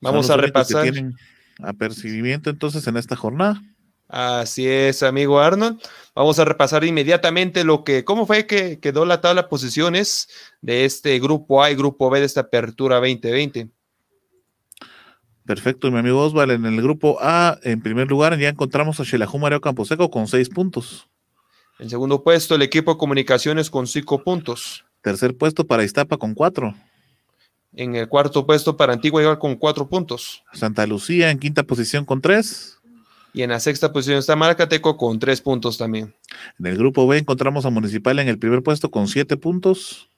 Vamos 0.00 0.30
a 0.30 0.36
repasar. 0.36 0.84
tienen 0.84 1.16
apercibimiento 1.58 2.48
entonces 2.48 2.86
en 2.86 2.96
esta 2.96 3.16
jornada. 3.16 3.60
Así 4.06 4.68
es, 4.68 5.02
amigo 5.02 5.40
Arnold. 5.40 5.82
Vamos 6.14 6.38
a 6.38 6.44
repasar 6.44 6.84
inmediatamente 6.84 7.64
lo 7.64 7.82
que, 7.82 8.04
cómo 8.04 8.24
fue 8.24 8.46
que 8.46 8.78
quedó 8.78 9.04
la 9.04 9.20
tabla 9.20 9.42
de 9.42 9.48
posiciones 9.48 10.28
de 10.60 10.84
este 10.84 11.18
grupo 11.18 11.60
A 11.64 11.72
y 11.72 11.74
grupo 11.74 12.08
B 12.08 12.20
de 12.20 12.26
esta 12.26 12.42
apertura 12.42 12.96
2020. 12.96 13.68
Perfecto, 15.50 15.90
mi 15.90 15.98
amigo 15.98 16.24
Osval. 16.24 16.52
En 16.52 16.64
el 16.64 16.80
grupo 16.80 17.18
A, 17.20 17.58
en 17.64 17.82
primer 17.82 18.08
lugar, 18.08 18.38
ya 18.38 18.50
encontramos 18.50 19.00
a 19.00 19.04
Xelajú 19.04 19.36
Mario 19.36 19.60
Camposeco 19.60 20.08
con 20.08 20.28
seis 20.28 20.48
puntos. 20.48 21.08
En 21.80 21.90
segundo 21.90 22.22
puesto, 22.22 22.54
el 22.54 22.62
equipo 22.62 22.92
de 22.92 22.98
comunicaciones 22.98 23.68
con 23.68 23.88
cinco 23.88 24.22
puntos. 24.22 24.84
Tercer 25.02 25.36
puesto 25.36 25.66
para 25.66 25.82
Iztapa 25.82 26.18
con 26.18 26.34
cuatro. 26.34 26.76
En 27.72 27.96
el 27.96 28.08
cuarto 28.08 28.46
puesto 28.46 28.76
para 28.76 28.92
Antigua 28.92 29.22
igual 29.22 29.40
con 29.40 29.56
cuatro 29.56 29.88
puntos. 29.88 30.44
Santa 30.52 30.86
Lucía 30.86 31.32
en 31.32 31.40
quinta 31.40 31.64
posición 31.64 32.04
con 32.04 32.20
tres. 32.20 32.78
Y 33.32 33.42
en 33.42 33.50
la 33.50 33.58
sexta 33.58 33.92
posición 33.92 34.18
está 34.18 34.36
Maracateco 34.36 34.96
con 34.96 35.18
tres 35.18 35.40
puntos 35.40 35.76
también. 35.76 36.14
En 36.60 36.66
el 36.66 36.78
grupo 36.78 37.08
B 37.08 37.18
encontramos 37.18 37.66
a 37.66 37.70
Municipal 37.70 38.20
en 38.20 38.28
el 38.28 38.38
primer 38.38 38.62
puesto 38.62 38.88
con 38.92 39.08
siete 39.08 39.36
puntos. 39.36 40.09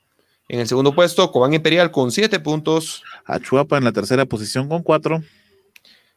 En 0.48 0.60
el 0.60 0.68
segundo 0.68 0.94
puesto, 0.94 1.30
Cobán 1.32 1.54
Imperial 1.54 1.90
con 1.90 2.10
siete 2.10 2.40
puntos. 2.40 3.02
Achuapa 3.24 3.78
en 3.78 3.84
la 3.84 3.92
tercera 3.92 4.26
posición 4.26 4.68
con 4.68 4.82
cuatro. 4.82 5.22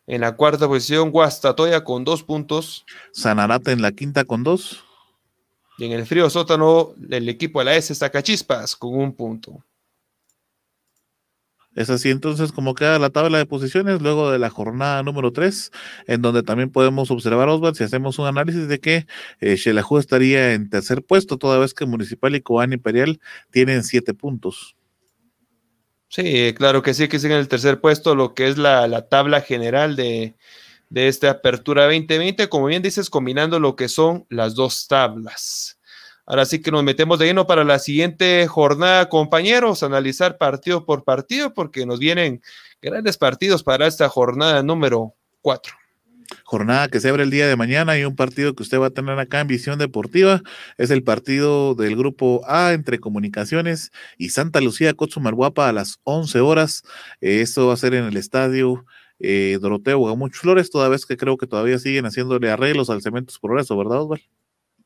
En 0.08 0.22
la 0.22 0.36
cuarta 0.36 0.68
posición, 0.68 1.12
Guastatoya 1.12 1.84
con 1.84 2.04
dos 2.04 2.24
puntos. 2.24 2.86
Sanarate 3.12 3.72
en 3.72 3.82
la 3.82 3.92
quinta 3.92 4.26
con 4.26 4.44
dos. 4.44 4.84
Y 5.78 5.86
en 5.86 5.92
el 5.92 6.06
frío 6.06 6.30
sótano, 6.30 6.94
el 7.10 7.28
equipo 7.28 7.60
de 7.60 7.66
la 7.66 7.76
S 7.76 7.92
está 7.92 8.10
Cachispas 8.10 8.76
con 8.76 8.96
un 8.96 9.14
punto. 9.14 9.64
Es 11.76 11.90
así 11.90 12.10
entonces 12.10 12.54
como 12.54 12.74
queda 12.74 12.98
la 13.00 13.10
tabla 13.10 13.38
de 13.38 13.46
posiciones 13.46 14.02
luego 14.02 14.32
de 14.32 14.40
la 14.40 14.50
jornada 14.50 15.04
número 15.04 15.32
3, 15.32 15.72
en 16.08 16.22
donde 16.22 16.42
también 16.42 16.72
podemos 16.72 17.12
observar, 17.12 17.50
Oswald, 17.50 17.76
si 17.76 17.84
hacemos 17.84 18.18
un 18.18 18.28
análisis 18.28 18.68
de 18.68 18.80
que 18.80 19.06
eh, 19.42 19.58
estaría 20.00 20.54
en 20.54 20.70
tercer 20.70 21.04
puesto, 21.04 21.38
toda 21.38 21.60
vez 21.60 21.74
que 21.74 21.86
Municipal 21.86 22.36
y 22.36 22.42
Cobán 22.42 22.72
Imperial 22.74 23.20
tienen 23.52 23.84
siete 23.84 24.14
puntos. 24.14 24.76
Sí, 26.08 26.54
claro 26.56 26.82
que 26.82 26.94
sí, 26.94 27.10
que 27.10 27.20
siguen 27.20 27.34
en 27.34 27.42
el 27.42 27.50
tercer 27.50 27.82
puesto, 27.82 28.16
lo 28.16 28.34
que 28.34 28.48
es 28.48 28.58
la, 28.58 29.08
tabla 29.10 29.42
general 29.42 29.98
de, 29.98 30.36
de 30.90 31.08
esta 31.10 31.30
apertura 31.30 31.84
2020, 31.84 32.48
como 32.48 32.68
bien 32.68 32.82
dices, 32.82 33.10
combinando 33.10 33.60
lo 33.60 33.76
que 33.76 33.90
son 33.90 34.26
las 34.30 34.56
dos 34.56 34.88
tablas. 34.88 35.75
Ahora 36.26 36.46
sí 36.46 36.62
que 36.62 36.72
nos 36.72 36.84
metemos 36.84 37.20
de 37.20 37.28
lleno 37.28 37.46
para 37.46 37.64
la 37.64 37.80
siguiente 37.80 38.48
jornada, 38.48 39.10
compañeros, 39.10 39.84
analizar 39.84 40.38
partido 40.38 40.86
por 40.86 41.04
partido, 41.04 41.54
porque 41.54 41.86
nos 41.86 42.00
vienen 42.00 42.42
grandes 42.82 43.18
partidos 43.18 43.64
para 43.64 43.88
esta 43.88 44.10
jornada 44.10 44.64
número 44.64 45.14
4. 45.42 45.74
Jornada 46.44 46.88
que 46.88 47.00
se 47.00 47.10
abre 47.10 47.24
el 47.24 47.30
día 47.30 47.48
de 47.48 47.56
mañana 47.56 47.98
y 47.98 48.04
un 48.04 48.16
partido 48.16 48.56
que 48.56 48.64
usted 48.64 48.80
va 48.80 48.88
a 48.88 48.92
tener 48.92 49.20
acá 49.20 49.42
en 49.42 49.48
Visión 49.48 49.78
Deportiva 49.78 50.42
es 50.78 50.90
el 50.90 51.04
partido 51.04 51.76
del 51.76 51.96
grupo 51.96 52.42
A 52.48 52.74
entre 52.74 53.00
Comunicaciones 53.00 53.92
y 54.18 54.30
Santa 54.30 54.62
Lucía 54.62 54.96
Cotzumalguapa 54.96 55.70
a 55.70 55.74
las 55.74 56.00
11 56.04 56.40
horas. 56.40 56.84
esto 57.22 57.68
va 57.68 57.74
a 57.74 57.78
ser 57.78 57.94
en 57.94 58.06
el 58.06 58.18
estadio 58.18 58.86
eh, 59.20 59.60
Doroteo 59.62 60.04
Gamuch 60.04 60.34
Flores, 60.34 60.72
toda 60.72 60.90
vez 60.90 61.06
que 61.06 61.18
creo 61.18 61.38
que 61.38 61.48
todavía 61.48 61.78
siguen 61.80 62.06
haciéndole 62.06 62.50
arreglos 62.50 62.90
al 62.90 63.02
Cementos 63.02 63.40
Progreso, 63.40 63.78
¿verdad, 63.78 64.02
Osvaldo? 64.02 64.26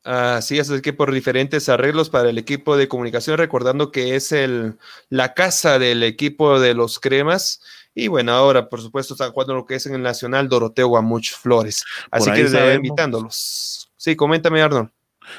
Así 0.04 0.58
es, 0.58 0.70
es 0.70 0.82
que 0.82 0.94
por 0.94 1.12
diferentes 1.12 1.68
arreglos 1.68 2.10
para 2.10 2.30
el 2.30 2.38
equipo 2.38 2.78
de 2.78 2.88
comunicación, 2.88 3.38
recordando 3.38 3.92
que 3.92 4.16
es 4.16 4.32
el, 4.32 4.78
la 5.10 5.34
casa 5.34 5.78
del 5.78 6.04
equipo 6.04 6.60
de 6.60 6.74
los 6.74 7.00
cremas, 7.00 7.62
Y 7.94 8.08
bueno, 8.08 8.32
ahora, 8.32 8.70
por 8.70 8.82
supuesto, 8.82 9.14
están 9.14 9.32
jugando 9.32 9.56
lo 9.56 9.66
que 9.66 9.76
es 9.76 9.86
en 9.86 9.96
el 9.96 10.02
Nacional 10.02 10.48
Doroteo 10.48 10.88
Guamuch 10.88 11.34
Flores. 11.34 11.84
Así 12.12 12.32
que 12.32 12.48
sabemos, 12.48 12.76
invitándolos. 12.76 13.92
Sí, 13.98 14.16
coméntame, 14.16 14.62
Arnold. 14.62 14.90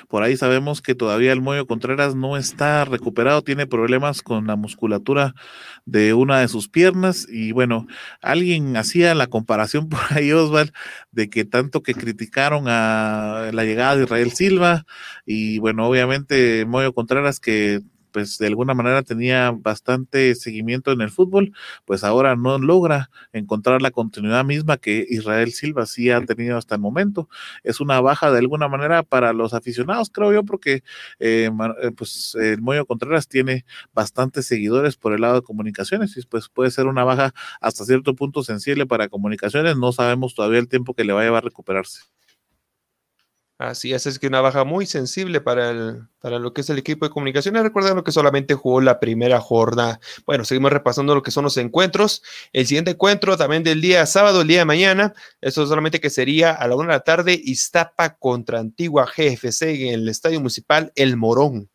Por 0.08 0.22
ahí 0.22 0.36
sabemos 0.36 0.82
que 0.82 0.94
todavía 0.94 1.32
el 1.32 1.40
Moyo 1.40 1.66
Contreras 1.66 2.14
no 2.14 2.36
está 2.36 2.84
recuperado, 2.84 3.42
tiene 3.42 3.66
problemas 3.66 4.22
con 4.22 4.46
la 4.46 4.56
musculatura 4.56 5.34
de 5.84 6.14
una 6.14 6.40
de 6.40 6.48
sus 6.48 6.68
piernas 6.68 7.26
y 7.28 7.52
bueno, 7.52 7.86
alguien 8.20 8.76
hacía 8.76 9.14
la 9.14 9.26
comparación 9.26 9.88
por 9.88 10.00
ahí, 10.10 10.32
Osval, 10.32 10.72
de 11.10 11.28
que 11.30 11.44
tanto 11.44 11.82
que 11.82 11.94
criticaron 11.94 12.64
a 12.68 13.50
la 13.52 13.64
llegada 13.64 13.96
de 13.96 14.04
Israel 14.04 14.32
Silva 14.32 14.84
y 15.26 15.58
bueno, 15.58 15.86
obviamente 15.86 16.64
Moyo 16.66 16.92
Contreras 16.92 17.40
que 17.40 17.80
pues 18.12 18.38
de 18.38 18.46
alguna 18.46 18.74
manera 18.74 19.02
tenía 19.02 19.50
bastante 19.52 20.34
seguimiento 20.34 20.92
en 20.92 21.00
el 21.00 21.10
fútbol, 21.10 21.52
pues 21.84 22.04
ahora 22.04 22.36
no 22.36 22.58
logra 22.58 23.10
encontrar 23.32 23.82
la 23.82 23.90
continuidad 23.90 24.44
misma 24.44 24.76
que 24.76 25.06
Israel 25.08 25.52
Silva 25.52 25.86
sí 25.86 26.10
ha 26.10 26.24
tenido 26.24 26.56
hasta 26.56 26.74
el 26.74 26.80
momento. 26.80 27.28
Es 27.62 27.80
una 27.80 28.00
baja 28.00 28.30
de 28.30 28.38
alguna 28.38 28.68
manera 28.68 29.02
para 29.02 29.32
los 29.32 29.54
aficionados, 29.54 30.10
creo 30.10 30.32
yo, 30.32 30.44
porque 30.44 30.82
eh, 31.18 31.50
eh, 31.82 31.90
pues 31.96 32.34
el 32.40 32.60
Moyo 32.62 32.86
Contreras 32.86 33.28
tiene 33.28 33.64
bastantes 33.92 34.46
seguidores 34.46 34.96
por 34.96 35.12
el 35.12 35.22
lado 35.22 35.36
de 35.36 35.42
comunicaciones 35.42 36.16
y 36.16 36.22
pues 36.26 36.48
puede 36.48 36.70
ser 36.70 36.86
una 36.86 37.04
baja 37.04 37.32
hasta 37.60 37.84
cierto 37.84 38.14
punto 38.14 38.42
sensible 38.42 38.86
para 38.86 39.08
comunicaciones. 39.08 39.76
No 39.76 39.92
sabemos 39.92 40.34
todavía 40.34 40.58
el 40.58 40.68
tiempo 40.68 40.94
que 40.94 41.04
le 41.04 41.12
va 41.12 41.22
a 41.22 41.24
llevar 41.24 41.42
a 41.44 41.46
recuperarse. 41.46 42.02
Así 43.60 43.92
es, 43.92 44.06
es 44.06 44.18
que 44.18 44.26
una 44.26 44.40
baja 44.40 44.64
muy 44.64 44.86
sensible 44.86 45.42
para, 45.42 45.68
el, 45.68 46.04
para 46.22 46.38
lo 46.38 46.54
que 46.54 46.62
es 46.62 46.70
el 46.70 46.78
equipo 46.78 47.04
de 47.04 47.10
comunicaciones. 47.10 47.62
Recuerden 47.62 48.02
que 48.02 48.10
solamente 48.10 48.54
jugó 48.54 48.80
la 48.80 48.98
primera 48.98 49.38
jornada. 49.38 50.00
Bueno, 50.24 50.46
seguimos 50.46 50.72
repasando 50.72 51.14
lo 51.14 51.22
que 51.22 51.30
son 51.30 51.44
los 51.44 51.58
encuentros. 51.58 52.22
El 52.54 52.66
siguiente 52.66 52.92
encuentro 52.92 53.36
también 53.36 53.62
del 53.62 53.82
día 53.82 54.06
sábado, 54.06 54.40
el 54.40 54.48
día 54.48 54.60
de 54.60 54.64
mañana. 54.64 55.12
Esto 55.42 55.66
solamente 55.66 56.00
que 56.00 56.08
sería 56.08 56.52
a 56.52 56.66
la 56.68 56.74
una 56.74 56.86
de 56.86 56.92
la 56.94 57.00
tarde, 57.00 57.38
Iztapa 57.38 58.16
contra 58.16 58.60
Antigua 58.60 59.04
GFC 59.04 59.62
en 59.64 59.92
el 59.92 60.08
Estadio 60.08 60.40
Municipal 60.40 60.90
El 60.94 61.18
Morón. 61.18 61.68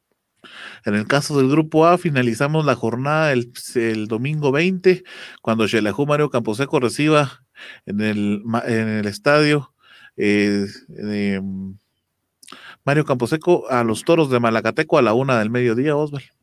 En 0.86 0.96
el 0.96 1.06
caso 1.06 1.38
del 1.38 1.52
grupo 1.52 1.86
A, 1.86 2.00
finalizamos 2.00 2.66
la 2.66 2.74
jornada 2.74 3.32
el, 3.32 4.08
domingo 4.08 4.52
20, 4.52 5.04
cuando 5.44 5.68
Xelajú 5.68 6.08
Mario 6.08 6.32
Camposeco 6.32 6.80
reciba 6.80 7.46
en 7.86 8.02
el, 8.02 8.42
en 8.66 8.88
el 8.88 9.06
estadio 9.06 9.75
eh, 10.18 11.42
Mario 12.84 13.06
Camposeco 13.06 13.70
a 13.70 13.84
los 13.84 14.04
toros 14.04 14.30
de 14.30 14.40
Malacateco 14.40 14.98
a 14.98 15.02
la 15.02 15.14
una 15.14 15.40
del 15.40 15.50
mediodía, 15.50 15.96
Osvaldo. 15.96 16.36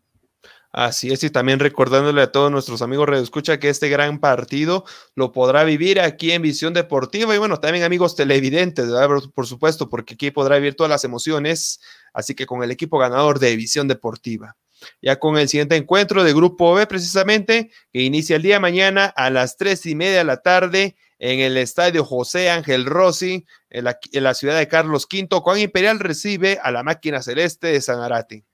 Así 0.73 1.13
es, 1.13 1.23
y 1.23 1.29
también 1.29 1.59
recordándole 1.59 2.23
a 2.23 2.33
todos 2.33 2.51
nuestros 2.51 2.81
amigos 2.81 3.07
Radio 3.07 3.23
Escucha 3.23 3.59
que 3.59 3.69
este 3.69 3.91
gran 3.91 4.19
partido 4.19 4.87
lo 5.15 5.31
podrá 5.31 5.65
vivir 5.65 6.01
aquí 6.01 6.33
en 6.33 6.41
Visión 6.41 6.73
Deportiva 6.73 7.35
y 7.35 7.39
bueno, 7.39 7.61
también 7.61 7.85
amigos 7.85 8.17
televidentes, 8.17 8.87
por 9.35 9.47
supuesto, 9.47 9.91
porque 9.91 10.15
aquí 10.15 10.31
podrá 10.31 10.57
vivir 10.57 10.75
todas 10.75 10.89
las 10.89 11.05
emociones, 11.05 11.79
así 12.15 12.35
que 12.35 12.47
con 12.47 12.63
el 12.63 12.71
equipo 12.71 12.99
ganador 12.99 13.39
de 13.39 13.55
Visión 13.55 13.87
Deportiva. 13.87 14.57
Ya 15.03 15.19
con 15.19 15.37
el 15.37 15.47
siguiente 15.49 15.77
encuentro 15.77 16.25
de 16.25 16.33
Grupo 16.33 16.73
B, 16.73 16.87
precisamente, 16.87 17.71
que 17.93 18.03
inicia 18.03 18.37
el 18.37 18.43
día 18.43 18.59
mañana 18.59 19.05
a 19.05 19.29
las 19.29 19.59
tres 19.59 19.85
y 19.85 19.95
media 19.95 20.19
de 20.19 20.25
la 20.25 20.39
tarde 20.39 20.97
en 21.23 21.39
el 21.39 21.57
estadio 21.57 22.05
José 22.05 22.51
Ángel 22.51 22.85
Rossi, 22.85 23.47
en 23.71 23.85
la, 23.85 24.35
ciudad 24.35 24.59
de 24.59 24.67
Carlos 24.67 25.07
V. 25.11 25.29
Juan 25.31 25.61
Imperial 25.61 26.01
recibe 26.01 26.59
a 26.61 26.73
la 26.73 26.83
máquina 26.83 27.23
celeste 27.23 27.69
de 27.69 27.81
Sanarate. 27.81 28.45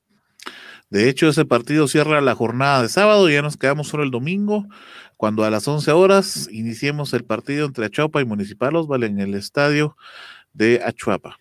De 0.91 1.09
hecho, 1.09 1.31
ese 1.31 1.47
partido 1.47 1.89
cierra 1.89 2.21
la 2.21 2.35
jornada 2.35 2.83
de 2.83 2.91
sábado, 2.91 3.31
ya 3.31 3.41
nos 3.41 3.57
quedamos 3.57 3.89
solo 3.89 4.03
el 4.03 4.11
domingo, 4.11 4.67
cuando 5.17 5.45
a 5.45 5.51
las 5.51 5.67
11 5.67 5.91
horas 5.93 6.47
iniciemos 6.53 7.15
el 7.15 7.25
partido 7.25 7.65
entre 7.65 7.87
Achuapa 7.87 8.21
y 8.21 8.27
Municipal 8.27 8.77
Osval 8.77 9.05
en 9.05 9.19
el 9.19 9.35
estadio 9.35 9.97
de 10.53 10.83
Achuapa 10.85 11.39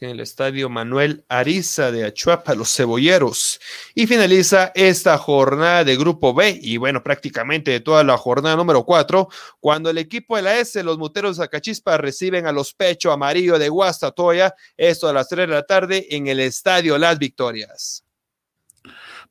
en 0.00 0.10
el 0.10 0.20
estadio 0.20 0.68
Manuel 0.68 1.24
Ariza 1.28 1.90
de 1.90 2.04
Achuapa, 2.04 2.54
los 2.54 2.74
cebolleros. 2.74 3.58
Y 3.94 4.06
finaliza 4.06 4.70
esta 4.74 5.16
jornada 5.16 5.84
de 5.84 5.96
Grupo 5.96 6.34
B, 6.34 6.58
y 6.60 6.76
bueno, 6.76 7.02
prácticamente 7.02 7.70
de 7.70 7.80
toda 7.80 8.04
la 8.04 8.18
jornada 8.18 8.56
número 8.56 8.84
4, 8.84 9.28
cuando 9.60 9.88
el 9.88 9.98
equipo 9.98 10.36
de 10.36 10.42
la 10.42 10.58
S, 10.58 10.82
los 10.82 10.98
muteros 10.98 11.36
de 11.36 11.44
Zacachispa, 11.44 11.96
reciben 11.96 12.46
a 12.46 12.52
los 12.52 12.74
Pecho 12.74 13.10
Amarillo 13.12 13.58
de 13.58 13.68
Guastatoya, 13.68 14.54
esto 14.76 15.08
a 15.08 15.12
las 15.12 15.28
3 15.28 15.48
de 15.48 15.54
la 15.54 15.62
tarde 15.62 16.06
en 16.10 16.26
el 16.26 16.40
estadio 16.40 16.98
Las 16.98 17.18
Victorias. 17.18 18.04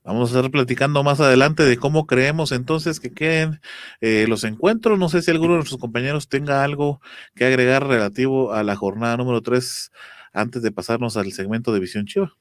Vamos 0.07 0.33
a 0.33 0.37
estar 0.37 0.49
platicando 0.49 1.03
más 1.03 1.19
adelante 1.19 1.63
de 1.63 1.75
cómo 1.75 2.07
creemos 2.07 2.53
entonces 2.53 3.01
que 3.01 3.11
queden 3.11 3.59
eh, 3.99 4.25
los 4.29 4.45
encuentros. 4.45 4.97
No 4.97 5.09
sé 5.09 5.21
si 5.21 5.31
alguno 5.31 5.51
de 5.51 5.57
nuestros 5.57 5.81
compañeros 5.81 6.29
tenga 6.29 6.63
algo 6.63 7.01
que 7.35 7.43
agregar 7.43 7.85
relativo 7.85 8.53
a 8.53 8.63
la 8.63 8.77
jornada 8.77 9.17
número 9.17 9.41
3 9.41 9.91
antes 10.33 10.61
de 10.61 10.71
pasarnos 10.71 11.17
al 11.17 11.31
segmento 11.31 11.73
de 11.73 11.79
Visión 11.79 12.05
Chiva. 12.05 12.35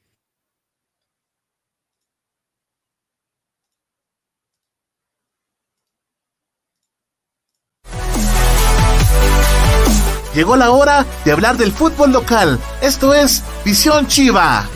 Llegó 10.36 10.54
la 10.56 10.70
hora 10.70 11.06
de 11.24 11.32
hablar 11.32 11.56
del 11.56 11.72
fútbol 11.72 12.12
local. 12.12 12.60
Esto 12.82 13.14
es 13.14 13.42
Visión 13.64 14.06
Chiva. 14.06 14.68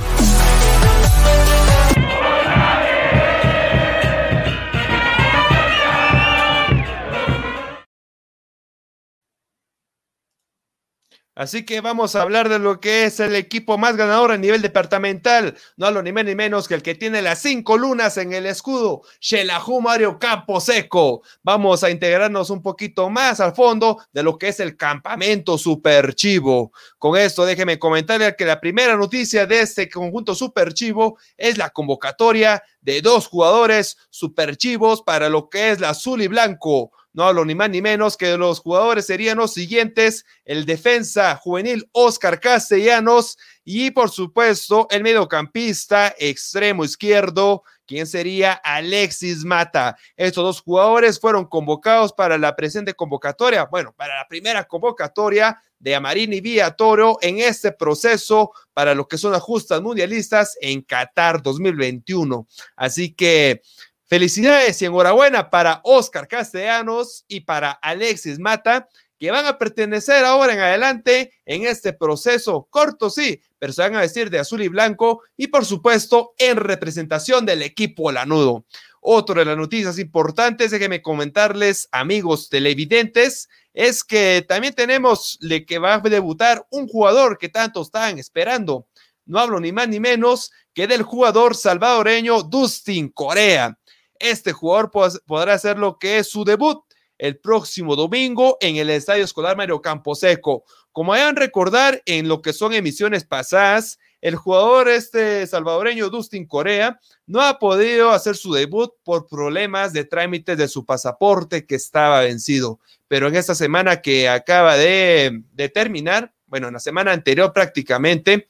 Así 11.40 11.64
que 11.64 11.80
vamos 11.80 12.16
a 12.16 12.20
hablar 12.20 12.50
de 12.50 12.58
lo 12.58 12.80
que 12.80 13.04
es 13.04 13.18
el 13.18 13.34
equipo 13.34 13.78
más 13.78 13.96
ganador 13.96 14.30
a 14.30 14.36
nivel 14.36 14.60
departamental. 14.60 15.56
No 15.78 15.86
hablo 15.86 16.02
ni 16.02 16.12
menos 16.12 16.28
ni 16.28 16.34
menos 16.34 16.68
que 16.68 16.74
el 16.74 16.82
que 16.82 16.94
tiene 16.94 17.22
las 17.22 17.38
cinco 17.38 17.78
lunas 17.78 18.18
en 18.18 18.34
el 18.34 18.44
escudo, 18.44 19.00
Shelahu 19.22 19.80
Mario 19.80 20.18
Seco. 20.60 21.22
Vamos 21.42 21.82
a 21.82 21.88
integrarnos 21.88 22.50
un 22.50 22.60
poquito 22.60 23.08
más 23.08 23.40
al 23.40 23.54
fondo 23.54 24.04
de 24.12 24.22
lo 24.22 24.36
que 24.36 24.48
es 24.48 24.60
el 24.60 24.76
campamento 24.76 25.56
Super 25.56 26.14
Chivo. 26.14 26.72
Con 26.98 27.16
esto, 27.16 27.46
déjeme 27.46 27.78
comentarle 27.78 28.36
que 28.36 28.44
la 28.44 28.60
primera 28.60 28.94
noticia 28.94 29.46
de 29.46 29.62
este 29.62 29.88
conjunto 29.88 30.34
Super 30.34 30.74
Chivo 30.74 31.16
es 31.38 31.56
la 31.56 31.70
convocatoria 31.70 32.62
de 32.82 33.00
dos 33.00 33.28
jugadores 33.28 33.96
Super 34.10 34.58
Chivos 34.58 35.00
para 35.00 35.30
lo 35.30 35.48
que 35.48 35.70
es 35.70 35.80
la 35.80 35.88
azul 35.88 36.20
y 36.20 36.28
blanco. 36.28 36.92
No 37.12 37.24
hablo 37.24 37.44
ni 37.44 37.54
más 37.54 37.70
ni 37.70 37.82
menos 37.82 38.16
que 38.16 38.36
los 38.36 38.60
jugadores 38.60 39.06
serían 39.06 39.38
los 39.38 39.52
siguientes, 39.52 40.24
el 40.44 40.64
defensa 40.64 41.34
juvenil 41.36 41.88
Oscar 41.92 42.38
Castellanos 42.38 43.36
y 43.64 43.90
por 43.90 44.10
supuesto 44.10 44.86
el 44.90 45.02
mediocampista 45.02 46.14
extremo 46.18 46.84
izquierdo, 46.84 47.64
quien 47.84 48.06
sería 48.06 48.52
Alexis 48.52 49.44
Mata. 49.44 49.96
Estos 50.16 50.44
dos 50.44 50.60
jugadores 50.60 51.18
fueron 51.18 51.46
convocados 51.46 52.12
para 52.12 52.38
la 52.38 52.54
presente 52.54 52.94
convocatoria, 52.94 53.64
bueno, 53.64 53.92
para 53.96 54.16
la 54.16 54.28
primera 54.28 54.64
convocatoria 54.64 55.60
de 55.80 55.94
Amarini 55.96 56.40
Vía 56.40 56.70
Toro 56.70 57.18
en 57.22 57.40
este 57.40 57.72
proceso 57.72 58.52
para 58.72 58.94
lo 58.94 59.08
que 59.08 59.18
son 59.18 59.32
las 59.32 59.42
mundialistas 59.82 60.56
en 60.60 60.82
Qatar 60.82 61.42
2021. 61.42 62.46
Así 62.76 63.12
que 63.12 63.62
Felicidades 64.10 64.82
y 64.82 64.86
enhorabuena 64.86 65.50
para 65.50 65.80
Oscar 65.84 66.26
Castellanos 66.26 67.24
y 67.28 67.42
para 67.42 67.70
Alexis 67.70 68.40
Mata, 68.40 68.88
que 69.20 69.30
van 69.30 69.46
a 69.46 69.56
pertenecer 69.56 70.24
ahora 70.24 70.52
en 70.52 70.58
adelante 70.58 71.32
en 71.46 71.64
este 71.64 71.92
proceso 71.92 72.66
corto, 72.70 73.08
sí, 73.08 73.40
pero 73.60 73.72
se 73.72 73.82
van 73.82 73.94
a 73.94 74.00
vestir 74.00 74.28
de 74.28 74.40
azul 74.40 74.62
y 74.62 74.66
blanco 74.66 75.22
y 75.36 75.46
por 75.46 75.64
supuesto 75.64 76.32
en 76.38 76.56
representación 76.56 77.46
del 77.46 77.62
equipo 77.62 78.10
Lanudo. 78.10 78.64
Otro 79.00 79.36
de 79.36 79.44
las 79.44 79.56
noticias 79.56 79.96
importantes, 80.00 80.72
déjenme 80.72 81.02
comentarles, 81.02 81.88
amigos 81.92 82.48
televidentes, 82.48 83.48
es 83.74 84.02
que 84.02 84.44
también 84.48 84.74
tenemos 84.74 85.38
le 85.40 85.64
que 85.64 85.78
va 85.78 85.94
a 85.94 86.00
debutar 86.00 86.66
un 86.70 86.88
jugador 86.88 87.38
que 87.38 87.48
tanto 87.48 87.80
estaban 87.80 88.18
esperando. 88.18 88.88
No 89.24 89.38
hablo 89.38 89.60
ni 89.60 89.70
más 89.70 89.86
ni 89.86 90.00
menos 90.00 90.50
que 90.74 90.88
del 90.88 91.04
jugador 91.04 91.54
salvadoreño 91.54 92.42
Dustin 92.42 93.08
Corea 93.08 93.78
este 94.20 94.52
jugador 94.52 94.90
podrá 95.26 95.54
hacer 95.54 95.78
lo 95.78 95.98
que 95.98 96.18
es 96.18 96.28
su 96.28 96.44
debut 96.44 96.84
el 97.20 97.38
próximo 97.38 97.96
domingo 97.96 98.56
en 98.60 98.76
el 98.76 98.88
Estadio 98.88 99.24
Escolar 99.24 99.56
Mario 99.56 99.82
Camposeco. 99.82 100.64
Como 100.92 101.12
hayan 101.12 101.36
recordar 101.36 102.02
en 102.06 102.28
lo 102.28 102.40
que 102.40 102.52
son 102.52 102.72
emisiones 102.72 103.24
pasadas, 103.24 103.98
el 104.20 104.36
jugador 104.36 104.88
este 104.88 105.46
salvadoreño 105.46 106.10
Dustin 106.10 106.46
Corea 106.46 106.98
no 107.26 107.40
ha 107.42 107.58
podido 107.58 108.10
hacer 108.10 108.36
su 108.36 108.52
debut 108.52 108.92
por 109.04 109.26
problemas 109.26 109.92
de 109.92 110.04
trámites 110.04 110.56
de 110.56 110.68
su 110.68 110.84
pasaporte 110.84 111.66
que 111.66 111.74
estaba 111.74 112.20
vencido. 112.20 112.80
Pero 113.06 113.28
en 113.28 113.36
esta 113.36 113.54
semana 113.54 114.00
que 114.00 114.28
acaba 114.28 114.76
de, 114.76 115.42
de 115.52 115.68
terminar, 115.68 116.32
bueno, 116.46 116.68
en 116.68 116.74
la 116.74 116.80
semana 116.80 117.12
anterior 117.12 117.52
prácticamente, 117.52 118.46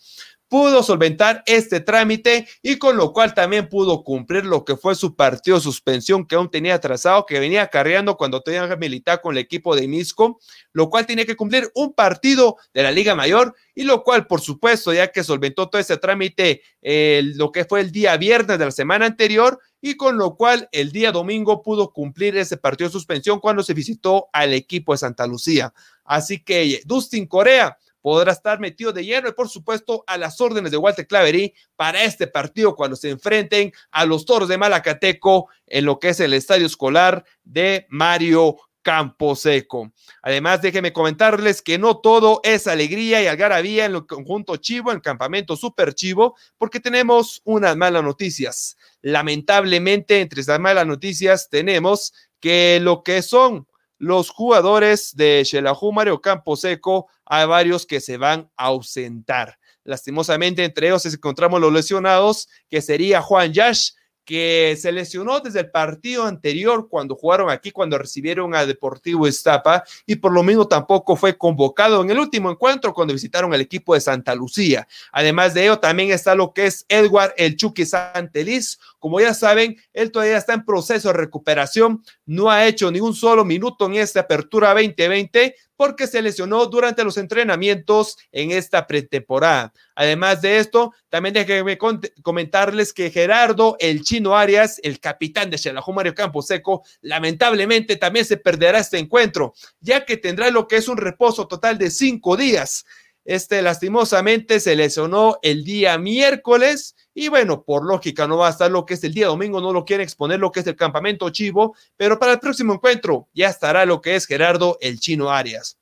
pudo 0.50 0.82
solventar 0.82 1.44
este 1.46 1.78
trámite 1.78 2.46
y 2.60 2.76
con 2.76 2.96
lo 2.96 3.12
cual 3.12 3.34
también 3.34 3.68
pudo 3.68 4.02
cumplir 4.02 4.44
lo 4.44 4.64
que 4.64 4.76
fue 4.76 4.96
su 4.96 5.14
partido 5.14 5.56
de 5.56 5.62
suspensión 5.62 6.26
que 6.26 6.34
aún 6.34 6.50
tenía 6.50 6.74
atrasado, 6.74 7.24
que 7.24 7.38
venía 7.38 7.68
carreando 7.68 8.16
cuando 8.16 8.42
tenía 8.42 8.66
militar 8.74 9.20
con 9.20 9.36
el 9.36 9.38
equipo 9.38 9.76
de 9.76 9.86
Misco, 9.86 10.40
lo 10.72 10.90
cual 10.90 11.06
tenía 11.06 11.24
que 11.24 11.36
cumplir 11.36 11.70
un 11.76 11.92
partido 11.92 12.56
de 12.74 12.82
la 12.82 12.90
Liga 12.90 13.14
Mayor 13.14 13.54
y 13.76 13.84
lo 13.84 14.02
cual, 14.02 14.26
por 14.26 14.40
supuesto, 14.40 14.92
ya 14.92 15.12
que 15.12 15.22
solventó 15.22 15.68
todo 15.68 15.80
ese 15.80 15.96
trámite, 15.98 16.62
eh, 16.82 17.22
lo 17.36 17.52
que 17.52 17.64
fue 17.64 17.80
el 17.80 17.92
día 17.92 18.16
viernes 18.16 18.58
de 18.58 18.64
la 18.64 18.72
semana 18.72 19.06
anterior, 19.06 19.60
y 19.80 19.94
con 19.96 20.18
lo 20.18 20.36
cual 20.36 20.68
el 20.72 20.92
día 20.92 21.12
domingo 21.12 21.62
pudo 21.62 21.92
cumplir 21.92 22.36
ese 22.36 22.56
partido 22.56 22.88
de 22.88 22.92
suspensión 22.92 23.40
cuando 23.40 23.62
se 23.62 23.72
visitó 23.72 24.28
al 24.32 24.52
equipo 24.52 24.92
de 24.92 24.98
Santa 24.98 25.26
Lucía. 25.26 25.72
Así 26.04 26.42
que 26.42 26.82
Dustin 26.84 27.26
Corea 27.26 27.78
podrá 28.00 28.32
estar 28.32 28.60
metido 28.60 28.92
de 28.92 29.04
lleno 29.04 29.28
y 29.28 29.32
por 29.32 29.48
supuesto 29.48 30.04
a 30.06 30.16
las 30.16 30.40
órdenes 30.40 30.70
de 30.70 30.76
Walter 30.76 31.06
Claverí 31.06 31.54
para 31.76 32.02
este 32.04 32.26
partido 32.26 32.74
cuando 32.74 32.96
se 32.96 33.10
enfrenten 33.10 33.72
a 33.90 34.04
los 34.04 34.24
toros 34.24 34.48
de 34.48 34.58
Malacateco 34.58 35.48
en 35.66 35.84
lo 35.84 35.98
que 35.98 36.10
es 36.10 36.20
el 36.20 36.34
estadio 36.34 36.66
escolar 36.66 37.24
de 37.44 37.86
Mario 37.88 38.56
Camposeco. 38.82 39.92
Además, 40.22 40.62
déjenme 40.62 40.92
comentarles 40.92 41.62
que 41.62 41.78
no 41.78 41.98
todo 41.98 42.40
es 42.44 42.66
alegría 42.66 43.22
y 43.22 43.26
algarabía 43.26 43.84
en 43.84 43.94
el 43.94 44.06
conjunto 44.06 44.56
Chivo, 44.56 44.90
en 44.90 44.96
el 44.96 45.02
campamento 45.02 45.56
Super 45.56 45.94
Chivo, 45.94 46.36
porque 46.56 46.80
tenemos 46.80 47.42
unas 47.44 47.76
malas 47.76 48.02
noticias. 48.02 48.76
Lamentablemente, 49.02 50.20
entre 50.20 50.40
esas 50.40 50.58
malas 50.60 50.86
noticias, 50.86 51.48
tenemos 51.50 52.14
que 52.40 52.78
lo 52.80 53.02
que 53.02 53.22
son 53.22 53.66
los 54.00 54.30
jugadores 54.30 55.14
de 55.14 55.44
Xelajú 55.44 55.92
Mario 55.92 56.22
Camposeco, 56.22 57.08
hay 57.26 57.46
varios 57.46 57.84
que 57.84 58.00
se 58.00 58.16
van 58.16 58.50
a 58.56 58.64
ausentar. 58.64 59.58
Lastimosamente, 59.84 60.64
entre 60.64 60.88
ellos 60.88 61.04
encontramos 61.04 61.60
los 61.60 61.70
lesionados, 61.70 62.48
que 62.70 62.80
sería 62.80 63.20
Juan 63.20 63.52
Yash, 63.52 63.90
que 64.24 64.78
se 64.80 64.90
lesionó 64.92 65.40
desde 65.40 65.60
el 65.60 65.70
partido 65.70 66.24
anterior 66.24 66.88
cuando 66.88 67.14
jugaron 67.14 67.50
aquí, 67.50 67.72
cuando 67.72 67.98
recibieron 67.98 68.54
a 68.54 68.64
Deportivo 68.64 69.26
Estapa, 69.26 69.84
y 70.06 70.16
por 70.16 70.32
lo 70.32 70.42
mismo 70.42 70.66
tampoco 70.66 71.16
fue 71.16 71.36
convocado 71.36 72.00
en 72.00 72.10
el 72.10 72.18
último 72.18 72.50
encuentro 72.50 72.94
cuando 72.94 73.12
visitaron 73.12 73.52
al 73.52 73.60
equipo 73.60 73.92
de 73.92 74.00
Santa 74.00 74.34
Lucía. 74.34 74.88
Además 75.12 75.52
de 75.52 75.64
ello, 75.64 75.78
también 75.78 76.10
está 76.10 76.34
lo 76.34 76.54
que 76.54 76.66
es 76.66 76.86
Edward 76.88 77.34
El 77.36 77.56
Chucky 77.56 77.84
Santeliz. 77.84 78.78
Como 79.00 79.18
ya 79.18 79.34
saben, 79.34 79.76
él 79.92 80.12
todavía 80.12 80.36
está 80.36 80.52
en 80.52 80.64
proceso 80.64 81.08
de 81.08 81.14
recuperación, 81.14 82.04
no 82.26 82.50
ha 82.50 82.66
hecho 82.66 82.90
ni 82.92 83.00
un 83.00 83.14
solo 83.14 83.44
minuto 83.44 83.86
en 83.86 83.94
esta 83.94 84.20
apertura 84.20 84.74
2020, 84.74 85.56
porque 85.80 86.06
se 86.06 86.20
lesionó 86.20 86.66
durante 86.66 87.02
los 87.02 87.16
entrenamientos 87.16 88.18
en 88.32 88.50
esta 88.50 88.86
pretemporada. 88.86 89.72
Además 89.94 90.42
de 90.42 90.58
esto, 90.58 90.92
también 91.08 91.32
déjenme 91.32 91.78
comentarles 92.22 92.92
que 92.92 93.10
Gerardo 93.10 93.76
El 93.80 94.02
Chino 94.02 94.36
Arias, 94.36 94.78
el 94.82 95.00
capitán 95.00 95.48
de 95.48 95.56
Xelajú 95.56 95.94
Mario 95.94 96.12
Seco, 96.42 96.84
lamentablemente 97.00 97.96
también 97.96 98.26
se 98.26 98.36
perderá 98.36 98.80
este 98.80 98.98
encuentro, 98.98 99.54
ya 99.80 100.04
que 100.04 100.18
tendrá 100.18 100.50
lo 100.50 100.68
que 100.68 100.76
es 100.76 100.86
un 100.86 100.98
reposo 100.98 101.48
total 101.48 101.78
de 101.78 101.90
cinco 101.90 102.36
días. 102.36 102.84
Este 103.24 103.60
lastimosamente 103.60 104.60
se 104.60 104.74
lesionó 104.74 105.38
el 105.42 105.62
día 105.62 105.98
miércoles 105.98 106.96
y 107.12 107.28
bueno, 107.28 107.64
por 107.64 107.84
lógica 107.84 108.26
no 108.26 108.38
va 108.38 108.48
a 108.48 108.50
estar 108.50 108.70
lo 108.70 108.86
que 108.86 108.94
es 108.94 109.04
el 109.04 109.12
día 109.12 109.26
domingo, 109.26 109.60
no 109.60 109.72
lo 109.72 109.84
quieren 109.84 110.04
exponer 110.04 110.40
lo 110.40 110.50
que 110.50 110.60
es 110.60 110.66
el 110.66 110.76
campamento 110.76 111.28
chivo, 111.30 111.76
pero 111.96 112.18
para 112.18 112.32
el 112.32 112.40
próximo 112.40 112.72
encuentro 112.72 113.28
ya 113.34 113.48
estará 113.48 113.84
lo 113.84 114.00
que 114.00 114.16
es 114.16 114.26
Gerardo 114.26 114.78
el 114.80 115.00
Chino 115.00 115.30
Arias. 115.30 115.76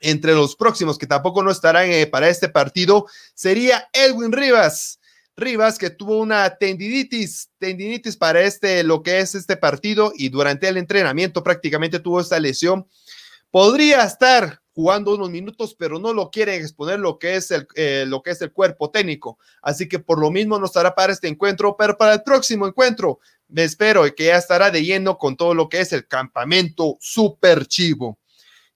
Entre 0.00 0.34
los 0.34 0.56
próximos 0.56 0.98
que 0.98 1.06
tampoco 1.06 1.42
no 1.42 1.50
estarán 1.50 1.90
eh, 1.90 2.06
para 2.06 2.28
este 2.28 2.48
partido 2.48 3.06
sería 3.34 3.88
Edwin 3.92 4.32
Rivas. 4.32 4.98
Rivas 5.36 5.78
que 5.78 5.90
tuvo 5.90 6.18
una 6.18 6.56
tendinitis, 6.56 7.50
tendinitis 7.58 8.16
para 8.16 8.42
este, 8.42 8.82
lo 8.84 9.02
que 9.02 9.20
es 9.20 9.34
este 9.34 9.56
partido 9.56 10.12
y 10.14 10.28
durante 10.28 10.68
el 10.68 10.76
entrenamiento 10.76 11.42
prácticamente 11.42 12.00
tuvo 12.00 12.20
esta 12.20 12.38
lesión. 12.38 12.86
Podría 13.50 14.02
estar 14.02 14.60
jugando 14.74 15.14
unos 15.14 15.30
minutos, 15.30 15.74
pero 15.78 15.98
no 15.98 16.12
lo 16.12 16.30
quieren 16.30 16.60
exponer 16.60 16.98
lo 16.98 17.18
que 17.18 17.36
es 17.36 17.50
el, 17.52 17.66
eh, 17.76 18.04
lo 18.06 18.22
que 18.22 18.32
es 18.32 18.42
el 18.42 18.52
cuerpo 18.52 18.90
técnico. 18.90 19.38
Así 19.62 19.88
que 19.88 20.00
por 20.00 20.18
lo 20.18 20.30
mismo 20.30 20.58
no 20.58 20.66
estará 20.66 20.94
para 20.94 21.12
este 21.12 21.28
encuentro, 21.28 21.76
pero 21.76 21.96
para 21.96 22.14
el 22.14 22.22
próximo 22.22 22.66
encuentro 22.66 23.20
me 23.48 23.62
espero 23.62 24.02
que 24.14 24.26
ya 24.26 24.36
estará 24.36 24.70
de 24.70 24.84
lleno 24.84 25.16
con 25.16 25.36
todo 25.36 25.54
lo 25.54 25.68
que 25.68 25.80
es 25.80 25.92
el 25.92 26.08
campamento 26.08 26.96
super 27.00 27.66
chivo. 27.66 28.18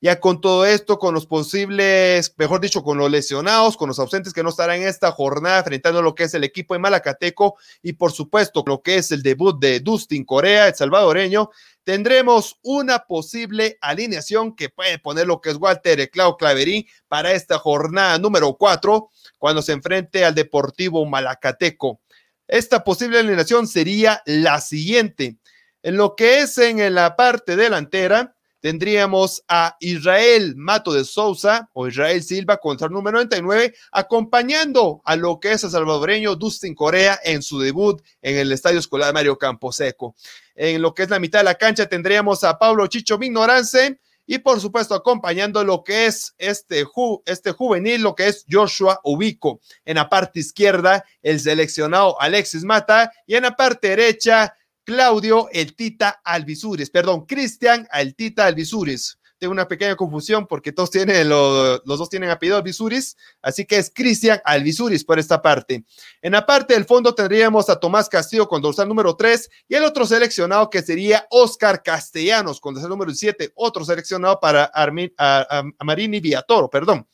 Ya 0.01 0.21
con 0.21 0.41
todo 0.41 0.65
esto, 0.65 0.97
con 1.01 1.13
los 1.13 1.27
posibles, 1.27 2.33
mejor 2.37 2.61
dicho, 2.61 2.85
con 2.85 2.99
los 2.99 3.11
lesionados, 3.11 3.77
con 3.77 3.89
los 3.89 3.99
ausentes 3.99 4.33
que 4.33 4.45
no 4.45 4.51
estarán 4.51 4.81
en 4.81 4.87
esta 4.87 5.11
jornada, 5.11 5.59
enfrentando 5.59 6.03
lo 6.03 6.15
que 6.15 6.23
es 6.23 6.35
el 6.35 6.45
equipo 6.45 6.75
de 6.75 6.79
Malacateco 6.79 7.57
y 7.83 7.95
por 7.95 8.13
supuesto 8.13 8.63
lo 8.65 8.81
que 8.81 8.97
es 8.97 9.11
el 9.11 9.23
debut 9.23 9.59
de 9.59 9.81
Dustin 9.81 10.25
Corea, 10.25 10.69
el 10.69 10.75
salvadoreño, 10.77 11.51
tendremos 11.83 12.61
una 12.63 13.01
posible 13.07 13.77
alineación 13.81 14.55
que 14.55 14.69
puede 14.69 15.01
poner 15.01 15.27
lo 15.27 15.41
que 15.41 15.51
es 15.51 15.57
Walter 15.57 16.09
Clau 16.11 16.37
Claverín 16.37 16.87
para 17.09 17.33
esta 17.33 17.59
jornada 17.59 18.19
número 18.19 18.57
cuatro, 18.57 19.11
cuando 19.37 19.63
se 19.63 19.73
enfrente 19.73 20.25
al 20.25 20.35
Deportivo 20.35 21.05
Malacateco. 21.07 22.01
Esta 22.47 22.85
posible 22.85 23.19
alineación 23.19 23.67
sería 23.67 24.23
la 24.27 24.61
siguiente. 24.61 25.39
En 25.83 25.97
lo 25.97 26.15
que 26.15 26.41
es 26.41 26.57
en 26.59 26.95
la 26.95 27.17
parte 27.17 27.57
delantera, 27.57 28.37
tendríamos 28.61 29.43
a 29.49 29.77
Israel 29.81 30.55
Mato 30.57 30.93
de 30.93 31.05
Sousa 31.05 31.69
o 31.73 31.87
Israel 31.89 32.23
Silva 32.23 32.57
contra 32.57 32.87
el 32.87 32.93
número 32.93 33.19
99, 33.19 33.75
acompañando 33.93 35.01
a 35.05 35.17
lo 35.17 35.41
que 35.41 35.53
es 35.53 35.65
el 35.65 35.71
salvadoreño 35.71 36.37
Dustin 36.37 36.75
Corea 36.75 37.19
en 37.25 37.43
su 37.43 37.59
debut 37.61 38.03
en 38.23 38.37
el 38.37 38.53
Estadio 38.53 38.79
Escolar 38.79 39.15
Mario 39.15 39.39
Camposeco. 39.39 40.15
En 40.55 40.83
lo 40.83 40.95
que 40.95 41.05
es 41.05 41.11
la 41.11 41.19
mitad 41.19 41.41
de 41.41 41.45
la 41.45 41.55
cancha 41.55 41.87
tendríamos 41.87 42.45
a 42.45 42.59
Pablo 42.59 42.87
Chicho 42.87 43.19
Mignorance 43.19 43.99
y 44.31 44.39
por 44.39 44.61
supuesto 44.61 44.95
acompañando 44.95 45.65
lo 45.65 45.83
que 45.83 46.05
es 46.05 46.35
este, 46.37 46.85
este 47.25 47.53
juvenil, 47.53 48.03
lo 48.03 48.15
que 48.15 48.29
es 48.29 48.45
Joshua 48.49 49.01
Ubico. 49.03 49.61
En 49.87 49.97
la 49.97 50.11
parte 50.11 50.41
izquierda, 50.41 51.03
el 51.23 51.41
seleccionado 51.41 52.21
Alexis 52.21 52.63
Mata 52.63 53.11
y 53.27 53.37
en 53.37 53.45
la 53.45 53.57
parte 53.57 53.89
derecha, 53.89 54.55
Claudio 54.89 55.51
El 55.53 55.75
Tita 55.75 56.23
Alvisuris, 56.25 56.89
perdón, 56.89 57.27
Cristian 57.27 57.87
El 57.93 58.15
Tita 58.15 58.47
Alvisuris. 58.47 59.19
Tengo 59.37 59.53
una 59.53 59.69
pequeña 59.69 59.95
confusión 59.97 60.47
porque 60.47 60.73
todos 60.73 60.91
tienen, 60.91 61.29
los 61.29 61.85
dos 61.85 62.09
tienen 62.09 62.31
apellido 62.31 62.57
Alvisuris, 62.57 63.15
así 63.43 63.67
que 63.67 63.77
es 63.77 63.93
Cristian 63.95 64.41
Alvisuris 64.47 65.05
por 65.05 65.19
esta 65.19 65.43
parte. 65.43 65.85
En 66.23 66.33
la 66.33 66.47
parte 66.47 66.73
del 66.73 66.87
fondo 66.87 67.15
tendríamos 67.15 67.69
a 67.69 67.79
Tomás 67.79 68.09
Castillo 68.09 68.49
con 68.49 68.63
dorsal 68.63 68.89
número 68.89 69.15
3 69.15 69.51
y 69.69 69.75
el 69.75 69.85
otro 69.85 70.07
seleccionado 70.07 70.71
que 70.71 70.81
sería 70.81 71.27
Oscar 71.29 71.83
Castellanos 71.83 72.59
con 72.59 72.73
dorsal 72.73 72.89
número 72.89 73.13
7, 73.13 73.53
otro 73.57 73.85
seleccionado 73.85 74.41
para 74.41 74.65
Armin, 74.65 75.13
a, 75.19 75.65
Marini 75.85 76.19
Villatoro, 76.19 76.71
perdón. 76.71 77.07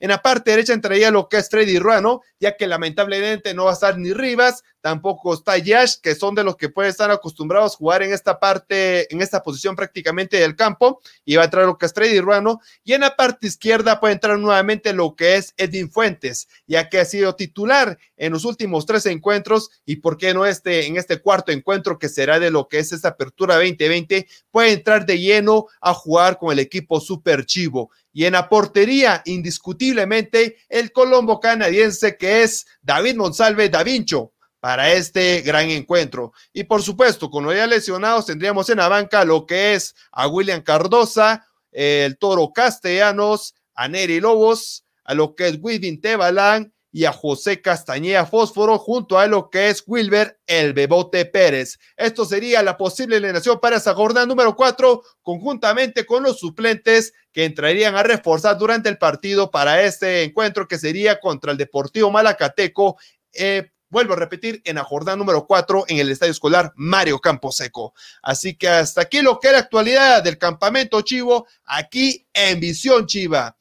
En 0.00 0.10
la 0.10 0.22
parte 0.22 0.52
derecha 0.52 0.72
entraría 0.72 1.10
lo 1.10 1.28
que 1.28 1.38
es 1.38 1.48
Freddy 1.48 1.78
Ruano, 1.78 2.22
ya 2.38 2.56
que 2.56 2.66
lamentablemente 2.66 3.52
no 3.54 3.64
va 3.64 3.70
a 3.70 3.74
estar 3.74 3.98
ni 3.98 4.12
Rivas, 4.12 4.62
tampoco 4.80 5.34
está 5.34 5.58
Yash, 5.58 5.96
que 6.00 6.14
son 6.14 6.34
de 6.34 6.44
los 6.44 6.56
que 6.56 6.68
pueden 6.68 6.90
estar 6.90 7.10
acostumbrados 7.10 7.74
a 7.74 7.76
jugar 7.76 8.02
en 8.02 8.12
esta 8.12 8.38
parte, 8.38 9.12
en 9.12 9.20
esta 9.20 9.42
posición 9.42 9.74
prácticamente 9.74 10.36
del 10.36 10.54
campo, 10.54 11.00
y 11.24 11.34
va 11.34 11.42
a 11.42 11.44
entrar 11.46 11.66
lo 11.66 11.78
que 11.78 11.86
es 11.86 11.92
Freddy 11.92 12.20
Ruano, 12.20 12.60
y 12.84 12.92
en 12.92 13.00
la 13.00 13.16
parte 13.16 13.48
izquierda 13.48 13.98
puede 13.98 14.14
entrar 14.14 14.38
nuevamente 14.38 14.92
lo 14.92 15.16
que 15.16 15.36
es 15.36 15.52
Edwin 15.56 15.90
Fuentes, 15.90 16.48
ya 16.66 16.88
que 16.88 17.00
ha 17.00 17.04
sido 17.04 17.34
titular 17.34 17.98
en 18.16 18.32
los 18.32 18.44
últimos 18.44 18.86
tres 18.86 19.04
encuentros, 19.06 19.70
y 19.84 19.96
por 19.96 20.16
qué 20.16 20.32
no 20.32 20.46
este, 20.46 20.86
en 20.86 20.96
este 20.96 21.20
cuarto 21.20 21.50
encuentro 21.50 21.98
que 21.98 22.08
será 22.08 22.38
de 22.38 22.50
lo 22.50 22.68
que 22.68 22.78
es 22.78 22.92
esta 22.92 23.08
apertura 23.08 23.56
2020, 23.56 24.28
puede 24.50 24.72
entrar 24.72 25.06
de 25.06 25.18
lleno 25.18 25.66
a 25.80 25.92
jugar 25.92 26.38
con 26.38 26.52
el 26.52 26.60
equipo 26.60 27.00
Super 27.00 27.44
Chivo. 27.44 27.90
Y 28.12 28.24
en 28.24 28.32
la 28.32 28.48
portería, 28.48 29.22
indiscutiblemente, 29.26 30.56
el 30.68 30.92
colombo 30.92 31.40
canadiense 31.40 32.16
que 32.16 32.42
es 32.42 32.66
David 32.82 33.16
Monsalve 33.16 33.68
da 33.68 33.82
Vincho 33.82 34.32
para 34.60 34.92
este 34.92 35.42
gran 35.42 35.70
encuentro. 35.70 36.32
Y 36.52 36.64
por 36.64 36.82
supuesto, 36.82 37.30
con 37.30 37.44
los 37.44 37.54
ya 37.54 37.66
lesionados, 37.66 38.26
tendríamos 38.26 38.68
en 38.70 38.78
la 38.78 38.88
banca 38.88 39.24
lo 39.24 39.46
que 39.46 39.74
es 39.74 39.94
a 40.10 40.26
William 40.26 40.62
Cardosa, 40.62 41.46
el 41.70 42.18
Toro 42.18 42.52
Castellanos, 42.52 43.54
a 43.74 43.88
Neri 43.88 44.20
Lobos, 44.20 44.84
a 45.04 45.14
lo 45.14 45.34
que 45.34 45.48
es 45.48 45.58
Wivin 45.60 46.00
Tebalán 46.00 46.72
y 46.90 47.04
a 47.04 47.12
José 47.12 47.60
Castañeda 47.60 48.26
Fósforo 48.26 48.78
junto 48.78 49.18
a 49.18 49.26
lo 49.26 49.50
que 49.50 49.68
es 49.68 49.82
Wilber 49.86 50.40
El 50.46 50.72
Bebote 50.72 51.26
Pérez. 51.26 51.78
Esto 51.96 52.24
sería 52.24 52.62
la 52.62 52.76
posible 52.76 53.16
alineación 53.16 53.60
para 53.60 53.76
esa 53.76 53.94
jornada 53.94 54.26
número 54.26 54.56
cuatro, 54.56 55.02
conjuntamente 55.22 56.06
con 56.06 56.22
los 56.22 56.38
suplentes 56.38 57.12
que 57.32 57.44
entrarían 57.44 57.94
a 57.94 58.02
reforzar 58.02 58.56
durante 58.56 58.88
el 58.88 58.98
partido 58.98 59.50
para 59.50 59.82
este 59.82 60.22
encuentro 60.22 60.66
que 60.66 60.78
sería 60.78 61.20
contra 61.20 61.52
el 61.52 61.58
Deportivo 61.58 62.10
Malacateco. 62.10 62.98
Eh, 63.32 63.70
vuelvo 63.90 64.14
a 64.14 64.16
repetir, 64.16 64.60
en 64.64 64.76
la 64.76 64.84
jornada 64.84 65.16
número 65.16 65.46
cuatro 65.46 65.84
en 65.88 65.98
el 65.98 66.10
Estadio 66.10 66.32
Escolar 66.32 66.72
Mario 66.76 67.18
Camposeco. 67.18 67.94
Así 68.22 68.56
que 68.56 68.68
hasta 68.68 69.02
aquí 69.02 69.20
lo 69.22 69.38
que 69.38 69.48
es 69.48 69.52
la 69.52 69.60
actualidad 69.60 70.22
del 70.22 70.38
campamento 70.38 71.00
Chivo, 71.02 71.46
aquí 71.64 72.26
en 72.32 72.60
Visión 72.60 73.06
Chiva. 73.06 73.56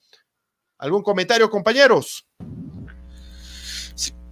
¿Algún 0.80 1.02
comentario, 1.02 1.50
compañeros? 1.50 2.28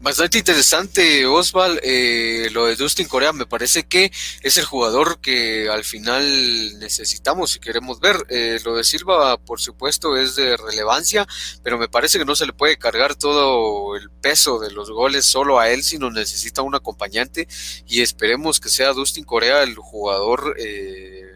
Bastante 0.05 0.37
interesante, 0.37 1.25
Osval. 1.25 1.79
Eh, 1.81 2.49
lo 2.51 2.67
de 2.67 2.75
Dustin 2.75 3.07
Corea 3.07 3.33
me 3.33 3.47
parece 3.47 3.87
que 3.87 4.11
es 4.43 4.55
el 4.59 4.63
jugador 4.63 5.19
que 5.19 5.67
al 5.67 5.83
final 5.83 6.77
necesitamos 6.77 7.55
y 7.55 7.59
queremos 7.59 7.99
ver. 7.99 8.23
Eh, 8.29 8.59
lo 8.63 8.75
de 8.75 8.83
Silva, 8.83 9.35
por 9.39 9.59
supuesto, 9.59 10.15
es 10.15 10.35
de 10.35 10.57
relevancia, 10.57 11.25
pero 11.63 11.79
me 11.79 11.87
parece 11.87 12.19
que 12.19 12.25
no 12.25 12.35
se 12.35 12.45
le 12.45 12.53
puede 12.53 12.77
cargar 12.77 13.15
todo 13.15 13.95
el 13.95 14.11
peso 14.11 14.59
de 14.59 14.69
los 14.69 14.91
goles 14.91 15.25
solo 15.25 15.57
a 15.59 15.71
él, 15.71 15.83
sino 15.83 16.11
necesita 16.11 16.61
un 16.61 16.75
acompañante 16.75 17.47
y 17.87 18.01
esperemos 18.01 18.59
que 18.59 18.69
sea 18.69 18.93
Dustin 18.93 19.25
Corea 19.25 19.63
el 19.63 19.73
jugador. 19.73 20.55
Eh, 20.59 21.34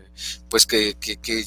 pues 0.50 0.66
que, 0.66 0.96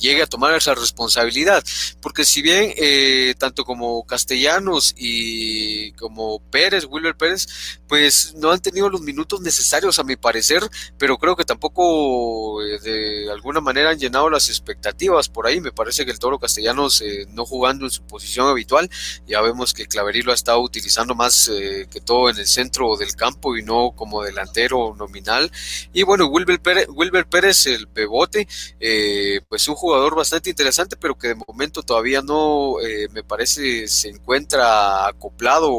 llegue 0.00 0.22
a 0.22 0.26
tomar 0.26 0.54
esa 0.54 0.74
responsabilidad. 0.74 1.62
Porque 2.00 2.24
si 2.24 2.42
bien 2.42 2.72
eh, 2.76 3.34
tanto 3.38 3.64
como 3.64 4.04
Castellanos 4.04 4.94
y 4.96 5.92
como 5.92 6.40
Pérez, 6.50 6.86
Wilber 6.88 7.16
Pérez, 7.16 7.46
pues 7.88 8.34
no 8.36 8.50
han 8.50 8.60
tenido 8.60 8.88
los 8.88 9.00
minutos 9.00 9.40
necesarios 9.40 9.98
a 9.98 10.04
mi 10.04 10.16
parecer, 10.16 10.62
pero 10.98 11.18
creo 11.18 11.36
que 11.36 11.44
tampoco 11.44 12.62
eh, 12.62 12.78
de 12.80 13.30
alguna 13.30 13.60
manera 13.60 13.90
han 13.90 13.98
llenado 13.98 14.30
las 14.30 14.48
expectativas 14.48 15.28
por 15.28 15.46
ahí. 15.46 15.60
Me 15.60 15.72
parece 15.72 16.04
que 16.04 16.10
el 16.10 16.18
Toro 16.18 16.38
Castellanos 16.38 17.00
eh, 17.02 17.26
no 17.30 17.44
jugando 17.44 17.84
en 17.84 17.90
su 17.90 18.02
posición 18.06 18.48
habitual, 18.48 18.88
ya 19.26 19.40
vemos 19.40 19.74
que 19.74 19.86
Claverí 19.86 20.22
lo 20.22 20.32
ha 20.32 20.34
estado 20.34 20.60
utilizando 20.60 21.14
más 21.14 21.50
que 21.52 22.00
todo 22.04 22.30
en 22.30 22.38
el 22.38 22.46
centro 22.46 22.96
del 22.96 23.14
campo 23.14 23.56
y 23.56 23.62
no 23.62 23.92
como 23.94 24.22
delantero 24.22 24.94
nominal. 24.96 25.50
Y 25.92 26.02
bueno, 26.02 26.26
Wilber 26.26 26.60
Pérez, 26.60 26.86
Wilber 26.88 27.26
Pérez 27.26 27.66
el 27.66 27.88
pebote, 27.88 28.48
eh, 28.80 29.40
pues 29.48 29.68
un 29.68 29.74
jugador 29.74 30.14
bastante 30.14 30.50
interesante, 30.50 30.96
pero 30.96 31.16
que 31.16 31.28
de 31.28 31.34
momento 31.34 31.82
todavía 31.82 32.22
no 32.22 32.76
me 33.12 33.22
parece 33.22 33.88
se 33.88 34.08
encuentra 34.08 35.06
acoplado 35.06 35.70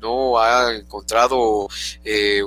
no 0.00 0.38
ha 0.38 0.74
encontrado 0.74 1.68
eh, 2.04 2.42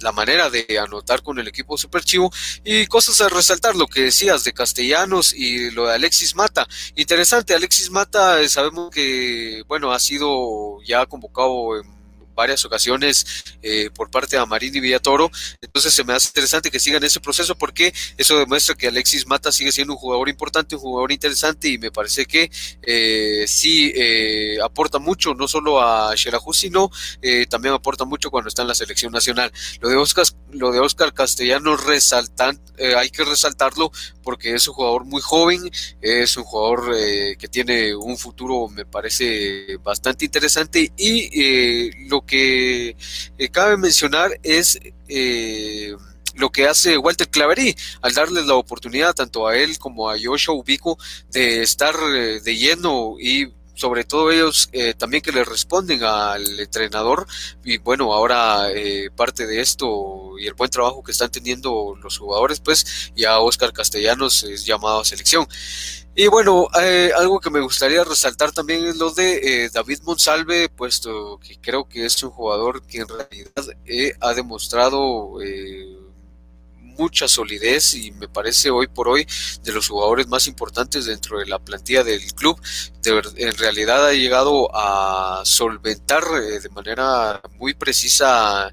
la 0.00 0.12
manera 0.12 0.48
de 0.48 0.78
anotar 0.78 1.22
con 1.22 1.38
el 1.38 1.48
equipo 1.48 1.76
super 1.76 2.02
chivo 2.02 2.32
y 2.64 2.86
cosas 2.86 3.20
a 3.20 3.28
resaltar 3.28 3.76
lo 3.76 3.86
que 3.86 4.04
decías 4.04 4.44
de 4.44 4.52
Castellanos 4.52 5.34
y 5.34 5.70
lo 5.70 5.86
de 5.86 5.94
Alexis 5.94 6.34
Mata. 6.34 6.66
Interesante 6.96 7.54
Alexis 7.54 7.90
Mata 7.90 8.46
sabemos 8.48 8.90
que 8.90 9.62
bueno 9.68 9.92
ha 9.92 10.00
sido 10.00 10.82
ya 10.84 11.04
convocado 11.06 11.78
en 11.78 11.99
varias 12.34 12.64
ocasiones 12.64 13.44
eh, 13.62 13.90
por 13.94 14.10
parte 14.10 14.36
de 14.36 14.42
Amarín 14.42 14.74
y 14.74 14.80
Villatoro. 14.80 15.30
Entonces 15.60 15.92
se 15.92 16.04
me 16.04 16.12
hace 16.12 16.28
interesante 16.28 16.70
que 16.70 16.80
sigan 16.80 17.02
ese 17.04 17.20
proceso 17.20 17.56
porque 17.56 17.92
eso 18.16 18.38
demuestra 18.38 18.74
que 18.74 18.88
Alexis 18.88 19.26
Mata 19.26 19.52
sigue 19.52 19.72
siendo 19.72 19.94
un 19.94 19.98
jugador 19.98 20.28
importante, 20.28 20.74
un 20.74 20.80
jugador 20.80 21.12
interesante 21.12 21.68
y 21.68 21.78
me 21.78 21.90
parece 21.90 22.26
que 22.26 22.50
eh, 22.82 23.44
sí 23.46 23.92
eh, 23.94 24.58
aporta 24.62 24.98
mucho, 24.98 25.34
no 25.34 25.48
solo 25.48 25.80
a 25.80 26.16
Xelajú, 26.16 26.52
sino 26.52 26.90
también 27.48 27.74
aporta 27.74 28.04
mucho 28.04 28.30
cuando 28.30 28.48
está 28.48 28.62
en 28.62 28.68
la 28.68 28.74
selección 28.74 29.12
nacional. 29.12 29.52
Lo 29.80 29.88
de 29.88 29.96
Oscar, 29.96 30.26
lo 30.50 30.72
de 30.72 30.80
Oscar 30.80 31.12
Castellanos 31.12 31.84
resaltan, 31.84 32.60
hay 32.96 33.10
que 33.10 33.24
resaltarlo 33.24 33.90
porque 34.22 34.54
es 34.54 34.66
un 34.68 34.74
jugador 34.74 35.04
muy 35.04 35.20
joven, 35.20 35.70
es 36.00 36.36
un 36.36 36.44
jugador 36.44 36.94
que 37.38 37.48
tiene 37.48 37.94
un 37.94 38.16
futuro, 38.16 38.68
me 38.68 38.84
parece, 38.84 39.76
bastante 39.82 40.24
interesante 40.24 40.92
y 40.96 42.08
lo 42.08 42.19
que 42.24 42.96
eh, 43.38 43.48
cabe 43.50 43.76
mencionar 43.76 44.38
es 44.42 44.78
eh, 45.08 45.94
lo 46.34 46.50
que 46.50 46.66
hace 46.66 46.98
Walter 46.98 47.28
Claverí 47.28 47.74
al 48.00 48.14
darles 48.14 48.46
la 48.46 48.54
oportunidad 48.54 49.14
tanto 49.14 49.46
a 49.46 49.56
él 49.56 49.78
como 49.78 50.10
a 50.10 50.16
Joshua 50.22 50.54
Ubico 50.54 50.98
de 51.30 51.62
estar 51.62 51.94
eh, 52.14 52.40
de 52.40 52.56
lleno 52.56 53.16
y 53.20 53.52
sobre 53.74 54.04
todo 54.04 54.30
ellos 54.30 54.68
también 54.98 55.22
que 55.22 55.32
le 55.32 55.42
responden 55.42 56.04
al 56.04 56.60
entrenador. 56.60 57.26
Y 57.64 57.78
bueno 57.78 58.12
ahora 58.12 58.68
parte 59.16 59.46
de 59.46 59.62
esto 59.62 60.38
y 60.38 60.46
el 60.46 60.52
buen 60.52 60.68
trabajo 60.68 61.02
que 61.02 61.12
están 61.12 61.30
teniendo 61.30 61.96
los 62.02 62.18
jugadores 62.18 62.60
pues 62.60 63.10
ya 63.16 63.40
Oscar 63.40 63.72
Castellanos 63.72 64.42
es 64.42 64.66
llamado 64.66 65.00
a 65.00 65.04
selección 65.06 65.48
y 66.14 66.26
bueno, 66.26 66.68
eh, 66.80 67.12
algo 67.16 67.38
que 67.38 67.50
me 67.50 67.60
gustaría 67.60 68.02
resaltar 68.02 68.50
también 68.50 68.84
es 68.84 68.96
lo 68.96 69.10
de 69.12 69.64
eh, 69.64 69.70
David 69.72 70.00
Monsalve, 70.02 70.68
puesto 70.68 71.38
que 71.38 71.58
creo 71.60 71.88
que 71.88 72.04
es 72.04 72.22
un 72.22 72.30
jugador 72.30 72.82
que 72.82 72.98
en 72.98 73.08
realidad 73.08 73.76
eh, 73.86 74.14
ha 74.20 74.34
demostrado 74.34 75.34
mucha 76.76 77.28
solidez 77.28 77.94
y 77.94 78.10
me 78.12 78.28
parece 78.28 78.70
hoy 78.70 78.86
por 78.88 79.08
hoy 79.08 79.26
de 79.62 79.72
los 79.72 79.88
jugadores 79.88 80.26
más 80.26 80.46
importantes 80.48 81.06
dentro 81.06 81.38
de 81.38 81.46
la 81.46 81.58
plantilla 81.58 82.04
del 82.04 82.20
club. 82.34 82.60
en 83.04 83.56
realidad 83.56 84.06
ha 84.06 84.12
llegado 84.12 84.68
a 84.74 85.42
solventar 85.44 86.24
de 86.24 86.68
manera 86.70 87.40
muy 87.56 87.72
precisa 87.72 88.70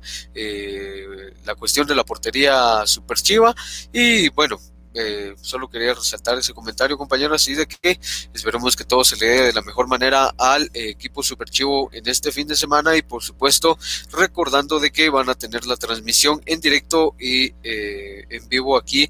la 1.45 1.55
cuestión 1.55 1.87
de 1.87 1.95
la 1.95 2.03
portería 2.03 2.85
super 2.85 3.17
chiva 3.17 3.55
y 3.93 4.27
bueno, 4.29 4.59
eh, 4.97 5.35
solo 5.41 5.69
quería 5.69 5.93
resaltar 5.93 6.37
ese 6.39 6.53
comentario, 6.53 6.97
compañero, 6.97 7.35
así 7.35 7.53
de 7.53 7.67
que 7.67 7.99
esperemos 8.33 8.75
que 8.75 8.83
todo 8.83 9.03
se 9.03 9.15
le 9.17 9.27
dé 9.27 9.41
de 9.43 9.53
la 9.53 9.61
mejor 9.61 9.87
manera 9.87 10.33
al 10.37 10.63
eh, 10.73 10.89
equipo 10.89 11.21
Super 11.21 11.49
Chivo 11.49 11.89
en 11.93 12.07
este 12.07 12.31
fin 12.31 12.47
de 12.47 12.55
semana 12.55 12.97
y 12.97 13.03
por 13.03 13.23
supuesto 13.23 13.77
recordando 14.11 14.79
de 14.79 14.91
que 14.91 15.09
van 15.09 15.29
a 15.29 15.35
tener 15.35 15.65
la 15.67 15.77
transmisión 15.77 16.41
en 16.45 16.59
directo 16.61 17.15
y 17.19 17.53
eh, 17.63 18.25
en 18.29 18.49
vivo 18.49 18.77
aquí 18.77 19.09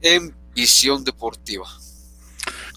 en 0.00 0.34
Visión 0.54 1.04
Deportiva. 1.04 1.68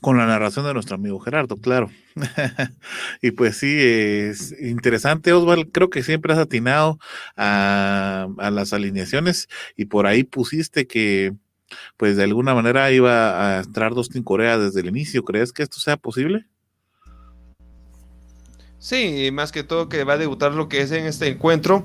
Con 0.01 0.17
la 0.17 0.25
narración 0.25 0.65
de 0.65 0.73
nuestro 0.73 0.95
amigo 0.95 1.19
Gerardo, 1.19 1.57
claro. 1.57 1.89
y 3.21 3.31
pues 3.31 3.57
sí, 3.57 3.75
es 3.79 4.53
interesante, 4.59 5.31
Osval. 5.31 5.69
Creo 5.71 5.89
que 5.89 6.03
siempre 6.03 6.33
has 6.33 6.39
atinado 6.39 6.99
a 7.35 8.27
las 8.51 8.73
alineaciones 8.73 9.47
y 9.75 9.85
por 9.85 10.07
ahí 10.07 10.23
pusiste 10.23 10.87
que 10.87 11.33
pues 11.97 12.17
de 12.17 12.23
alguna 12.23 12.53
manera 12.53 12.91
iba 12.91 13.57
a 13.57 13.61
entrar 13.61 13.93
Dustin 13.93 14.23
Corea 14.23 14.57
desde 14.57 14.81
el 14.81 14.87
inicio. 14.87 15.23
¿Crees 15.23 15.51
que 15.51 15.63
esto 15.63 15.79
sea 15.79 15.97
posible? 15.97 16.45
Sí, 18.79 19.29
más 19.31 19.51
que 19.51 19.63
todo 19.63 19.89
que 19.89 20.03
va 20.03 20.13
a 20.13 20.17
debutar 20.17 20.53
lo 20.53 20.67
que 20.67 20.81
es 20.81 20.91
en 20.91 21.05
este 21.05 21.27
encuentro. 21.27 21.83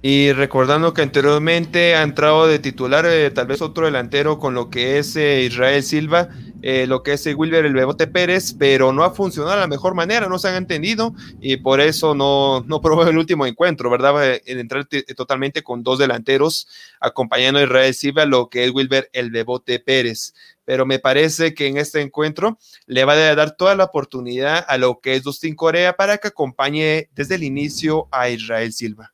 Y 0.00 0.32
recordando 0.32 0.94
que 0.94 1.02
anteriormente 1.02 1.94
ha 1.94 2.02
entrado 2.02 2.46
de 2.48 2.58
titular 2.58 3.06
eh, 3.06 3.30
tal 3.30 3.46
vez 3.46 3.62
otro 3.62 3.84
delantero 3.84 4.38
con 4.38 4.54
lo 4.54 4.68
que 4.68 4.98
es 4.98 5.14
eh, 5.14 5.42
Israel 5.44 5.82
Silva, 5.82 6.28
eh, 6.62 6.86
lo 6.86 7.02
que 7.02 7.12
es 7.12 7.26
Wilber 7.26 7.64
el 7.64 7.74
Bebote 7.74 8.06
Pérez, 8.06 8.54
pero 8.56 8.92
no 8.92 9.04
ha 9.04 9.10
funcionado 9.10 9.54
de 9.54 9.60
la 9.60 9.66
mejor 9.66 9.94
manera, 9.94 10.28
no 10.28 10.38
se 10.38 10.48
han 10.48 10.54
entendido 10.54 11.14
y 11.40 11.56
por 11.56 11.80
eso 11.80 12.14
no, 12.14 12.64
no 12.66 12.80
probó 12.82 13.04
el 13.04 13.18
último 13.18 13.46
encuentro, 13.46 13.90
¿verdad? 13.90 14.40
En 14.46 14.58
entrar 14.58 14.86
totalmente 15.16 15.62
con 15.62 15.82
dos 15.82 15.98
delanteros 15.98 16.68
acompañando 17.00 17.58
a 17.58 17.64
Israel 17.64 17.94
Silva, 17.94 18.24
lo 18.24 18.48
que 18.48 18.64
es 18.64 18.70
Wilber 18.70 19.10
el 19.12 19.30
Bebote 19.30 19.80
Pérez. 19.80 20.34
Pero 20.64 20.86
me 20.86 21.00
parece 21.00 21.54
que 21.54 21.66
en 21.66 21.76
este 21.76 22.00
encuentro 22.00 22.58
le 22.86 23.04
va 23.04 23.14
a 23.14 23.34
dar 23.34 23.56
toda 23.56 23.74
la 23.74 23.84
oportunidad 23.84 24.64
a 24.68 24.78
lo 24.78 25.00
que 25.00 25.16
es 25.16 25.24
Dustin 25.24 25.56
Corea 25.56 25.96
para 25.96 26.18
que 26.18 26.28
acompañe 26.28 27.08
desde 27.12 27.34
el 27.34 27.42
inicio 27.42 28.08
a 28.12 28.28
Israel 28.28 28.72
Silva. 28.72 29.12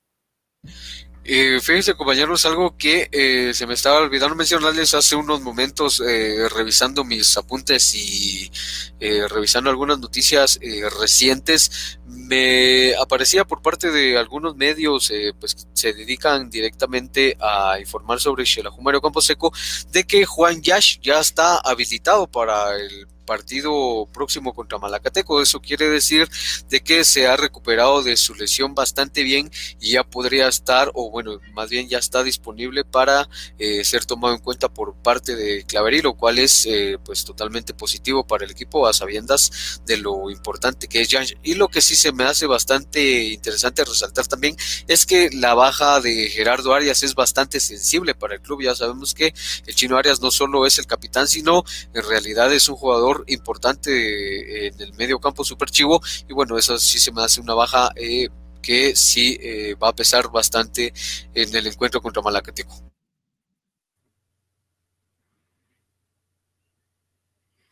Eh, 1.31 1.61
fíjense 1.61 1.93
compañeros, 1.93 2.47
algo 2.47 2.75
que 2.79 3.11
eh, 3.13 3.53
se 3.53 3.67
me 3.67 3.75
estaba 3.75 3.99
olvidando 3.99 4.35
mencionarles 4.35 4.95
hace 4.95 5.15
unos 5.15 5.43
momentos 5.43 6.01
eh, 6.01 6.49
revisando 6.49 7.05
mis 7.05 7.37
apuntes 7.37 7.95
y 7.95 8.51
eh, 8.99 9.29
revisando 9.29 9.69
algunas 9.69 9.99
noticias 9.99 10.59
recientes, 10.99 11.99
me 12.07 12.95
aparecía 12.95 13.45
por 13.45 13.61
parte 13.61 13.91
de 13.91 14.17
algunos 14.17 14.57
medios 14.57 15.13
pues 15.39 15.55
que 15.55 15.63
se 15.75 15.93
dedican 15.93 16.49
directamente 16.49 17.37
a 17.39 17.79
informar 17.79 18.21
sobre 18.21 18.47
Xelajumario 18.47 19.03
Camposeco 19.03 19.53
de 19.93 20.05
que 20.05 20.25
Juan 20.25 20.63
Yash 20.63 20.99
ya 21.03 21.21
está 21.21 21.59
habilitado 21.59 22.27
para 22.27 22.75
el 22.75 23.07
partido 23.29 24.09
próximo 24.11 24.55
contra 24.55 24.79
Malacateco. 24.79 25.43
Eso 25.43 25.61
quiere 25.61 25.87
decir 25.91 26.27
de 26.71 26.81
que 26.81 27.05
se 27.05 27.27
ha 27.27 27.37
recuperado 27.37 28.03
de 28.03 28.17
su 28.17 28.35
lesión 28.35 28.75
bastante 28.75 29.23
bien 29.23 29.51
y 29.81 29.93
ya 29.93 30.03
podría 30.03 30.49
estar, 30.49 30.91
o 30.95 31.11
bueno, 31.11 31.39
más 31.53 31.69
bien 31.69 31.91
ya 31.91 31.99
está 31.99 32.23
disponible 32.23 32.85
para 32.85 33.29
eh, 33.59 33.85
ser 33.85 34.07
tomado 34.07 34.35
en 34.35 34.41
cuenta 34.41 34.71
por 34.71 34.95
parte 34.95 35.37
de 35.37 35.65
Claverí, 35.65 36.01
lo 36.01 36.15
cual 36.15 36.39
es 36.39 36.65
eh, 36.65 36.97
pues 37.05 37.27
totalmente 37.27 37.75
positivo 37.75 38.27
para 38.27 38.47
el 38.47 38.51
equipo 38.51 38.87
a 38.87 38.95
sabiendas 38.95 39.83
de 39.85 39.99
lo 39.99 40.31
importante 40.31 40.89
que 40.89 41.03
es 41.03 41.09
Jan. 41.11 41.27
Y 41.43 41.55
lo 41.55 41.69
que 41.69 41.83
sí 41.83 41.97
se 41.97 42.13
me 42.13 42.25
hace 42.25 42.47
bastante 42.47 43.25
interesante 43.25 43.85
resaltar 43.85 44.27
también 44.27 44.57
es 44.87 45.05
que 45.05 45.29
la 45.35 45.53
baja 45.53 46.01
de 46.01 46.31
Gerardo 46.31 46.73
Arias 46.73 47.03
es 47.03 47.15
bastante 47.15 47.61
sensible 47.61 48.15
para 48.15 48.37
el 48.37 48.41
club. 48.41 48.63
Ya 48.63 48.75
sabemos 48.75 49.13
que 49.13 49.35
el 49.67 49.75
chino 49.75 49.99
Arias 49.99 50.23
no 50.23 50.31
solo 50.31 50.65
es 50.65 50.79
el 50.79 50.87
capitán, 50.87 51.29
sino 51.29 51.65
en 51.93 52.03
realidad 52.09 52.51
es 52.55 52.71
un 52.71 52.77
jugador 52.77 53.18
importante 53.27 54.69
en 54.69 54.81
el 54.81 54.95
medio 54.95 55.19
campo 55.19 55.45
super 55.45 55.71
chivo 55.71 56.01
y 56.29 56.33
bueno, 56.33 56.59
eso 56.59 56.79
sí 56.79 56.99
se 56.99 57.13
me 57.13 57.23
hace 57.23 57.41
una 57.41 57.55
baja 57.55 57.91
eh, 57.97 58.29
que 58.63 58.95
sí 58.97 59.39
eh, 59.41 59.75
va 59.83 59.89
a 59.89 59.95
pesar 59.95 60.31
bastante 60.31 60.93
en 61.35 61.55
el 61.55 61.67
encuentro 61.67 62.01
contra 62.01 62.23
Malacateco. 62.23 62.89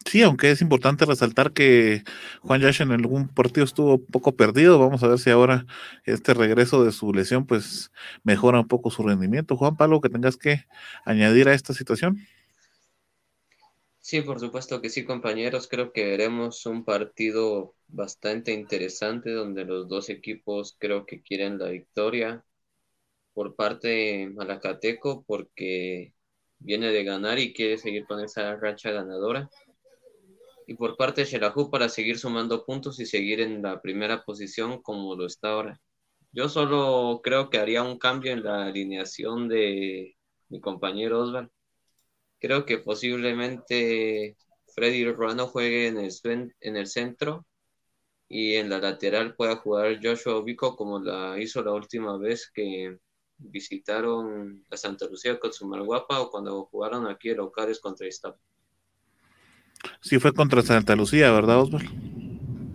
Sí, 0.07 0.23
aunque 0.23 0.53
es 0.53 0.63
importante 0.63 1.05
resaltar 1.05 1.53
que 1.53 2.05
Juan 2.43 2.61
Yash 2.61 2.81
en 2.81 2.93
algún 2.93 3.27
partido 3.29 3.65
estuvo 3.65 3.95
un 3.97 4.07
poco 4.07 4.37
perdido. 4.37 4.79
Vamos 4.79 5.03
a 5.03 5.09
ver 5.09 5.19
si 5.19 5.31
ahora 5.31 5.67
este 6.05 6.33
regreso 6.33 6.85
de 6.85 6.93
su 6.93 7.13
lesión 7.13 7.45
pues 7.45 7.91
mejora 8.23 8.61
un 8.61 8.69
poco 8.69 8.91
su 8.93 9.03
rendimiento. 9.03 9.57
Juan 9.57 9.77
Pablo, 9.77 10.01
que 10.01 10.09
tengas 10.09 10.37
que 10.37 10.65
añadir 11.05 11.49
a 11.49 11.55
esta 11.55 11.75
situación. 11.75 12.19
Sí, 14.09 14.21
por 14.23 14.39
supuesto 14.39 14.81
que 14.81 14.89
sí, 14.89 15.05
compañeros. 15.05 15.67
Creo 15.67 15.93
que 15.93 16.05
veremos 16.05 16.65
un 16.67 16.85
partido 16.85 17.75
bastante 17.89 18.53
interesante 18.53 19.33
donde 19.33 19.65
los 19.65 19.89
dos 19.89 20.11
equipos 20.11 20.77
creo 20.79 21.07
que 21.07 21.23
quieren 21.23 21.59
la 21.59 21.71
victoria 21.71 22.45
por 23.35 23.57
parte 23.57 23.89
de 23.89 24.31
Malacateco 24.31 25.25
porque 25.27 26.15
viene 26.61 26.93
de 26.93 27.05
ganar 27.05 27.41
y 27.41 27.53
quiere 27.55 27.79
seguir 27.79 28.07
con 28.07 28.21
esa 28.21 28.57
racha 28.57 28.93
ganadora 28.93 29.51
y 30.69 30.75
por 30.75 30.97
parte 30.97 31.23
de 31.23 31.27
Shelahu 31.29 31.71
para 31.71 31.89
seguir 31.89 32.19
sumando 32.19 32.65
puntos 32.65 33.01
y 33.01 33.07
seguir 33.07 33.41
en 33.41 33.61
la 33.63 33.83
primera 33.83 34.25
posición 34.25 34.83
como 34.83 35.17
lo 35.17 35.27
está 35.27 35.49
ahora. 35.51 35.81
Yo 36.33 36.49
solo 36.49 37.21
creo 37.25 37.51
que 37.51 37.59
haría 37.59 37.83
un 37.83 37.99
cambio 37.99 38.33
en 38.33 38.45
la 38.45 38.67
alineación 38.67 39.49
de 39.49 40.17
mi 40.49 40.61
compañero 40.61 41.23
Osval. 41.23 41.51
Creo 42.47 42.65
que 42.65 42.79
posiblemente 42.79 44.37
Freddy 44.73 45.05
Ruano 45.11 45.49
juegue 45.49 45.89
en 45.89 45.99
el, 45.99 46.13
en 46.61 46.77
el 46.77 46.87
centro 46.87 47.45
y 48.29 48.55
en 48.55 48.71
la 48.71 48.79
lateral 48.79 49.35
pueda 49.35 49.57
jugar 49.57 49.99
Joshua 50.01 50.41
Vico 50.45 50.77
como 50.77 51.01
la 51.01 51.41
hizo 51.41 51.61
la 51.65 51.73
última 51.73 52.17
vez 52.19 52.49
que 52.55 52.99
visitaron 53.37 54.65
la 54.71 54.77
Santa 54.77 55.07
Lucía 55.07 55.41
con 55.41 55.53
su 55.53 55.67
Malguapa 55.67 56.21
o 56.21 56.31
cuando 56.31 56.67
jugaron 56.67 57.09
aquí 57.09 57.31
el 57.31 57.41
Ocares 57.41 57.81
contra 57.81 58.07
Iztapa. 58.07 58.39
Sí, 60.01 60.21
fue 60.21 60.33
contra 60.33 60.63
Santa 60.63 60.95
Lucía, 60.95 61.33
¿verdad, 61.33 61.63
Osvaldo? 61.63 61.91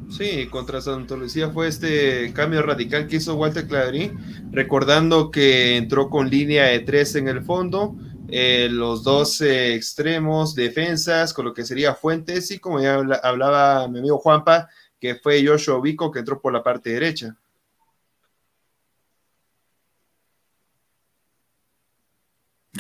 Sí, 0.10 0.48
contra 0.48 0.82
Santa 0.82 1.16
Lucía 1.16 1.50
fue 1.50 1.70
este 1.70 2.34
cambio 2.34 2.62
radical 2.62 3.08
que 3.08 3.16
hizo 3.16 3.36
Walter 3.36 3.66
Claverí, 3.66 4.12
recordando 4.52 5.32
que 5.32 5.78
entró 5.78 6.10
con 6.10 6.30
línea 6.30 6.66
de 6.66 6.82
tres 6.82 7.16
en 7.16 7.30
el 7.30 7.42
fondo, 7.46 7.96
eh, 8.32 8.70
los 8.70 9.04
dos 9.04 9.42
eh, 9.42 9.76
extremos, 9.76 10.56
defensas, 10.56 11.34
con 11.34 11.46
lo 11.46 11.54
que 11.54 11.66
sería 11.66 11.96
Fuentes, 11.96 12.52
y 12.52 12.60
como 12.60 12.82
ya 12.82 12.96
hablaba 13.24 13.88
mi 13.88 14.00
amigo 14.00 14.18
Juanpa, 14.18 14.70
que 15.00 15.16
fue 15.16 15.46
Joshua 15.46 15.82
Vico 15.82 16.12
que 16.12 16.20
entró 16.20 16.40
por 16.40 16.54
la 16.54 16.64
parte 16.64 16.92
derecha. 16.92 17.36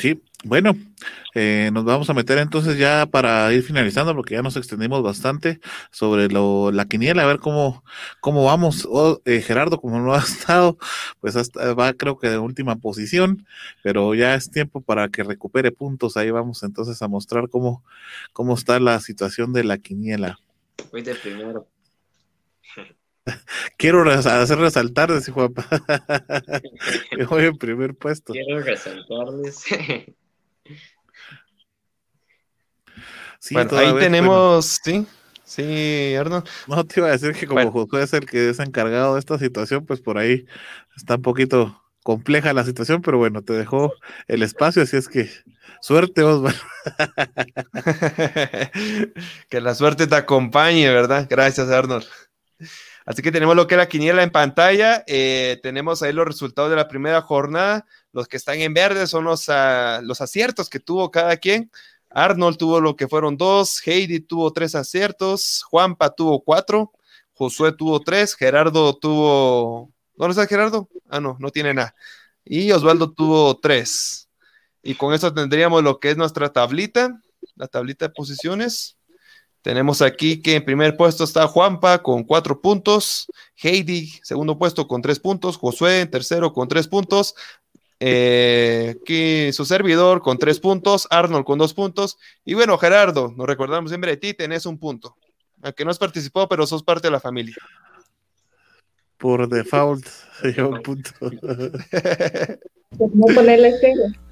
Sí, 0.02 0.19
bueno, 0.44 0.76
eh, 1.36 1.69
nos 1.72 1.86
vamos 1.86 2.10
a 2.10 2.15
meter 2.15 2.40
entonces 2.40 2.80
ya 2.80 3.06
para 3.06 3.53
ir 3.53 3.61
finalizando, 3.61 4.15
porque 4.15 4.34
ya 4.34 4.41
nos 4.41 4.57
extendimos 4.57 5.03
bastante 5.03 5.60
sobre 5.91 6.28
lo, 6.28 6.72
la 6.72 6.86
quiniela, 6.86 7.22
a 7.22 7.28
ver 7.28 7.38
cómo, 7.38 7.84
cómo 8.19 8.44
vamos. 8.44 8.90
Eh, 9.26 9.41
Gerardo, 9.41 9.80
como 9.80 9.99
no 9.99 10.11
ha 10.15 10.18
estado, 10.18 10.80
pues 11.19 11.36
hasta 11.36 11.76
va 11.76 11.94
creo 11.94 12.18
que 12.18 12.32
de 12.32 12.40
última 12.40 12.78
posición, 12.78 13.45
pero 13.84 14.15
ya 14.15 14.34
es 14.34 14.49
tiempo 14.49 14.82
para 14.82 15.07
que 15.10 15.22
recupere 15.22 15.72
puntos. 15.72 16.18
Ahí 16.18 16.32
vamos 16.32 16.64
entonces 16.64 16.99
a 17.03 17.07
mostrar 17.07 17.48
cómo, 17.48 17.84
cómo 18.34 18.56
está 18.56 18.80
la 18.80 18.99
situación 19.02 19.53
de 19.53 19.65
la 19.65 19.78
quiniela. 19.78 20.40
Voy 20.91 21.03
de 21.03 21.14
primero. 21.14 21.68
Quiero 23.78 24.10
hacer 24.10 24.58
resaltar, 24.58 25.12
decía 25.12 25.34
Juan. 25.34 25.53
Yo 27.18 27.28
voy 27.30 27.45
en 27.45 27.58
primer 27.58 27.95
puesto. 27.95 28.34
Quiero 28.34 28.60
resaltarles. 28.62 29.64
sí, 33.40 33.53
bueno, 33.53 33.78
ahí 33.78 33.94
tenemos, 33.99 34.80
sí, 34.84 35.06
sí, 35.44 36.16
Arnold. 36.16 36.48
No 36.68 36.86
te 36.86 36.99
iba 36.99 37.10
a 37.10 37.12
decir 37.12 37.34
que 37.34 37.48
como 37.48 37.72
Josué 37.72 38.03
es 38.03 38.14
el 38.14 38.26
que 38.26 38.49
es 38.49 38.60
encargado 38.60 39.14
de 39.16 39.20
esta 39.20 39.38
situación, 39.38 39.86
pues 39.86 40.02
por 40.02 40.18
ahí 40.18 40.45
está 40.95 41.16
un 41.16 41.22
poquito 41.22 41.82
compleja 42.03 42.53
la 42.53 42.64
situación, 42.64 43.02
pero 43.02 43.18
bueno, 43.18 43.44
te 43.44 43.53
dejó 43.53 43.94
el 44.28 44.44
espacio, 44.44 44.82
así 44.82 44.98
es 44.98 45.08
que 45.08 45.30
suerte, 45.82 46.24
Osvaldo. 46.24 46.60
que 49.49 49.62
la 49.62 49.76
suerte 49.76 50.08
te 50.08 50.16
acompañe, 50.16 50.90
¿verdad? 50.90 51.28
Gracias, 51.30 51.70
Arnold. 51.70 52.08
Así 53.06 53.22
que 53.22 53.32
tenemos 53.32 53.56
lo 53.56 53.68
que 53.68 53.76
es 53.76 53.80
la 53.80 53.88
quiniela 53.90 54.23
en 54.23 54.30
pantalla. 54.30 55.03
Eh, 55.07 55.60
tenemos 55.64 56.03
ahí 56.03 56.14
los 56.14 56.26
resultados 56.26 56.69
de 56.69 56.76
la 56.76 56.88
primera 56.88 57.22
jornada. 57.22 57.86
Los 58.14 58.28
que 58.28 58.38
están 58.38 58.60
en 58.60 58.73
verde 58.73 59.07
son 59.07 59.23
los, 59.23 59.49
ah, 59.49 60.02
los 60.03 60.22
aciertos 60.22 60.69
que 60.69 60.80
tuvo 60.80 61.11
cada 61.11 61.38
quien. 61.38 61.72
Arnold 62.10 62.57
tuvo 62.57 62.82
lo 62.82 62.95
que 62.95 63.07
fueron 63.07 63.38
dos, 63.38 63.82
Heidi 63.86 64.19
tuvo 64.19 64.52
tres 64.52 64.76
aciertos, 64.76 65.64
Juanpa 65.64 66.10
tuvo 66.10 66.44
cuatro, 66.44 66.91
Josué 67.34 67.72
tuvo 67.72 68.02
tres, 68.02 68.36
Gerardo 68.36 68.95
tuvo. 68.98 69.91
¿Dónde 70.15 70.32
está 70.32 70.45
Gerardo? 70.45 70.90
Ah, 71.10 71.19
no, 71.19 71.38
no 71.40 71.49
tiene 71.52 71.73
nada. 71.73 71.95
Y 72.44 72.72
Osvaldo 72.72 73.11
tuvo 73.11 73.57
tres. 73.57 74.30
Y 74.84 74.95
con 74.95 75.14
eso 75.14 75.34
tendríamos 75.34 75.84
lo 75.84 75.99
que 75.99 76.11
es 76.11 76.18
nuestra 76.18 76.52
tablita, 76.52 77.22
la 77.56 77.68
tablita 77.68 78.07
de 78.07 78.14
posiciones. 78.14 78.98
Tenemos 79.62 80.02
aquí 80.02 80.42
que 80.42 80.56
en 80.56 80.66
primer 80.66 80.98
puesto 80.98 81.24
está 81.24 81.48
Juanpa 81.48 82.02
con 82.02 82.24
cuatro 82.24 82.62
puntos, 82.62 83.28
Heidi, 83.62 84.12
segundo 84.24 84.58
puesto 84.58 84.88
con 84.88 85.04
tres 85.04 85.20
puntos, 85.20 85.58
Josué 85.58 86.02
en 86.02 86.10
tercero 86.10 86.52
con 86.52 86.68
tres 86.68 86.88
puntos, 86.88 87.36
eh, 88.00 88.96
aquí 89.00 89.54
su 89.54 89.64
servidor 89.66 90.24
con 90.24 90.40
tres 90.40 90.60
puntos, 90.60 91.08
Arnold 91.12 91.46
con 91.46 91.60
dos 91.60 91.76
puntos, 91.76 92.18
y 92.44 92.56
bueno, 92.56 92.76
Gerardo, 92.80 93.32
nos 93.38 93.46
recordamos 93.46 93.92
siempre 93.92 94.12
de 94.12 94.18
ti, 94.18 94.34
tenés 94.34 94.66
un 94.66 94.80
punto, 94.80 95.16
aunque 95.62 95.86
no 95.86 95.92
has 95.92 96.00
participado, 96.00 96.50
pero 96.50 96.66
sos 96.66 96.82
parte 96.82 97.08
de 97.08 97.12
la 97.12 97.20
familia. 97.20 97.56
Por 99.18 99.48
default, 99.48 100.08
un 100.58 100.82
punto. 100.82 101.12
no 102.98 103.26
ponerle 103.36 103.76
cero. 103.80 104.31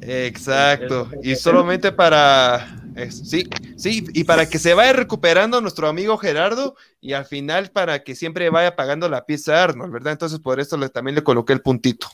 Exacto. 0.00 1.10
Y 1.22 1.34
solamente 1.36 1.92
para. 1.92 2.82
sí, 3.10 3.48
sí, 3.76 4.04
y 4.12 4.24
para 4.24 4.48
que 4.48 4.58
se 4.58 4.74
vaya 4.74 4.92
recuperando 4.92 5.60
nuestro 5.60 5.88
amigo 5.88 6.18
Gerardo 6.18 6.76
y 7.00 7.14
al 7.14 7.24
final 7.24 7.70
para 7.70 8.02
que 8.02 8.14
siempre 8.14 8.50
vaya 8.50 8.76
pagando 8.76 9.08
la 9.08 9.24
pieza 9.24 9.62
Arnold, 9.62 9.92
¿verdad? 9.92 10.12
Entonces 10.12 10.38
por 10.40 10.60
esto 10.60 10.76
le, 10.76 10.88
también 10.90 11.14
le 11.14 11.24
coloqué 11.24 11.52
el 11.52 11.62
puntito. 11.62 12.06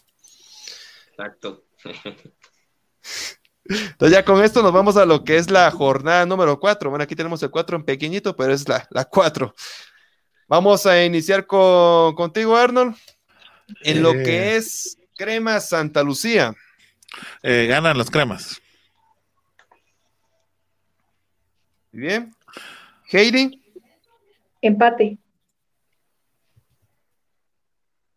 Exacto. 1.10 1.64
Entonces 3.64 4.16
ya 4.16 4.24
con 4.24 4.43
esto 4.43 4.62
nos 4.62 4.72
vamos 4.72 4.97
a 4.97 5.05
lo 5.05 5.22
que 5.22 5.36
es 5.36 5.51
la 5.51 5.70
jornada 5.70 6.27
número 6.27 6.59
4. 6.59 6.90
Bueno, 6.90 7.02
aquí 7.02 7.14
tenemos 7.14 7.43
el 7.43 7.51
4 7.51 7.77
en 7.77 7.85
pequeñito, 7.85 8.35
pero 8.36 8.52
es 8.52 8.68
la, 8.68 8.86
la 8.90 9.05
4. 9.05 9.55
Vamos 10.48 10.86
a 10.86 11.05
iniciar 11.05 11.47
con, 11.47 12.14
contigo, 12.16 12.56
Arnold, 12.56 12.97
en 13.82 14.02
lo 14.02 14.12
que 14.12 14.56
es 14.56 14.98
Crema 15.16 15.60
Santa 15.60 16.02
Lucía. 16.02 16.55
Eh, 17.43 17.66
ganan 17.66 17.97
las 17.99 18.11
cremas. 18.11 18.61
Muy 21.93 22.03
bien. 22.03 22.35
Heidi. 23.11 23.62
Empate. 24.61 25.19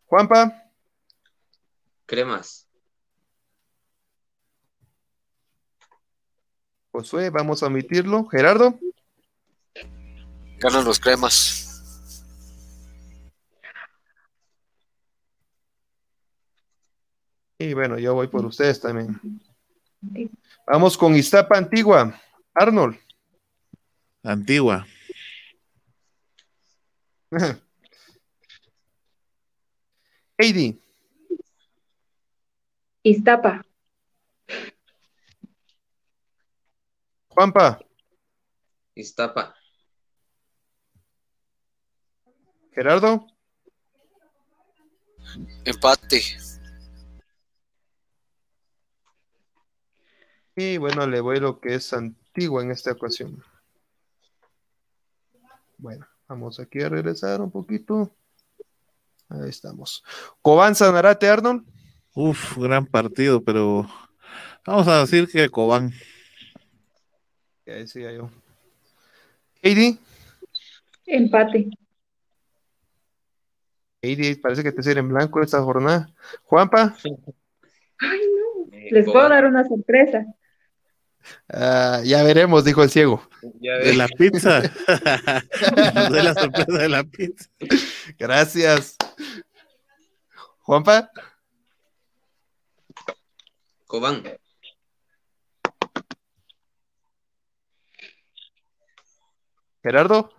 Juanpa. 0.06 0.70
Cremas. 2.06 2.68
Josué, 6.92 7.30
vamos 7.30 7.62
a 7.62 7.66
omitirlo. 7.66 8.24
Gerardo. 8.26 8.78
Ganan 10.58 10.84
los 10.84 11.00
cremas. 11.00 11.63
Y 17.64 17.72
bueno, 17.72 17.98
yo 17.98 18.12
voy 18.12 18.28
por 18.28 18.44
ustedes 18.44 18.78
también. 18.78 19.18
Vamos 20.66 20.98
con 20.98 21.16
Iztapa 21.16 21.56
Antigua. 21.56 22.20
Arnold. 22.52 22.98
Antigua. 24.22 24.86
Heidi. 30.36 30.78
Iztapa. 33.02 33.64
Juanpa. 37.28 37.80
Iztapa. 38.94 39.54
Gerardo. 42.74 43.26
Empate. 45.64 46.20
Y 50.56 50.78
bueno, 50.78 51.06
le 51.06 51.20
voy 51.20 51.40
lo 51.40 51.58
que 51.58 51.74
es 51.74 51.92
Antigua 51.92 52.62
en 52.62 52.70
esta 52.70 52.92
ocasión. 52.92 53.42
Bueno, 55.76 56.06
vamos 56.28 56.60
aquí 56.60 56.80
a 56.80 56.88
regresar 56.88 57.40
un 57.40 57.50
poquito. 57.50 58.10
Ahí 59.28 59.48
estamos. 59.48 60.04
Cobán 60.40 60.74
Sanarate, 60.74 61.28
Arnold. 61.28 61.66
Uf, 62.14 62.56
gran 62.56 62.86
partido, 62.86 63.42
pero 63.42 63.88
vamos 64.64 64.86
a 64.86 65.00
decir 65.00 65.28
que 65.28 65.48
Cobán. 65.48 65.92
Ya 67.66 67.74
decía 67.74 68.12
yo. 68.12 68.30
Heidi. 69.60 69.98
Empate. 71.06 71.70
Heidi, 74.02 74.36
parece 74.36 74.62
que 74.62 74.70
te 74.70 74.82
sirve 74.82 75.00
en 75.00 75.08
blanco 75.08 75.42
esta 75.42 75.60
jornada. 75.62 76.08
Juanpa. 76.44 76.94
Ay, 77.98 78.20
no. 78.36 78.70
Les 78.90 79.04
puedo 79.04 79.28
dar 79.28 79.46
una 79.46 79.66
sorpresa. 79.66 80.24
Ah, 81.48 82.00
ya 82.04 82.22
veremos, 82.22 82.64
dijo 82.64 82.82
el 82.82 82.90
ciego. 82.90 83.28
de 83.42 83.94
la 83.94 84.08
pizza. 84.08 84.60
de 86.10 86.22
la 86.22 86.34
sorpresa 86.34 86.78
de 86.78 86.88
la 86.88 87.04
pizza. 87.04 87.50
Gracias. 88.18 88.96
Juanpa. 90.60 91.10
Cobán. 93.86 94.24
Gerardo. 99.82 100.30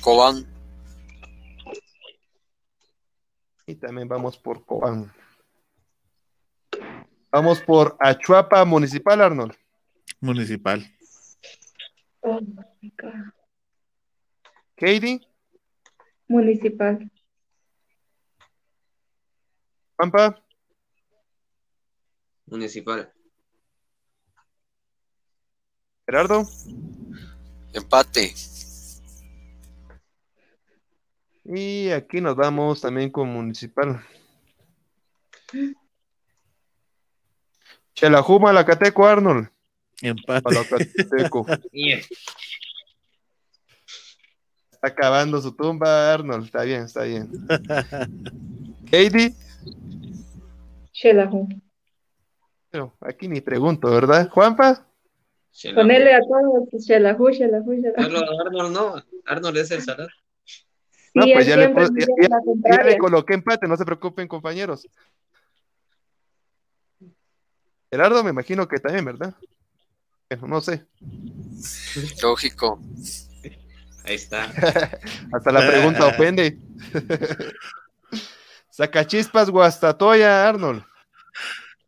Cobán. 0.00 0.46
Y 3.66 3.74
también 3.74 4.06
vamos 4.06 4.38
por 4.38 4.64
Cobán. 4.64 5.12
Vamos 7.36 7.60
por 7.60 7.98
Achuapa 8.00 8.64
Municipal, 8.64 9.20
Arnold. 9.20 9.54
Municipal. 10.22 10.82
Oh 12.22 12.40
my 12.40 12.90
God. 12.96 13.30
Katie. 14.74 15.20
Municipal. 16.28 17.10
Pampa. 19.96 20.42
Municipal. 22.46 23.12
Gerardo. 26.06 26.42
Empate. 27.74 28.32
Y 31.44 31.90
aquí 31.90 32.22
nos 32.22 32.34
vamos 32.34 32.80
también 32.80 33.10
con 33.10 33.28
Municipal. 33.28 34.02
Chelajuma, 37.96 38.52
Lacateco, 38.52 39.06
Arnold. 39.06 39.48
Empate. 40.02 40.44
Está 44.70 44.88
acabando 44.88 45.40
su 45.40 45.52
tumba, 45.56 46.12
Arnold. 46.12 46.44
Está 46.44 46.62
bien, 46.62 46.82
está 46.82 47.02
bien. 47.04 47.30
Katie. 48.90 49.34
Shelahu. 50.92 51.48
Pero 52.70 52.92
aquí 53.00 53.26
ni 53.28 53.40
pregunto, 53.40 53.90
¿verdad? 53.90 54.28
Juanpa. 54.28 54.86
Ponele 55.74 56.14
a 56.14 56.20
todos 56.20 56.68
Shelahu, 56.84 57.30
Shelahu, 57.30 57.72
Shelahu. 57.72 57.94
Arnold, 57.96 58.28
Arnold 58.46 58.72
no. 58.74 59.02
Arnold 59.24 59.56
es 59.56 59.70
el 59.70 59.80
salar. 59.82 60.08
No, 61.14 61.22
Sí, 61.22 61.32
pues 61.32 61.46
ya 61.46 61.56
le, 61.56 61.72
ya- 61.72 62.76
ya- 62.76 62.84
le 62.84 62.98
coloqué 62.98 63.32
empate, 63.32 63.66
no 63.66 63.74
se 63.78 63.86
preocupen, 63.86 64.28
compañeros. 64.28 64.86
Gerardo, 67.96 68.22
me 68.22 68.28
imagino 68.28 68.68
que 68.68 68.78
también, 68.78 69.06
¿verdad? 69.06 69.34
Bueno, 70.28 70.48
no 70.48 70.60
sé. 70.60 70.84
Lógico. 72.20 72.78
Ahí 74.04 74.16
está. 74.16 74.44
Hasta 75.32 75.50
la 75.50 75.66
pregunta 75.66 76.06
ofende. 76.06 76.58
Sacachispas, 78.70 79.48
Guastatoya, 79.48 80.46
Arnold. 80.46 80.84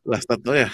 La 0.05 0.17
estatuilla. 0.17 0.73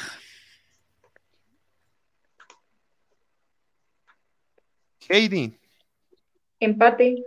Heidi. 5.09 5.59
Empate. 6.61 7.25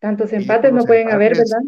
Tantos 0.00 0.32
empates 0.32 0.72
no 0.72 0.82
pueden 0.82 1.12
haber. 1.12 1.36
¿verdad? 1.36 1.60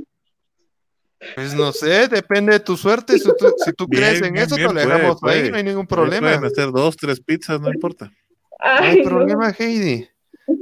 Pues 1.35 1.53
no 1.55 1.73
sé, 1.73 2.09
depende 2.09 2.53
de 2.55 2.61
tu 2.61 2.77
suerte. 2.77 3.19
Si 3.19 3.25
tú, 3.39 3.53
si 3.65 3.73
tú 3.75 3.87
Bien, 3.87 4.03
crees 4.03 4.23
en 4.23 4.33
bien, 4.33 4.47
eso, 4.47 4.57
bien, 4.57 4.69
te 4.69 4.75
lo 4.75 4.81
puede, 4.81 4.95
dejamos 4.97 5.17
ahí, 5.17 5.19
puede. 5.21 5.51
no 5.51 5.57
hay 5.59 5.63
ningún 5.65 5.87
Pueden 5.87 6.09
problema. 6.11 6.47
hacer 6.47 6.71
dos, 6.73 6.97
tres 6.97 7.21
pizzas, 7.21 7.61
no 7.61 7.71
importa. 7.73 8.07
No 8.07 8.15
hay 8.63 8.99
no. 8.99 9.05
problema, 9.05 9.51
Heidi. 9.59 10.09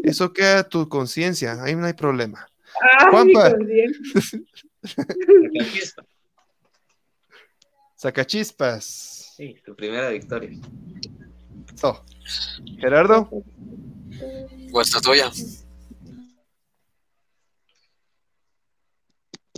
Eso 0.02 0.32
queda 0.32 0.59
a 0.60 0.68
tu 0.68 0.89
conciencia, 0.89 1.62
ahí 1.62 1.74
no 1.76 1.86
hay 1.86 1.93
problema. 1.94 2.47
Ay, 2.80 3.06
Juanpa. 3.10 3.55
Sacachispas. 7.97 9.32
Sí, 9.36 9.56
tu 9.64 9.74
primera 9.74 10.09
victoria. 10.10 10.51
Oh. 11.82 12.02
Gerardo. 12.78 13.28
Guastatoya. 14.70 15.30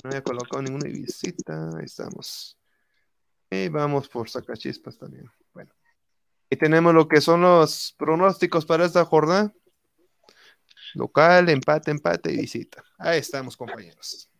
No 0.02 0.10
había 0.10 0.22
colocado 0.22 0.62
ninguna 0.62 0.88
visita. 0.88 1.70
Ahí 1.76 1.84
estamos. 1.84 2.58
Y 3.50 3.68
vamos 3.68 4.08
por 4.08 4.28
sacachispas 4.28 4.98
también. 4.98 5.30
Bueno. 5.52 5.72
Y 6.48 6.56
tenemos 6.56 6.94
lo 6.94 7.08
que 7.08 7.20
son 7.20 7.42
los 7.42 7.94
pronósticos 7.98 8.66
para 8.66 8.84
esta 8.84 9.04
jornada. 9.04 9.52
Local, 10.94 11.48
empate, 11.48 11.90
empate 11.90 12.32
y 12.32 12.38
visita. 12.38 12.82
Ahí 12.98 13.18
estamos, 13.20 13.56
compañeros. 13.56 14.30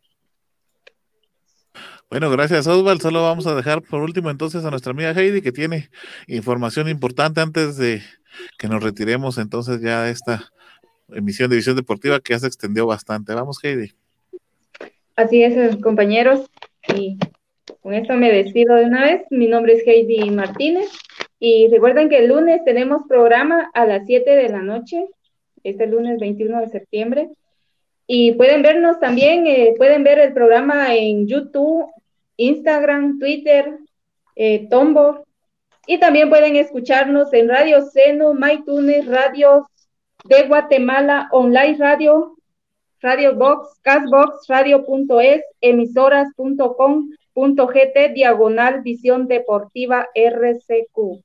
Bueno, 2.09 2.29
gracias 2.29 2.67
Oswald. 2.67 3.01
Solo 3.01 3.23
vamos 3.23 3.47
a 3.47 3.55
dejar 3.55 3.81
por 3.81 4.01
último 4.01 4.29
entonces 4.29 4.65
a 4.65 4.69
nuestra 4.69 4.91
amiga 4.91 5.11
Heidi 5.11 5.41
que 5.41 5.53
tiene 5.53 5.89
información 6.27 6.89
importante 6.89 7.39
antes 7.39 7.77
de 7.77 8.03
que 8.57 8.67
nos 8.67 8.83
retiremos 8.83 9.37
entonces 9.37 9.79
ya 9.81 10.03
de 10.03 10.11
esta 10.11 10.51
emisión 11.09 11.49
de 11.49 11.55
Visión 11.55 11.77
Deportiva 11.77 12.19
que 12.19 12.33
ya 12.33 12.39
se 12.39 12.47
extendió 12.47 12.85
bastante. 12.85 13.33
Vamos 13.33 13.63
Heidi. 13.63 13.93
Así 15.15 15.43
es, 15.43 15.77
compañeros. 15.77 16.49
Y 16.95 17.17
con 17.81 17.93
esto 17.93 18.13
me 18.13 18.31
despido 18.31 18.75
de 18.75 18.85
una 18.85 19.03
vez. 19.05 19.21
Mi 19.29 19.47
nombre 19.47 19.73
es 19.73 19.85
Heidi 19.85 20.29
Martínez. 20.29 20.89
Y 21.39 21.67
recuerden 21.69 22.09
que 22.09 22.19
el 22.19 22.27
lunes 22.27 22.63
tenemos 22.65 23.03
programa 23.07 23.71
a 23.73 23.85
las 23.85 24.05
7 24.05 24.29
de 24.29 24.49
la 24.49 24.61
noche, 24.61 25.07
este 25.63 25.87
lunes 25.87 26.19
21 26.19 26.61
de 26.61 26.67
septiembre. 26.69 27.29
Y 28.05 28.33
pueden 28.33 28.61
vernos 28.61 28.99
también, 28.99 29.47
eh, 29.47 29.73
pueden 29.77 30.03
ver 30.03 30.19
el 30.19 30.33
programa 30.33 30.93
en 30.95 31.27
YouTube, 31.27 31.89
Instagram, 32.37 33.19
Twitter, 33.19 33.79
eh, 34.35 34.67
Tombo. 34.69 35.25
Y 35.87 35.99
también 35.99 36.29
pueden 36.29 36.55
escucharnos 36.55 37.33
en 37.33 37.49
Radio 37.49 37.81
Seno, 37.81 38.33
MyTunes, 38.33 39.07
Radios 39.07 39.65
de 40.25 40.43
Guatemala, 40.43 41.27
Online 41.31 41.77
Radio, 41.79 42.37
Radio 43.01 43.35
Box, 43.35 43.79
Castbox, 43.81 44.47
Radio.es, 44.47 45.43
emisoras.com.gt, 45.61 48.13
diagonal 48.13 48.81
Visión 48.81 49.27
Deportiva 49.27 50.07
RCQ. 50.13 51.23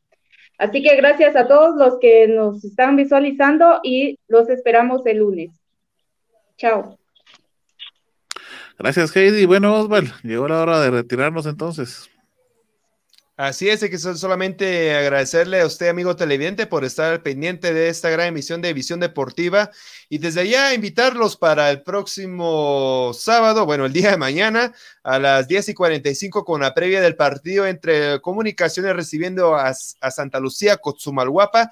Así 0.59 0.83
que 0.83 0.97
gracias 0.97 1.37
a 1.37 1.47
todos 1.47 1.77
los 1.77 1.99
que 2.01 2.27
nos 2.29 2.65
están 2.65 2.97
visualizando 2.97 3.81
y 3.83 4.19
los 4.27 4.49
esperamos 4.49 5.05
el 5.05 5.19
lunes. 5.19 5.51
Chao. 6.57 6.99
Gracias 8.79 9.15
Heidi. 9.15 9.45
Bueno 9.45 9.75
Oswald, 9.75 10.11
llegó 10.23 10.49
la 10.49 10.63
hora 10.63 10.81
de 10.81 10.91
retirarnos 10.91 11.45
entonces. 11.47 12.09
Así 13.39 13.69
es, 13.69 13.81
que 13.81 13.99
sol- 13.99 14.17
solamente 14.17 14.95
agradecerle 14.97 15.61
a 15.61 15.67
usted, 15.67 15.89
amigo 15.89 16.17
televidente, 16.17 16.67
por 16.67 16.87
estar 16.87 17.23
pendiente 17.23 17.75
de 17.75 17.89
esta 17.91 18.09
gran 18.09 18.29
emisión 18.29 18.63
de 18.63 18.73
Visión 18.73 18.99
Deportiva 18.99 19.71
y 20.09 20.17
desde 20.19 20.41
allá 20.41 20.73
invitarlos 20.73 21.37
para 21.37 21.71
el 21.71 21.83
próximo 21.83 23.13
sábado, 23.13 23.67
bueno, 23.67 23.85
el 23.85 23.93
día 23.93 24.13
de 24.13 24.17
mañana, 24.17 24.73
a 25.03 25.19
las 25.19 25.49
10 25.49 25.69
y 25.69 25.75
45 25.75 26.47
con 26.47 26.63
la 26.63 26.73
previa 26.73 27.03
del 27.03 27.15
partido 27.15 27.67
entre 27.67 28.23
Comunicaciones 28.23 28.97
recibiendo 28.97 29.55
a, 29.55 29.69
a 30.01 30.11
Santa 30.11 30.41
Lucía, 30.41 30.79
Cotzumalguapa. 30.79 31.71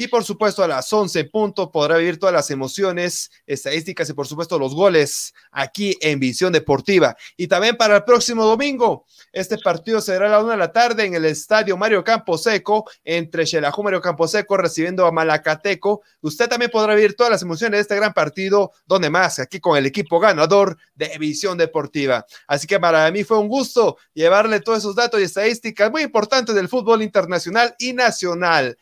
Y 0.00 0.08
por 0.08 0.24
supuesto 0.24 0.64
a 0.64 0.66
las 0.66 0.90
11 0.90 1.20
en 1.20 1.30
punto 1.30 1.70
podrá 1.70 1.98
vivir 1.98 2.18
todas 2.18 2.34
las 2.34 2.50
emociones, 2.50 3.30
estadísticas 3.46 4.08
y 4.08 4.14
por 4.14 4.26
supuesto 4.26 4.58
los 4.58 4.74
goles 4.74 5.34
aquí 5.52 5.94
en 6.00 6.18
Visión 6.18 6.54
Deportiva. 6.54 7.14
Y 7.36 7.48
también 7.48 7.76
para 7.76 7.96
el 7.96 8.04
próximo 8.04 8.46
domingo, 8.46 9.04
este 9.30 9.58
partido 9.58 10.00
será 10.00 10.28
a 10.28 10.30
la 10.30 10.42
una 10.42 10.52
de 10.52 10.56
la 10.56 10.72
tarde 10.72 11.04
en 11.04 11.12
el 11.12 11.26
estadio 11.26 11.76
Mario 11.76 12.02
Camposeco, 12.02 12.90
entre 13.04 13.44
Xelajú 13.44 13.82
Mario 13.82 14.00
Camposeco 14.00 14.56
recibiendo 14.56 15.04
a 15.04 15.12
Malacateco. 15.12 16.00
Usted 16.22 16.48
también 16.48 16.70
podrá 16.70 16.94
vivir 16.94 17.14
todas 17.14 17.32
las 17.32 17.42
emociones 17.42 17.76
de 17.76 17.82
este 17.82 17.96
gran 17.96 18.14
partido, 18.14 18.72
donde 18.86 19.10
más, 19.10 19.38
aquí 19.38 19.60
con 19.60 19.76
el 19.76 19.84
equipo 19.84 20.18
ganador 20.18 20.78
de 20.94 21.14
Visión 21.18 21.58
Deportiva. 21.58 22.24
Así 22.46 22.66
que 22.66 22.80
para 22.80 23.10
mí 23.10 23.22
fue 23.22 23.38
un 23.38 23.48
gusto 23.48 23.98
llevarle 24.14 24.60
todos 24.60 24.78
esos 24.78 24.96
datos 24.96 25.20
y 25.20 25.24
estadísticas 25.24 25.90
muy 25.90 26.00
importantes 26.00 26.54
del 26.54 26.70
fútbol 26.70 27.02
internacional 27.02 27.74
y 27.78 27.92
nacional. 27.92 28.78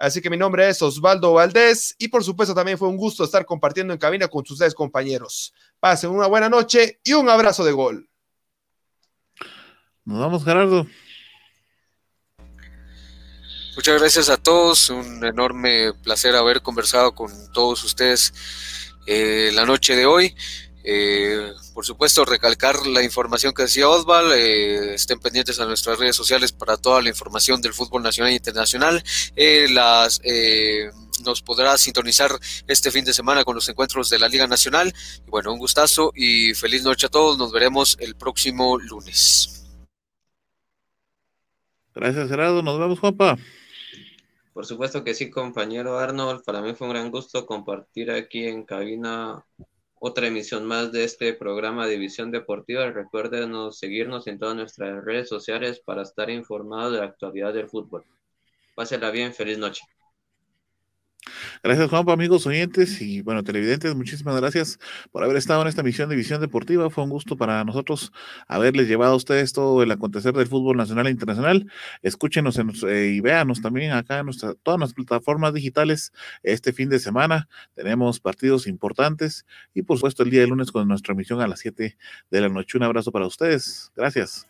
Así 0.00 0.22
que 0.22 0.30
mi 0.30 0.38
nombre 0.38 0.66
es 0.66 0.80
Osvaldo 0.80 1.34
Valdés 1.34 1.94
y 1.98 2.08
por 2.08 2.24
supuesto 2.24 2.54
también 2.54 2.78
fue 2.78 2.88
un 2.88 2.96
gusto 2.96 3.22
estar 3.22 3.44
compartiendo 3.44 3.92
en 3.92 3.98
cabina 3.98 4.28
con 4.28 4.46
sus 4.46 4.54
ustedes 4.54 4.74
compañeros. 4.74 5.52
Pasen 5.78 6.08
una 6.08 6.26
buena 6.26 6.48
noche 6.48 7.00
y 7.04 7.12
un 7.12 7.28
abrazo 7.28 7.66
de 7.66 7.72
gol. 7.72 8.08
Nos 10.06 10.18
vamos 10.18 10.42
Gerardo. 10.42 10.86
Muchas 13.76 14.00
gracias 14.00 14.30
a 14.30 14.38
todos, 14.38 14.88
un 14.88 15.22
enorme 15.22 15.92
placer 16.02 16.34
haber 16.34 16.62
conversado 16.62 17.14
con 17.14 17.30
todos 17.52 17.84
ustedes 17.84 18.32
eh, 19.06 19.50
la 19.52 19.66
noche 19.66 19.94
de 19.96 20.06
hoy. 20.06 20.34
Eh, 20.82 21.52
por 21.80 21.86
supuesto, 21.86 22.26
recalcar 22.26 22.86
la 22.86 23.02
información 23.02 23.54
que 23.54 23.62
decía 23.62 23.88
Osval. 23.88 24.32
Eh, 24.34 24.92
estén 24.92 25.18
pendientes 25.18 25.58
a 25.60 25.64
nuestras 25.64 25.98
redes 25.98 26.14
sociales 26.14 26.52
para 26.52 26.76
toda 26.76 27.00
la 27.00 27.08
información 27.08 27.62
del 27.62 27.72
fútbol 27.72 28.02
nacional 28.02 28.32
e 28.32 28.36
internacional. 28.36 29.02
Eh, 29.34 29.66
las 29.70 30.20
nos 31.24 31.40
podrá 31.40 31.78
sintonizar 31.78 32.32
este 32.66 32.90
fin 32.90 33.06
de 33.06 33.14
semana 33.14 33.44
con 33.44 33.54
los 33.54 33.66
encuentros 33.70 34.10
de 34.10 34.18
la 34.18 34.28
Liga 34.28 34.46
Nacional. 34.46 34.92
Y 35.26 35.30
bueno, 35.30 35.54
un 35.54 35.58
gustazo 35.58 36.12
y 36.14 36.52
feliz 36.52 36.82
noche 36.82 37.06
a 37.06 37.08
todos. 37.08 37.38
Nos 37.38 37.50
veremos 37.50 37.96
el 37.98 38.14
próximo 38.14 38.76
lunes. 38.76 39.66
Gracias, 41.94 42.28
Gerardo. 42.28 42.62
Nos 42.62 42.78
vemos, 42.78 43.00
Juanpa. 43.00 43.38
Por 44.52 44.66
supuesto 44.66 45.02
que 45.02 45.14
sí, 45.14 45.30
compañero 45.30 45.98
Arnold. 45.98 46.44
Para 46.44 46.60
mí 46.60 46.74
fue 46.74 46.88
un 46.88 46.92
gran 46.92 47.10
gusto 47.10 47.46
compartir 47.46 48.10
aquí 48.10 48.44
en 48.44 48.64
cabina 48.64 49.46
otra 50.02 50.26
emisión 50.26 50.64
más 50.64 50.92
de 50.92 51.04
este 51.04 51.34
programa 51.34 51.86
de 51.86 51.98
Visión 51.98 52.30
Deportiva. 52.30 52.90
Recuerden 52.90 53.52
seguirnos 53.70 54.26
en 54.26 54.38
todas 54.38 54.56
nuestras 54.56 55.04
redes 55.04 55.28
sociales 55.28 55.80
para 55.84 56.02
estar 56.02 56.30
informados 56.30 56.94
de 56.94 56.98
la 57.00 57.04
actualidad 57.04 57.52
del 57.52 57.68
fútbol. 57.68 58.04
Pásela 58.74 59.10
bien, 59.10 59.34
feliz 59.34 59.58
noche. 59.58 59.82
Gracias, 61.62 61.90
Juanpa, 61.90 62.12
amigos 62.12 62.46
oyentes 62.46 63.00
y 63.02 63.20
bueno, 63.22 63.44
televidentes, 63.44 63.94
muchísimas 63.94 64.40
gracias 64.40 64.78
por 65.12 65.22
haber 65.22 65.36
estado 65.36 65.60
en 65.62 65.68
esta 65.68 65.82
misión 65.82 66.08
de 66.08 66.16
Visión 66.16 66.40
Deportiva. 66.40 66.88
Fue 66.88 67.04
un 67.04 67.10
gusto 67.10 67.36
para 67.36 67.62
nosotros 67.64 68.12
haberles 68.48 68.88
llevado 68.88 69.12
a 69.12 69.16
ustedes 69.16 69.52
todo 69.52 69.82
el 69.82 69.90
acontecer 69.90 70.32
del 70.32 70.46
fútbol 70.46 70.76
nacional 70.76 71.06
e 71.06 71.10
internacional. 71.10 71.70
Escúchenos 72.02 72.58
eh, 72.58 73.12
y 73.14 73.20
véanos 73.20 73.60
también 73.60 73.92
acá 73.92 74.20
en 74.20 74.26
nuestra, 74.26 74.54
todas 74.54 74.80
las 74.80 74.94
plataformas 74.94 75.52
digitales 75.52 76.12
este 76.42 76.72
fin 76.72 76.88
de 76.88 76.98
semana. 76.98 77.48
Tenemos 77.74 78.20
partidos 78.20 78.66
importantes 78.66 79.44
y 79.74 79.82
por 79.82 79.98
supuesto 79.98 80.22
el 80.22 80.30
día 80.30 80.40
de 80.40 80.46
lunes 80.46 80.72
con 80.72 80.88
nuestra 80.88 81.12
emisión 81.12 81.40
a 81.40 81.46
las 81.46 81.60
7 81.60 81.96
de 82.30 82.40
la 82.40 82.48
noche. 82.48 82.78
Un 82.78 82.84
abrazo 82.84 83.12
para 83.12 83.26
ustedes. 83.26 83.92
Gracias. 83.94 84.46